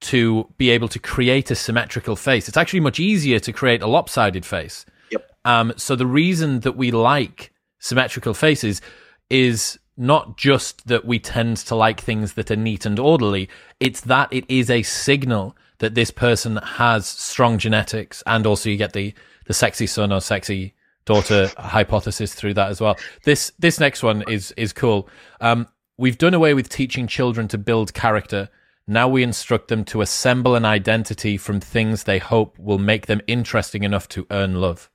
to 0.02 0.48
be 0.58 0.70
able 0.70 0.86
to 0.88 1.00
create 1.00 1.50
a 1.50 1.56
symmetrical 1.56 2.14
face. 2.14 2.46
It's 2.46 2.56
actually 2.56 2.80
much 2.80 3.00
easier 3.00 3.40
to 3.40 3.52
create 3.52 3.82
a 3.82 3.88
lopsided 3.88 4.46
face. 4.46 4.86
Yep. 5.10 5.32
Um, 5.44 5.72
so 5.76 5.96
the 5.96 6.06
reason 6.06 6.60
that 6.60 6.76
we 6.76 6.92
like 6.92 7.52
symmetrical 7.80 8.32
faces 8.32 8.80
is 9.28 9.76
not 9.96 10.36
just 10.36 10.86
that 10.86 11.04
we 11.04 11.18
tend 11.18 11.56
to 11.56 11.74
like 11.74 12.00
things 12.00 12.34
that 12.34 12.50
are 12.50 12.56
neat 12.56 12.86
and 12.86 13.00
orderly, 13.00 13.48
it's 13.80 14.02
that 14.02 14.32
it 14.32 14.44
is 14.48 14.70
a 14.70 14.84
signal 14.84 15.56
that 15.78 15.94
this 15.94 16.10
person 16.10 16.56
has 16.56 17.06
strong 17.06 17.58
genetics 17.58 18.22
and 18.26 18.46
also 18.46 18.70
you 18.70 18.76
get 18.76 18.92
the 18.92 19.14
the 19.46 19.54
sexy 19.54 19.86
son 19.86 20.12
or 20.12 20.20
sexy 20.20 20.74
daughter 21.04 21.50
hypothesis 21.58 22.34
through 22.34 22.54
that 22.54 22.70
as 22.70 22.80
well. 22.80 22.96
This 23.24 23.52
this 23.58 23.80
next 23.80 24.02
one 24.02 24.24
is 24.28 24.52
is 24.56 24.72
cool. 24.72 25.08
Um, 25.40 25.68
we've 25.96 26.18
done 26.18 26.34
away 26.34 26.54
with 26.54 26.68
teaching 26.68 27.06
children 27.06 27.48
to 27.48 27.58
build 27.58 27.94
character. 27.94 28.48
Now 28.86 29.08
we 29.08 29.22
instruct 29.22 29.68
them 29.68 29.84
to 29.86 30.02
assemble 30.02 30.54
an 30.54 30.64
identity 30.64 31.38
from 31.38 31.58
things 31.60 32.04
they 32.04 32.18
hope 32.18 32.58
will 32.58 32.78
make 32.78 33.06
them 33.06 33.22
interesting 33.26 33.82
enough 33.82 34.08
to 34.10 34.26
earn 34.30 34.60
love. 34.60 34.90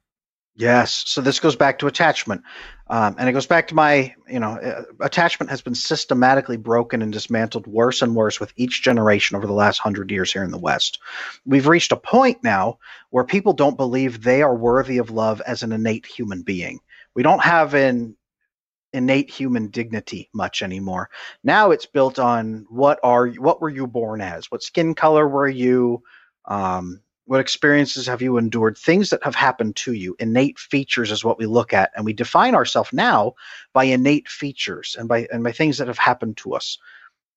Yes. 0.59 1.05
So 1.07 1.21
this 1.21 1.39
goes 1.39 1.55
back 1.55 1.79
to 1.79 1.87
attachment. 1.87 2.41
Um, 2.87 3.15
and 3.17 3.29
it 3.29 3.31
goes 3.31 3.47
back 3.47 3.69
to 3.69 3.75
my, 3.75 4.13
you 4.27 4.41
know, 4.41 4.57
uh, 4.57 4.83
attachment 4.99 5.49
has 5.51 5.61
been 5.61 5.73
systematically 5.73 6.57
broken 6.57 7.01
and 7.01 7.13
dismantled 7.13 7.65
worse 7.65 8.01
and 8.01 8.13
worse 8.13 8.41
with 8.41 8.51
each 8.57 8.83
generation 8.83 9.37
over 9.37 9.47
the 9.47 9.53
last 9.53 9.77
hundred 9.77 10.11
years 10.11 10.33
here 10.33 10.43
in 10.43 10.51
the 10.51 10.57
West. 10.57 10.99
We've 11.45 11.67
reached 11.67 11.93
a 11.93 11.95
point 11.95 12.43
now 12.43 12.79
where 13.09 13.23
people 13.23 13.53
don't 13.53 13.77
believe 13.77 14.21
they 14.21 14.41
are 14.41 14.53
worthy 14.53 14.97
of 14.97 15.11
love 15.11 15.41
as 15.47 15.63
an 15.63 15.71
innate 15.71 16.05
human 16.05 16.41
being. 16.41 16.79
We 17.15 17.23
don't 17.23 17.41
have 17.41 17.73
an 17.73 18.17
innate 18.91 19.31
human 19.31 19.69
dignity 19.69 20.29
much 20.33 20.61
anymore. 20.61 21.09
Now 21.41 21.71
it's 21.71 21.85
built 21.85 22.19
on 22.19 22.65
what 22.69 22.99
are 23.01 23.29
what 23.29 23.61
were 23.61 23.69
you 23.69 23.87
born 23.87 24.19
as? 24.19 24.51
What 24.51 24.63
skin 24.63 24.93
color 24.93 25.25
were 25.25 25.47
you? 25.47 26.03
Um, 26.43 26.99
what 27.29 27.39
experiences 27.39 28.07
have 28.07 28.23
you 28.23 28.37
endured? 28.37 28.75
Things 28.75 29.11
that 29.11 29.23
have 29.23 29.35
happened 29.35 29.75
to 29.75 29.93
you. 29.93 30.15
Innate 30.17 30.57
features 30.57 31.11
is 31.11 31.23
what 31.23 31.37
we 31.37 31.45
look 31.45 31.73
at, 31.73 31.91
and 31.95 32.03
we 32.03 32.11
define 32.11 32.55
ourselves 32.55 32.91
now 32.91 33.35
by 33.71 33.83
innate 33.83 34.27
features 34.27 34.95
and 34.97 35.07
by 35.07 35.27
and 35.31 35.43
by 35.43 35.51
things 35.51 35.77
that 35.77 35.87
have 35.87 35.99
happened 35.99 36.37
to 36.37 36.55
us. 36.55 36.79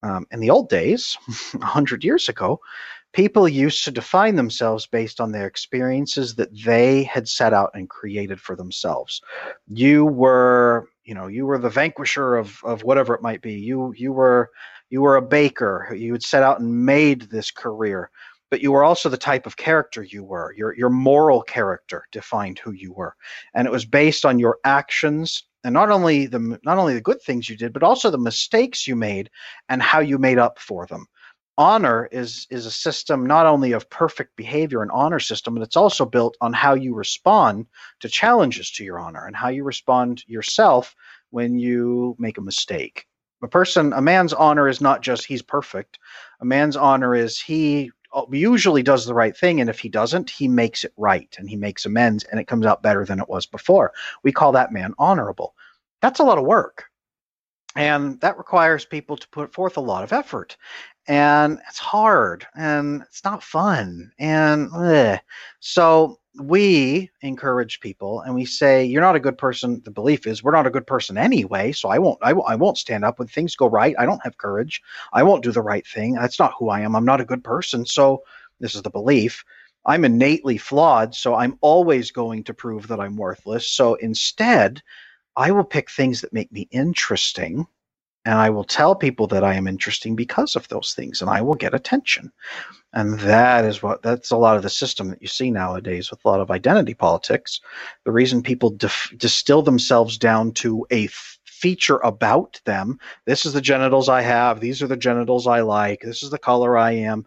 Um, 0.03 0.26
in 0.30 0.40
the 0.40 0.49
old 0.49 0.70
days, 0.70 1.18
hundred 1.61 2.05
years 2.05 2.30
ago, 2.30 2.59
people 3.12 3.47
used 3.47 3.84
to 3.84 3.90
define 3.90 4.34
themselves 4.34 4.86
based 4.86 5.20
on 5.20 5.30
their 5.30 5.47
experiences 5.47 6.36
that 6.36 6.49
they 6.64 7.03
had 7.03 7.28
set 7.28 7.53
out 7.53 7.72
and 7.74 7.86
created 7.86 8.40
for 8.40 8.57
themselves. 8.57 9.20
You 9.68 10.07
were, 10.07 10.88
you 11.05 11.14
know, 11.14 11.26
you 11.26 11.45
were 11.45 11.59
the 11.59 11.68
vanquisher 11.68 12.36
of 12.36 12.59
of 12.64 12.82
whatever 12.82 13.14
it 13.14 13.20
might 13.20 13.43
be. 13.43 13.57
You 13.61 13.93
you 13.95 14.11
were 14.14 14.53
you 14.88 15.03
were 15.03 15.16
a 15.16 15.22
baker. 15.22 15.95
You 15.95 16.12
had 16.12 16.22
set 16.22 16.43
out 16.43 16.61
and 16.61 16.86
made 16.86 17.28
this 17.30 17.51
career 17.51 18.11
but 18.53 18.61
you 18.61 18.70
were 18.70 18.84
also 18.84 19.09
the 19.09 19.16
type 19.16 19.46
of 19.46 19.57
character 19.57 20.03
you 20.03 20.22
were. 20.22 20.53
Your 20.59 20.76
your 20.76 20.90
moral 20.90 21.40
character 21.40 22.07
defined 22.12 22.59
who 22.59 22.72
you 22.72 22.92
were, 22.92 23.16
and 23.55 23.66
it 23.66 23.70
was 23.70 23.86
based 23.86 24.26
on 24.26 24.38
your 24.38 24.59
actions 24.62 25.44
and 25.64 25.72
not 25.72 25.88
only 25.88 26.26
the 26.26 26.59
not 26.62 26.76
only 26.76 26.92
the 26.92 27.00
good 27.00 27.22
things 27.22 27.48
you 27.48 27.57
did, 27.57 27.72
but 27.72 27.82
also 27.82 28.11
the 28.11 28.18
mistakes 28.18 28.86
you 28.86 28.94
made 28.94 29.30
and 29.70 29.82
how 29.82 30.00
you 30.00 30.18
made 30.18 30.36
up 30.36 30.59
for 30.59 30.84
them. 30.84 31.07
Honor 31.57 32.11
is 32.12 32.46
is 32.50 32.66
a 32.66 32.70
system 32.70 33.26
not 33.26 33.46
only 33.46 33.72
of 33.72 33.88
perfect 33.88 34.36
behavior, 34.36 34.82
and 34.82 34.90
honor 34.90 35.18
system, 35.18 35.55
but 35.55 35.62
it's 35.62 35.78
also 35.78 36.05
built 36.05 36.36
on 36.42 36.53
how 36.53 36.74
you 36.74 36.94
respond 36.94 37.64
to 38.00 38.09
challenges 38.11 38.70
to 38.72 38.84
your 38.84 38.98
honor 38.98 39.26
and 39.26 39.34
how 39.34 39.48
you 39.48 39.64
respond 39.64 40.24
yourself 40.26 40.94
when 41.30 41.59
you 41.59 42.14
make 42.18 42.36
a 42.36 42.42
mistake. 42.42 43.07
A 43.42 43.48
person, 43.48 43.94
a 43.94 44.03
man's 44.03 44.34
honor 44.34 44.68
is 44.68 44.82
not 44.82 45.00
just 45.00 45.24
he's 45.24 45.42
perfect. 45.42 45.98
A 46.42 46.44
man's 46.44 46.76
honor 46.76 47.14
is 47.14 47.40
he 47.40 47.90
Uh, 48.12 48.24
usually 48.30 48.82
does 48.82 49.06
the 49.06 49.14
right 49.14 49.36
thing 49.36 49.60
and 49.60 49.70
if 49.70 49.78
he 49.78 49.88
doesn't 49.88 50.28
he 50.28 50.46
makes 50.46 50.84
it 50.84 50.92
right 50.96 51.34
and 51.38 51.48
he 51.48 51.56
makes 51.56 51.86
amends 51.86 52.24
and 52.24 52.38
it 52.38 52.46
comes 52.46 52.66
out 52.66 52.82
better 52.82 53.04
than 53.04 53.18
it 53.18 53.28
was 53.28 53.46
before 53.46 53.92
we 54.22 54.30
call 54.30 54.52
that 54.52 54.72
man 54.72 54.92
honorable 54.98 55.54
that's 56.00 56.20
a 56.20 56.24
lot 56.24 56.38
of 56.38 56.44
work 56.44 56.84
and 57.74 58.20
that 58.20 58.36
requires 58.36 58.84
people 58.84 59.16
to 59.16 59.28
put 59.28 59.52
forth 59.52 59.76
a 59.78 59.80
lot 59.80 60.04
of 60.04 60.12
effort 60.12 60.56
and 61.08 61.58
it's 61.68 61.78
hard 61.78 62.46
and 62.54 63.02
it's 63.02 63.24
not 63.24 63.42
fun 63.42 64.12
and 64.18 64.68
ugh. 64.74 65.18
so 65.60 66.18
we 66.39 67.11
encourage 67.20 67.80
people 67.80 68.22
and 68.22 68.35
we 68.35 68.45
say 68.45 68.85
you're 68.85 69.03
not 69.03 69.16
a 69.16 69.20
good 69.20 69.37
person 69.37 69.83
the 69.85 69.91
belief 69.91 70.26
is 70.26 70.43
we're 70.43 70.51
not 70.53 70.66
a 70.66 70.70
good 70.70 70.87
person 70.87 71.18
anyway 71.18 71.70
so 71.72 71.91
i 71.91 71.99
won't 71.99 72.18
I, 72.22 72.30
w- 72.30 72.47
I 72.47 72.55
won't 72.55 72.78
stand 72.78 73.05
up 73.05 73.18
when 73.18 73.28
things 73.28 73.55
go 73.55 73.68
right. 73.68 73.95
I 73.99 74.07
don't 74.07 74.22
have 74.24 74.39
courage. 74.39 74.83
I 75.12 75.22
won't 75.24 75.45
do 75.45 75.53
the 75.53 75.61
right 75.61 75.87
thing. 75.87 76.14
That's 76.14 76.39
not 76.39 76.55
who 76.59 76.70
i 76.70 76.80
am. 76.80 76.97
I'm 76.97 77.05
not 77.05 77.20
a 77.20 77.26
good 77.26 77.45
person. 77.45 77.85
So 77.85 78.22
this 78.61 78.74
is 78.74 78.83
the 78.83 78.91
belief. 78.91 79.45
I'm 79.85 80.05
innately 80.05 80.57
flawed 80.57 81.14
so 81.14 81.35
i'm 81.35 81.59
always 81.61 82.11
going 82.11 82.45
to 82.45 82.55
prove 82.55 82.89
that 82.89 83.01
i'm 83.01 83.16
worthless. 83.16 83.68
So 83.68 83.95
instead 83.97 84.80
i 85.37 85.51
will 85.51 85.64
pick 85.64 85.91
things 85.91 86.22
that 86.22 86.33
make 86.33 86.51
me 86.51 86.66
interesting 86.70 87.66
and 88.24 88.38
I 88.38 88.50
will 88.50 88.64
tell 88.64 88.94
people 88.94 89.26
that 89.28 89.44
I 89.44 89.54
am 89.54 89.66
interesting 89.66 90.14
because 90.16 90.56
of 90.56 90.68
those 90.68 90.94
things, 90.94 91.20
and 91.20 91.30
I 91.30 91.40
will 91.42 91.54
get 91.54 91.74
attention. 91.74 92.32
And 92.92 93.18
that 93.20 93.64
is 93.64 93.82
what 93.82 94.02
that's 94.02 94.30
a 94.30 94.36
lot 94.36 94.56
of 94.56 94.62
the 94.62 94.70
system 94.70 95.08
that 95.10 95.22
you 95.22 95.28
see 95.28 95.50
nowadays 95.50 96.10
with 96.10 96.24
a 96.24 96.28
lot 96.28 96.40
of 96.40 96.50
identity 96.50 96.94
politics. 96.94 97.60
The 98.04 98.12
reason 98.12 98.42
people 98.42 98.76
distill 99.16 99.62
themselves 99.62 100.18
down 100.18 100.52
to 100.52 100.86
a 100.90 101.06
f- 101.06 101.38
feature 101.44 101.98
about 101.98 102.60
them 102.64 102.98
this 103.24 103.46
is 103.46 103.52
the 103.52 103.60
genitals 103.60 104.08
I 104.08 104.20
have, 104.22 104.60
these 104.60 104.82
are 104.82 104.88
the 104.88 104.96
genitals 104.96 105.46
I 105.46 105.60
like, 105.60 106.00
this 106.00 106.22
is 106.22 106.30
the 106.30 106.38
color 106.38 106.76
I 106.76 106.92
am 106.92 107.24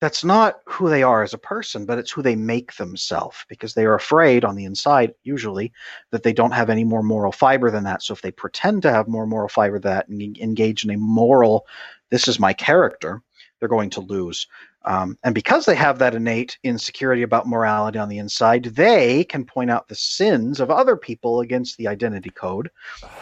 that's 0.00 0.24
not 0.24 0.60
who 0.64 0.88
they 0.88 1.02
are 1.02 1.22
as 1.22 1.34
a 1.34 1.38
person, 1.38 1.84
but 1.84 1.98
it's 1.98 2.10
who 2.10 2.22
they 2.22 2.34
make 2.34 2.74
themselves 2.74 3.44
because 3.48 3.74
they 3.74 3.84
are 3.84 3.94
afraid 3.94 4.44
on 4.44 4.56
the 4.56 4.64
inside, 4.64 5.14
usually, 5.24 5.72
that 6.10 6.22
they 6.22 6.32
don't 6.32 6.52
have 6.52 6.70
any 6.70 6.84
more 6.84 7.02
moral 7.02 7.32
fiber 7.32 7.70
than 7.70 7.84
that. 7.84 8.02
So 8.02 8.14
if 8.14 8.22
they 8.22 8.30
pretend 8.30 8.82
to 8.82 8.92
have 8.92 9.08
more 9.08 9.26
moral 9.26 9.48
fiber 9.48 9.78
than 9.78 9.92
that 9.92 10.08
and 10.08 10.38
engage 10.38 10.84
in 10.84 10.90
a 10.90 10.96
moral, 10.96 11.66
this 12.08 12.28
is 12.28 12.40
my 12.40 12.54
character, 12.54 13.22
they're 13.58 13.68
going 13.68 13.90
to 13.90 14.00
lose. 14.00 14.46
Um, 14.86 15.18
and 15.22 15.34
because 15.34 15.66
they 15.66 15.74
have 15.74 15.98
that 15.98 16.14
innate 16.14 16.58
insecurity 16.64 17.20
about 17.22 17.46
morality 17.46 17.98
on 17.98 18.08
the 18.08 18.16
inside, 18.16 18.64
they 18.64 19.24
can 19.24 19.44
point 19.44 19.70
out 19.70 19.88
the 19.88 19.94
sins 19.94 20.60
of 20.60 20.70
other 20.70 20.96
people 20.96 21.40
against 21.40 21.76
the 21.76 21.88
identity 21.88 22.30
code 22.30 22.70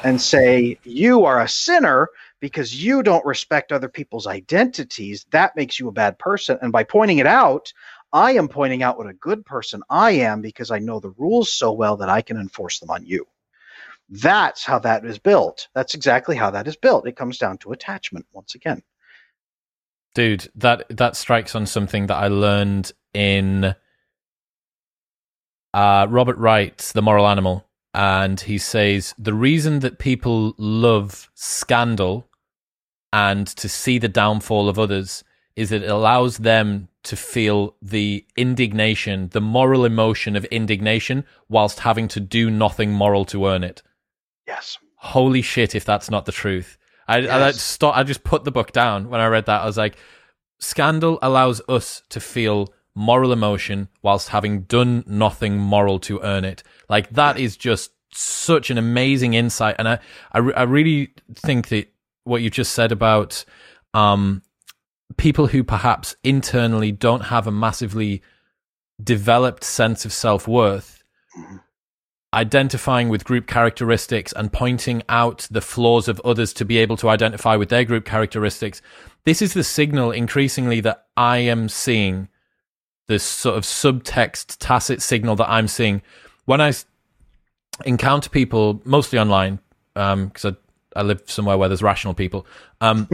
and 0.05 0.21
say, 0.23 0.79
You 0.85 1.25
are 1.25 1.41
a 1.41 1.49
sinner 1.49 2.09
because 2.41 2.83
you 2.83 3.03
don't 3.03 3.25
respect 3.25 3.73
other 3.73 3.89
people's 3.89 4.27
identities. 4.27 5.27
That 5.31 5.57
makes 5.57 5.79
you 5.79 5.89
a 5.89 5.93
bad 5.93 6.19
person. 6.19 6.59
And 6.63 6.73
by 6.73 6.85
pointing 6.85 7.19
it 7.19 7.27
out, 7.27 7.73
I 8.13 8.33
am 8.33 8.49
pointing 8.49 8.83
out 8.83 8.97
what 8.97 9.09
a 9.09 9.15
good 9.15 9.45
person 9.45 9.83
I 9.91 10.13
am 10.13 10.41
because 10.41 10.71
I 10.71 10.79
know 10.79 11.01
the 11.01 11.15
rules 11.19 11.53
so 11.53 11.73
well 11.73 11.97
that 11.99 12.09
I 12.09 12.23
can 12.23 12.37
enforce 12.37 12.79
them 12.79 12.91
on 12.91 13.05
you. 13.05 13.27
That's 14.09 14.65
how 14.65 14.79
that 14.81 15.05
is 15.05 15.19
built. 15.19 15.69
That's 15.75 15.95
exactly 15.95 16.37
how 16.37 16.51
that 16.51 16.67
is 16.67 16.77
built. 16.77 17.07
It 17.07 17.17
comes 17.17 17.39
down 17.39 17.59
to 17.59 17.73
attachment 17.73 18.27
once 18.33 18.55
again 18.55 18.83
dude 20.15 20.51
that 20.55 20.85
that 20.89 21.17
strikes 21.17 21.55
on 21.55 21.67
something 21.67 22.07
that 22.07 22.17
i 22.17 22.29
learned 22.29 22.93
in 23.15 23.75
uh, 25.75 26.07
robert 26.11 26.37
wright's 26.39 26.93
the 26.93 27.03
moral 27.03 27.27
animal 27.27 27.65
and 27.95 28.41
he 28.41 28.59
says 28.59 29.15
the 29.19 29.35
reason 29.35 29.81
that 29.81 29.99
people 29.99 30.55
love 30.59 31.31
scandal 31.35 32.28
and 33.13 33.47
to 33.47 33.69
see 33.69 33.99
the 33.99 34.09
downfall 34.09 34.69
of 34.69 34.79
others 34.79 35.25
is 35.57 35.71
that 35.71 35.83
it 35.83 35.91
allows 35.91 36.39
them 36.39 36.89
to 37.03 37.17
feel 37.17 37.75
the 37.81 38.25
indignation 38.37 39.29
the 39.31 39.41
moral 39.41 39.85
emotion 39.85 40.37
of 40.37 40.45
indignation 40.47 41.25
whilst 41.49 41.81
having 41.81 42.09
to 42.09 42.21
do 42.21 42.51
nothing 42.51 42.93
moral 42.93 43.25
to 43.25 43.47
earn 43.47 43.65
it 43.65 43.83
yes 44.47 44.79
holy 44.97 45.43
shit 45.43 45.75
if 45.75 45.85
that's 45.85 46.11
not 46.11 46.27
the 46.27 46.33
truth 46.33 46.79
I, 47.09 47.19
yes. 47.21 47.31
I 47.31 47.51
stop. 47.53 47.97
I 47.97 48.03
just 48.03 48.23
put 48.23 48.45
the 48.45 48.53
book 48.53 48.73
down 48.73 49.09
when 49.09 49.21
I 49.21 49.27
read 49.27 49.47
that. 49.47 49.63
I 49.63 49.67
was 49.67 49.79
like, 49.79 49.97
scandal 50.59 51.19
allows 51.23 51.63
us 51.69 52.03
to 52.11 52.21
feel 52.21 52.73
moral 52.95 53.33
emotion 53.33 53.89
whilst 54.03 54.29
having 54.29 54.63
done 54.63 55.05
nothing 55.07 55.57
moral 55.57 55.99
to 56.01 56.21
earn 56.21 56.45
it. 56.45 56.63
Like 56.89 57.11
that 57.11 57.39
is 57.39 57.57
just 57.57 57.93
such 58.13 58.71
an 58.71 58.79
amazing 58.79 59.35
insight, 59.35 59.77
and 59.79 59.89
I, 59.89 59.99
I, 60.33 60.39
I 60.39 60.63
really 60.65 61.15
think 61.35 61.69
that 61.69 61.91
what 62.29 62.43
you 62.43 62.51
just 62.51 62.73
said 62.73 62.93
about 62.93 63.45
um, 63.95 64.43
people 65.17 65.49
who 65.49 65.65
perhaps 65.65 66.17
internally 66.23 66.93
don't 66.93 67.23
have 67.23 67.47
a 67.47 67.53
massively 67.53 68.23
developed 69.03 69.65
sense 69.65 70.05
of 70.05 70.13
self 70.13 70.47
worth. 70.47 71.03
Identifying 72.35 73.09
with 73.09 73.25
group 73.25 73.47
characteristics 73.47 74.33
and 74.37 74.53
pointing 74.53 75.03
out 75.09 75.49
the 75.51 75.63
flaws 75.63 76.09
of 76.09 76.21
others 76.25 76.53
to 76.55 76.65
be 76.65 76.77
able 76.77 76.97
to 76.99 77.09
identify 77.09 77.57
with 77.57 77.71
their 77.71 77.85
group 77.85 78.05
characteristics. 78.05 78.83
This 79.25 79.41
is 79.41 79.55
the 79.55 79.65
signal 79.65 80.11
increasingly 80.11 80.81
that 80.81 81.07
I 81.17 81.39
am 81.39 81.71
seeing 81.71 82.29
this 83.07 83.25
sort 83.25 83.57
of 83.57 83.65
subtext, 83.65 84.59
tacit 84.59 85.01
signal 85.01 85.37
that 85.37 85.49
I'm 85.49 85.69
seeing 85.69 86.03
when 86.45 86.61
I 86.61 86.73
encounter 87.85 88.29
people, 88.29 88.83
mostly 88.85 89.19
online, 89.19 89.59
because 89.95 90.45
um, 90.45 90.57
I, 90.59 90.68
I 90.99 91.03
live 91.03 91.23
somewhere 91.27 91.57
where 91.57 91.69
there's 91.69 91.83
rational 91.83 92.15
people. 92.15 92.47
Um, 92.81 93.09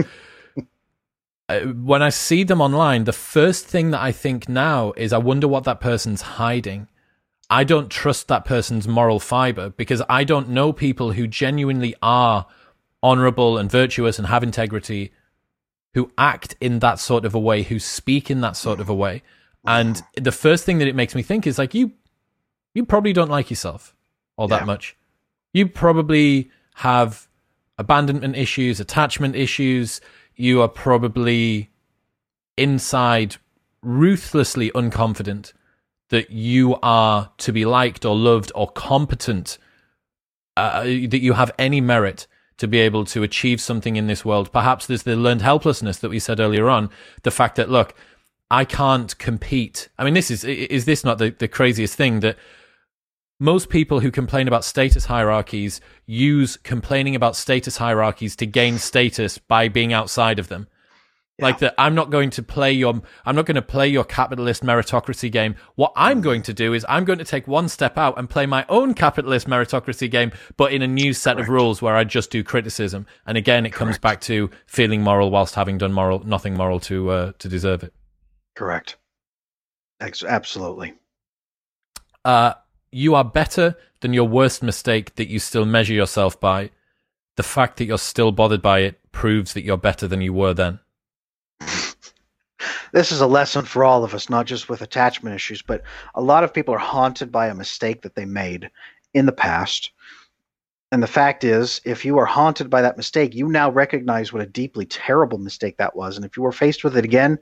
uh, 1.49 1.59
when 1.59 2.01
I 2.01 2.09
see 2.09 2.43
them 2.43 2.61
online, 2.61 3.03
the 3.03 3.13
first 3.13 3.67
thing 3.67 3.91
that 3.91 4.01
I 4.01 4.11
think 4.11 4.49
now 4.49 4.93
is 4.97 5.13
I 5.13 5.19
wonder 5.19 5.47
what 5.47 5.63
that 5.65 5.79
person's 5.79 6.21
hiding. 6.21 6.87
I 7.49 7.63
don't 7.63 7.91
trust 7.91 8.27
that 8.27 8.43
person's 8.43 8.87
moral 8.87 9.19
fiber 9.19 9.69
because 9.69 10.01
I 10.09 10.23
don't 10.23 10.49
know 10.49 10.73
people 10.73 11.11
who 11.11 11.27
genuinely 11.27 11.93
are 12.01 12.47
honorable 13.03 13.59
and 13.59 13.69
virtuous 13.69 14.17
and 14.17 14.27
have 14.27 14.41
integrity, 14.41 15.13
who 15.93 16.11
act 16.17 16.55
in 16.59 16.79
that 16.79 16.99
sort 16.99 17.23
of 17.23 17.35
a 17.35 17.39
way, 17.39 17.61
who 17.61 17.79
speak 17.79 18.31
in 18.31 18.41
that 18.41 18.57
sort 18.57 18.79
of 18.79 18.89
a 18.89 18.95
way. 18.95 19.21
And 19.67 20.01
the 20.15 20.31
first 20.31 20.63
thing 20.63 20.79
that 20.79 20.87
it 20.87 20.95
makes 20.95 21.15
me 21.15 21.21
think 21.21 21.47
is 21.47 21.57
like 21.57 21.73
you, 21.73 21.91
you 22.73 22.85
probably 22.85 23.13
don't 23.13 23.29
like 23.29 23.49
yourself 23.49 23.95
all 24.37 24.47
that 24.47 24.61
yeah. 24.61 24.65
much. 24.65 24.95
You 25.53 25.67
probably 25.67 26.51
have 26.75 27.27
abandonment 27.77 28.35
issues, 28.35 28.79
attachment 28.79 29.35
issues 29.35 30.01
you 30.35 30.61
are 30.61 30.67
probably 30.67 31.69
inside 32.57 33.37
ruthlessly 33.81 34.71
unconfident 34.71 35.53
that 36.09 36.29
you 36.29 36.77
are 36.81 37.31
to 37.37 37.51
be 37.51 37.65
liked 37.65 38.05
or 38.05 38.15
loved 38.15 38.51
or 38.55 38.69
competent, 38.69 39.57
uh, 40.55 40.83
that 40.83 41.21
you 41.21 41.33
have 41.33 41.51
any 41.57 41.81
merit 41.81 42.27
to 42.57 42.67
be 42.67 42.79
able 42.79 43.03
to 43.03 43.23
achieve 43.23 43.59
something 43.59 43.95
in 43.95 44.07
this 44.07 44.23
world. 44.23 44.51
Perhaps 44.51 44.87
there's 44.87 45.03
the 45.03 45.15
learned 45.15 45.41
helplessness 45.41 45.99
that 45.99 46.09
we 46.09 46.19
said 46.19 46.39
earlier 46.39 46.69
on, 46.69 46.89
the 47.23 47.31
fact 47.31 47.55
that, 47.55 47.69
look, 47.69 47.93
I 48.49 48.63
can't 48.63 49.17
compete. 49.17 49.89
I 49.97 50.05
mean, 50.05 50.13
this 50.13 50.31
is, 50.31 50.43
is 50.43 50.85
this 50.85 51.03
not 51.03 51.17
the, 51.17 51.31
the 51.31 51.47
craziest 51.47 51.95
thing 51.95 52.21
that 52.21 52.37
most 53.39 53.69
people 53.69 53.99
who 53.99 54.11
complain 54.11 54.47
about 54.47 54.63
status 54.63 55.05
hierarchies 55.05 55.81
use 56.05 56.57
complaining 56.57 57.15
about 57.15 57.35
status 57.35 57.77
hierarchies 57.77 58.35
to 58.37 58.45
gain 58.45 58.77
status 58.77 59.37
by 59.37 59.67
being 59.67 59.91
outside 59.91 60.39
of 60.39 60.47
them. 60.47 60.67
Yeah. 61.37 61.45
Like 61.45 61.59
that, 61.59 61.75
I'm 61.77 61.95
not 61.95 62.11
going 62.11 62.29
to 62.29 62.43
play 62.43 62.71
your, 62.71 63.01
I'm 63.25 63.35
not 63.35 63.45
going 63.45 63.55
to 63.55 63.61
play 63.61 63.89
your 63.89 64.05
capitalist 64.05 64.63
meritocracy 64.63 65.29
game. 65.29 65.55
What 65.75 65.91
I'm 65.97 66.21
going 66.21 66.43
to 66.43 66.53
do 66.53 66.73
is 66.73 66.85
I'm 66.87 67.03
going 67.03 67.19
to 67.19 67.25
take 67.25 67.45
one 67.45 67.67
step 67.67 67.97
out 67.97 68.17
and 68.17 68.29
play 68.29 68.45
my 68.45 68.65
own 68.69 68.93
capitalist 68.93 69.45
meritocracy 69.45 70.09
game, 70.09 70.31
but 70.55 70.71
in 70.71 70.81
a 70.81 70.87
new 70.87 71.11
set 71.11 71.35
Correct. 71.35 71.49
of 71.49 71.53
rules 71.53 71.81
where 71.81 71.93
I 71.93 72.05
just 72.05 72.31
do 72.31 72.41
criticism. 72.41 73.05
And 73.25 73.37
again, 73.37 73.65
it 73.65 73.71
Correct. 73.71 73.79
comes 73.79 73.97
back 73.97 74.21
to 74.21 74.49
feeling 74.65 75.01
moral 75.01 75.29
whilst 75.29 75.55
having 75.55 75.77
done 75.77 75.91
moral, 75.91 76.25
nothing 76.25 76.53
moral 76.53 76.79
to 76.81 77.09
uh, 77.09 77.31
to 77.39 77.49
deserve 77.49 77.83
it. 77.83 77.93
Correct. 78.55 78.95
Absolutely. 79.99 80.93
Uh, 82.23 82.53
you 82.95 83.13
are 83.13 83.25
better 83.25 83.75
than 83.99 84.13
your 84.13 84.25
worst 84.27 84.63
mistake 84.63 85.15
that 85.15 85.27
you 85.27 85.37
still 85.37 85.65
measure 85.65 85.93
yourself 85.93 86.39
by. 86.39 86.69
The 87.35 87.43
fact 87.43 87.75
that 87.75 87.85
you're 87.85 87.97
still 87.97 88.31
bothered 88.31 88.61
by 88.61 88.79
it 88.79 89.01
proves 89.11 89.53
that 89.53 89.65
you're 89.65 89.75
better 89.75 90.07
than 90.07 90.21
you 90.21 90.33
were 90.33 90.53
then. 90.53 90.79
This 92.93 93.11
is 93.11 93.19
a 93.19 93.27
lesson 93.27 93.65
for 93.65 93.83
all 93.83 94.05
of 94.05 94.13
us, 94.13 94.29
not 94.29 94.45
just 94.45 94.69
with 94.69 94.81
attachment 94.81 95.35
issues, 95.35 95.61
but 95.61 95.81
a 96.13 96.21
lot 96.21 96.45
of 96.45 96.53
people 96.53 96.73
are 96.73 96.77
haunted 96.77 97.29
by 97.29 97.47
a 97.47 97.53
mistake 97.53 98.03
that 98.03 98.15
they 98.15 98.23
made 98.23 98.71
in 99.13 99.25
the 99.25 99.33
past. 99.33 99.91
And 100.93 101.03
the 101.03 101.07
fact 101.07 101.43
is, 101.43 101.81
if 101.83 102.05
you 102.05 102.17
are 102.19 102.25
haunted 102.25 102.69
by 102.69 102.81
that 102.83 102.95
mistake, 102.95 103.35
you 103.35 103.49
now 103.49 103.69
recognize 103.69 104.31
what 104.31 104.41
a 104.41 104.47
deeply 104.47 104.85
terrible 104.85 105.39
mistake 105.39 105.75
that 105.75 105.97
was. 105.97 106.15
And 106.15 106.25
if 106.25 106.37
you 106.37 106.43
were 106.43 106.53
faced 106.53 106.85
with 106.85 106.95
it 106.95 107.03
again, 107.03 107.37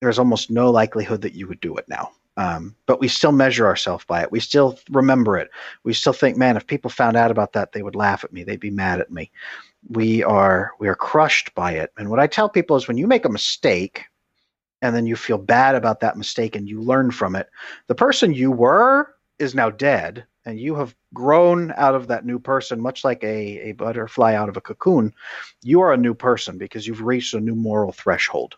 there's 0.00 0.20
almost 0.20 0.52
no 0.52 0.70
likelihood 0.70 1.22
that 1.22 1.34
you 1.34 1.48
would 1.48 1.60
do 1.60 1.74
it 1.74 1.88
now. 1.88 2.12
Um, 2.36 2.74
but 2.86 3.00
we 3.00 3.06
still 3.06 3.30
measure 3.32 3.66
ourselves 3.66 4.04
by 4.06 4.22
it. 4.22 4.32
We 4.32 4.40
still 4.40 4.78
remember 4.90 5.36
it. 5.38 5.50
We 5.84 5.94
still 5.94 6.12
think, 6.12 6.36
man, 6.36 6.56
if 6.56 6.66
people 6.66 6.90
found 6.90 7.16
out 7.16 7.30
about 7.30 7.52
that, 7.52 7.72
they 7.72 7.82
would 7.82 7.94
laugh 7.94 8.24
at 8.24 8.32
me. 8.32 8.42
They'd 8.42 8.58
be 8.58 8.70
mad 8.70 9.00
at 9.00 9.12
me. 9.12 9.30
We 9.88 10.24
are 10.24 10.72
we 10.80 10.88
are 10.88 10.96
crushed 10.96 11.54
by 11.54 11.72
it. 11.72 11.92
And 11.96 12.10
what 12.10 12.18
I 12.18 12.26
tell 12.26 12.48
people 12.48 12.76
is, 12.76 12.88
when 12.88 12.96
you 12.96 13.06
make 13.06 13.24
a 13.24 13.28
mistake, 13.30 14.06
and 14.82 14.96
then 14.96 15.06
you 15.06 15.14
feel 15.14 15.38
bad 15.38 15.76
about 15.76 16.00
that 16.00 16.16
mistake, 16.16 16.56
and 16.56 16.68
you 16.68 16.80
learn 16.80 17.10
from 17.10 17.36
it, 17.36 17.48
the 17.86 17.94
person 17.94 18.34
you 18.34 18.50
were 18.50 19.14
is 19.38 19.54
now 19.54 19.70
dead, 19.70 20.24
and 20.44 20.58
you 20.58 20.74
have 20.74 20.94
grown 21.12 21.72
out 21.76 21.94
of 21.94 22.08
that 22.08 22.24
new 22.24 22.38
person, 22.38 22.80
much 22.80 23.04
like 23.04 23.22
a, 23.22 23.68
a 23.68 23.72
butterfly 23.72 24.34
out 24.34 24.48
of 24.48 24.56
a 24.56 24.60
cocoon. 24.60 25.12
You 25.62 25.80
are 25.82 25.92
a 25.92 25.98
new 25.98 26.14
person 26.14 26.58
because 26.58 26.86
you've 26.86 27.02
reached 27.02 27.34
a 27.34 27.40
new 27.40 27.54
moral 27.54 27.92
threshold. 27.92 28.56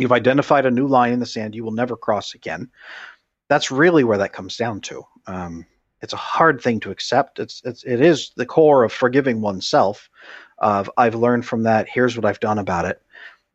You've 0.00 0.12
identified 0.12 0.64
a 0.64 0.70
new 0.70 0.86
line 0.86 1.12
in 1.12 1.20
the 1.20 1.26
sand 1.26 1.54
you 1.54 1.62
will 1.62 1.72
never 1.72 1.94
cross 1.94 2.34
again. 2.34 2.70
That's 3.48 3.70
really 3.70 4.02
where 4.02 4.16
that 4.16 4.32
comes 4.32 4.56
down 4.56 4.80
to. 4.82 5.02
Um, 5.26 5.66
it's 6.00 6.14
a 6.14 6.16
hard 6.16 6.62
thing 6.62 6.80
to 6.80 6.90
accept. 6.90 7.38
It's, 7.38 7.60
it's 7.66 7.84
it 7.84 8.00
is 8.00 8.30
the 8.36 8.46
core 8.46 8.82
of 8.82 8.92
forgiving 8.92 9.42
oneself. 9.42 10.08
Of 10.58 10.90
I've 10.96 11.14
learned 11.14 11.44
from 11.44 11.64
that. 11.64 11.86
Here's 11.86 12.16
what 12.16 12.24
I've 12.24 12.40
done 12.40 12.58
about 12.58 12.86
it. 12.86 13.02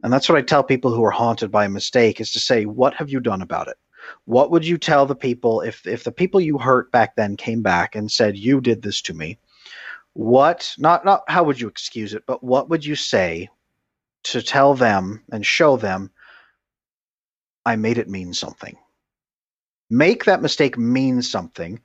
And 0.04 0.14
that's 0.14 0.30
what 0.30 0.38
I 0.38 0.44
tell 0.44 0.64
people 0.64 0.94
who 0.94 1.04
are 1.04 1.12
haunted 1.12 1.50
by 1.50 1.66
a 1.66 1.70
mistake 1.70 2.22
is 2.22 2.32
to 2.34 2.40
say, 2.40 2.66
what 2.66 2.94
have 2.94 3.10
you 3.10 3.20
done 3.20 3.42
about 3.42 3.68
it? 3.68 3.78
What 4.26 4.52
would 4.52 4.68
you 4.68 4.78
tell 4.78 5.08
the 5.08 5.16
people 5.16 5.62
if 5.62 5.88
if 5.88 6.04
the 6.04 6.12
people 6.12 6.40
you 6.40 6.60
hurt 6.60 6.92
back 6.92 7.16
then 7.16 7.38
came 7.38 7.64
back 7.64 7.96
and 7.96 8.12
said 8.12 8.38
you 8.38 8.62
did 8.62 8.84
this 8.84 9.02
to 9.02 9.16
me? 9.16 9.40
What 10.14 10.76
not 10.78 11.06
not 11.06 11.24
how 11.28 11.44
would 11.44 11.60
you 11.60 11.68
excuse 11.68 12.14
it, 12.14 12.24
but 12.28 12.44
what 12.44 12.70
would 12.70 12.86
you 12.86 12.96
say 12.96 13.50
to 14.26 14.44
tell 14.44 14.76
them 14.76 15.24
and 15.32 15.44
show 15.44 15.76
them 15.78 16.12
I 17.66 17.76
made 17.76 17.98
it 17.98 18.10
mean 18.10 18.34
something. 18.34 18.78
Make 19.90 20.26
that 20.26 20.42
mistake 20.42 20.78
mean 20.78 21.22
something 21.22 21.82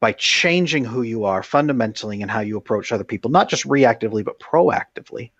by 0.00 0.12
changing 0.12 0.84
who 0.84 1.02
you 1.02 1.24
are 1.24 1.42
fundamentally 1.42 2.20
and 2.20 2.30
how 2.30 2.40
you 2.40 2.56
approach 2.56 2.92
other 2.92 3.04
people, 3.04 3.30
not 3.30 3.48
just 3.48 3.66
reactively, 3.66 4.24
but 4.24 4.38
proactively. 4.38 5.30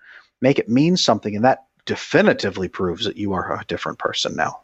Make 0.40 0.58
it 0.58 0.68
mean 0.68 0.96
something, 0.96 1.34
and 1.36 1.44
that 1.44 1.64
definitively 1.86 2.68
proves 2.68 3.04
that 3.04 3.16
you 3.16 3.32
are 3.32 3.60
a 3.60 3.64
different 3.66 3.98
person 3.98 4.34
now. 4.36 4.60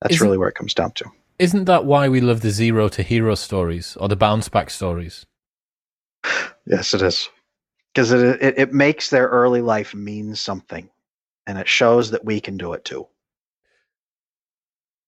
That's 0.00 0.14
isn't, 0.14 0.26
really 0.26 0.38
where 0.38 0.48
it 0.48 0.54
comes 0.54 0.74
down 0.74 0.92
to. 0.92 1.06
Isn't 1.38 1.64
that 1.64 1.84
why 1.84 2.08
we 2.08 2.20
love 2.20 2.40
the 2.40 2.50
zero 2.50 2.88
to 2.90 3.02
hero 3.02 3.34
stories 3.34 3.96
or 3.98 4.08
the 4.08 4.16
bounce 4.16 4.48
back 4.48 4.70
stories? 4.70 5.26
Yes, 6.66 6.94
it 6.94 7.02
is. 7.02 7.28
Because 7.92 8.12
it, 8.12 8.42
it, 8.42 8.58
it 8.58 8.72
makes 8.72 9.10
their 9.10 9.26
early 9.26 9.60
life 9.60 9.94
mean 9.94 10.34
something, 10.34 10.88
and 11.46 11.58
it 11.58 11.68
shows 11.68 12.10
that 12.12 12.24
we 12.24 12.40
can 12.40 12.56
do 12.56 12.74
it 12.74 12.84
too 12.84 13.08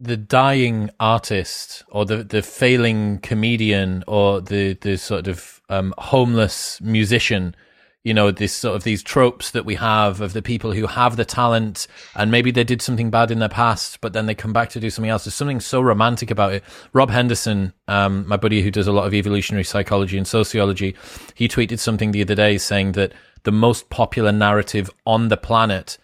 the 0.03 0.17
dying 0.17 0.91
artist 0.99 1.85
or 1.89 2.05
the 2.05 2.25
the 2.25 2.43
failing 2.43 3.19
comedian 3.19 4.03
or 4.09 4.41
the 4.41 4.75
the 4.81 4.99
sort 4.99 5.29
of 5.29 5.61
um, 5.69 5.95
homeless 5.97 6.81
musician 6.81 7.55
you 8.03 8.13
know 8.13 8.33
this 8.33 8.53
sort 8.53 8.75
of 8.75 8.83
these 8.83 9.01
tropes 9.01 9.53
that 9.53 9.65
we 9.65 9.77
have 9.77 10.21
of 10.21 10.33
the 10.33 10.43
people 10.43 10.73
who 10.73 10.89
have 10.89 11.15
the 11.15 11.25
talent 11.25 11.87
and 12.17 12.33
maybe 12.33 12.51
they 12.51 12.65
did 12.65 12.83
something 12.83 13.11
bad 13.11 13.31
in 13.31 13.39
their 13.39 13.49
past 13.49 14.01
but 14.01 14.13
then 14.13 14.27
they 14.27 14.35
come 14.35 14.53
back 14.53 14.71
to 14.71 14.81
do 14.81 14.91
something 14.91 15.09
else. 15.09 15.23
There's 15.23 15.37
something 15.37 15.61
so 15.61 15.81
romantic 15.81 16.33
about 16.33 16.53
it. 16.53 16.65
Rob 16.93 17.11
henderson 17.11 17.73
um, 17.87 18.27
my 18.27 18.37
buddy 18.37 18.61
who 18.61 18.73
does 18.73 18.89
a 18.89 18.93
lot 18.93 19.07
of 19.07 19.15
evolutionary 19.15 19.65
psychology 19.65 20.19
and 20.19 20.27
sociology 20.27 20.97
he 21.37 21.47
tweeted 21.47 21.79
something 21.79 22.11
the 22.11 22.23
other 22.23 22.35
day 22.35 22.59
saying 22.59 22.93
that 22.93 23.13
the 23.45 23.53
most 23.53 23.89
popular 23.89 24.33
narrative 24.33 24.91
on 25.07 25.29
the 25.29 25.37
planet 25.37 25.97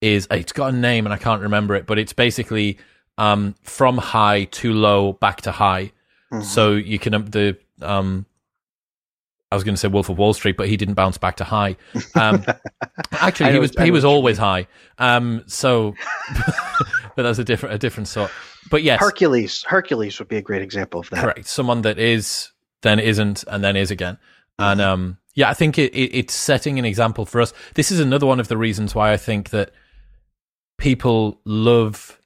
is 0.00 0.26
it's 0.32 0.52
got 0.52 0.74
a 0.74 0.76
name 0.76 1.06
and 1.06 1.14
i 1.14 1.16
can't 1.16 1.40
remember 1.40 1.76
it 1.76 1.86
but 1.86 2.00
it's 2.00 2.12
basically 2.12 2.78
um, 3.18 3.54
from 3.62 3.98
high 3.98 4.44
to 4.44 4.72
low 4.72 5.14
back 5.14 5.42
to 5.42 5.52
high. 5.52 5.92
Mm-hmm. 6.32 6.42
So 6.42 6.72
you 6.72 6.98
can 6.98 7.14
um, 7.14 7.26
the 7.26 7.56
um, 7.82 8.26
I 9.54 9.56
was 9.56 9.62
going 9.62 9.74
to 9.74 9.78
say 9.78 9.88
Wolf 9.88 10.08
of 10.08 10.18
Wall 10.18 10.34
Street, 10.34 10.56
but 10.56 10.68
he 10.68 10.76
didn't 10.76 10.94
bounce 10.94 11.16
back 11.16 11.36
to 11.36 11.44
high. 11.44 11.76
Um, 12.16 12.44
actually, 13.12 13.52
he 13.52 13.58
was 13.58 13.72
he 13.78 13.90
was 13.90 14.04
always 14.04 14.36
high. 14.36 14.66
Um, 14.98 15.44
so, 15.46 15.94
but 17.14 17.22
that's 17.22 17.38
a 17.38 17.44
different 17.44 17.74
a 17.74 17.78
different 17.78 18.08
sort. 18.08 18.30
But 18.70 18.82
yes, 18.82 18.98
Hercules 18.98 19.62
Hercules 19.64 20.18
would 20.18 20.28
be 20.28 20.38
a 20.38 20.42
great 20.42 20.62
example 20.62 21.00
of 21.00 21.10
that. 21.10 21.20
Correct. 21.20 21.46
Someone 21.46 21.82
that 21.82 21.98
is 21.98 22.50
then 22.82 22.98
isn't 22.98 23.44
and 23.46 23.62
then 23.62 23.76
is 23.76 23.90
again. 23.90 24.18
And 24.58 24.80
mm-hmm. 24.80 24.90
um, 24.90 25.18
yeah, 25.34 25.50
I 25.50 25.54
think 25.54 25.78
it, 25.78 25.94
it, 25.94 26.16
it's 26.16 26.34
setting 26.34 26.78
an 26.78 26.84
example 26.84 27.24
for 27.24 27.40
us. 27.40 27.52
This 27.74 27.92
is 27.92 28.00
another 28.00 28.26
one 28.26 28.40
of 28.40 28.48
the 28.48 28.56
reasons 28.56 28.94
why 28.94 29.12
I 29.12 29.16
think 29.16 29.50
that 29.50 29.70
people 30.78 31.40
love 31.44 32.20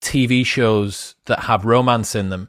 TV 0.00 0.44
shows 0.44 1.14
that 1.26 1.40
have 1.40 1.64
romance 1.64 2.14
in 2.14 2.30
them, 2.30 2.48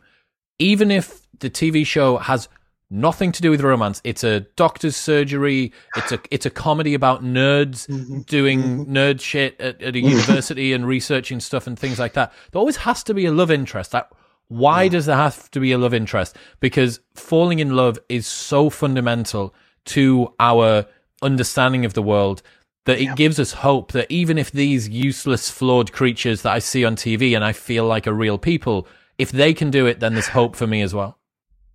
even 0.59 0.91
if 0.91 1.27
the 1.39 1.49
TV 1.49 1.85
show 1.85 2.17
has 2.17 2.47
nothing 2.91 3.31
to 3.31 3.41
do 3.41 3.49
with 3.49 3.61
romance. 3.61 4.01
It's 4.03 4.23
a 4.23 4.41
doctor's 4.41 4.95
surgery. 4.95 5.71
It's 5.95 6.11
a 6.11 6.19
it's 6.29 6.45
a 6.45 6.49
comedy 6.49 6.93
about 6.93 7.23
nerds 7.23 7.87
mm-hmm. 7.87 8.19
doing 8.21 8.61
mm-hmm. 8.61 8.93
nerd 8.93 9.21
shit 9.21 9.59
at, 9.59 9.81
at 9.81 9.95
a 9.95 9.99
university 9.99 10.73
and 10.73 10.85
researching 10.85 11.39
stuff 11.39 11.65
and 11.65 11.79
things 11.79 11.97
like 11.97 12.13
that. 12.13 12.33
There 12.51 12.59
always 12.59 12.77
has 12.77 13.03
to 13.05 13.13
be 13.13 13.25
a 13.25 13.31
love 13.31 13.49
interest. 13.49 13.91
That 13.91 14.11
why 14.49 14.89
does 14.89 15.05
there 15.05 15.15
have 15.15 15.49
to 15.51 15.59
be 15.61 15.71
a 15.71 15.77
love 15.77 15.93
interest? 15.93 16.35
Because 16.59 16.99
falling 17.15 17.59
in 17.59 17.75
love 17.75 17.97
is 18.09 18.27
so 18.27 18.69
fundamental 18.69 19.55
to 19.85 20.33
our 20.39 20.85
understanding 21.21 21.85
of 21.85 21.93
the 21.93 22.03
world 22.03 22.41
that 22.85 22.99
it 22.99 23.03
yeah. 23.03 23.15
gives 23.15 23.39
us 23.39 23.51
hope 23.51 23.91
that 23.91 24.11
even 24.11 24.37
if 24.37 24.51
these 24.51 24.89
useless, 24.89 25.49
flawed 25.49 25.91
creatures 25.91 26.41
that 26.41 26.53
I 26.53 26.59
see 26.59 26.83
on 26.83 26.95
TV 26.95 27.35
and 27.35 27.43
I 27.43 27.53
feel 27.53 27.85
like 27.85 28.07
are 28.07 28.13
real 28.13 28.37
people, 28.37 28.87
if 29.17 29.31
they 29.31 29.53
can 29.53 29.69
do 29.69 29.85
it, 29.85 29.99
then 29.99 30.13
there's 30.13 30.27
hope 30.27 30.55
for 30.55 30.65
me 30.65 30.81
as 30.81 30.93
well. 30.93 31.19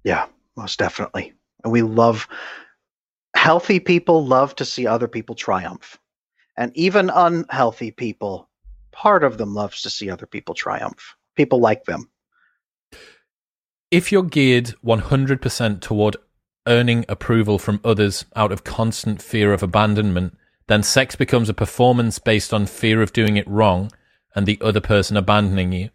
Yeah, 0.04 0.26
most 0.56 0.78
definitely. 0.78 1.32
And 1.62 1.72
we 1.72 1.82
love 1.82 2.26
healthy 3.36 3.78
people 3.78 4.26
love 4.26 4.56
to 4.56 4.64
see 4.64 4.86
other 4.86 5.06
people 5.06 5.34
triumph. 5.34 5.98
And 6.56 6.76
even 6.76 7.10
unhealthy 7.10 7.90
people, 7.90 8.48
part 8.92 9.22
of 9.22 9.38
them 9.38 9.54
loves 9.54 9.82
to 9.82 9.90
see 9.90 10.10
other 10.10 10.26
people 10.26 10.54
triumph. 10.54 11.14
People 11.36 11.60
like 11.60 11.84
them. 11.84 12.10
If 13.90 14.10
you're 14.10 14.24
geared 14.24 14.74
100% 14.84 15.80
toward 15.80 16.16
earning 16.66 17.04
approval 17.08 17.58
from 17.58 17.80
others 17.84 18.24
out 18.34 18.50
of 18.50 18.64
constant 18.64 19.22
fear 19.22 19.52
of 19.52 19.62
abandonment, 19.62 20.36
then 20.68 20.82
sex 20.82 21.16
becomes 21.16 21.48
a 21.48 21.54
performance 21.54 22.18
based 22.18 22.52
on 22.52 22.66
fear 22.66 23.02
of 23.02 23.12
doing 23.12 23.36
it 23.36 23.48
wrong 23.48 23.90
and 24.34 24.46
the 24.46 24.58
other 24.60 24.80
person 24.80 25.16
abandoning 25.16 25.72
you. 25.72 25.90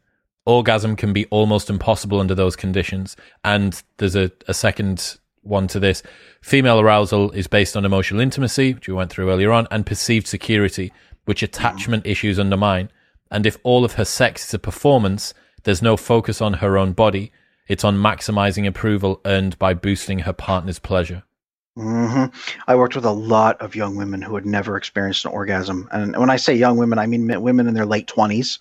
Orgasm 0.45 0.95
can 0.95 1.13
be 1.13 1.25
almost 1.27 1.69
impossible 1.69 2.19
under 2.19 2.33
those 2.33 2.55
conditions. 2.55 3.15
And 3.43 3.81
there's 3.97 4.15
a, 4.15 4.31
a 4.47 4.53
second 4.53 5.17
one 5.43 5.67
to 5.67 5.79
this. 5.79 6.01
Female 6.41 6.79
arousal 6.79 7.31
is 7.31 7.47
based 7.47 7.77
on 7.77 7.85
emotional 7.85 8.21
intimacy, 8.21 8.73
which 8.73 8.87
we 8.87 8.93
went 8.93 9.11
through 9.11 9.29
earlier 9.29 9.51
on, 9.51 9.67
and 9.69 9.85
perceived 9.85 10.27
security, 10.27 10.91
which 11.25 11.43
attachment 11.43 12.05
issues 12.05 12.39
undermine. 12.39 12.89
And 13.29 13.45
if 13.45 13.57
all 13.63 13.85
of 13.85 13.93
her 13.93 14.05
sex 14.05 14.47
is 14.47 14.53
a 14.53 14.59
performance, 14.59 15.33
there's 15.63 15.81
no 15.81 15.95
focus 15.95 16.41
on 16.41 16.53
her 16.53 16.77
own 16.77 16.93
body. 16.93 17.31
It's 17.67 17.83
on 17.83 17.97
maximizing 17.97 18.67
approval 18.67 19.21
earned 19.25 19.57
by 19.59 19.73
boosting 19.73 20.19
her 20.19 20.33
partner's 20.33 20.79
pleasure. 20.79 21.23
Mm-hmm. 21.77 22.35
I 22.67 22.75
worked 22.75 22.95
with 22.95 23.05
a 23.05 23.11
lot 23.11 23.61
of 23.61 23.75
young 23.75 23.95
women 23.95 24.21
who 24.21 24.35
had 24.35 24.45
never 24.45 24.75
experienced 24.75 25.25
an 25.25 25.31
orgasm. 25.31 25.87
And 25.91 26.17
when 26.17 26.29
I 26.29 26.35
say 26.35 26.53
young 26.53 26.77
women, 26.77 26.99
I 26.99 27.07
mean 27.07 27.41
women 27.41 27.67
in 27.67 27.73
their 27.73 27.85
late 27.85 28.07
20s 28.07 28.59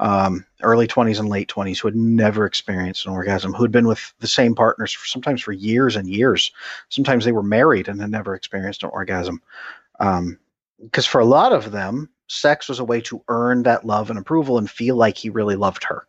um, 0.00 0.46
early 0.62 0.86
20s 0.86 1.20
and 1.20 1.28
late 1.28 1.48
20s 1.48 1.78
who 1.78 1.88
had 1.88 1.94
never 1.94 2.46
experienced 2.46 3.06
an 3.06 3.12
orgasm, 3.12 3.52
who 3.52 3.62
had 3.62 3.70
been 3.70 3.86
with 3.86 4.12
the 4.20 4.26
same 4.26 4.54
partners 4.54 4.92
for 4.92 5.06
sometimes 5.06 5.42
for 5.42 5.52
years 5.52 5.94
and 5.94 6.08
years. 6.08 6.52
Sometimes 6.88 7.24
they 7.24 7.32
were 7.32 7.42
married 7.42 7.86
and 7.86 8.00
had 8.00 8.10
never 8.10 8.34
experienced 8.34 8.82
an 8.82 8.90
orgasm. 8.90 9.42
Because 9.98 11.06
um, 11.06 11.10
for 11.10 11.20
a 11.20 11.26
lot 11.26 11.52
of 11.52 11.70
them, 11.70 12.08
sex 12.28 12.68
was 12.68 12.78
a 12.78 12.84
way 12.84 13.00
to 13.02 13.22
earn 13.28 13.62
that 13.64 13.84
love 13.84 14.08
and 14.08 14.18
approval 14.18 14.56
and 14.56 14.70
feel 14.70 14.96
like 14.96 15.18
he 15.18 15.28
really 15.28 15.56
loved 15.56 15.84
her. 15.84 16.06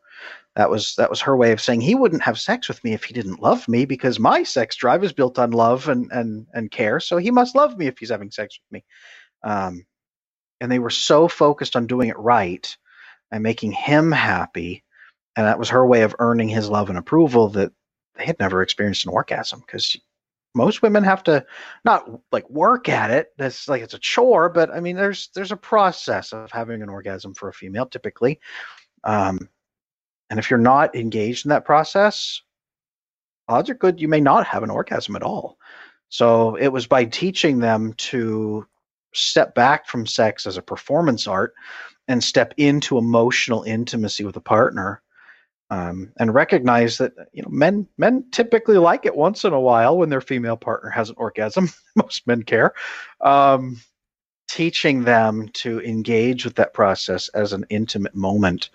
That 0.56 0.70
was 0.70 0.96
that 0.96 1.10
was 1.10 1.22
her 1.22 1.38
way 1.38 1.54
of 1.54 1.62
saying 1.62 1.82
he 1.82 1.96
wouldn't 1.96 2.24
have 2.24 2.40
sex 2.40 2.68
with 2.68 2.84
me 2.84 2.94
if 2.94 3.06
he 3.06 3.14
didn't 3.14 3.42
love 3.42 3.68
me 3.70 3.86
because 3.86 4.20
my 4.20 4.44
sex 4.44 4.76
drive 4.76 5.04
is 5.04 5.14
built 5.14 5.40
on 5.40 5.52
love 5.52 5.88
and 5.88 6.12
and 6.12 6.46
and 6.54 6.70
care. 6.70 7.00
So 7.00 7.18
he 7.18 7.32
must 7.32 7.56
love 7.56 7.78
me 7.78 7.88
if 7.88 7.98
he's 7.98 8.12
having 8.12 8.32
sex 8.32 8.60
with 8.60 8.72
me. 8.74 8.86
Um, 9.44 9.86
and 10.60 10.72
they 10.72 10.80
were 10.80 10.90
so 10.90 11.28
focused 11.28 11.76
on 11.76 11.88
doing 11.88 12.10
it 12.10 12.20
right 12.20 12.76
and 13.32 13.42
making 13.44 13.72
him 13.72 14.12
happy. 14.12 14.84
And 15.38 15.48
that 15.48 15.58
was 15.58 15.70
her 15.70 15.86
way 15.88 16.02
of 16.02 16.16
earning 16.20 16.50
his 16.50 16.70
love 16.70 16.90
and 16.90 16.98
approval 16.98 17.48
that 17.50 17.72
they 18.16 18.26
had 18.26 18.40
never 18.40 18.62
experienced 18.62 19.06
an 19.06 19.14
orgasm 19.14 19.62
because 19.62 19.98
most 20.54 20.82
women 20.82 21.04
have 21.04 21.24
to 21.24 21.46
not 21.86 22.10
like 22.34 22.50
work 22.50 22.90
at 22.90 23.10
it. 23.10 23.30
That's 23.38 23.70
like 23.70 23.82
it's 23.82 23.94
a 23.94 24.00
chore, 24.00 24.50
but 24.50 24.70
I 24.70 24.82
mean, 24.82 24.98
there's 24.98 25.30
there's 25.34 25.54
a 25.54 25.58
process 25.58 26.34
of 26.34 26.52
having 26.52 26.82
an 26.82 26.90
orgasm 26.90 27.34
for 27.34 27.48
a 27.48 27.54
female 27.54 27.86
typically. 27.86 28.40
Um, 29.06 29.40
and 30.32 30.40
if 30.40 30.50
you're 30.50 30.58
not 30.58 30.96
engaged 30.96 31.46
in 31.46 31.50
that 31.50 31.66
process, 31.66 32.42
odds 33.50 33.70
are 33.70 33.76
good 33.76 34.00
you 34.00 34.08
may 34.08 34.22
not 34.22 34.48
have 34.48 34.64
an 34.64 34.70
orgasm 34.70 35.18
at 35.18 35.24
all. 35.24 35.58
So 36.08 36.56
it 36.56 36.70
was 36.70 36.88
by 36.88 37.04
teaching 37.04 37.60
them 37.60 37.94
to 37.98 38.66
step 39.14 39.54
back 39.56 39.88
from 39.88 40.08
sex 40.08 40.48
as 40.48 40.56
a 40.56 40.62
performance 40.62 41.28
art 41.28 41.54
and 42.08 42.24
step 42.24 42.54
into 42.56 42.98
emotional 42.98 43.64
intimacy 43.64 44.24
with 44.24 44.38
a 44.38 44.42
partner 44.42 45.02
um, 45.70 46.14
and 46.18 46.34
recognize 46.34 46.98
that 46.98 47.12
you 47.34 47.44
know 47.44 47.50
men 47.50 47.86
men 47.98 48.24
typically 48.32 48.78
like 48.78 49.06
it 49.06 49.16
once 49.16 49.44
in 49.44 49.52
a 49.52 49.60
while 49.60 49.98
when 49.98 50.10
their 50.10 50.22
female 50.22 50.58
partner 50.58 50.90
has 50.90 51.10
an 51.10 51.16
orgasm 51.18 51.70
most 51.98 52.26
men 52.26 52.44
care 52.44 52.74
um, 53.20 53.82
teaching 54.48 55.04
them 55.04 55.50
to 55.50 55.82
engage 55.82 56.46
with 56.46 56.56
that 56.56 56.74
process 56.74 57.28
as 57.30 57.52
an 57.52 57.66
intimate 57.70 58.16
moment 58.16 58.70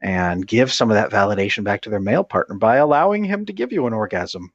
and 0.00 0.46
give 0.46 0.72
some 0.72 0.90
of 0.90 0.94
that 0.94 1.10
validation 1.10 1.64
back 1.64 1.82
to 1.82 1.90
their 1.90 2.00
male 2.00 2.24
partner 2.24 2.56
by 2.56 2.76
allowing 2.76 3.24
him 3.24 3.46
to 3.46 3.52
give 3.52 3.72
you 3.72 3.86
an 3.86 3.92
orgasm 3.92 4.52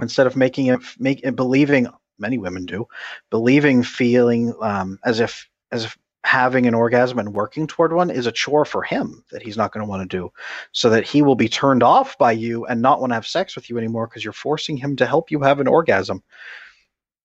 instead 0.00 0.26
of 0.26 0.36
making 0.36 0.66
it 0.66 0.80
make 0.98 1.20
it 1.22 1.36
believing 1.36 1.88
many 2.18 2.38
women 2.38 2.66
do 2.66 2.86
believing 3.30 3.82
feeling 3.82 4.54
um, 4.60 4.98
as 5.04 5.20
if 5.20 5.48
as 5.70 5.84
if 5.84 5.96
having 6.24 6.66
an 6.66 6.74
orgasm 6.74 7.18
and 7.18 7.34
working 7.34 7.66
toward 7.66 7.92
one 7.92 8.10
is 8.10 8.26
a 8.26 8.32
chore 8.32 8.64
for 8.64 8.82
him 8.82 9.22
that 9.30 9.42
he's 9.42 9.58
not 9.58 9.72
going 9.72 9.84
to 9.84 9.88
want 9.88 10.02
to 10.08 10.16
do 10.16 10.32
so 10.72 10.88
that 10.88 11.06
he 11.06 11.20
will 11.20 11.34
be 11.34 11.48
turned 11.48 11.82
off 11.82 12.16
by 12.16 12.32
you 12.32 12.64
and 12.64 12.80
not 12.80 12.98
want 12.98 13.10
to 13.10 13.14
have 13.14 13.26
sex 13.26 13.54
with 13.54 13.68
you 13.68 13.76
anymore 13.76 14.06
because 14.06 14.24
you're 14.24 14.32
forcing 14.32 14.76
him 14.76 14.96
to 14.96 15.06
help 15.06 15.30
you 15.30 15.40
have 15.40 15.60
an 15.60 15.68
orgasm. 15.68 16.22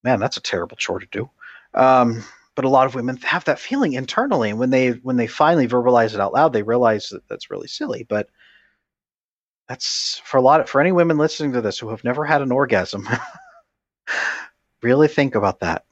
Man 0.04 0.20
that's 0.20 0.36
a 0.36 0.42
terrible 0.42 0.76
chore 0.76 1.00
to 1.00 1.06
do. 1.10 1.30
Um, 1.72 2.22
but 2.60 2.66
a 2.66 2.68
lot 2.68 2.86
of 2.86 2.94
women 2.94 3.16
have 3.18 3.44
that 3.46 3.58
feeling 3.58 3.94
internally 3.94 4.50
and 4.50 4.58
when 4.58 4.68
they 4.68 4.90
when 4.90 5.16
they 5.16 5.26
finally 5.26 5.66
verbalize 5.66 6.12
it 6.12 6.20
out 6.20 6.34
loud 6.34 6.52
they 6.52 6.62
realize 6.62 7.08
that 7.08 7.26
that's 7.26 7.50
really 7.50 7.68
silly 7.68 8.04
but 8.08 8.28
that's 9.66 10.20
for 10.24 10.36
a 10.36 10.42
lot 10.42 10.60
of, 10.60 10.68
for 10.68 10.80
any 10.80 10.92
women 10.92 11.16
listening 11.16 11.52
to 11.52 11.60
this 11.60 11.78
who 11.78 11.88
have 11.88 12.04
never 12.04 12.24
had 12.24 12.42
an 12.42 12.52
orgasm 12.52 13.08
really 14.82 15.08
think 15.08 15.34
about 15.34 15.60
that 15.60 15.84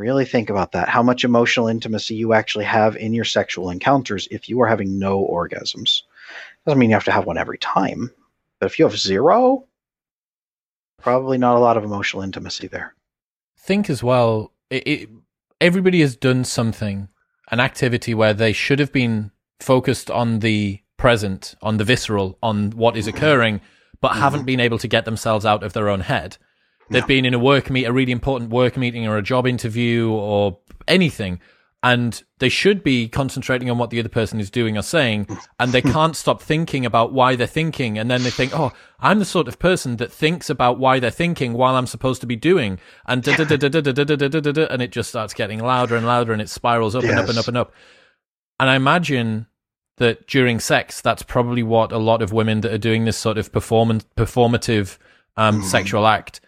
Really 0.00 0.24
think 0.24 0.48
about 0.48 0.72
that. 0.72 0.88
How 0.88 1.02
much 1.02 1.24
emotional 1.24 1.68
intimacy 1.68 2.14
you 2.14 2.32
actually 2.32 2.64
have 2.64 2.96
in 2.96 3.12
your 3.12 3.26
sexual 3.26 3.68
encounters 3.68 4.26
if 4.30 4.48
you 4.48 4.58
are 4.62 4.66
having 4.66 4.98
no 4.98 5.28
orgasms. 5.30 6.04
Doesn't 6.64 6.78
mean 6.78 6.88
you 6.88 6.96
have 6.96 7.04
to 7.04 7.12
have 7.12 7.26
one 7.26 7.36
every 7.36 7.58
time, 7.58 8.10
but 8.58 8.64
if 8.64 8.78
you 8.78 8.86
have 8.86 8.98
zero, 8.98 9.66
probably 11.02 11.36
not 11.36 11.56
a 11.56 11.60
lot 11.60 11.76
of 11.76 11.84
emotional 11.84 12.22
intimacy 12.22 12.66
there. 12.66 12.94
Think 13.58 13.90
as 13.90 14.02
well, 14.02 14.52
it, 14.70 14.86
it, 14.86 15.08
everybody 15.60 16.00
has 16.00 16.16
done 16.16 16.44
something, 16.44 17.08
an 17.50 17.60
activity 17.60 18.14
where 18.14 18.34
they 18.34 18.52
should 18.52 18.78
have 18.78 18.92
been 18.92 19.30
focused 19.60 20.10
on 20.10 20.40
the 20.40 20.80
present, 20.96 21.54
on 21.62 21.76
the 21.76 21.84
visceral, 21.84 22.38
on 22.42 22.70
what 22.70 22.96
is 22.96 23.06
occurring, 23.06 23.60
but 24.00 24.12
mm-hmm. 24.12 24.20
haven't 24.20 24.44
been 24.46 24.60
able 24.60 24.78
to 24.78 24.88
get 24.88 25.04
themselves 25.04 25.44
out 25.44 25.62
of 25.62 25.72
their 25.72 25.88
own 25.88 26.00
head. 26.00 26.36
They've 26.90 27.06
been 27.06 27.24
in 27.24 27.34
a 27.34 27.38
work 27.38 27.70
meet, 27.70 27.84
a 27.84 27.92
really 27.92 28.10
important 28.10 28.50
work 28.50 28.76
meeting 28.76 29.06
or 29.06 29.16
a 29.16 29.22
job 29.22 29.46
interview 29.46 30.10
or 30.10 30.58
anything, 30.88 31.40
and 31.82 32.22
they 32.38 32.50
should 32.50 32.82
be 32.84 33.08
concentrating 33.08 33.70
on 33.70 33.78
what 33.78 33.90
the 33.90 33.98
other 33.98 34.10
person 34.10 34.38
is 34.38 34.50
doing 34.50 34.76
or 34.76 34.82
saying, 34.82 35.26
and 35.58 35.72
they 35.72 35.80
can't 35.80 36.14
stop 36.14 36.42
thinking 36.42 36.84
about 36.84 37.12
why 37.12 37.36
they're 37.36 37.46
thinking, 37.46 37.98
and 37.98 38.10
then 38.10 38.22
they 38.22 38.30
think, 38.30 38.52
"Oh, 38.58 38.72
I'm 38.98 39.18
the 39.18 39.24
sort 39.24 39.48
of 39.48 39.58
person 39.58 39.96
that 39.96 40.12
thinks 40.12 40.50
about 40.50 40.78
why 40.78 40.98
they're 41.00 41.10
thinking 41.10 41.54
while 41.54 41.76
I'm 41.76 41.86
supposed 41.86 42.20
to 42.20 42.26
be 42.26 42.36
doing," 42.36 42.78
and 43.06 43.24
and 43.26 44.82
it 44.82 44.92
just 44.92 45.08
starts 45.08 45.32
getting 45.32 45.62
louder 45.62 45.96
and 45.96 46.06
louder, 46.06 46.32
and 46.32 46.42
it 46.42 46.50
spirals 46.50 46.94
up 46.94 47.04
and 47.04 47.18
up 47.18 47.28
and 47.28 47.38
up 47.38 47.48
and 47.48 47.56
up. 47.56 47.72
And 48.58 48.68
I 48.68 48.76
imagine 48.76 49.46
that 49.96 50.26
during 50.26 50.60
sex, 50.60 51.00
that's 51.00 51.22
probably 51.22 51.62
what 51.62 51.92
a 51.92 51.98
lot 51.98 52.20
of 52.20 52.32
women 52.32 52.60
that 52.60 52.72
are 52.72 52.78
doing 52.78 53.06
this 53.06 53.16
sort 53.16 53.38
of 53.38 53.52
performance 53.52 54.04
performative 54.16 54.98
um, 55.36 55.62
sexual 55.62 56.06
act 56.06 56.42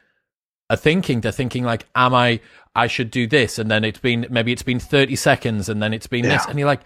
are 0.68 0.76
thinking. 0.76 1.22
They're 1.22 1.32
thinking 1.32 1.64
like, 1.64 1.86
"Am 1.94 2.14
I? 2.14 2.40
I 2.74 2.86
should 2.86 3.10
do 3.10 3.26
this," 3.26 3.58
and 3.58 3.70
then 3.70 3.84
it's 3.84 3.98
been 3.98 4.26
maybe 4.30 4.52
it's 4.52 4.62
been 4.62 4.80
thirty 4.80 5.16
seconds, 5.16 5.68
and 5.68 5.82
then 5.82 5.92
it's 5.92 6.06
been 6.06 6.24
yeah. 6.24 6.38
this, 6.38 6.46
and 6.46 6.58
you're 6.58 6.66
like, 6.66 6.82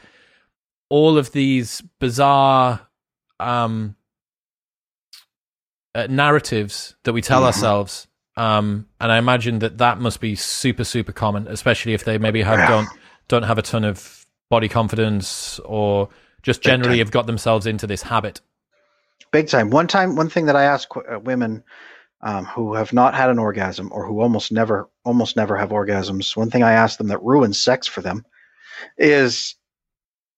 all 0.89 1.19
of 1.19 1.33
these 1.33 1.83
bizarre 1.99 2.87
um, 3.41 3.97
uh, 5.95 6.07
narratives 6.09 6.95
that 7.05 7.13
we 7.13 7.23
tell 7.23 7.39
mm-hmm. 7.39 7.47
ourselves. 7.47 8.07
Um, 8.37 8.87
and 9.01 9.11
I 9.11 9.17
imagine 9.19 9.61
that 9.61 9.79
that 9.79 9.99
must 9.99 10.21
be 10.21 10.35
super, 10.35 10.85
super 10.85 11.13
common, 11.13 11.49
especially 11.49 11.95
if 11.95 12.05
they 12.05 12.19
maybe 12.19 12.43
have, 12.43 12.59
yeah. 12.59 12.69
don't 12.69 12.89
don't 13.29 13.43
have 13.45 13.59
a 13.59 13.63
ton 13.63 13.85
of 13.85 14.27
body 14.51 14.69
confidence 14.69 15.59
or 15.61 16.11
just 16.43 16.63
generally 16.63 16.99
have 16.99 17.11
got 17.11 17.27
themselves 17.27 17.67
into 17.67 17.87
this 17.87 18.03
habit. 18.03 18.41
Big 19.33 19.49
time. 19.49 19.71
One 19.71 19.87
time, 19.87 20.15
one 20.15 20.29
thing 20.29 20.47
that 20.47 20.55
I 20.55 20.65
ask 20.65 20.89
uh, 20.97 21.19
women 21.19 21.65
um, 22.27 22.45
who 22.45 22.75
have 22.75 22.93
not 22.93 23.15
had 23.15 23.31
an 23.31 23.39
orgasm 23.39 23.89
or 23.93 24.07
who 24.07 24.21
almost 24.21 24.51
never 24.53 24.89
almost 25.05 25.37
never 25.37 25.57
have 25.57 25.71
orgasms 25.71 26.37
one 26.37 26.51
thing 26.51 26.63
i 26.63 26.73
ask 26.73 26.99
them 26.99 27.09
that 27.09 27.23
ruins 27.23 27.59
sex 27.59 27.87
for 27.87 28.01
them 28.01 28.25
is 28.99 29.57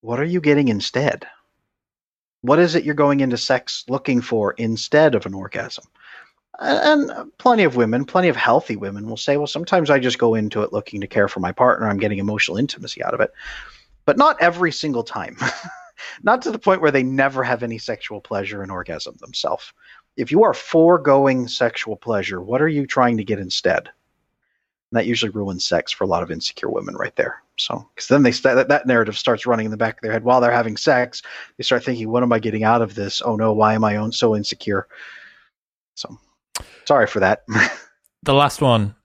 what 0.01 0.21
are 0.21 0.25
you 0.25 0.41
getting 0.41 0.69
instead? 0.69 1.27
What 2.43 2.59
is 2.59 2.75
it 2.75 2.85
you're 2.85 2.95
going 2.95 3.21
into 3.21 3.37
sex 3.37 3.85
looking 3.89 4.21
for 4.21 4.53
instead 4.53 5.15
of 5.15 5.27
an 5.27 5.35
orgasm? 5.35 5.85
And 6.61 7.11
plenty 7.39 7.65
of 7.65 7.77
women 7.77 8.05
plenty 8.05 8.29
of 8.29 8.37
healthy 8.37 8.75
women 8.75 9.09
will 9.09 9.17
say 9.17 9.37
well 9.37 9.47
sometimes 9.47 9.91
i 9.91 10.01
just 10.01 10.19
go 10.19 10.35
into 10.35 10.63
it 10.63 10.73
looking 10.73 11.01
to 11.01 11.07
care 11.07 11.29
for 11.29 11.41
my 11.41 11.53
partner. 11.53 11.89
I'm 11.89 11.99
getting 11.99 12.19
emotional 12.19 12.59
intimacy 12.59 13.03
out 13.03 13.15
of 13.15 13.21
it. 13.21 13.33
But 14.07 14.19
not 14.19 14.41
every 14.41 14.73
single 14.73 15.05
time. 15.05 15.37
Not 16.23 16.43
to 16.43 16.53
the 16.53 16.61
point 16.61 16.81
where 16.81 16.93
they 16.93 17.03
never 17.03 17.43
have 17.43 17.65
any 17.65 17.77
sexual 17.77 18.21
pleasure 18.21 18.63
and 18.63 18.71
orgasm 18.71 19.17
themselves 19.19 19.73
if 20.19 20.33
you 20.33 20.43
are 20.43 20.53
foregoing 20.53 21.47
sexual 21.47 21.97
pleasure, 21.97 22.43
what 22.43 22.61
are 22.61 22.69
you 22.69 22.87
trying 22.87 23.17
to 23.17 23.25
get 23.25 23.39
instead? 23.39 23.87
And 24.91 24.99
that 24.99 25.07
usually 25.07 25.31
ruins 25.31 25.65
sex 25.65 25.93
for 25.93 26.03
a 26.03 26.09
lot 26.09 26.25
of 26.25 26.31
insecure 26.33 26.69
women 26.69 26.97
right 26.97 27.15
there. 27.15 27.41
So, 27.57 27.87
because 27.95 28.09
then 28.09 28.25
they 28.25 28.33
st- 28.33 28.57
that, 28.57 28.69
that 28.69 28.87
narrative 28.87 29.17
starts 29.17 29.47
running 29.47 29.67
in 29.67 29.71
the 29.71 29.77
back 29.77 29.97
of 29.97 30.01
their 30.03 30.13
head 30.13 30.25
while 30.25 30.41
they're 30.41 30.51
having 30.51 30.77
sex. 30.77 31.23
They 31.57 31.63
start 31.63 31.85
thinking, 31.85 32.11
"What 32.11 32.23
am 32.23 32.33
I 32.33 32.41
getting 32.41 32.65
out 32.65 32.83
of 32.83 32.95
this? 32.95 33.23
Oh 33.25 33.37
no, 33.37 33.53
why 33.53 33.75
am 33.75 33.85
I 33.85 33.97
own 33.97 34.11
so 34.11 34.35
insecure?" 34.35 34.89
So, 35.95 36.19
sorry 36.85 37.07
for 37.07 37.21
that. 37.21 37.45
the 38.23 38.35
last 38.35 38.61
one. 38.61 38.97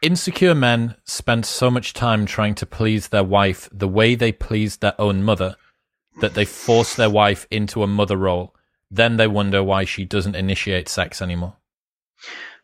Insecure 0.00 0.54
men 0.54 0.96
spend 1.04 1.46
so 1.46 1.70
much 1.70 1.92
time 1.92 2.26
trying 2.26 2.54
to 2.56 2.66
please 2.66 3.08
their 3.08 3.22
wife 3.22 3.68
the 3.72 3.88
way 3.88 4.14
they 4.14 4.32
pleased 4.32 4.80
their 4.80 5.00
own 5.00 5.22
mother 5.22 5.56
that 6.20 6.34
they 6.34 6.44
force 6.44 6.96
their 6.96 7.10
wife 7.10 7.46
into 7.50 7.82
a 7.82 7.86
mother 7.86 8.16
role. 8.16 8.54
Then 8.94 9.16
they 9.16 9.26
wonder 9.26 9.64
why 9.64 9.86
she 9.86 10.04
doesn't 10.04 10.36
initiate 10.36 10.86
sex 10.86 11.22
anymore. 11.22 11.56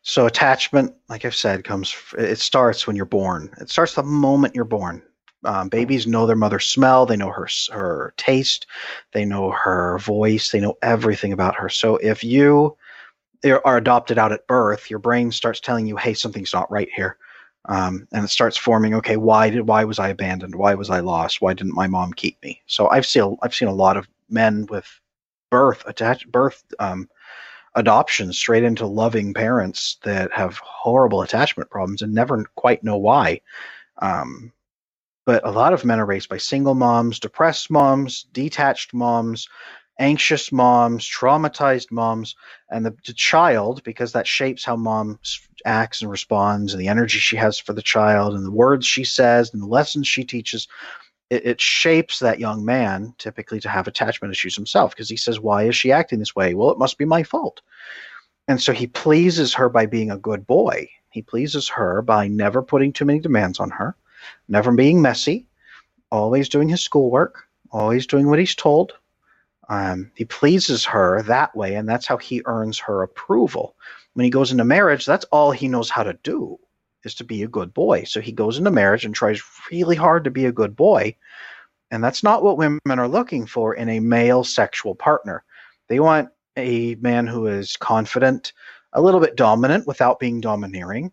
So 0.02 0.26
attachment, 0.26 0.94
like 1.08 1.24
I've 1.24 1.34
said, 1.34 1.64
comes. 1.64 1.96
It 2.18 2.38
starts 2.38 2.86
when 2.86 2.96
you're 2.96 3.06
born. 3.06 3.50
It 3.58 3.70
starts 3.70 3.94
the 3.94 4.02
moment 4.02 4.54
you're 4.54 4.64
born. 4.66 5.02
Um, 5.44 5.70
babies 5.70 6.06
know 6.06 6.26
their 6.26 6.36
mother's 6.36 6.66
smell. 6.66 7.06
They 7.06 7.16
know 7.16 7.30
her 7.30 7.48
her 7.72 8.12
taste. 8.18 8.66
They 9.12 9.24
know 9.24 9.50
her 9.52 9.98
voice. 10.00 10.50
They 10.50 10.60
know 10.60 10.76
everything 10.82 11.32
about 11.32 11.56
her. 11.56 11.70
So 11.70 11.96
if 11.96 12.22
you 12.22 12.76
are 13.44 13.76
adopted 13.78 14.18
out 14.18 14.32
at 14.32 14.46
birth, 14.46 14.90
your 14.90 14.98
brain 14.98 15.32
starts 15.32 15.60
telling 15.60 15.86
you, 15.86 15.96
"Hey, 15.96 16.12
something's 16.12 16.52
not 16.52 16.70
right 16.70 16.88
here," 16.94 17.16
um, 17.70 18.06
and 18.12 18.24
it 18.24 18.28
starts 18.28 18.56
forming. 18.58 18.94
Okay, 18.96 19.16
why 19.16 19.48
did 19.48 19.66
why 19.66 19.84
was 19.84 19.98
I 19.98 20.08
abandoned? 20.08 20.56
Why 20.56 20.74
was 20.74 20.90
I 20.90 21.00
lost? 21.00 21.40
Why 21.40 21.54
didn't 21.54 21.74
my 21.74 21.86
mom 21.86 22.12
keep 22.12 22.42
me? 22.42 22.60
So 22.66 22.88
I've 22.88 23.06
seen 23.06 23.36
I've 23.42 23.54
seen 23.54 23.68
a 23.68 23.74
lot 23.74 23.96
of 23.96 24.06
men 24.28 24.66
with 24.66 25.00
birth 25.50 25.84
attached 25.86 26.30
birth 26.30 26.62
um, 26.78 27.08
adoption 27.74 28.32
straight 28.32 28.64
into 28.64 28.86
loving 28.86 29.34
parents 29.34 29.98
that 30.02 30.32
have 30.32 30.58
horrible 30.58 31.22
attachment 31.22 31.70
problems 31.70 32.02
and 32.02 32.12
never 32.12 32.44
quite 32.54 32.82
know 32.82 32.96
why. 32.96 33.40
Um, 34.00 34.52
but 35.24 35.46
a 35.46 35.50
lot 35.50 35.74
of 35.74 35.84
men 35.84 36.00
are 36.00 36.06
raised 36.06 36.28
by 36.28 36.38
single 36.38 36.74
moms, 36.74 37.20
depressed 37.20 37.70
moms, 37.70 38.24
detached 38.32 38.94
moms, 38.94 39.48
anxious 39.98 40.50
moms, 40.52 41.08
traumatized 41.08 41.90
moms, 41.90 42.34
and 42.70 42.86
the, 42.86 42.96
the, 43.06 43.12
child, 43.12 43.82
because 43.82 44.12
that 44.12 44.26
shapes 44.26 44.64
how 44.64 44.76
mom 44.76 45.18
acts 45.64 46.00
and 46.00 46.10
responds, 46.10 46.72
and 46.72 46.80
the 46.80 46.88
energy 46.88 47.18
she 47.18 47.36
has 47.36 47.58
for 47.58 47.72
the 47.72 47.82
child, 47.82 48.34
and 48.34 48.46
the 48.46 48.50
words 48.50 48.86
she 48.86 49.04
says, 49.04 49.52
and 49.52 49.62
the 49.62 49.66
lessons 49.66 50.06
she 50.06 50.24
teaches, 50.24 50.68
it, 51.30 51.46
it 51.46 51.60
shapes 51.60 52.18
that 52.18 52.38
young 52.38 52.64
man 52.64 53.14
typically 53.18 53.60
to 53.60 53.68
have 53.68 53.86
attachment 53.86 54.32
issues 54.32 54.54
himself 54.54 54.92
because 54.92 55.08
he 55.08 55.16
says, 55.16 55.40
Why 55.40 55.64
is 55.64 55.76
she 55.76 55.92
acting 55.92 56.18
this 56.18 56.36
way? 56.36 56.54
Well, 56.54 56.70
it 56.70 56.78
must 56.78 56.98
be 56.98 57.04
my 57.04 57.22
fault. 57.22 57.60
And 58.46 58.60
so 58.60 58.72
he 58.72 58.86
pleases 58.86 59.52
her 59.54 59.68
by 59.68 59.86
being 59.86 60.10
a 60.10 60.18
good 60.18 60.46
boy. 60.46 60.88
He 61.10 61.22
pleases 61.22 61.68
her 61.68 62.02
by 62.02 62.28
never 62.28 62.62
putting 62.62 62.92
too 62.92 63.04
many 63.04 63.18
demands 63.18 63.60
on 63.60 63.70
her, 63.70 63.94
never 64.48 64.72
being 64.72 65.02
messy, 65.02 65.46
always 66.10 66.48
doing 66.48 66.68
his 66.68 66.82
schoolwork, 66.82 67.44
always 67.70 68.06
doing 68.06 68.28
what 68.28 68.38
he's 68.38 68.54
told. 68.54 68.94
Um, 69.68 70.10
he 70.14 70.24
pleases 70.24 70.86
her 70.86 71.22
that 71.22 71.54
way, 71.54 71.74
and 71.74 71.86
that's 71.86 72.06
how 72.06 72.16
he 72.16 72.42
earns 72.46 72.78
her 72.78 73.02
approval. 73.02 73.74
When 74.14 74.24
he 74.24 74.30
goes 74.30 74.50
into 74.50 74.64
marriage, 74.64 75.04
that's 75.04 75.26
all 75.26 75.50
he 75.50 75.68
knows 75.68 75.90
how 75.90 76.02
to 76.02 76.18
do 76.22 76.58
is 77.04 77.14
to 77.16 77.24
be 77.24 77.42
a 77.42 77.48
good 77.48 77.72
boy. 77.72 78.04
So 78.04 78.20
he 78.20 78.32
goes 78.32 78.58
into 78.58 78.70
marriage 78.70 79.04
and 79.04 79.14
tries 79.14 79.42
really 79.70 79.96
hard 79.96 80.24
to 80.24 80.30
be 80.30 80.46
a 80.46 80.52
good 80.52 80.74
boy. 80.76 81.16
And 81.90 82.02
that's 82.02 82.22
not 82.22 82.42
what 82.42 82.58
women 82.58 82.80
are 82.86 83.08
looking 83.08 83.46
for 83.46 83.74
in 83.74 83.88
a 83.88 84.00
male 84.00 84.44
sexual 84.44 84.94
partner. 84.94 85.44
They 85.88 86.00
want 86.00 86.28
a 86.56 86.96
man 86.96 87.26
who 87.26 87.46
is 87.46 87.76
confident, 87.76 88.52
a 88.92 89.00
little 89.00 89.20
bit 89.20 89.36
dominant 89.36 89.86
without 89.86 90.18
being 90.18 90.40
domineering. 90.40 91.12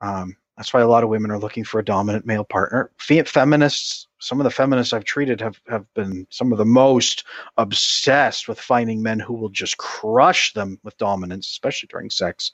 Um, 0.00 0.36
that's 0.60 0.74
why 0.74 0.82
a 0.82 0.86
lot 0.86 1.02
of 1.02 1.08
women 1.08 1.30
are 1.30 1.38
looking 1.38 1.64
for 1.64 1.78
a 1.78 1.84
dominant 1.84 2.26
male 2.26 2.44
partner. 2.44 2.90
Feminists, 2.98 4.08
some 4.18 4.40
of 4.40 4.44
the 4.44 4.50
feminists 4.50 4.92
I've 4.92 5.04
treated 5.04 5.40
have, 5.40 5.58
have 5.70 5.86
been 5.94 6.26
some 6.28 6.52
of 6.52 6.58
the 6.58 6.66
most 6.66 7.24
obsessed 7.56 8.46
with 8.46 8.60
finding 8.60 9.02
men 9.02 9.18
who 9.18 9.32
will 9.32 9.48
just 9.48 9.78
crush 9.78 10.52
them 10.52 10.78
with 10.82 10.98
dominance, 10.98 11.48
especially 11.48 11.86
during 11.90 12.10
sex 12.10 12.52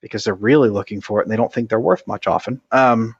because 0.00 0.22
they're 0.22 0.34
really 0.34 0.70
looking 0.70 1.00
for 1.00 1.18
it 1.18 1.24
and 1.24 1.32
they 1.32 1.36
don't 1.36 1.52
think 1.52 1.68
they're 1.68 1.80
worth 1.80 2.06
much 2.06 2.28
often. 2.28 2.60
Um, 2.70 3.16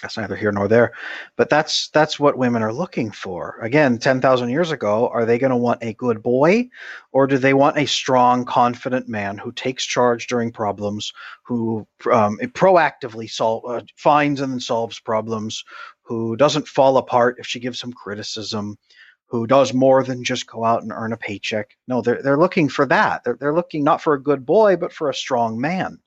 that's 0.00 0.16
neither 0.16 0.36
here 0.36 0.52
nor 0.52 0.68
there, 0.68 0.92
but 1.36 1.50
that's 1.50 1.88
that's 1.88 2.20
what 2.20 2.38
women 2.38 2.62
are 2.62 2.72
looking 2.72 3.10
for. 3.10 3.58
Again, 3.60 3.98
ten 3.98 4.20
thousand 4.20 4.50
years 4.50 4.70
ago, 4.70 5.08
are 5.08 5.24
they 5.24 5.38
going 5.38 5.50
to 5.50 5.56
want 5.56 5.82
a 5.82 5.94
good 5.94 6.22
boy, 6.22 6.68
or 7.12 7.26
do 7.26 7.36
they 7.36 7.54
want 7.54 7.78
a 7.78 7.86
strong, 7.86 8.44
confident 8.44 9.08
man 9.08 9.38
who 9.38 9.50
takes 9.50 9.84
charge 9.84 10.28
during 10.28 10.52
problems, 10.52 11.12
who 11.42 11.86
um, 12.12 12.38
proactively 12.38 13.28
solve, 13.28 13.64
uh, 13.66 13.80
finds 13.96 14.40
and 14.40 14.52
then 14.52 14.60
solves 14.60 15.00
problems, 15.00 15.64
who 16.02 16.36
doesn't 16.36 16.68
fall 16.68 16.96
apart 16.96 17.36
if 17.38 17.46
she 17.46 17.58
gives 17.58 17.82
him 17.82 17.92
criticism, 17.92 18.78
who 19.26 19.48
does 19.48 19.74
more 19.74 20.04
than 20.04 20.22
just 20.22 20.46
go 20.46 20.64
out 20.64 20.82
and 20.82 20.92
earn 20.92 21.12
a 21.12 21.16
paycheck. 21.16 21.76
No, 21.88 22.02
they're 22.02 22.22
they're 22.22 22.38
looking 22.38 22.68
for 22.68 22.86
that. 22.86 23.24
They're 23.24 23.36
they're 23.40 23.54
looking 23.54 23.82
not 23.82 24.00
for 24.00 24.14
a 24.14 24.22
good 24.22 24.46
boy, 24.46 24.76
but 24.76 24.92
for 24.92 25.10
a 25.10 25.14
strong 25.14 25.60
man. 25.60 25.98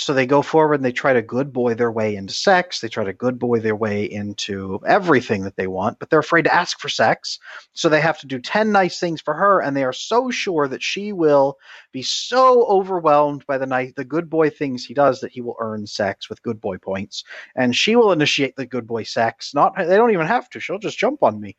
So 0.00 0.14
they 0.14 0.26
go 0.26 0.42
forward 0.42 0.74
and 0.74 0.84
they 0.84 0.92
try 0.92 1.12
to 1.12 1.20
good 1.20 1.52
boy 1.52 1.74
their 1.74 1.90
way 1.90 2.14
into 2.14 2.32
sex. 2.32 2.80
They 2.80 2.88
try 2.88 3.02
to 3.02 3.12
good 3.12 3.36
boy 3.36 3.58
their 3.58 3.74
way 3.74 4.04
into 4.04 4.78
everything 4.86 5.42
that 5.42 5.56
they 5.56 5.66
want, 5.66 5.98
but 5.98 6.08
they're 6.08 6.20
afraid 6.20 6.42
to 6.42 6.54
ask 6.54 6.78
for 6.78 6.88
sex. 6.88 7.40
So 7.72 7.88
they 7.88 8.00
have 8.00 8.16
to 8.20 8.28
do 8.28 8.38
10 8.38 8.70
nice 8.70 9.00
things 9.00 9.20
for 9.20 9.34
her, 9.34 9.60
and 9.60 9.76
they 9.76 9.82
are 9.82 9.92
so 9.92 10.30
sure 10.30 10.68
that 10.68 10.84
she 10.84 11.12
will 11.12 11.58
be 11.90 12.02
so 12.02 12.64
overwhelmed 12.68 13.44
by 13.46 13.58
the 13.58 13.66
night 13.66 13.96
the 13.96 14.04
good 14.04 14.30
boy 14.30 14.50
things 14.50 14.84
he 14.84 14.94
does 14.94 15.18
that 15.20 15.32
he 15.32 15.40
will 15.40 15.56
earn 15.58 15.84
sex 15.84 16.30
with 16.30 16.44
good 16.44 16.60
boy 16.60 16.78
points. 16.78 17.24
And 17.56 17.74
she 17.74 17.96
will 17.96 18.12
initiate 18.12 18.54
the 18.54 18.66
good 18.66 18.86
boy 18.86 19.02
sex. 19.02 19.52
Not 19.52 19.76
they 19.76 19.96
don't 19.96 20.12
even 20.12 20.26
have 20.26 20.48
to. 20.50 20.60
She'll 20.60 20.78
just 20.78 20.96
jump 20.96 21.24
on 21.24 21.40
me. 21.40 21.56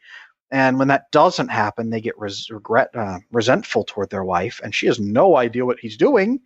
And 0.50 0.80
when 0.80 0.88
that 0.88 1.12
doesn't 1.12 1.50
happen, 1.50 1.90
they 1.90 2.00
get 2.00 2.18
res- 2.18 2.50
regret, 2.50 2.90
uh, 2.96 3.20
resentful 3.34 3.84
toward 3.84 4.10
their 4.12 4.24
wife, 4.24 4.62
and 4.64 4.74
she 4.74 4.88
has 4.88 4.98
no 4.98 5.36
idea 5.36 5.66
what 5.66 5.80
he's 5.82 5.98
doing. 5.98 6.40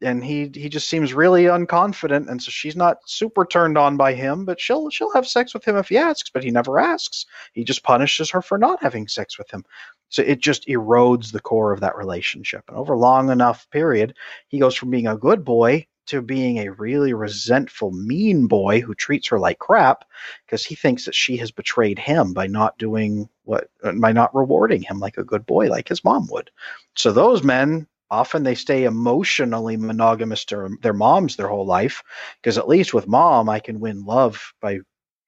And 0.00 0.24
he 0.24 0.50
he 0.54 0.68
just 0.68 0.88
seems 0.88 1.12
really 1.12 1.44
unconfident, 1.44 2.28
and 2.28 2.40
so 2.40 2.50
she's 2.50 2.76
not 2.76 2.98
super 3.06 3.44
turned 3.44 3.76
on 3.76 3.96
by 3.96 4.14
him. 4.14 4.44
But 4.44 4.60
she'll 4.60 4.90
she'll 4.90 5.12
have 5.12 5.26
sex 5.26 5.52
with 5.52 5.64
him 5.64 5.76
if 5.76 5.88
he 5.88 5.98
asks, 5.98 6.30
but 6.30 6.44
he 6.44 6.50
never 6.50 6.78
asks. 6.78 7.26
He 7.52 7.64
just 7.64 7.82
punishes 7.82 8.30
her 8.30 8.40
for 8.40 8.58
not 8.58 8.80
having 8.80 9.08
sex 9.08 9.38
with 9.38 9.50
him. 9.50 9.64
So 10.08 10.22
it 10.22 10.40
just 10.40 10.66
erodes 10.68 11.32
the 11.32 11.40
core 11.40 11.72
of 11.72 11.80
that 11.80 11.96
relationship. 11.96 12.64
And 12.68 12.76
over 12.76 12.96
long 12.96 13.30
enough 13.30 13.68
period, 13.70 14.14
he 14.48 14.58
goes 14.58 14.74
from 14.74 14.90
being 14.90 15.06
a 15.06 15.16
good 15.16 15.44
boy 15.44 15.86
to 16.06 16.22
being 16.22 16.58
a 16.58 16.72
really 16.72 17.12
resentful, 17.12 17.92
mean 17.92 18.46
boy 18.46 18.80
who 18.80 18.94
treats 18.94 19.28
her 19.28 19.38
like 19.38 19.58
crap 19.58 20.04
because 20.46 20.64
he 20.64 20.74
thinks 20.74 21.04
that 21.04 21.14
she 21.14 21.36
has 21.36 21.50
betrayed 21.50 21.98
him 21.98 22.32
by 22.32 22.46
not 22.46 22.78
doing 22.78 23.28
what, 23.44 23.68
by 24.00 24.12
not 24.12 24.34
rewarding 24.34 24.80
him 24.80 24.98
like 25.00 25.18
a 25.18 25.24
good 25.24 25.44
boy, 25.44 25.68
like 25.68 25.88
his 25.88 26.04
mom 26.04 26.26
would. 26.30 26.50
So 26.96 27.12
those 27.12 27.42
men 27.42 27.86
often 28.10 28.42
they 28.42 28.54
stay 28.54 28.84
emotionally 28.84 29.76
monogamous 29.76 30.44
to 30.46 30.76
their 30.82 30.92
moms 30.92 31.36
their 31.36 31.48
whole 31.48 31.66
life 31.66 32.02
because 32.40 32.58
at 32.58 32.68
least 32.68 32.94
with 32.94 33.06
mom 33.06 33.48
I 33.48 33.60
can 33.60 33.80
win 33.80 34.04
love 34.04 34.54
by 34.60 34.78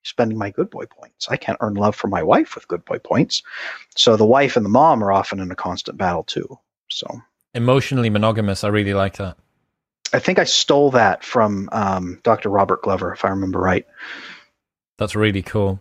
spending 0.03 0.37
my 0.37 0.49
good 0.49 0.69
boy 0.69 0.85
points. 0.85 1.27
I 1.29 1.37
can't 1.37 1.57
earn 1.61 1.75
love 1.75 1.95
from 1.95 2.09
my 2.09 2.23
wife 2.23 2.55
with 2.55 2.67
good 2.67 2.83
boy 2.85 2.97
points. 2.99 3.43
So 3.95 4.17
the 4.17 4.25
wife 4.25 4.57
and 4.57 4.65
the 4.65 4.69
mom 4.69 5.03
are 5.03 5.11
often 5.11 5.39
in 5.39 5.51
a 5.51 5.55
constant 5.55 5.97
battle 5.97 6.23
too. 6.23 6.59
So 6.89 7.07
emotionally 7.53 8.09
monogamous, 8.09 8.63
I 8.63 8.69
really 8.69 8.93
like 8.93 9.17
that. 9.17 9.37
I 10.13 10.19
think 10.19 10.39
I 10.39 10.43
stole 10.43 10.91
that 10.91 11.23
from 11.23 11.69
um, 11.71 12.19
Dr. 12.23 12.49
Robert 12.49 12.81
Glover, 12.81 13.13
if 13.13 13.23
I 13.23 13.29
remember 13.29 13.59
right. 13.59 13.85
That's 14.97 15.15
really 15.15 15.41
cool. 15.41 15.79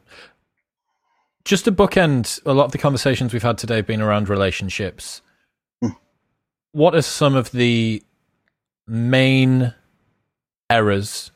Just 1.44 1.64
to 1.64 1.72
bookend 1.72 2.40
a 2.47 2.52
lot 2.52 2.66
of 2.66 2.72
the 2.72 2.78
conversations 2.78 3.32
we've 3.32 3.43
had 3.43 3.59
today 3.59 3.77
have 3.77 3.86
been 3.86 4.02
around 4.02 4.28
relationships. 4.28 5.22
What 6.72 6.94
are 6.94 7.02
some 7.02 7.34
of 7.34 7.51
the 7.52 8.02
main 8.86 9.74
errors 10.68 11.30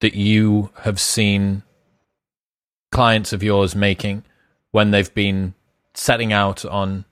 that 0.00 0.14
you 0.14 0.70
have 0.80 1.00
seen 1.00 1.62
clients 2.92 3.32
of 3.32 3.42
yours 3.42 3.74
making 3.76 4.24
when 4.72 4.90
they've 4.90 5.12
been 5.14 5.54
setting 5.94 6.32
out 6.32 6.64
on 6.64 7.04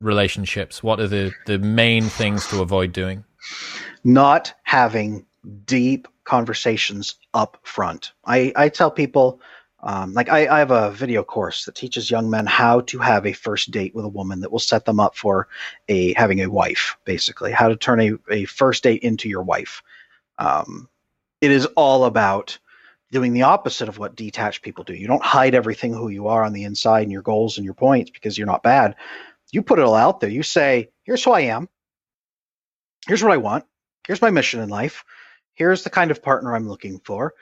relationships? 0.00 0.82
What 0.82 1.00
are 1.00 1.08
the, 1.08 1.32
the 1.46 1.58
main 1.58 2.04
things 2.04 2.46
to 2.48 2.62
avoid 2.62 2.92
doing? 2.92 3.24
not 4.04 4.54
having 4.62 5.26
deep 5.64 6.08
conversations 6.24 7.16
up 7.34 7.58
front. 7.62 8.12
I, 8.26 8.52
I 8.56 8.68
tell 8.68 8.90
people, 8.90 9.40
um, 9.80 10.12
like 10.12 10.28
I, 10.28 10.48
I 10.48 10.58
have 10.58 10.70
a 10.70 10.90
video 10.90 11.22
course 11.22 11.64
that 11.64 11.74
teaches 11.74 12.10
young 12.10 12.28
men 12.30 12.46
how 12.46 12.80
to 12.82 12.98
have 12.98 13.26
a 13.26 13.32
first 13.32 13.70
date 13.70 13.94
with 13.94 14.04
a 14.04 14.08
woman 14.08 14.40
that 14.40 14.50
will 14.50 14.58
set 14.58 14.84
them 14.84 14.98
up 14.98 15.16
for 15.16 15.48
a 15.88 16.14
having 16.14 16.40
a 16.40 16.50
wife, 16.50 16.96
basically, 17.04 17.52
how 17.52 17.68
to 17.68 17.76
turn 17.76 18.00
a, 18.00 18.12
a 18.30 18.44
first 18.46 18.82
date 18.82 19.02
into 19.02 19.28
your 19.28 19.42
wife. 19.42 19.82
Um, 20.38 20.88
it 21.40 21.50
is 21.50 21.66
all 21.76 22.04
about 22.04 22.58
doing 23.12 23.32
the 23.32 23.42
opposite 23.42 23.88
of 23.88 23.98
what 23.98 24.16
detached 24.16 24.62
people 24.62 24.84
do. 24.84 24.94
You 24.94 25.06
don't 25.06 25.22
hide 25.22 25.54
everything 25.54 25.92
who 25.92 26.08
you 26.08 26.28
are 26.28 26.42
on 26.42 26.52
the 26.52 26.64
inside 26.64 27.02
and 27.02 27.12
your 27.12 27.22
goals 27.22 27.56
and 27.56 27.64
your 27.64 27.74
points 27.74 28.10
because 28.10 28.36
you're 28.36 28.46
not 28.46 28.62
bad. 28.62 28.96
You 29.52 29.62
put 29.62 29.78
it 29.78 29.84
all 29.84 29.94
out 29.94 30.20
there. 30.20 30.28
You 30.28 30.42
say, 30.42 30.90
here's 31.04 31.24
who 31.24 31.30
I 31.32 31.42
am. 31.42 31.68
Here's 33.06 33.22
what 33.22 33.32
I 33.32 33.38
want 33.38 33.64
here's 34.08 34.22
my 34.22 34.30
mission 34.30 34.60
in 34.60 34.70
life 34.70 35.04
here's 35.58 35.82
the 35.82 35.90
kind 35.90 36.10
of 36.10 36.22
partner 36.22 36.54
I'm 36.54 36.68
looking 36.68 37.00
for. 37.00 37.34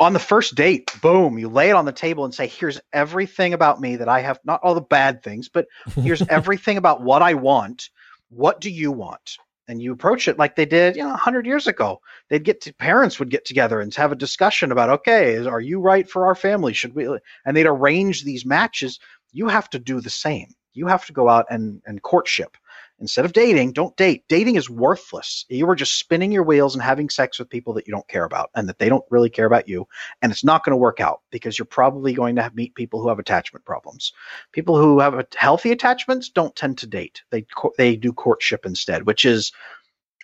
On 0.00 0.12
the 0.12 0.18
first 0.18 0.54
date, 0.56 0.90
boom, 1.00 1.38
you 1.38 1.48
lay 1.48 1.70
it 1.70 1.76
on 1.76 1.84
the 1.84 1.92
table 1.92 2.24
and 2.24 2.34
say, 2.34 2.48
here's 2.48 2.80
everything 2.92 3.54
about 3.54 3.80
me 3.80 3.96
that 3.96 4.08
I 4.08 4.20
have, 4.20 4.40
not 4.44 4.60
all 4.62 4.74
the 4.74 4.80
bad 4.80 5.22
things, 5.22 5.48
but 5.48 5.66
here's 5.94 6.22
everything 6.28 6.76
about 6.76 7.02
what 7.02 7.22
I 7.22 7.34
want. 7.34 7.90
What 8.28 8.60
do 8.60 8.70
you 8.70 8.90
want? 8.90 9.38
and 9.68 9.80
you 9.80 9.92
approach 9.92 10.28
it 10.28 10.38
like 10.38 10.56
they 10.56 10.66
did, 10.66 10.96
you 10.96 11.02
know, 11.02 11.10
100 11.10 11.46
years 11.46 11.66
ago. 11.66 12.00
They'd 12.28 12.44
get 12.44 12.60
to 12.62 12.74
parents 12.74 13.18
would 13.18 13.30
get 13.30 13.44
together 13.44 13.80
and 13.80 13.94
have 13.94 14.12
a 14.12 14.16
discussion 14.16 14.72
about, 14.72 14.90
okay, 14.90 15.46
are 15.46 15.60
you 15.60 15.80
right 15.80 16.08
for 16.08 16.26
our 16.26 16.34
family? 16.34 16.72
Should 16.72 16.94
we? 16.94 17.08
And 17.46 17.56
they'd 17.56 17.66
arrange 17.66 18.24
these 18.24 18.44
matches. 18.44 18.98
You 19.32 19.48
have 19.48 19.70
to 19.70 19.78
do 19.78 20.00
the 20.00 20.10
same. 20.10 20.48
You 20.74 20.86
have 20.88 21.06
to 21.06 21.12
go 21.12 21.28
out 21.28 21.46
and 21.48 21.80
and 21.86 22.02
courtship 22.02 22.56
instead 23.02 23.26
of 23.26 23.34
dating. 23.34 23.72
Don't 23.72 23.94
date. 23.96 24.24
Dating 24.28 24.56
is 24.56 24.70
worthless. 24.70 25.44
You 25.50 25.68
are 25.68 25.74
just 25.74 25.98
spinning 25.98 26.32
your 26.32 26.44
wheels 26.44 26.74
and 26.74 26.82
having 26.82 27.10
sex 27.10 27.38
with 27.38 27.50
people 27.50 27.74
that 27.74 27.86
you 27.86 27.92
don't 27.92 28.08
care 28.08 28.24
about 28.24 28.50
and 28.54 28.68
that 28.68 28.78
they 28.78 28.88
don't 28.88 29.04
really 29.10 29.28
care 29.28 29.44
about 29.44 29.68
you. 29.68 29.86
And 30.22 30.32
it's 30.32 30.44
not 30.44 30.64
going 30.64 30.70
to 30.70 30.78
work 30.78 31.00
out 31.00 31.20
because 31.30 31.58
you're 31.58 31.66
probably 31.66 32.14
going 32.14 32.36
to 32.36 32.42
have, 32.42 32.54
meet 32.54 32.74
people 32.74 33.02
who 33.02 33.08
have 33.08 33.18
attachment 33.18 33.66
problems. 33.66 34.12
People 34.52 34.78
who 34.78 35.00
have 35.00 35.26
healthy 35.36 35.72
attachments 35.72 36.30
don't 36.30 36.56
tend 36.56 36.78
to 36.78 36.86
date. 36.86 37.22
They 37.30 37.44
they 37.76 37.96
do 37.96 38.12
courtship 38.12 38.64
instead, 38.64 39.06
which 39.06 39.24
is 39.24 39.52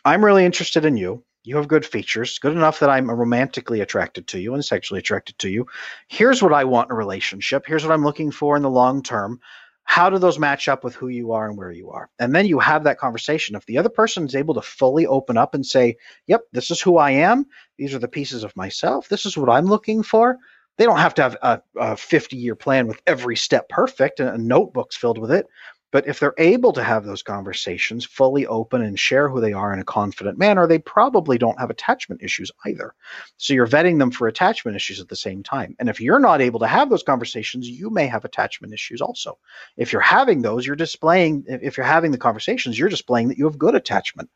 I'm 0.05 0.25
really 0.25 0.47
interested 0.47 0.85
in 0.85 0.97
you. 0.97 1.25
You 1.45 1.57
have 1.57 1.69
good 1.69 1.85
features, 1.85 2.39
good 2.39 2.53
enough 2.53 2.79
that 2.81 2.91
I'm 2.91 3.11
romantically 3.11 3.81
attracted 3.81 4.27
to 4.29 4.41
you 4.41 4.55
and 4.55 4.65
sexually 4.65 5.01
attracted 5.01 5.39
to 5.39 5.49
you. 5.49 5.67
Here's 6.09 6.43
what 6.43 6.53
I 6.53 6.65
want 6.65 6.91
in 6.91 6.93
a 6.93 6.97
relationship. 6.97 7.65
Here's 7.67 7.85
what 7.85 7.93
I'm 7.93 8.05
looking 8.05 8.31
for 8.31 8.57
in 8.57 8.63
the 8.63 8.71
long 8.71 9.03
term 9.03 9.41
how 9.89 10.11
do 10.11 10.19
those 10.19 10.39
match 10.39 10.69
up 10.69 10.85
with 10.85 10.95
who 10.95 11.09
you 11.09 11.33
are 11.33 11.49
and 11.49 11.57
where 11.57 11.73
you 11.73 11.91
are? 11.91 12.11
And 12.19 12.35
then 12.35 12.45
you 12.45 12.59
have 12.59 12.85
that 12.85 12.99
conversation. 12.99 13.57
If 13.57 13.65
the 13.65 13.79
other 13.79 13.89
person 13.89 14.27
is 14.27 14.35
able 14.35 14.53
to 14.53 14.61
fully 14.61 15.07
open 15.07 15.39
up 15.39 15.55
and 15.55 15.65
say 15.65 15.97
yep 16.27 16.43
this 16.53 16.71
is 16.71 16.79
who 16.79 16.99
i 16.99 17.11
am. 17.11 17.47
These 17.79 17.95
are 17.95 17.99
the 17.99 18.07
pieces 18.07 18.45
of 18.45 18.55
myself. 18.55 19.09
This 19.09 19.25
is 19.25 19.37
what 19.37 19.49
i'm 19.49 19.65
looking 19.67 20.03
for 20.03 20.37
they 20.77 20.85
don't 20.85 20.99
have 20.99 21.15
to 21.15 21.23
have 21.23 21.37
a, 21.43 21.61
a 21.77 21.97
50 21.97 22.37
year 22.37 22.55
plan 22.55 22.87
with 22.87 23.03
every 23.07 23.37
step 23.37 23.69
perfect 23.69 24.21
and 24.21 24.47
notebooks 24.47 24.97
filled 24.97 25.19
with 25.19 25.33
it 25.33 25.47
but 25.91 26.07
if 26.07 26.21
they're 26.21 26.35
able 26.37 26.73
to 26.75 26.83
have 26.83 27.05
those 27.05 27.23
conversations 27.23 28.05
fully 28.05 28.47
open 28.47 28.83
and 28.83 28.99
share 28.99 29.29
who 29.29 29.41
they 29.41 29.55
are 29.55 29.73
in 29.73 29.79
a 29.79 29.85
confident 29.85 30.37
manner, 30.37 30.67
they 30.67 30.79
probably 30.79 31.39
don't 31.39 31.59
have 31.59 31.71
attachment 31.71 32.23
issues 32.23 32.51
either. 32.67 32.95
So 33.39 33.55
you're 33.55 33.67
vetting 33.67 33.99
them 33.99 34.11
for 34.11 34.29
attachment 34.29 34.77
issues 34.77 35.01
at 35.01 35.09
the 35.09 35.17
same 35.17 35.43
time. 35.43 35.75
And 35.79 35.89
if 35.89 36.01
you're 36.01 36.21
not 36.21 36.43
able 36.43 36.61
to 36.61 36.67
have 36.67 36.91
those 36.91 37.03
conversations, 37.03 37.69
you 37.69 37.89
may 37.89 38.07
have 38.07 38.27
attachment 38.27 38.75
issues 38.75 39.01
also. 39.01 39.39
If 39.79 39.93
you're 39.93 40.03
having 40.03 40.43
those, 40.43 40.67
you're 40.67 40.77
displaying, 40.77 41.45
if 41.49 41.77
you're 41.77 41.87
having 41.87 42.11
the 42.11 42.19
conversations, 42.19 42.79
you're 42.79 42.91
displaying 42.91 43.29
that 43.29 43.39
you 43.39 43.47
have 43.47 43.59
good 43.59 43.75
attachment. 43.75 44.29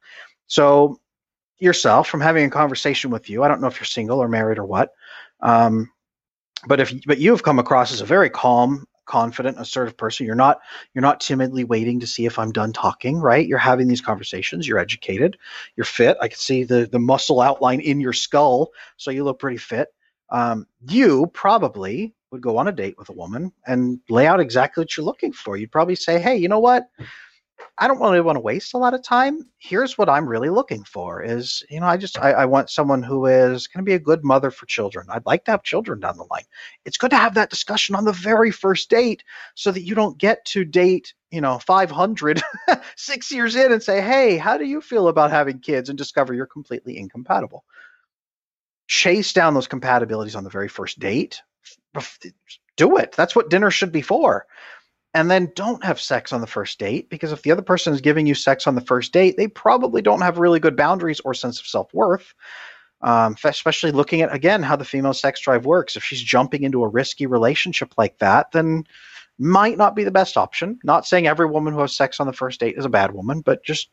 So 0.46 1.00
yourself 1.58 2.08
from 2.08 2.22
having 2.22 2.46
a 2.46 2.50
conversation 2.50 3.10
with 3.10 3.28
you, 3.28 3.42
I 3.42 3.48
don't 3.48 3.60
know 3.60 3.68
if 3.68 3.78
you're 3.78 3.84
single 3.84 4.20
or 4.20 4.28
married 4.28 4.58
or 4.58 4.64
what. 4.64 4.92
Um, 5.40 5.90
but 6.66 6.80
if 6.80 6.92
but 7.06 7.18
you've 7.18 7.42
come 7.42 7.58
across 7.58 7.92
as 7.92 8.00
a 8.00 8.06
very 8.06 8.30
calm 8.30 8.86
confident, 9.04 9.58
assertive 9.58 9.96
person. 9.96 10.26
You're 10.26 10.34
not 10.34 10.60
you're 10.94 11.02
not 11.02 11.20
timidly 11.20 11.64
waiting 11.64 12.00
to 12.00 12.06
see 12.06 12.26
if 12.26 12.38
I'm 12.38 12.52
done 12.52 12.72
talking, 12.72 13.18
right? 13.18 13.46
You're 13.46 13.58
having 13.58 13.88
these 13.88 14.00
conversations. 14.00 14.66
You're 14.66 14.78
educated. 14.78 15.36
You're 15.76 15.84
fit. 15.84 16.16
I 16.20 16.28
can 16.28 16.38
see 16.38 16.64
the 16.64 16.86
the 16.90 16.98
muscle 16.98 17.40
outline 17.40 17.80
in 17.80 18.00
your 18.00 18.12
skull, 18.12 18.70
so 18.96 19.10
you 19.10 19.24
look 19.24 19.38
pretty 19.38 19.58
fit. 19.58 19.88
Um, 20.30 20.66
you 20.88 21.26
probably 21.34 22.14
would 22.30 22.40
go 22.40 22.56
on 22.56 22.68
a 22.68 22.72
date 22.72 22.94
with 22.96 23.10
a 23.10 23.12
woman 23.12 23.52
and 23.66 24.00
lay 24.08 24.26
out 24.26 24.40
exactly 24.40 24.80
what 24.80 24.96
you're 24.96 25.04
looking 25.04 25.32
for. 25.32 25.56
You'd 25.56 25.72
probably 25.72 25.96
say, 25.96 26.20
"Hey, 26.20 26.36
you 26.36 26.48
know 26.48 26.60
what? 26.60 26.84
I 27.78 27.88
don't 27.88 28.00
really 28.00 28.20
want 28.20 28.36
to 28.36 28.40
waste 28.40 28.74
a 28.74 28.78
lot 28.78 28.94
of 28.94 29.02
time. 29.02 29.48
Here's 29.58 29.96
what 29.96 30.08
I'm 30.08 30.28
really 30.28 30.50
looking 30.50 30.84
for 30.84 31.22
is, 31.22 31.64
you 31.70 31.80
know, 31.80 31.86
I 31.86 31.96
just, 31.96 32.18
I, 32.18 32.32
I 32.32 32.44
want 32.44 32.70
someone 32.70 33.02
who 33.02 33.26
is 33.26 33.66
going 33.66 33.84
to 33.84 33.88
be 33.88 33.94
a 33.94 33.98
good 33.98 34.24
mother 34.24 34.50
for 34.50 34.66
children. 34.66 35.06
I'd 35.08 35.26
like 35.26 35.44
to 35.46 35.50
have 35.52 35.62
children 35.62 35.98
down 36.00 36.16
the 36.16 36.26
line. 36.30 36.44
It's 36.84 36.98
good 36.98 37.10
to 37.10 37.16
have 37.16 37.34
that 37.34 37.50
discussion 37.50 37.94
on 37.94 38.04
the 38.04 38.12
very 38.12 38.50
first 38.50 38.90
date 38.90 39.24
so 39.54 39.72
that 39.72 39.82
you 39.82 39.94
don't 39.94 40.18
get 40.18 40.44
to 40.46 40.64
date, 40.64 41.14
you 41.30 41.40
know, 41.40 41.58
500 41.58 42.42
six 42.96 43.32
years 43.32 43.56
in 43.56 43.72
and 43.72 43.82
say, 43.82 44.00
hey, 44.00 44.36
how 44.36 44.58
do 44.58 44.64
you 44.64 44.80
feel 44.80 45.08
about 45.08 45.30
having 45.30 45.58
kids 45.58 45.88
and 45.88 45.98
discover 45.98 46.34
you're 46.34 46.46
completely 46.46 46.98
incompatible? 46.98 47.64
Chase 48.86 49.32
down 49.32 49.54
those 49.54 49.68
compatibilities 49.68 50.36
on 50.36 50.44
the 50.44 50.50
very 50.50 50.68
first 50.68 50.98
date. 50.98 51.40
Do 52.76 52.96
it. 52.96 53.12
That's 53.12 53.34
what 53.34 53.50
dinner 53.50 53.70
should 53.70 53.92
be 53.92 54.02
for 54.02 54.46
and 55.14 55.30
then 55.30 55.52
don't 55.54 55.84
have 55.84 56.00
sex 56.00 56.32
on 56.32 56.40
the 56.40 56.46
first 56.46 56.78
date 56.78 57.10
because 57.10 57.32
if 57.32 57.42
the 57.42 57.50
other 57.50 57.62
person 57.62 57.92
is 57.92 58.00
giving 58.00 58.26
you 58.26 58.34
sex 58.34 58.66
on 58.66 58.74
the 58.74 58.80
first 58.80 59.12
date, 59.12 59.36
they 59.36 59.46
probably 59.46 60.00
don't 60.00 60.22
have 60.22 60.38
really 60.38 60.60
good 60.60 60.76
boundaries 60.76 61.20
or 61.20 61.34
sense 61.34 61.60
of 61.60 61.66
self 61.66 61.92
worth. 61.92 62.34
Um, 63.02 63.36
especially 63.42 63.90
looking 63.90 64.22
at 64.22 64.32
again 64.32 64.62
how 64.62 64.76
the 64.76 64.84
female 64.84 65.12
sex 65.12 65.40
drive 65.40 65.66
works. 65.66 65.96
If 65.96 66.04
she's 66.04 66.22
jumping 66.22 66.62
into 66.62 66.84
a 66.84 66.88
risky 66.88 67.26
relationship 67.26 67.94
like 67.98 68.18
that, 68.18 68.52
then 68.52 68.84
might 69.38 69.76
not 69.76 69.96
be 69.96 70.04
the 70.04 70.12
best 70.12 70.36
option. 70.36 70.78
Not 70.84 71.04
saying 71.04 71.26
every 71.26 71.46
woman 71.46 71.74
who 71.74 71.80
has 71.80 71.96
sex 71.96 72.20
on 72.20 72.28
the 72.28 72.32
first 72.32 72.60
date 72.60 72.78
is 72.78 72.84
a 72.84 72.90
bad 72.90 73.12
woman, 73.12 73.40
but 73.40 73.64
just 73.64 73.90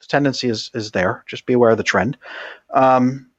the 0.00 0.06
tendency 0.06 0.48
is 0.48 0.70
is 0.74 0.90
there. 0.90 1.24
Just 1.26 1.46
be 1.46 1.52
aware 1.54 1.70
of 1.70 1.78
the 1.78 1.84
trend. 1.84 2.18
Um, 2.74 3.30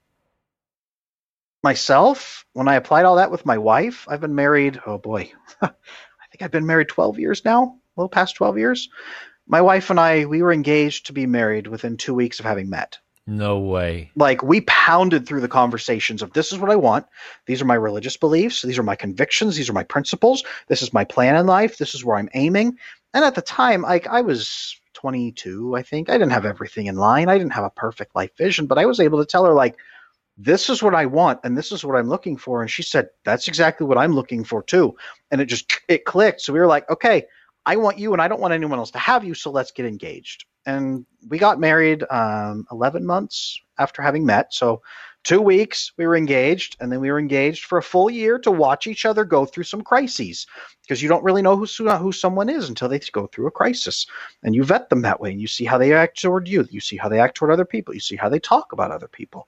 myself, 1.64 2.46
when 2.54 2.70
I 2.70 2.76
applied 2.76 3.06
all 3.06 3.18
that 3.18 3.32
with 3.32 3.46
my 3.46 3.58
wife, 3.58 4.08
I've 4.10 4.22
been 4.22 4.36
married. 4.36 4.80
Oh 4.86 4.98
boy. 4.98 5.32
think 6.40 6.48
I've 6.48 6.52
been 6.52 6.66
married 6.66 6.88
12 6.88 7.20
years 7.20 7.44
now, 7.44 7.64
a 7.64 8.00
little 8.00 8.10
past 8.10 8.36
12 8.36 8.58
years. 8.58 8.90
My 9.48 9.62
wife 9.62 9.90
and 9.90 10.00
I, 10.00 10.26
we 10.26 10.42
were 10.42 10.54
engaged 10.54 11.08
to 11.08 11.14
be 11.14 11.26
married 11.26 11.68
within 11.68 11.98
two 11.98 12.14
weeks 12.14 12.40
of 12.40 12.46
having 12.46 12.70
met. 12.70 12.98
No 13.28 13.60
way. 13.60 14.12
Like 14.16 14.42
we 14.42 14.62
pounded 14.62 15.28
through 15.28 15.42
the 15.42 15.48
conversations 15.48 16.22
of 16.22 16.34
this 16.34 16.52
is 16.52 16.58
what 16.58 16.72
I 16.72 16.76
want. 16.76 17.06
These 17.46 17.62
are 17.62 17.66
my 17.66 17.76
religious 17.76 18.18
beliefs. 18.18 18.62
These 18.62 18.80
are 18.80 18.84
my 18.84 18.96
convictions. 18.96 19.56
These 19.56 19.70
are 19.70 19.74
my 19.74 19.84
principles. 19.84 20.44
This 20.68 20.82
is 20.82 20.94
my 20.94 21.04
plan 21.04 21.36
in 21.36 21.46
life. 21.46 21.78
This 21.78 21.94
is 21.94 22.06
where 22.06 22.18
I'm 22.18 22.30
aiming. 22.34 22.78
And 23.14 23.26
at 23.26 23.36
the 23.36 23.42
time, 23.42 23.82
like 23.82 24.08
I 24.08 24.22
was 24.22 24.80
22, 24.94 25.76
I 25.76 25.84
think. 25.84 26.10
I 26.10 26.14
didn't 26.14 26.32
have 26.32 26.46
everything 26.46 26.88
in 26.88 26.96
line. 26.96 27.30
I 27.30 27.38
didn't 27.38 27.54
have 27.54 27.66
a 27.66 27.70
perfect 27.70 28.16
life 28.16 28.36
vision, 28.38 28.66
but 28.66 28.78
I 28.78 28.86
was 28.86 29.00
able 29.00 29.20
to 29.20 29.26
tell 29.26 29.46
her 29.46 29.54
like, 29.54 29.76
this 30.42 30.70
is 30.70 30.82
what 30.82 30.96
I 30.96 31.06
want 31.06 31.42
and 31.44 31.58
this 31.58 31.72
is 31.74 31.84
what 31.84 31.98
I'm 31.98 32.08
looking 32.08 32.38
for. 32.38 32.62
And 32.62 32.72
she 32.72 32.82
said, 32.82 33.10
that's 33.26 33.50
exactly 33.50 33.86
what 33.86 33.98
I'm 33.98 34.14
looking 34.14 34.46
for 34.46 34.64
too. 34.64 34.96
And 35.32 35.42
it 35.42 35.46
just, 35.46 35.82
it 35.90 36.06
clicked. 36.06 36.42
So 36.42 36.54
we 36.54 36.60
were 36.60 36.68
like, 36.68 36.90
okay, 36.90 37.26
I 37.66 37.76
want 37.76 38.00
you 38.00 38.14
and 38.14 38.22
I 38.22 38.30
don't 38.30 38.40
want 38.40 38.54
anyone 38.54 38.80
else 38.80 38.92
to 38.92 39.00
have 39.00 39.26
you. 39.26 39.34
So 39.34 39.52
let's 39.52 39.72
get 39.72 39.86
engaged. 39.86 40.46
And 40.66 41.06
we 41.28 41.40
got 41.40 41.60
married 41.60 42.06
um, 42.10 42.66
11 42.72 43.06
months 43.06 43.60
after 43.78 44.02
having 44.02 44.26
met. 44.26 44.54
So 44.54 44.82
two 45.24 45.42
weeks 45.42 45.92
we 45.98 46.08
were 46.08 46.16
engaged 46.16 46.78
and 46.80 46.92
then 46.92 47.02
we 47.02 47.12
were 47.12 47.20
engaged 47.20 47.66
for 47.66 47.78
a 47.78 47.84
full 47.84 48.10
year 48.10 48.40
to 48.40 48.52
watch 48.52 48.88
each 48.88 49.06
other 49.06 49.26
go 49.26 49.46
through 49.46 49.64
some 49.64 49.82
crises 49.82 50.48
because 50.82 51.02
you 51.04 51.10
don't 51.10 51.24
really 51.24 51.42
know 51.42 51.58
who, 51.58 51.66
who 51.66 52.12
someone 52.12 52.50
is 52.50 52.70
until 52.70 52.88
they 52.88 53.00
go 53.12 53.28
through 53.28 53.48
a 53.48 53.52
crisis 53.52 54.08
and 54.44 54.56
you 54.56 54.64
vet 54.64 54.90
them 54.90 55.02
that 55.02 55.20
way 55.20 55.32
and 55.32 55.42
you 55.42 55.48
see 55.48 55.66
how 55.66 55.78
they 55.78 55.92
act 55.94 56.22
toward 56.22 56.48
you 56.48 56.66
you 56.72 56.80
see 56.80 56.96
how 56.96 57.10
they 57.10 57.20
act 57.20 57.36
toward 57.36 57.52
other 57.52 57.66
people 57.66 57.94
you 57.94 58.00
see 58.00 58.16
how 58.16 58.30
they 58.30 58.40
talk 58.40 58.72
about 58.72 58.92
other 58.92 59.10
people 59.10 59.48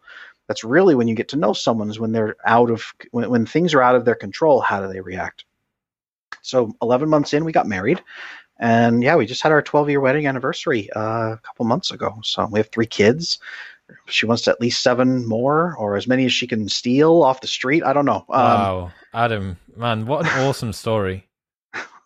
that's 0.51 0.65
really 0.65 0.95
when 0.95 1.07
you 1.07 1.15
get 1.15 1.29
to 1.29 1.37
know 1.37 1.53
someone 1.53 1.89
is 1.89 1.97
when 1.97 2.11
they're 2.11 2.35
out 2.43 2.69
of 2.69 2.93
when, 3.11 3.29
when 3.29 3.45
things 3.45 3.73
are 3.73 3.81
out 3.81 3.95
of 3.95 4.03
their 4.03 4.15
control 4.15 4.59
how 4.59 4.81
do 4.81 4.91
they 4.91 4.99
react? 4.99 5.45
So 6.41 6.75
11 6.81 7.07
months 7.07 7.33
in 7.33 7.45
we 7.45 7.53
got 7.53 7.67
married 7.67 8.03
and 8.59 9.01
yeah 9.01 9.15
we 9.15 9.25
just 9.25 9.41
had 9.41 9.53
our 9.53 9.61
12 9.61 9.91
year 9.91 10.01
wedding 10.01 10.27
anniversary 10.27 10.89
uh, 10.91 11.35
a 11.35 11.39
couple 11.41 11.65
months 11.65 11.89
ago. 11.89 12.19
So 12.23 12.47
we 12.51 12.59
have 12.59 12.67
three 12.67 12.85
kids. 12.85 13.39
She 14.07 14.25
wants 14.25 14.45
at 14.49 14.59
least 14.59 14.83
seven 14.83 15.25
more 15.25 15.73
or 15.77 15.95
as 15.95 16.05
many 16.05 16.25
as 16.25 16.33
she 16.33 16.47
can 16.47 16.67
steal 16.67 17.23
off 17.23 17.39
the 17.39 17.47
street. 17.47 17.81
I 17.85 17.93
don't 17.93 18.05
know. 18.05 18.25
Um, 18.27 18.43
wow 18.43 18.91
adam 19.13 19.57
man 19.77 20.05
what 20.05 20.25
an 20.25 20.31
awesome 20.45 20.73
story. 20.73 21.29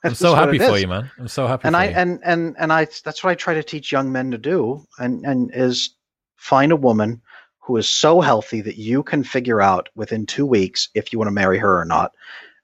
I'm 0.04 0.14
so 0.14 0.36
happy 0.36 0.60
for 0.60 0.78
you 0.78 0.88
man. 0.88 1.10
I'm 1.18 1.28
so 1.28 1.48
happy 1.48 1.68
and 1.68 1.76
i 1.76 1.86
you. 1.86 1.96
and 1.96 2.20
and 2.24 2.56
and 2.60 2.72
i 2.72 2.86
that's 3.04 3.24
what 3.24 3.32
i 3.32 3.34
try 3.34 3.56
to 3.56 3.64
teach 3.64 3.92
young 3.92 4.12
men 4.12 4.30
to 4.30 4.38
do 4.38 4.86
and 5.00 5.26
and 5.26 5.50
is 5.52 5.96
find 6.36 6.72
a 6.72 6.76
woman 6.76 7.20
who 7.66 7.78
is 7.78 7.90
so 7.90 8.22
healthy 8.22 8.62
that 8.62 8.78
you 8.78 9.02
can 9.02 9.24
figure 9.24 9.62
out 9.62 9.90
within 9.96 10.26
two 10.26 10.46
weeks 10.46 10.90
if 10.94 11.12
you 11.12 11.18
want 11.18 11.28
to 11.28 11.34
marry 11.34 11.58
her 11.58 11.80
or 11.80 11.86
not, 11.86 12.12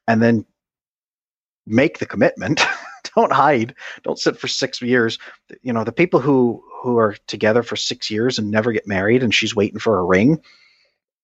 and 0.07 0.22
then 0.22 0.45
make 1.65 1.98
the 1.98 2.06
commitment. 2.06 2.61
don't 3.15 3.32
hide. 3.32 3.76
Don't 4.03 4.19
sit 4.19 4.38
for 4.38 4.48
six 4.48 4.82
years. 4.82 5.18
You 5.61 5.73
know, 5.73 5.84
the 5.84 5.91
people 5.91 6.19
who 6.19 6.64
who 6.82 6.98
are 6.98 7.15
together 7.28 7.64
for 7.64 7.76
six 7.76 8.10
years 8.10 8.40
and 8.40 8.52
never 8.52 8.72
get 8.72 8.88
married, 8.88 9.23
and 9.23 9.34
she's 9.34 9.56
waiting 9.56 9.80
for 9.80 9.99
a 9.99 10.06
ring. 10.06 10.41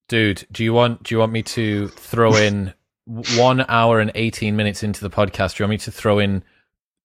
Dude, 0.07 0.47
do 0.51 0.63
you 0.63 0.73
want 0.73 1.03
do 1.03 1.13
you 1.13 1.19
want 1.19 1.31
me 1.31 1.43
to 1.43 1.87
throw 1.89 2.35
in 2.35 2.73
one 3.05 3.65
hour 3.67 3.99
and 3.99 4.11
eighteen 4.15 4.55
minutes 4.55 4.83
into 4.83 5.01
the 5.01 5.09
podcast? 5.09 5.55
Do 5.55 5.63
you 5.63 5.65
want 5.65 5.71
me 5.71 5.77
to 5.79 5.91
throw 5.91 6.19
in 6.19 6.43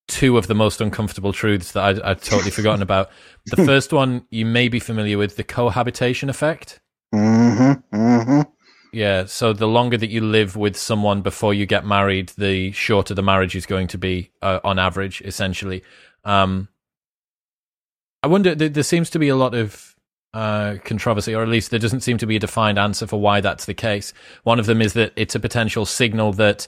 two 0.09 0.37
of 0.37 0.47
the 0.47 0.55
most 0.55 0.81
uncomfortable 0.81 1.33
truths 1.33 1.73
that 1.73 1.85
I'd, 1.85 2.01
I'd 2.01 2.23
totally 2.23 2.51
forgotten 2.53 2.83
about. 2.83 3.11
The 3.47 3.65
first 3.65 3.93
one 3.93 4.27
you 4.31 4.45
may 4.45 4.69
be 4.69 4.81
familiar 4.81 5.19
with 5.19 5.37
the 5.37 5.45
cohabitation 5.45 6.29
effect. 6.29 6.81
Mm-hmm, 7.15 7.97
mm-hmm. 7.97 8.41
Yeah, 8.93 9.25
so 9.25 9.55
the 9.55 9.69
longer 9.69 9.97
that 9.97 10.11
you 10.11 10.21
live 10.21 10.55
with 10.55 10.77
someone 10.77 11.23
before 11.23 11.55
you 11.55 11.65
get 11.65 11.87
married, 11.87 12.31
the 12.37 12.73
shorter 12.73 13.15
the 13.15 13.23
marriage 13.23 13.57
is 13.57 13.65
going 13.65 13.89
to 13.89 13.99
be 13.99 14.31
uh, 14.43 14.61
on 14.65 14.79
average, 14.79 15.23
essentially. 15.23 15.83
Um, 16.25 16.69
I 18.23 18.27
wonder, 18.27 18.55
there, 18.55 18.69
there 18.69 18.83
seems 18.83 19.09
to 19.11 19.19
be 19.19 19.29
a 19.29 19.37
lot 19.37 19.55
of 19.55 19.97
uh, 20.35 20.77
controversy, 20.85 21.35
or 21.35 21.43
at 21.43 21.49
least 21.49 21.71
there 21.71 21.81
doesn't 21.81 22.01
seem 22.01 22.19
to 22.19 22.27
be 22.27 22.37
a 22.37 22.41
defined 22.41 22.79
answer 22.79 23.07
for 23.07 23.19
why 23.19 23.41
that's 23.41 23.65
the 23.65 23.75
case. 23.75 24.13
One 24.45 24.61
of 24.61 24.67
them 24.67 24.83
is 24.83 24.93
that 24.93 25.13
it's 25.17 25.35
a 25.35 25.41
potential 25.41 25.87
signal 25.87 26.35
that 26.35 26.67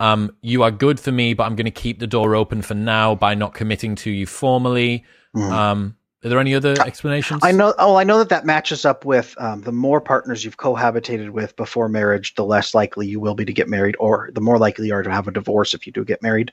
um, 0.00 0.34
you 0.42 0.62
are 0.62 0.70
good 0.70 0.98
for 0.98 1.12
me, 1.12 1.34
but 1.34 1.44
I'm 1.44 1.56
going 1.56 1.64
to 1.66 1.70
keep 1.70 1.98
the 1.98 2.06
door 2.06 2.34
open 2.34 2.62
for 2.62 2.74
now 2.74 3.14
by 3.14 3.34
not 3.34 3.54
committing 3.54 3.94
to 3.96 4.10
you 4.10 4.26
formally. 4.26 5.04
Mm. 5.36 5.50
Um, 5.50 5.96
are 6.24 6.30
there 6.30 6.40
any 6.40 6.54
other 6.54 6.74
explanations? 6.80 7.42
I 7.44 7.52
know. 7.52 7.74
Oh, 7.78 7.96
I 7.96 8.04
know 8.04 8.16
that 8.18 8.30
that 8.30 8.46
matches 8.46 8.86
up 8.86 9.04
with 9.04 9.34
um, 9.38 9.60
the 9.60 9.72
more 9.72 10.00
partners 10.00 10.42
you've 10.42 10.56
cohabitated 10.56 11.30
with 11.30 11.54
before 11.54 11.86
marriage, 11.86 12.34
the 12.34 12.46
less 12.46 12.74
likely 12.74 13.06
you 13.06 13.20
will 13.20 13.34
be 13.34 13.44
to 13.44 13.52
get 13.52 13.68
married, 13.68 13.94
or 14.00 14.30
the 14.32 14.40
more 14.40 14.56
likely 14.56 14.86
you 14.86 14.94
are 14.94 15.02
to 15.02 15.10
have 15.10 15.28
a 15.28 15.30
divorce 15.30 15.74
if 15.74 15.86
you 15.86 15.92
do 15.92 16.02
get 16.02 16.22
married. 16.22 16.50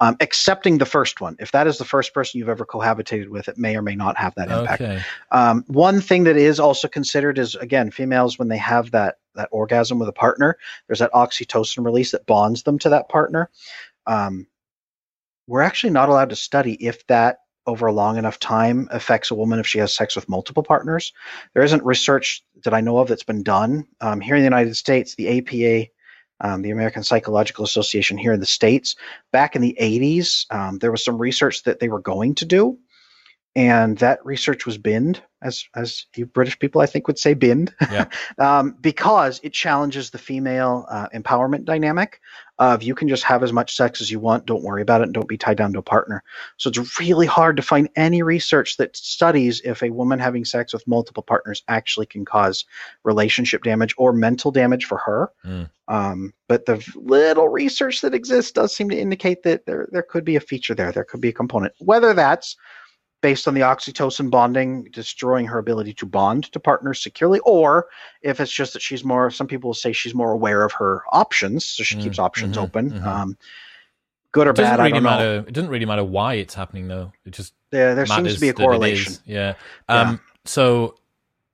Um, 0.00 0.16
excepting 0.20 0.78
the 0.78 0.86
first 0.86 1.20
one, 1.20 1.36
if 1.38 1.52
that 1.52 1.66
is 1.66 1.76
the 1.76 1.84
first 1.84 2.14
person 2.14 2.38
you've 2.38 2.48
ever 2.48 2.64
cohabitated 2.64 3.28
with, 3.28 3.46
it 3.46 3.58
may 3.58 3.76
or 3.76 3.82
may 3.82 3.94
not 3.94 4.16
have 4.16 4.34
that 4.36 4.50
impact. 4.50 4.80
Okay. 4.80 5.02
Um, 5.32 5.64
one 5.66 6.00
thing 6.00 6.24
that 6.24 6.38
is 6.38 6.58
also 6.58 6.88
considered 6.88 7.38
is 7.38 7.54
again, 7.56 7.90
females 7.90 8.38
when 8.38 8.48
they 8.48 8.56
have 8.56 8.90
that 8.92 9.18
that 9.34 9.48
orgasm 9.52 9.98
with 9.98 10.08
a 10.08 10.12
partner, 10.12 10.56
there's 10.86 10.98
that 11.00 11.12
oxytocin 11.12 11.84
release 11.84 12.12
that 12.12 12.26
bonds 12.26 12.62
them 12.62 12.78
to 12.80 12.90
that 12.90 13.08
partner. 13.08 13.50
Um, 14.06 14.46
we're 15.46 15.62
actually 15.62 15.90
not 15.90 16.08
allowed 16.08 16.30
to 16.30 16.36
study 16.36 16.74
if 16.74 17.06
that 17.08 17.40
over 17.66 17.86
a 17.86 17.92
long 17.92 18.16
enough 18.16 18.38
time 18.38 18.88
affects 18.90 19.30
a 19.30 19.34
woman 19.34 19.58
if 19.58 19.66
she 19.66 19.78
has 19.78 19.92
sex 19.92 20.16
with 20.16 20.28
multiple 20.28 20.62
partners. 20.62 21.12
There 21.54 21.62
isn't 21.62 21.84
research 21.84 22.42
that 22.64 22.74
I 22.74 22.80
know 22.80 22.98
of 22.98 23.08
that's 23.08 23.22
been 23.22 23.42
done. 23.42 23.86
Um, 24.00 24.20
here 24.20 24.36
in 24.36 24.40
the 24.40 24.46
United 24.46 24.76
States, 24.76 25.14
the 25.14 25.38
APA, 25.38 25.90
um, 26.40 26.62
the 26.62 26.70
American 26.70 27.02
Psychological 27.02 27.64
Association 27.64 28.16
here 28.16 28.32
in 28.32 28.40
the 28.40 28.46
States, 28.46 28.96
back 29.30 29.54
in 29.56 29.62
the 29.62 29.76
80s, 29.80 30.46
um, 30.52 30.78
there 30.78 30.90
was 30.90 31.04
some 31.04 31.18
research 31.18 31.64
that 31.64 31.80
they 31.80 31.88
were 31.88 32.00
going 32.00 32.34
to 32.36 32.46
do 32.46 32.78
and 33.56 33.98
that 33.98 34.24
research 34.24 34.66
was 34.66 34.78
binned, 34.78 35.22
as 35.42 35.64
as 35.74 36.06
you 36.16 36.26
British 36.26 36.58
people 36.58 36.80
I 36.80 36.86
think 36.86 37.06
would 37.06 37.18
say 37.18 37.34
binned, 37.34 37.74
yeah. 37.90 38.06
um, 38.38 38.76
because 38.80 39.40
it 39.42 39.52
challenges 39.52 40.10
the 40.10 40.18
female 40.18 40.86
uh, 40.88 41.08
empowerment 41.14 41.64
dynamic 41.64 42.20
of 42.60 42.82
you 42.82 42.94
can 42.94 43.08
just 43.08 43.24
have 43.24 43.42
as 43.42 43.54
much 43.54 43.74
sex 43.74 44.02
as 44.02 44.10
you 44.10 44.20
want, 44.20 44.44
don't 44.44 44.62
worry 44.62 44.82
about 44.82 45.00
it, 45.00 45.04
and 45.04 45.14
don't 45.14 45.26
be 45.26 45.38
tied 45.38 45.56
down 45.56 45.72
to 45.72 45.78
a 45.78 45.82
partner. 45.82 46.22
So 46.58 46.68
it's 46.68 47.00
really 47.00 47.26
hard 47.26 47.56
to 47.56 47.62
find 47.62 47.88
any 47.96 48.22
research 48.22 48.76
that 48.76 48.94
studies 48.94 49.62
if 49.64 49.82
a 49.82 49.88
woman 49.88 50.18
having 50.18 50.44
sex 50.44 50.74
with 50.74 50.86
multiple 50.86 51.22
partners 51.22 51.62
actually 51.68 52.04
can 52.04 52.26
cause 52.26 52.66
relationship 53.02 53.62
damage 53.62 53.94
or 53.96 54.12
mental 54.12 54.50
damage 54.50 54.84
for 54.84 54.98
her. 54.98 55.32
Mm. 55.42 55.70
Um, 55.88 56.34
but 56.48 56.66
the 56.66 56.86
little 56.94 57.48
research 57.48 58.02
that 58.02 58.14
exists 58.14 58.52
does 58.52 58.76
seem 58.76 58.90
to 58.90 58.98
indicate 58.98 59.42
that 59.44 59.64
there 59.64 59.88
there 59.90 60.02
could 60.02 60.24
be 60.24 60.36
a 60.36 60.40
feature 60.40 60.74
there, 60.74 60.92
there 60.92 61.04
could 61.04 61.20
be 61.20 61.30
a 61.30 61.32
component, 61.32 61.72
whether 61.78 62.12
that's 62.12 62.56
based 63.20 63.46
on 63.46 63.54
the 63.54 63.60
oxytocin 63.60 64.30
bonding 64.30 64.84
destroying 64.92 65.46
her 65.46 65.58
ability 65.58 65.92
to 65.92 66.06
bond 66.06 66.44
to 66.52 66.60
partners 66.60 67.02
securely 67.02 67.38
or 67.40 67.88
if 68.22 68.40
it's 68.40 68.52
just 68.52 68.72
that 68.72 68.82
she's 68.82 69.04
more 69.04 69.30
some 69.30 69.46
people 69.46 69.74
say 69.74 69.92
she's 69.92 70.14
more 70.14 70.32
aware 70.32 70.64
of 70.64 70.72
her 70.72 71.02
options 71.12 71.64
so 71.64 71.82
she 71.82 71.96
mm, 71.96 72.02
keeps 72.02 72.18
options 72.18 72.56
mm-hmm, 72.56 72.64
open 72.64 72.90
mm-hmm. 72.90 73.06
Um, 73.06 73.38
good 74.32 74.46
or 74.46 74.52
bad 74.52 74.78
really 74.78 74.90
I 74.90 74.94
don't 74.94 75.02
matter 75.02 75.42
know. 75.42 75.48
it 75.48 75.52
doesn't 75.52 75.70
really 75.70 75.86
matter 75.86 76.04
why 76.04 76.34
it's 76.34 76.54
happening 76.54 76.88
though 76.88 77.12
it 77.24 77.30
just 77.32 77.54
yeah 77.72 77.94
there 77.94 78.06
seems 78.06 78.34
to 78.34 78.40
be 78.40 78.48
a 78.48 78.54
correlation 78.54 79.14
yeah 79.26 79.54
um 79.88 80.12
yeah. 80.12 80.16
so 80.44 80.94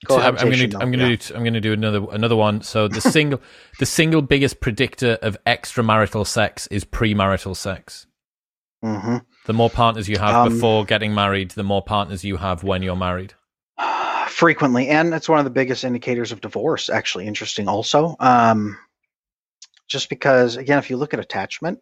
to, 0.09 0.15
I'm, 0.15 0.35
going 0.35 0.71
to 0.71 0.79
I'm 0.79 0.93
going 0.93 0.99
to 0.99 1.11
yeah. 1.11 1.17
do 1.17 1.35
I'm 1.35 1.43
going 1.43 1.55
to 1.55 1.61
do 1.61 1.73
another 1.73 2.07
another 2.11 2.37
one. 2.37 2.63
So 2.63 2.89
the 2.89 3.01
single 3.13 3.41
the 3.79 3.87
single 3.87 4.23
biggest 4.23 4.61
predictor 4.61 5.19
of 5.23 5.37
extramarital 5.47 6.27
sex 6.27 6.67
is 6.69 6.85
premarital 6.85 7.57
sex. 7.57 8.07
Mm-hmm. 8.85 9.17
The 9.47 9.53
more 9.53 9.71
partners 9.71 10.09
you 10.09 10.19
have 10.19 10.35
um, 10.35 10.53
before 10.53 10.85
getting 10.85 11.15
married, 11.15 11.53
the 11.53 11.63
more 11.63 11.83
partners 11.83 12.25
you 12.25 12.37
have 12.37 12.65
when 12.65 12.83
you're 12.83 12.97
married. 12.97 13.35
Frequently, 14.29 14.89
and 14.89 15.15
it's 15.15 15.29
one 15.29 15.39
of 15.39 15.45
the 15.45 15.51
biggest 15.51 15.85
indicators 15.85 16.33
of 16.33 16.41
divorce. 16.41 16.89
Actually, 16.89 17.27
interesting. 17.27 17.69
Also, 17.69 18.17
um, 18.19 18.77
just 19.87 20.09
because 20.09 20.57
again, 20.57 20.79
if 20.79 20.91
you 20.91 20.97
look 20.97 21.15
at 21.15 21.21
attachment, 21.21 21.79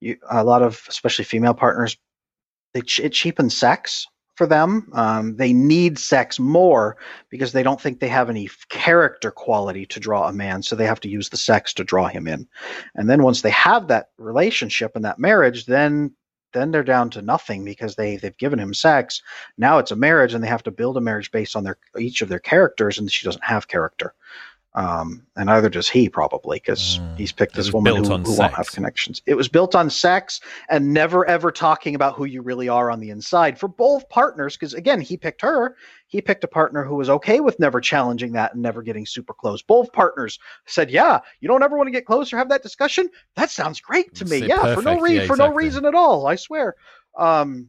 you 0.00 0.16
a 0.28 0.42
lot 0.42 0.62
of 0.62 0.84
especially 0.88 1.24
female 1.24 1.54
partners, 1.54 1.96
they, 2.74 2.80
it 2.80 3.12
cheapens 3.12 3.56
sex 3.56 4.06
for 4.34 4.48
them. 4.48 4.90
Um, 4.92 5.36
they 5.36 5.52
need 5.52 5.98
sex 5.98 6.40
more 6.40 6.96
because 7.30 7.52
they 7.52 7.62
don't 7.62 7.80
think 7.80 8.00
they 8.00 8.08
have 8.08 8.28
any 8.28 8.50
character 8.68 9.30
quality 9.30 9.86
to 9.86 10.00
draw 10.00 10.28
a 10.28 10.32
man, 10.32 10.62
so 10.62 10.74
they 10.74 10.86
have 10.86 11.00
to 11.00 11.08
use 11.08 11.28
the 11.28 11.36
sex 11.36 11.72
to 11.74 11.84
draw 11.84 12.08
him 12.08 12.26
in. 12.26 12.48
And 12.96 13.08
then 13.08 13.22
once 13.22 13.42
they 13.42 13.50
have 13.50 13.86
that 13.88 14.10
relationship 14.18 14.96
and 14.96 15.04
that 15.04 15.20
marriage, 15.20 15.66
then 15.66 16.12
then 16.56 16.70
they're 16.70 16.82
down 16.82 17.10
to 17.10 17.22
nothing 17.22 17.64
because 17.64 17.94
they 17.96 18.16
they've 18.16 18.36
given 18.36 18.58
him 18.58 18.74
sex. 18.74 19.22
Now 19.58 19.78
it's 19.78 19.90
a 19.90 19.96
marriage, 19.96 20.34
and 20.34 20.42
they 20.42 20.48
have 20.48 20.62
to 20.64 20.70
build 20.70 20.96
a 20.96 21.00
marriage 21.00 21.30
based 21.30 21.56
on 21.56 21.64
their 21.64 21.78
each 21.98 22.22
of 22.22 22.28
their 22.28 22.38
characters, 22.38 22.98
and 22.98 23.10
she 23.10 23.24
doesn't 23.24 23.44
have 23.44 23.68
character. 23.68 24.14
Um, 24.76 25.26
and 25.36 25.46
neither 25.46 25.70
does 25.70 25.88
he 25.88 26.10
probably 26.10 26.58
because 26.58 27.00
mm. 27.00 27.16
he's 27.16 27.32
picked 27.32 27.54
this 27.54 27.72
woman 27.72 27.96
who, 27.96 28.18
who 28.18 28.36
won't 28.36 28.52
have 28.52 28.70
connections. 28.70 29.22
It 29.24 29.34
was 29.34 29.48
built 29.48 29.74
on 29.74 29.88
sex 29.88 30.38
and 30.68 30.92
never 30.92 31.26
ever 31.26 31.50
talking 31.50 31.94
about 31.94 32.14
who 32.14 32.26
you 32.26 32.42
really 32.42 32.68
are 32.68 32.90
on 32.90 33.00
the 33.00 33.08
inside 33.08 33.58
for 33.58 33.68
both 33.68 34.06
partners. 34.10 34.54
Because 34.54 34.74
again, 34.74 35.00
he 35.00 35.16
picked 35.16 35.40
her. 35.40 35.76
He 36.08 36.20
picked 36.20 36.44
a 36.44 36.48
partner 36.48 36.84
who 36.84 36.94
was 36.94 37.08
okay 37.08 37.40
with 37.40 37.58
never 37.58 37.80
challenging 37.80 38.32
that 38.32 38.52
and 38.52 38.62
never 38.62 38.82
getting 38.82 39.06
super 39.06 39.32
close. 39.32 39.62
Both 39.62 39.94
partners 39.94 40.38
said, 40.66 40.90
"Yeah, 40.90 41.20
you 41.40 41.48
don't 41.48 41.62
ever 41.62 41.78
want 41.78 41.86
to 41.86 41.92
get 41.92 42.04
close 42.04 42.30
or 42.30 42.36
have 42.36 42.50
that 42.50 42.62
discussion. 42.62 43.08
That 43.34 43.48
sounds 43.48 43.80
great 43.80 44.14
to 44.16 44.26
me. 44.26 44.46
Yeah, 44.46 44.58
perfect. 44.58 44.74
for 44.74 44.82
no 44.82 45.00
reason, 45.00 45.06
yeah, 45.06 45.22
exactly. 45.22 45.28
for 45.28 45.50
no 45.50 45.54
reason 45.54 45.86
at 45.86 45.94
all. 45.94 46.26
I 46.26 46.34
swear." 46.34 46.74
Um, 47.16 47.68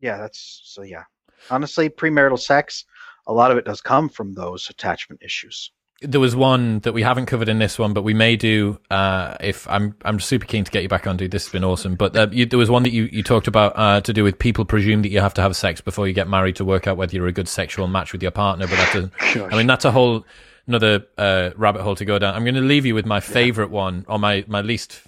yeah, 0.00 0.16
that's 0.16 0.62
so. 0.64 0.82
Yeah, 0.82 1.04
honestly, 1.48 1.88
premarital 1.88 2.40
sex, 2.40 2.86
a 3.28 3.32
lot 3.32 3.52
of 3.52 3.56
it 3.56 3.64
does 3.64 3.80
come 3.80 4.08
from 4.08 4.34
those 4.34 4.68
attachment 4.68 5.22
issues 5.22 5.70
there 6.04 6.20
was 6.20 6.36
one 6.36 6.80
that 6.80 6.92
we 6.92 7.02
haven't 7.02 7.26
covered 7.26 7.48
in 7.48 7.58
this 7.58 7.78
one, 7.78 7.92
but 7.92 8.02
we 8.02 8.14
may 8.14 8.36
do. 8.36 8.78
Uh, 8.90 9.36
if 9.40 9.68
I'm, 9.68 9.96
I'm 10.04 10.20
super 10.20 10.46
keen 10.46 10.64
to 10.64 10.70
get 10.70 10.82
you 10.82 10.88
back 10.88 11.06
on, 11.06 11.16
dude. 11.16 11.30
This 11.30 11.46
has 11.46 11.52
been 11.52 11.64
awesome. 11.64 11.94
But 11.96 12.16
uh, 12.16 12.28
you, 12.30 12.46
there 12.46 12.58
was 12.58 12.70
one 12.70 12.82
that 12.84 12.92
you, 12.92 13.08
you 13.10 13.22
talked 13.22 13.46
about 13.46 13.72
uh, 13.76 14.00
to 14.02 14.12
do 14.12 14.22
with 14.22 14.38
people 14.38 14.64
presume 14.64 15.02
that 15.02 15.10
you 15.10 15.20
have 15.20 15.34
to 15.34 15.42
have 15.42 15.56
sex 15.56 15.80
before 15.80 16.06
you 16.06 16.14
get 16.14 16.28
married 16.28 16.56
to 16.56 16.64
work 16.64 16.86
out 16.86 16.96
whether 16.96 17.14
you're 17.16 17.26
a 17.26 17.32
good 17.32 17.48
sexual 17.48 17.86
match 17.88 18.12
with 18.12 18.22
your 18.22 18.30
partner. 18.30 18.66
But 18.66 18.76
that 18.76 18.92
doesn't. 18.92 19.52
I 19.52 19.56
mean, 19.56 19.66
that's 19.66 19.84
a 19.84 19.90
whole 19.90 20.24
another 20.66 21.06
uh, 21.18 21.50
rabbit 21.56 21.82
hole 21.82 21.96
to 21.96 22.04
go 22.04 22.18
down. 22.18 22.34
I'm 22.34 22.44
going 22.44 22.54
to 22.54 22.60
leave 22.60 22.86
you 22.86 22.94
with 22.94 23.06
my 23.06 23.20
favorite 23.20 23.70
yeah. 23.70 23.76
one 23.76 24.04
or 24.08 24.18
my 24.18 24.44
my 24.46 24.60
least. 24.60 25.02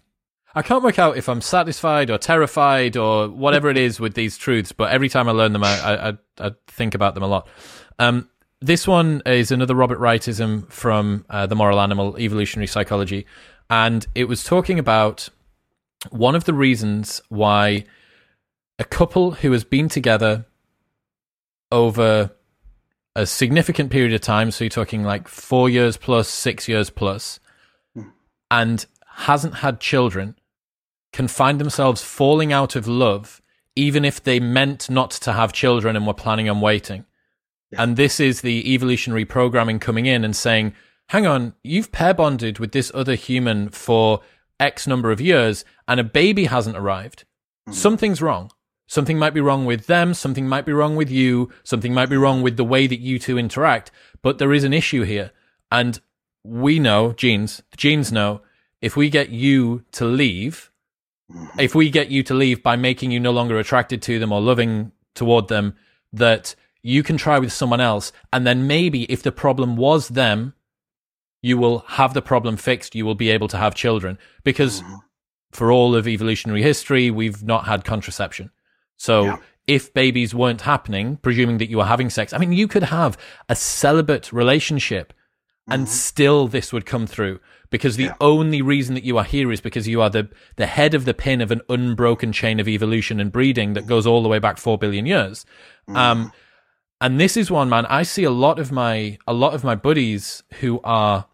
I 0.55 0.63
can't 0.63 0.83
work 0.83 0.99
out 0.99 1.19
if 1.19 1.29
I'm 1.29 1.43
satisfied 1.43 2.11
or 2.11 2.17
terrified 2.17 2.97
or 2.97 3.29
whatever 3.29 3.69
it 3.69 3.77
is 3.77 4.01
with 4.01 4.15
these 4.15 4.39
truths. 4.39 4.73
But 4.73 4.91
every 4.91 5.11
time 5.11 5.29
I 5.29 5.33
learn 5.33 5.53
them, 5.53 5.65
I 5.65 6.09
I, 6.09 6.13
I 6.39 6.53
think 6.69 6.95
about 6.95 7.15
them 7.15 7.23
a 7.23 7.29
lot. 7.29 7.49
Um, 7.99 8.29
this 8.61 8.87
one 8.87 9.23
is 9.27 9.51
another 9.51 9.75
Robert 9.75 9.99
Wrightism 9.99 10.71
from 10.71 11.25
uh, 11.29 11.47
The 11.47 11.55
Moral 11.55 11.81
Animal, 11.81 12.19
Evolutionary 12.19 12.67
Psychology. 12.67 13.27
And 13.69 14.07
it 14.15 14.25
was 14.25 14.45
talking 14.45 14.79
about 14.79 15.29
one 16.11 16.35
of 16.35 16.45
the 16.45 16.55
reasons 16.55 17.21
why 17.29 17.85
a 18.79 18.85
couple 18.85 19.33
who 19.33 19.53
has 19.53 19.65
been 19.65 19.89
together 19.89 20.47
over 21.73 22.31
a 23.15 23.27
significant 23.27 23.91
period 23.91 24.13
of 24.13 24.21
time, 24.21 24.51
so 24.51 24.65
you're 24.65 24.71
talking 24.71 25.03
like 25.03 25.27
four 25.27 25.69
years 25.69 25.97
plus, 25.97 26.29
six 26.29 26.69
years 26.69 26.91
hmm. 26.91 28.03
and 28.51 28.87
hasn't 29.17 29.55
had 29.57 29.81
children, 29.81 30.37
can 31.13 31.27
find 31.27 31.59
themselves 31.59 32.03
falling 32.03 32.53
out 32.53 32.77
of 32.77 32.87
love, 32.87 33.41
even 33.75 34.05
if 34.05 34.23
they 34.23 34.39
meant 34.39 34.91
not 34.91 35.11
to 35.11 35.33
have 35.33 35.53
children 35.53 35.97
and 35.97 36.07
were 36.07 36.15
planning 36.15 36.49
on 36.49 36.61
waiting. 36.61 37.07
Yeah. 37.77 37.85
And 37.85 37.97
this 37.97 38.19
is 38.21 38.41
the 38.41 38.73
evolutionary 38.75 39.25
programming 39.25 39.79
coming 39.79 40.07
in 40.07 40.25
and 40.25 40.35
saying, 40.35 40.75
hang 41.09 41.27
on, 41.27 41.55
you've 41.63 41.93
pair 41.93 42.15
bonded 42.15 42.59
with 42.59 42.73
this 42.73 42.91
other 42.95 43.15
human 43.15 43.69
for 43.69 44.21
X 44.59 44.87
number 44.87 45.11
of 45.11 45.21
years 45.21 45.65
and 45.87 46.01
a 46.01 46.05
baby 46.05 46.47
hasn't 46.47 46.77
arrived. 46.77 47.25
Mm-hmm. 47.69 47.73
Something's 47.73 48.23
wrong. 48.23 48.51
Something 48.89 49.19
might 49.19 49.35
be 49.35 49.41
wrong 49.41 49.67
with 49.67 49.87
them. 49.87 50.15
Something 50.15 50.49
might 50.49 50.65
be 50.65 50.73
wrong 50.73 50.97
with 50.97 51.11
you. 51.11 51.51
Something 51.65 51.93
might 51.93 52.09
be 52.09 52.17
wrong 52.17 52.43
with 52.43 52.57
the 52.57 52.65
way 52.65 52.87
that 52.87 53.01
you 53.01 53.19
two 53.19 53.39
interact. 53.39 53.91
But 54.23 54.39
there 54.39 54.53
is 54.53 54.65
an 54.65 54.73
issue 54.73 55.03
here. 55.03 55.33
And 55.71 56.01
we 56.45 56.79
know, 56.79 57.13
genes, 57.13 57.63
the 57.71 57.77
genes 57.77 58.13
know, 58.13 58.43
if 58.81 58.97
we 58.97 59.11
get 59.11 59.31
you 59.31 59.85
to 59.93 60.05
leave, 60.05 60.71
mm-hmm. 61.33 61.59
if 61.59 61.75
we 61.75 61.91
get 61.91 62.11
you 62.11 62.23
to 62.25 62.35
leave 62.35 62.63
by 62.63 62.77
making 62.77 63.11
you 63.11 63.19
no 63.19 63.33
longer 63.33 63.59
attracted 63.59 64.03
to 64.03 64.19
them 64.21 64.31
or 64.31 64.41
loving 64.41 64.93
toward 65.15 65.49
them, 65.49 65.75
that 66.13 66.55
you 66.87 67.03
can 67.03 67.17
try 67.17 67.37
with 67.41 67.53
someone 67.53 67.81
else. 67.81 68.13
And 68.33 68.47
then 68.47 68.69
maybe 68.69 69.03
if 69.05 69.23
the 69.25 69.33
problem 69.33 69.77
was 69.77 70.09
them, 70.09 70.55
you 71.43 71.59
will 71.59 71.81
have 71.81 72.15
the 72.15 72.23
problem 72.23 72.57
fixed. 72.57 72.95
You 72.95 73.05
will 73.05 73.17
be 73.17 73.29
able 73.31 73.49
to 73.49 73.57
have 73.57 73.75
children 73.75 74.19
because 74.45 74.83
mm-hmm. 74.83 74.95
for 75.51 75.73
all 75.73 75.97
of 75.97 76.07
evolutionary 76.07 76.63
history, 76.63 77.11
we've 77.11 77.43
not 77.43 77.67
had 77.67 77.85
contraception. 77.85 78.51
So 78.97 79.25
yeah. 79.25 79.37
if 79.67 79.93
babies 79.95 80.33
weren't 80.33 80.61
happening, 80.61 81.17
presuming 81.17 81.59
that 81.59 81.69
you 81.69 81.79
were 81.79 81.85
having 81.85 82.09
sex, 82.09 82.33
I 82.33 82.39
mean, 82.39 82.53
you 82.53 82.69
could 82.69 82.85
have 82.85 83.19
a 83.49 83.57
celibate 83.57 84.33
relationship 84.33 85.13
and 85.69 85.87
mm-hmm. 85.87 85.93
still 85.93 86.47
this 86.47 86.73
would 86.73 86.87
come 86.87 87.09
through 87.09 87.41
because 87.71 87.97
the 87.97 88.05
yeah. 88.05 88.15
only 88.21 88.63
reason 88.63 88.95
that 88.95 89.03
you 89.03 89.19
are 89.19 89.25
here 89.25 89.51
is 89.51 89.61
because 89.61 89.89
you 89.89 90.01
are 90.01 90.09
the, 90.09 90.29
the 90.55 90.67
head 90.67 90.95
of 90.95 91.05
the 91.05 91.15
pin 91.15 91.41
of 91.41 91.51
an 91.51 91.63
unbroken 91.69 92.31
chain 92.31 92.61
of 92.61 92.69
evolution 92.69 93.19
and 93.19 93.33
breeding 93.33 93.73
that 93.73 93.89
goes 93.89 94.07
all 94.07 94.23
the 94.23 94.29
way 94.29 94.39
back 94.39 94.57
4 94.57 94.79
billion 94.79 95.05
years. 95.05 95.45
Mm-hmm. 95.89 95.97
Um, 95.97 96.33
and 97.01 97.21
this 97.21 97.37
is 97.37 97.51
one 97.51 97.69
man. 97.69 97.87
I 97.87 98.03
see 98.03 98.25
a 98.25 98.31
lot 98.31 98.59
of 98.59 98.73
my 98.73 99.19
a 99.27 99.33
lot 99.33 99.55
of 99.55 99.65
my 99.65 99.75
buddies 99.75 100.43
who 100.61 100.81
are 100.85 101.27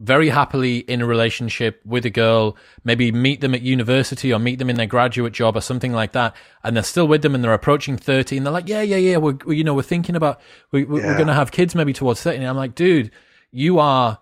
very 0.00 0.28
happily 0.28 0.78
in 0.78 1.00
a 1.00 1.06
relationship 1.06 1.80
with 1.84 2.04
a 2.04 2.10
girl, 2.10 2.56
maybe 2.82 3.12
meet 3.12 3.40
them 3.40 3.54
at 3.54 3.62
university 3.62 4.32
or 4.32 4.38
meet 4.38 4.58
them 4.58 4.68
in 4.68 4.76
their 4.76 4.86
graduate 4.86 5.32
job 5.32 5.56
or 5.56 5.60
something 5.60 5.92
like 5.92 6.12
that, 6.12 6.34
and 6.62 6.76
they're 6.76 6.82
still 6.82 7.06
with 7.06 7.22
them 7.22 7.34
and 7.34 7.44
they're 7.44 7.54
approaching 7.54 7.96
30 7.96 8.36
and 8.36 8.46
they're 8.46 8.52
like, 8.52 8.68
yeah, 8.68 8.82
yeah, 8.82 8.96
yeah, 8.96 9.16
we're, 9.16 9.38
we, 9.46 9.56
you 9.56 9.64
know, 9.64 9.72
we're 9.72 9.82
thinking 9.82 10.16
about, 10.16 10.40
we, 10.72 10.84
are 10.84 10.98
yeah. 10.98 11.14
going 11.14 11.28
to 11.28 11.32
have 11.32 11.52
kids 11.52 11.74
maybe 11.74 11.92
towards 11.92 12.20
30. 12.22 12.38
And 12.38 12.46
I'm 12.46 12.56
like, 12.56 12.74
dude, 12.74 13.12
you 13.52 13.78
are 13.78 14.18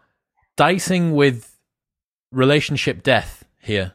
dicing 0.57 1.13
with 1.13 1.59
relationship 2.31 3.03
death 3.03 3.45
here. 3.59 3.95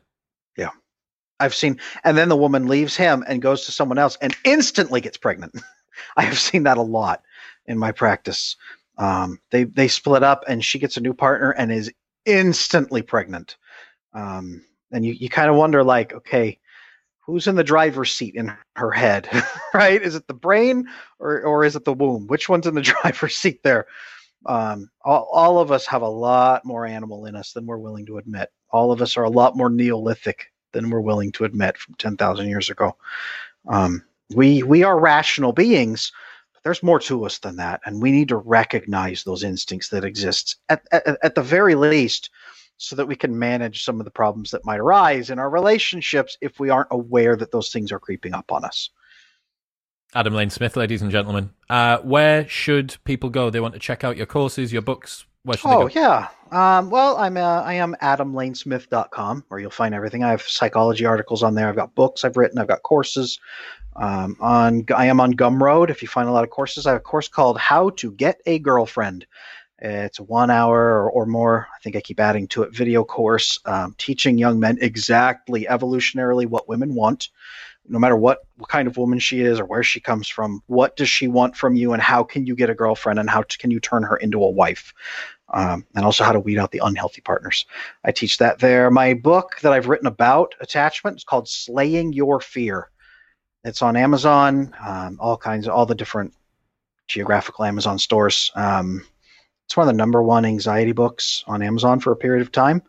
I've 1.39 1.53
seen, 1.53 1.79
and 2.03 2.17
then 2.17 2.29
the 2.29 2.37
woman 2.37 2.67
leaves 2.67 2.95
him 2.95 3.23
and 3.27 3.41
goes 3.41 3.65
to 3.65 3.71
someone 3.71 3.97
else 3.97 4.17
and 4.21 4.35
instantly 4.43 5.01
gets 5.01 5.17
pregnant. 5.17 5.55
I 6.17 6.23
have 6.23 6.39
seen 6.39 6.63
that 6.63 6.77
a 6.77 6.81
lot 6.81 7.23
in 7.65 7.77
my 7.77 7.91
practice. 7.91 8.55
Um, 8.97 9.39
they 9.51 9.65
they 9.65 9.87
split 9.87 10.23
up, 10.23 10.43
and 10.47 10.63
she 10.63 10.79
gets 10.79 10.97
a 10.97 11.01
new 11.01 11.13
partner 11.13 11.51
and 11.51 11.71
is 11.71 11.91
instantly 12.25 13.01
pregnant. 13.01 13.57
Um, 14.13 14.65
and 14.91 15.05
you 15.05 15.13
you 15.13 15.29
kind 15.29 15.49
of 15.49 15.55
wonder, 15.55 15.83
like, 15.83 16.13
okay, 16.13 16.59
who's 17.19 17.47
in 17.47 17.55
the 17.55 17.63
driver's 17.63 18.11
seat 18.11 18.35
in 18.35 18.51
her 18.75 18.91
head, 18.91 19.29
right? 19.73 20.01
Is 20.01 20.15
it 20.15 20.27
the 20.27 20.33
brain 20.33 20.87
or 21.19 21.43
or 21.43 21.63
is 21.65 21.75
it 21.75 21.85
the 21.85 21.93
womb? 21.93 22.27
Which 22.27 22.49
one's 22.49 22.67
in 22.67 22.75
the 22.75 22.81
driver's 23.03 23.35
seat 23.35 23.61
there? 23.63 23.85
Um, 24.45 24.89
all, 25.03 25.29
all 25.31 25.59
of 25.59 25.71
us 25.71 25.85
have 25.87 26.03
a 26.03 26.07
lot 26.07 26.63
more 26.63 26.85
animal 26.85 27.25
in 27.25 27.35
us 27.35 27.51
than 27.51 27.65
we're 27.65 27.77
willing 27.77 28.05
to 28.05 28.17
admit. 28.17 28.49
All 28.71 28.91
of 28.91 29.01
us 29.01 29.17
are 29.17 29.23
a 29.23 29.29
lot 29.29 29.57
more 29.57 29.69
Neolithic 29.69 30.51
than 30.77 30.91
we're 30.91 31.01
willing 31.01 31.31
to 31.33 31.43
admit 31.43 31.77
from 31.77 31.95
ten 31.95 32.15
thousand 32.15 32.47
years 32.47 32.69
ago. 32.69 32.95
Um, 33.67 34.03
we 34.35 34.61
we 34.63 34.83
are 34.83 34.99
rational 34.99 35.51
beings, 35.53 36.11
but 36.53 36.63
there's 36.63 36.83
more 36.83 36.99
to 36.99 37.25
us 37.25 37.39
than 37.39 37.55
that, 37.57 37.81
and 37.85 38.01
we 38.01 38.11
need 38.11 38.27
to 38.29 38.37
recognize 38.37 39.23
those 39.23 39.43
instincts 39.43 39.89
that 39.89 40.05
exist 40.05 40.57
at, 40.69 40.83
at, 40.91 41.17
at 41.23 41.35
the 41.35 41.41
very 41.41 41.75
least, 41.75 42.29
so 42.77 42.95
that 42.95 43.07
we 43.07 43.15
can 43.15 43.39
manage 43.39 43.83
some 43.83 43.99
of 43.99 44.05
the 44.05 44.11
problems 44.11 44.51
that 44.51 44.65
might 44.65 44.79
arise 44.79 45.29
in 45.31 45.39
our 45.39 45.49
relationships 45.49 46.37
if 46.41 46.59
we 46.59 46.69
aren't 46.69 46.91
aware 46.91 47.35
that 47.35 47.51
those 47.51 47.71
things 47.71 47.91
are 47.91 47.99
creeping 47.99 48.35
up 48.35 48.51
on 48.51 48.63
us. 48.63 48.91
Adam 50.13 50.33
Lane 50.33 50.49
Smith, 50.49 50.77
ladies 50.77 51.01
and 51.01 51.11
gentlemen, 51.11 51.49
uh, 51.69 51.97
where 51.97 52.47
should 52.47 52.95
people 53.03 53.29
go? 53.29 53.49
They 53.49 53.59
want 53.59 53.73
to 53.73 53.79
check 53.79 54.03
out 54.03 54.15
your 54.15 54.25
courses, 54.25 54.71
your 54.71 54.81
books. 54.81 55.25
Where 55.47 55.57
should 55.57 55.69
oh, 55.69 55.87
yeah. 55.95 56.27
Um, 56.51 56.89
well, 56.89 57.15
I'm 57.15 57.37
uh, 57.37 57.61
I 57.61 57.75
am 57.75 57.95
adamlanesmith.com 58.01 59.45
where 59.47 59.59
you'll 59.61 59.71
find 59.71 59.95
everything. 59.95 60.21
I 60.21 60.31
have 60.31 60.41
psychology 60.41 61.05
articles 61.05 61.41
on 61.41 61.55
there. 61.55 61.69
I've 61.69 61.75
got 61.77 61.95
books 61.95 62.25
I've 62.25 62.35
written. 62.35 62.57
I've 62.57 62.67
got 62.67 62.83
courses. 62.83 63.39
Um, 63.95 64.35
on 64.41 64.85
I 64.93 65.05
am 65.05 65.21
on 65.21 65.33
Gumroad. 65.35 65.89
If 65.89 66.01
you 66.01 66.09
find 66.09 66.27
a 66.27 66.33
lot 66.33 66.43
of 66.43 66.49
courses, 66.49 66.85
I 66.85 66.91
have 66.91 66.99
a 66.99 67.03
course 67.03 67.29
called 67.29 67.57
How 67.57 67.91
to 67.91 68.11
Get 68.11 68.41
a 68.45 68.59
Girlfriend. 68.59 69.25
It's 69.79 70.19
a 70.19 70.23
one 70.23 70.49
hour 70.49 70.77
or, 70.77 71.11
or 71.11 71.25
more. 71.25 71.69
I 71.73 71.79
think 71.81 71.95
I 71.95 72.01
keep 72.01 72.19
adding 72.19 72.49
to 72.49 72.63
it. 72.63 72.75
Video 72.75 73.05
course 73.05 73.57
um, 73.65 73.95
teaching 73.97 74.37
young 74.37 74.59
men 74.59 74.79
exactly 74.81 75.65
evolutionarily 75.69 76.45
what 76.45 76.67
women 76.67 76.93
want, 76.93 77.29
no 77.87 77.99
matter 77.99 78.17
what, 78.17 78.39
what 78.57 78.69
kind 78.69 78.87
of 78.87 78.97
woman 78.97 79.19
she 79.19 79.41
is 79.41 79.59
or 79.59 79.65
where 79.65 79.83
she 79.83 79.99
comes 79.99 80.27
from. 80.27 80.61
What 80.65 80.97
does 80.97 81.09
she 81.09 81.27
want 81.27 81.55
from 81.55 81.75
you, 81.75 81.93
and 81.93 82.01
how 82.01 82.23
can 82.23 82.47
you 82.47 82.55
get 82.55 82.71
a 82.71 82.75
girlfriend, 82.75 83.19
and 83.19 83.29
how 83.29 83.43
to, 83.43 83.57
can 83.57 83.69
you 83.69 83.79
turn 83.79 84.03
her 84.03 84.17
into 84.17 84.43
a 84.43 84.49
wife? 84.49 84.93
Um, 85.53 85.85
and 85.95 86.03
also 86.03 86.25
how 86.25 86.33
to 86.33 86.41
weed 86.41 86.57
out 86.57 86.71
the 86.71 86.81
unhealthy 86.83 87.21
partners. 87.21 87.65
I 88.03 88.11
teach 88.11 88.37
that 88.39 88.59
there. 88.59 88.91
My 88.91 89.13
book 89.13 89.59
that 89.61 89.71
I've 89.71 89.87
written 89.87 90.07
about 90.07 90.55
attachment 90.59 91.17
is 91.17 91.23
called 91.23 91.47
Slaying 91.47 92.11
Your 92.11 92.41
Fear 92.41 92.89
it's 93.67 93.81
on 93.81 93.97
Amazon, 93.97 94.73
um, 94.79 95.17
all 95.19 95.35
kinds 95.35 95.67
of 95.67 95.73
all 95.73 95.85
the 95.85 95.93
different 95.93 96.33
geographical 97.07 97.65
Amazon 97.65 97.99
stores. 97.99 98.49
Um, 98.55 99.05
it's 99.65 99.75
one 99.75 99.87
of 99.87 99.93
the 99.93 99.97
number 99.97 100.23
one 100.23 100.45
anxiety 100.45 100.93
books 100.93 101.43
on 101.47 101.61
Amazon 101.61 101.99
for 101.99 102.13
a 102.13 102.15
period 102.15 102.41
of 102.41 102.51
time, 102.53 102.81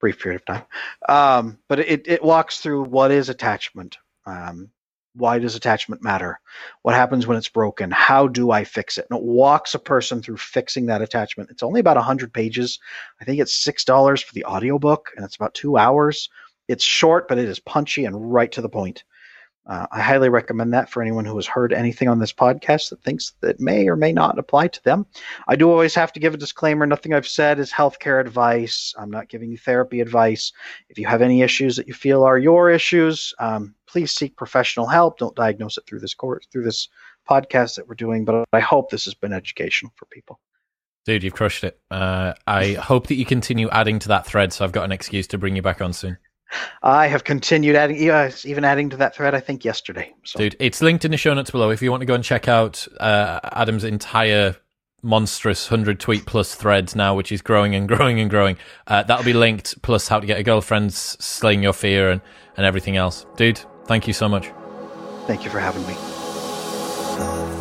brief 0.00 0.18
period 0.18 0.40
of 0.40 0.46
time. 0.46 0.64
Um, 1.08 1.58
but 1.68 1.78
it, 1.78 2.08
it 2.08 2.24
walks 2.24 2.58
through 2.58 2.84
what 2.84 3.12
is 3.12 3.28
attachment. 3.28 3.98
Um, 4.26 4.70
why 5.14 5.38
does 5.38 5.54
attachment 5.54 6.02
matter? 6.02 6.40
What 6.82 6.94
happens 6.94 7.26
when 7.26 7.36
it's 7.36 7.48
broken? 7.48 7.90
How 7.90 8.26
do 8.26 8.50
I 8.50 8.64
fix 8.64 8.98
it? 8.98 9.06
And 9.10 9.18
it 9.18 9.24
walks 9.24 9.74
a 9.74 9.78
person 9.78 10.22
through 10.22 10.38
fixing 10.38 10.86
that 10.86 11.02
attachment. 11.02 11.50
It's 11.50 11.62
only 11.62 11.80
about 11.80 11.96
100 11.96 12.32
pages. 12.32 12.78
I 13.20 13.24
think 13.24 13.40
it's 13.40 13.64
$6 13.64 14.24
for 14.24 14.34
the 14.34 14.44
audiobook, 14.44 15.12
and 15.16 15.24
it's 15.24 15.36
about 15.36 15.54
two 15.54 15.76
hours. 15.76 16.28
It's 16.68 16.84
short, 16.84 17.28
but 17.28 17.38
it 17.38 17.48
is 17.48 17.60
punchy 17.60 18.04
and 18.04 18.32
right 18.32 18.50
to 18.52 18.62
the 18.62 18.68
point. 18.68 19.04
Uh, 19.66 19.86
I 19.90 20.00
highly 20.00 20.28
recommend 20.28 20.74
that 20.74 20.90
for 20.90 21.00
anyone 21.00 21.24
who 21.24 21.36
has 21.36 21.46
heard 21.46 21.72
anything 21.72 22.08
on 22.08 22.18
this 22.18 22.32
podcast 22.32 22.90
that 22.90 23.02
thinks 23.02 23.32
that 23.40 23.60
may 23.60 23.88
or 23.88 23.96
may 23.96 24.12
not 24.12 24.38
apply 24.38 24.68
to 24.68 24.84
them. 24.84 25.06
I 25.48 25.56
do 25.56 25.70
always 25.70 25.94
have 25.94 26.12
to 26.12 26.20
give 26.20 26.34
a 26.34 26.38
disclaimer 26.38 26.86
nothing 26.86 27.14
I've 27.14 27.26
said 27.26 27.58
is 27.58 27.72
healthcare 27.72 28.20
advice. 28.20 28.94
I'm 28.98 29.10
not 29.10 29.28
giving 29.28 29.50
you 29.50 29.56
therapy 29.56 30.00
advice. 30.00 30.52
If 30.90 30.98
you 30.98 31.06
have 31.06 31.22
any 31.22 31.40
issues 31.40 31.76
that 31.76 31.88
you 31.88 31.94
feel 31.94 32.24
are 32.24 32.38
your 32.38 32.70
issues, 32.70 33.32
um, 33.38 33.74
please 33.86 34.12
seek 34.12 34.36
professional 34.36 34.86
help. 34.86 35.18
Don't 35.18 35.34
diagnose 35.34 35.78
it 35.78 35.84
through 35.86 36.00
this 36.00 36.14
course, 36.14 36.46
through 36.52 36.64
this 36.64 36.88
podcast 37.28 37.76
that 37.76 37.88
we're 37.88 37.94
doing, 37.94 38.26
but 38.26 38.44
I 38.52 38.60
hope 38.60 38.90
this 38.90 39.06
has 39.06 39.14
been 39.14 39.32
educational 39.32 39.92
for 39.96 40.04
people. 40.06 40.40
Dude, 41.06 41.22
you've 41.22 41.34
crushed 41.34 41.64
it. 41.64 41.78
Uh, 41.90 42.32
I 42.46 42.74
hope 42.74 43.08
that 43.08 43.16
you 43.16 43.26
continue 43.26 43.68
adding 43.70 43.98
to 44.00 44.08
that 44.08 44.26
thread 44.26 44.52
so 44.52 44.64
I've 44.64 44.72
got 44.72 44.84
an 44.84 44.92
excuse 44.92 45.26
to 45.28 45.38
bring 45.38 45.56
you 45.56 45.62
back 45.62 45.80
on 45.80 45.92
soon. 45.92 46.18
I 46.82 47.06
have 47.06 47.24
continued 47.24 47.76
adding, 47.76 47.96
even 47.96 48.64
adding 48.64 48.90
to 48.90 48.96
that 48.98 49.14
thread. 49.14 49.34
I 49.34 49.40
think 49.40 49.64
yesterday. 49.64 50.12
So. 50.24 50.38
Dude, 50.38 50.56
it's 50.58 50.80
linked 50.82 51.04
in 51.04 51.10
the 51.10 51.16
show 51.16 51.34
notes 51.34 51.50
below 51.50 51.70
if 51.70 51.82
you 51.82 51.90
want 51.90 52.02
to 52.02 52.06
go 52.06 52.14
and 52.14 52.24
check 52.24 52.48
out 52.48 52.86
uh, 53.00 53.40
Adam's 53.44 53.84
entire 53.84 54.56
monstrous 55.02 55.68
hundred 55.68 56.00
tweet 56.00 56.26
plus 56.26 56.54
threads 56.54 56.96
now, 56.96 57.14
which 57.14 57.30
is 57.30 57.42
growing 57.42 57.74
and 57.74 57.88
growing 57.88 58.20
and 58.20 58.30
growing. 58.30 58.56
Uh, 58.86 59.02
that'll 59.02 59.24
be 59.24 59.32
linked. 59.32 59.80
Plus, 59.82 60.08
how 60.08 60.20
to 60.20 60.26
get 60.26 60.38
a 60.38 60.42
girlfriend, 60.42 60.92
slaying 60.92 61.62
your 61.62 61.72
fear, 61.72 62.10
and 62.10 62.20
and 62.56 62.66
everything 62.66 62.96
else. 62.96 63.26
Dude, 63.36 63.60
thank 63.86 64.06
you 64.06 64.12
so 64.12 64.28
much. 64.28 64.50
Thank 65.26 65.44
you 65.44 65.50
for 65.50 65.60
having 65.60 65.86
me. 65.86 67.53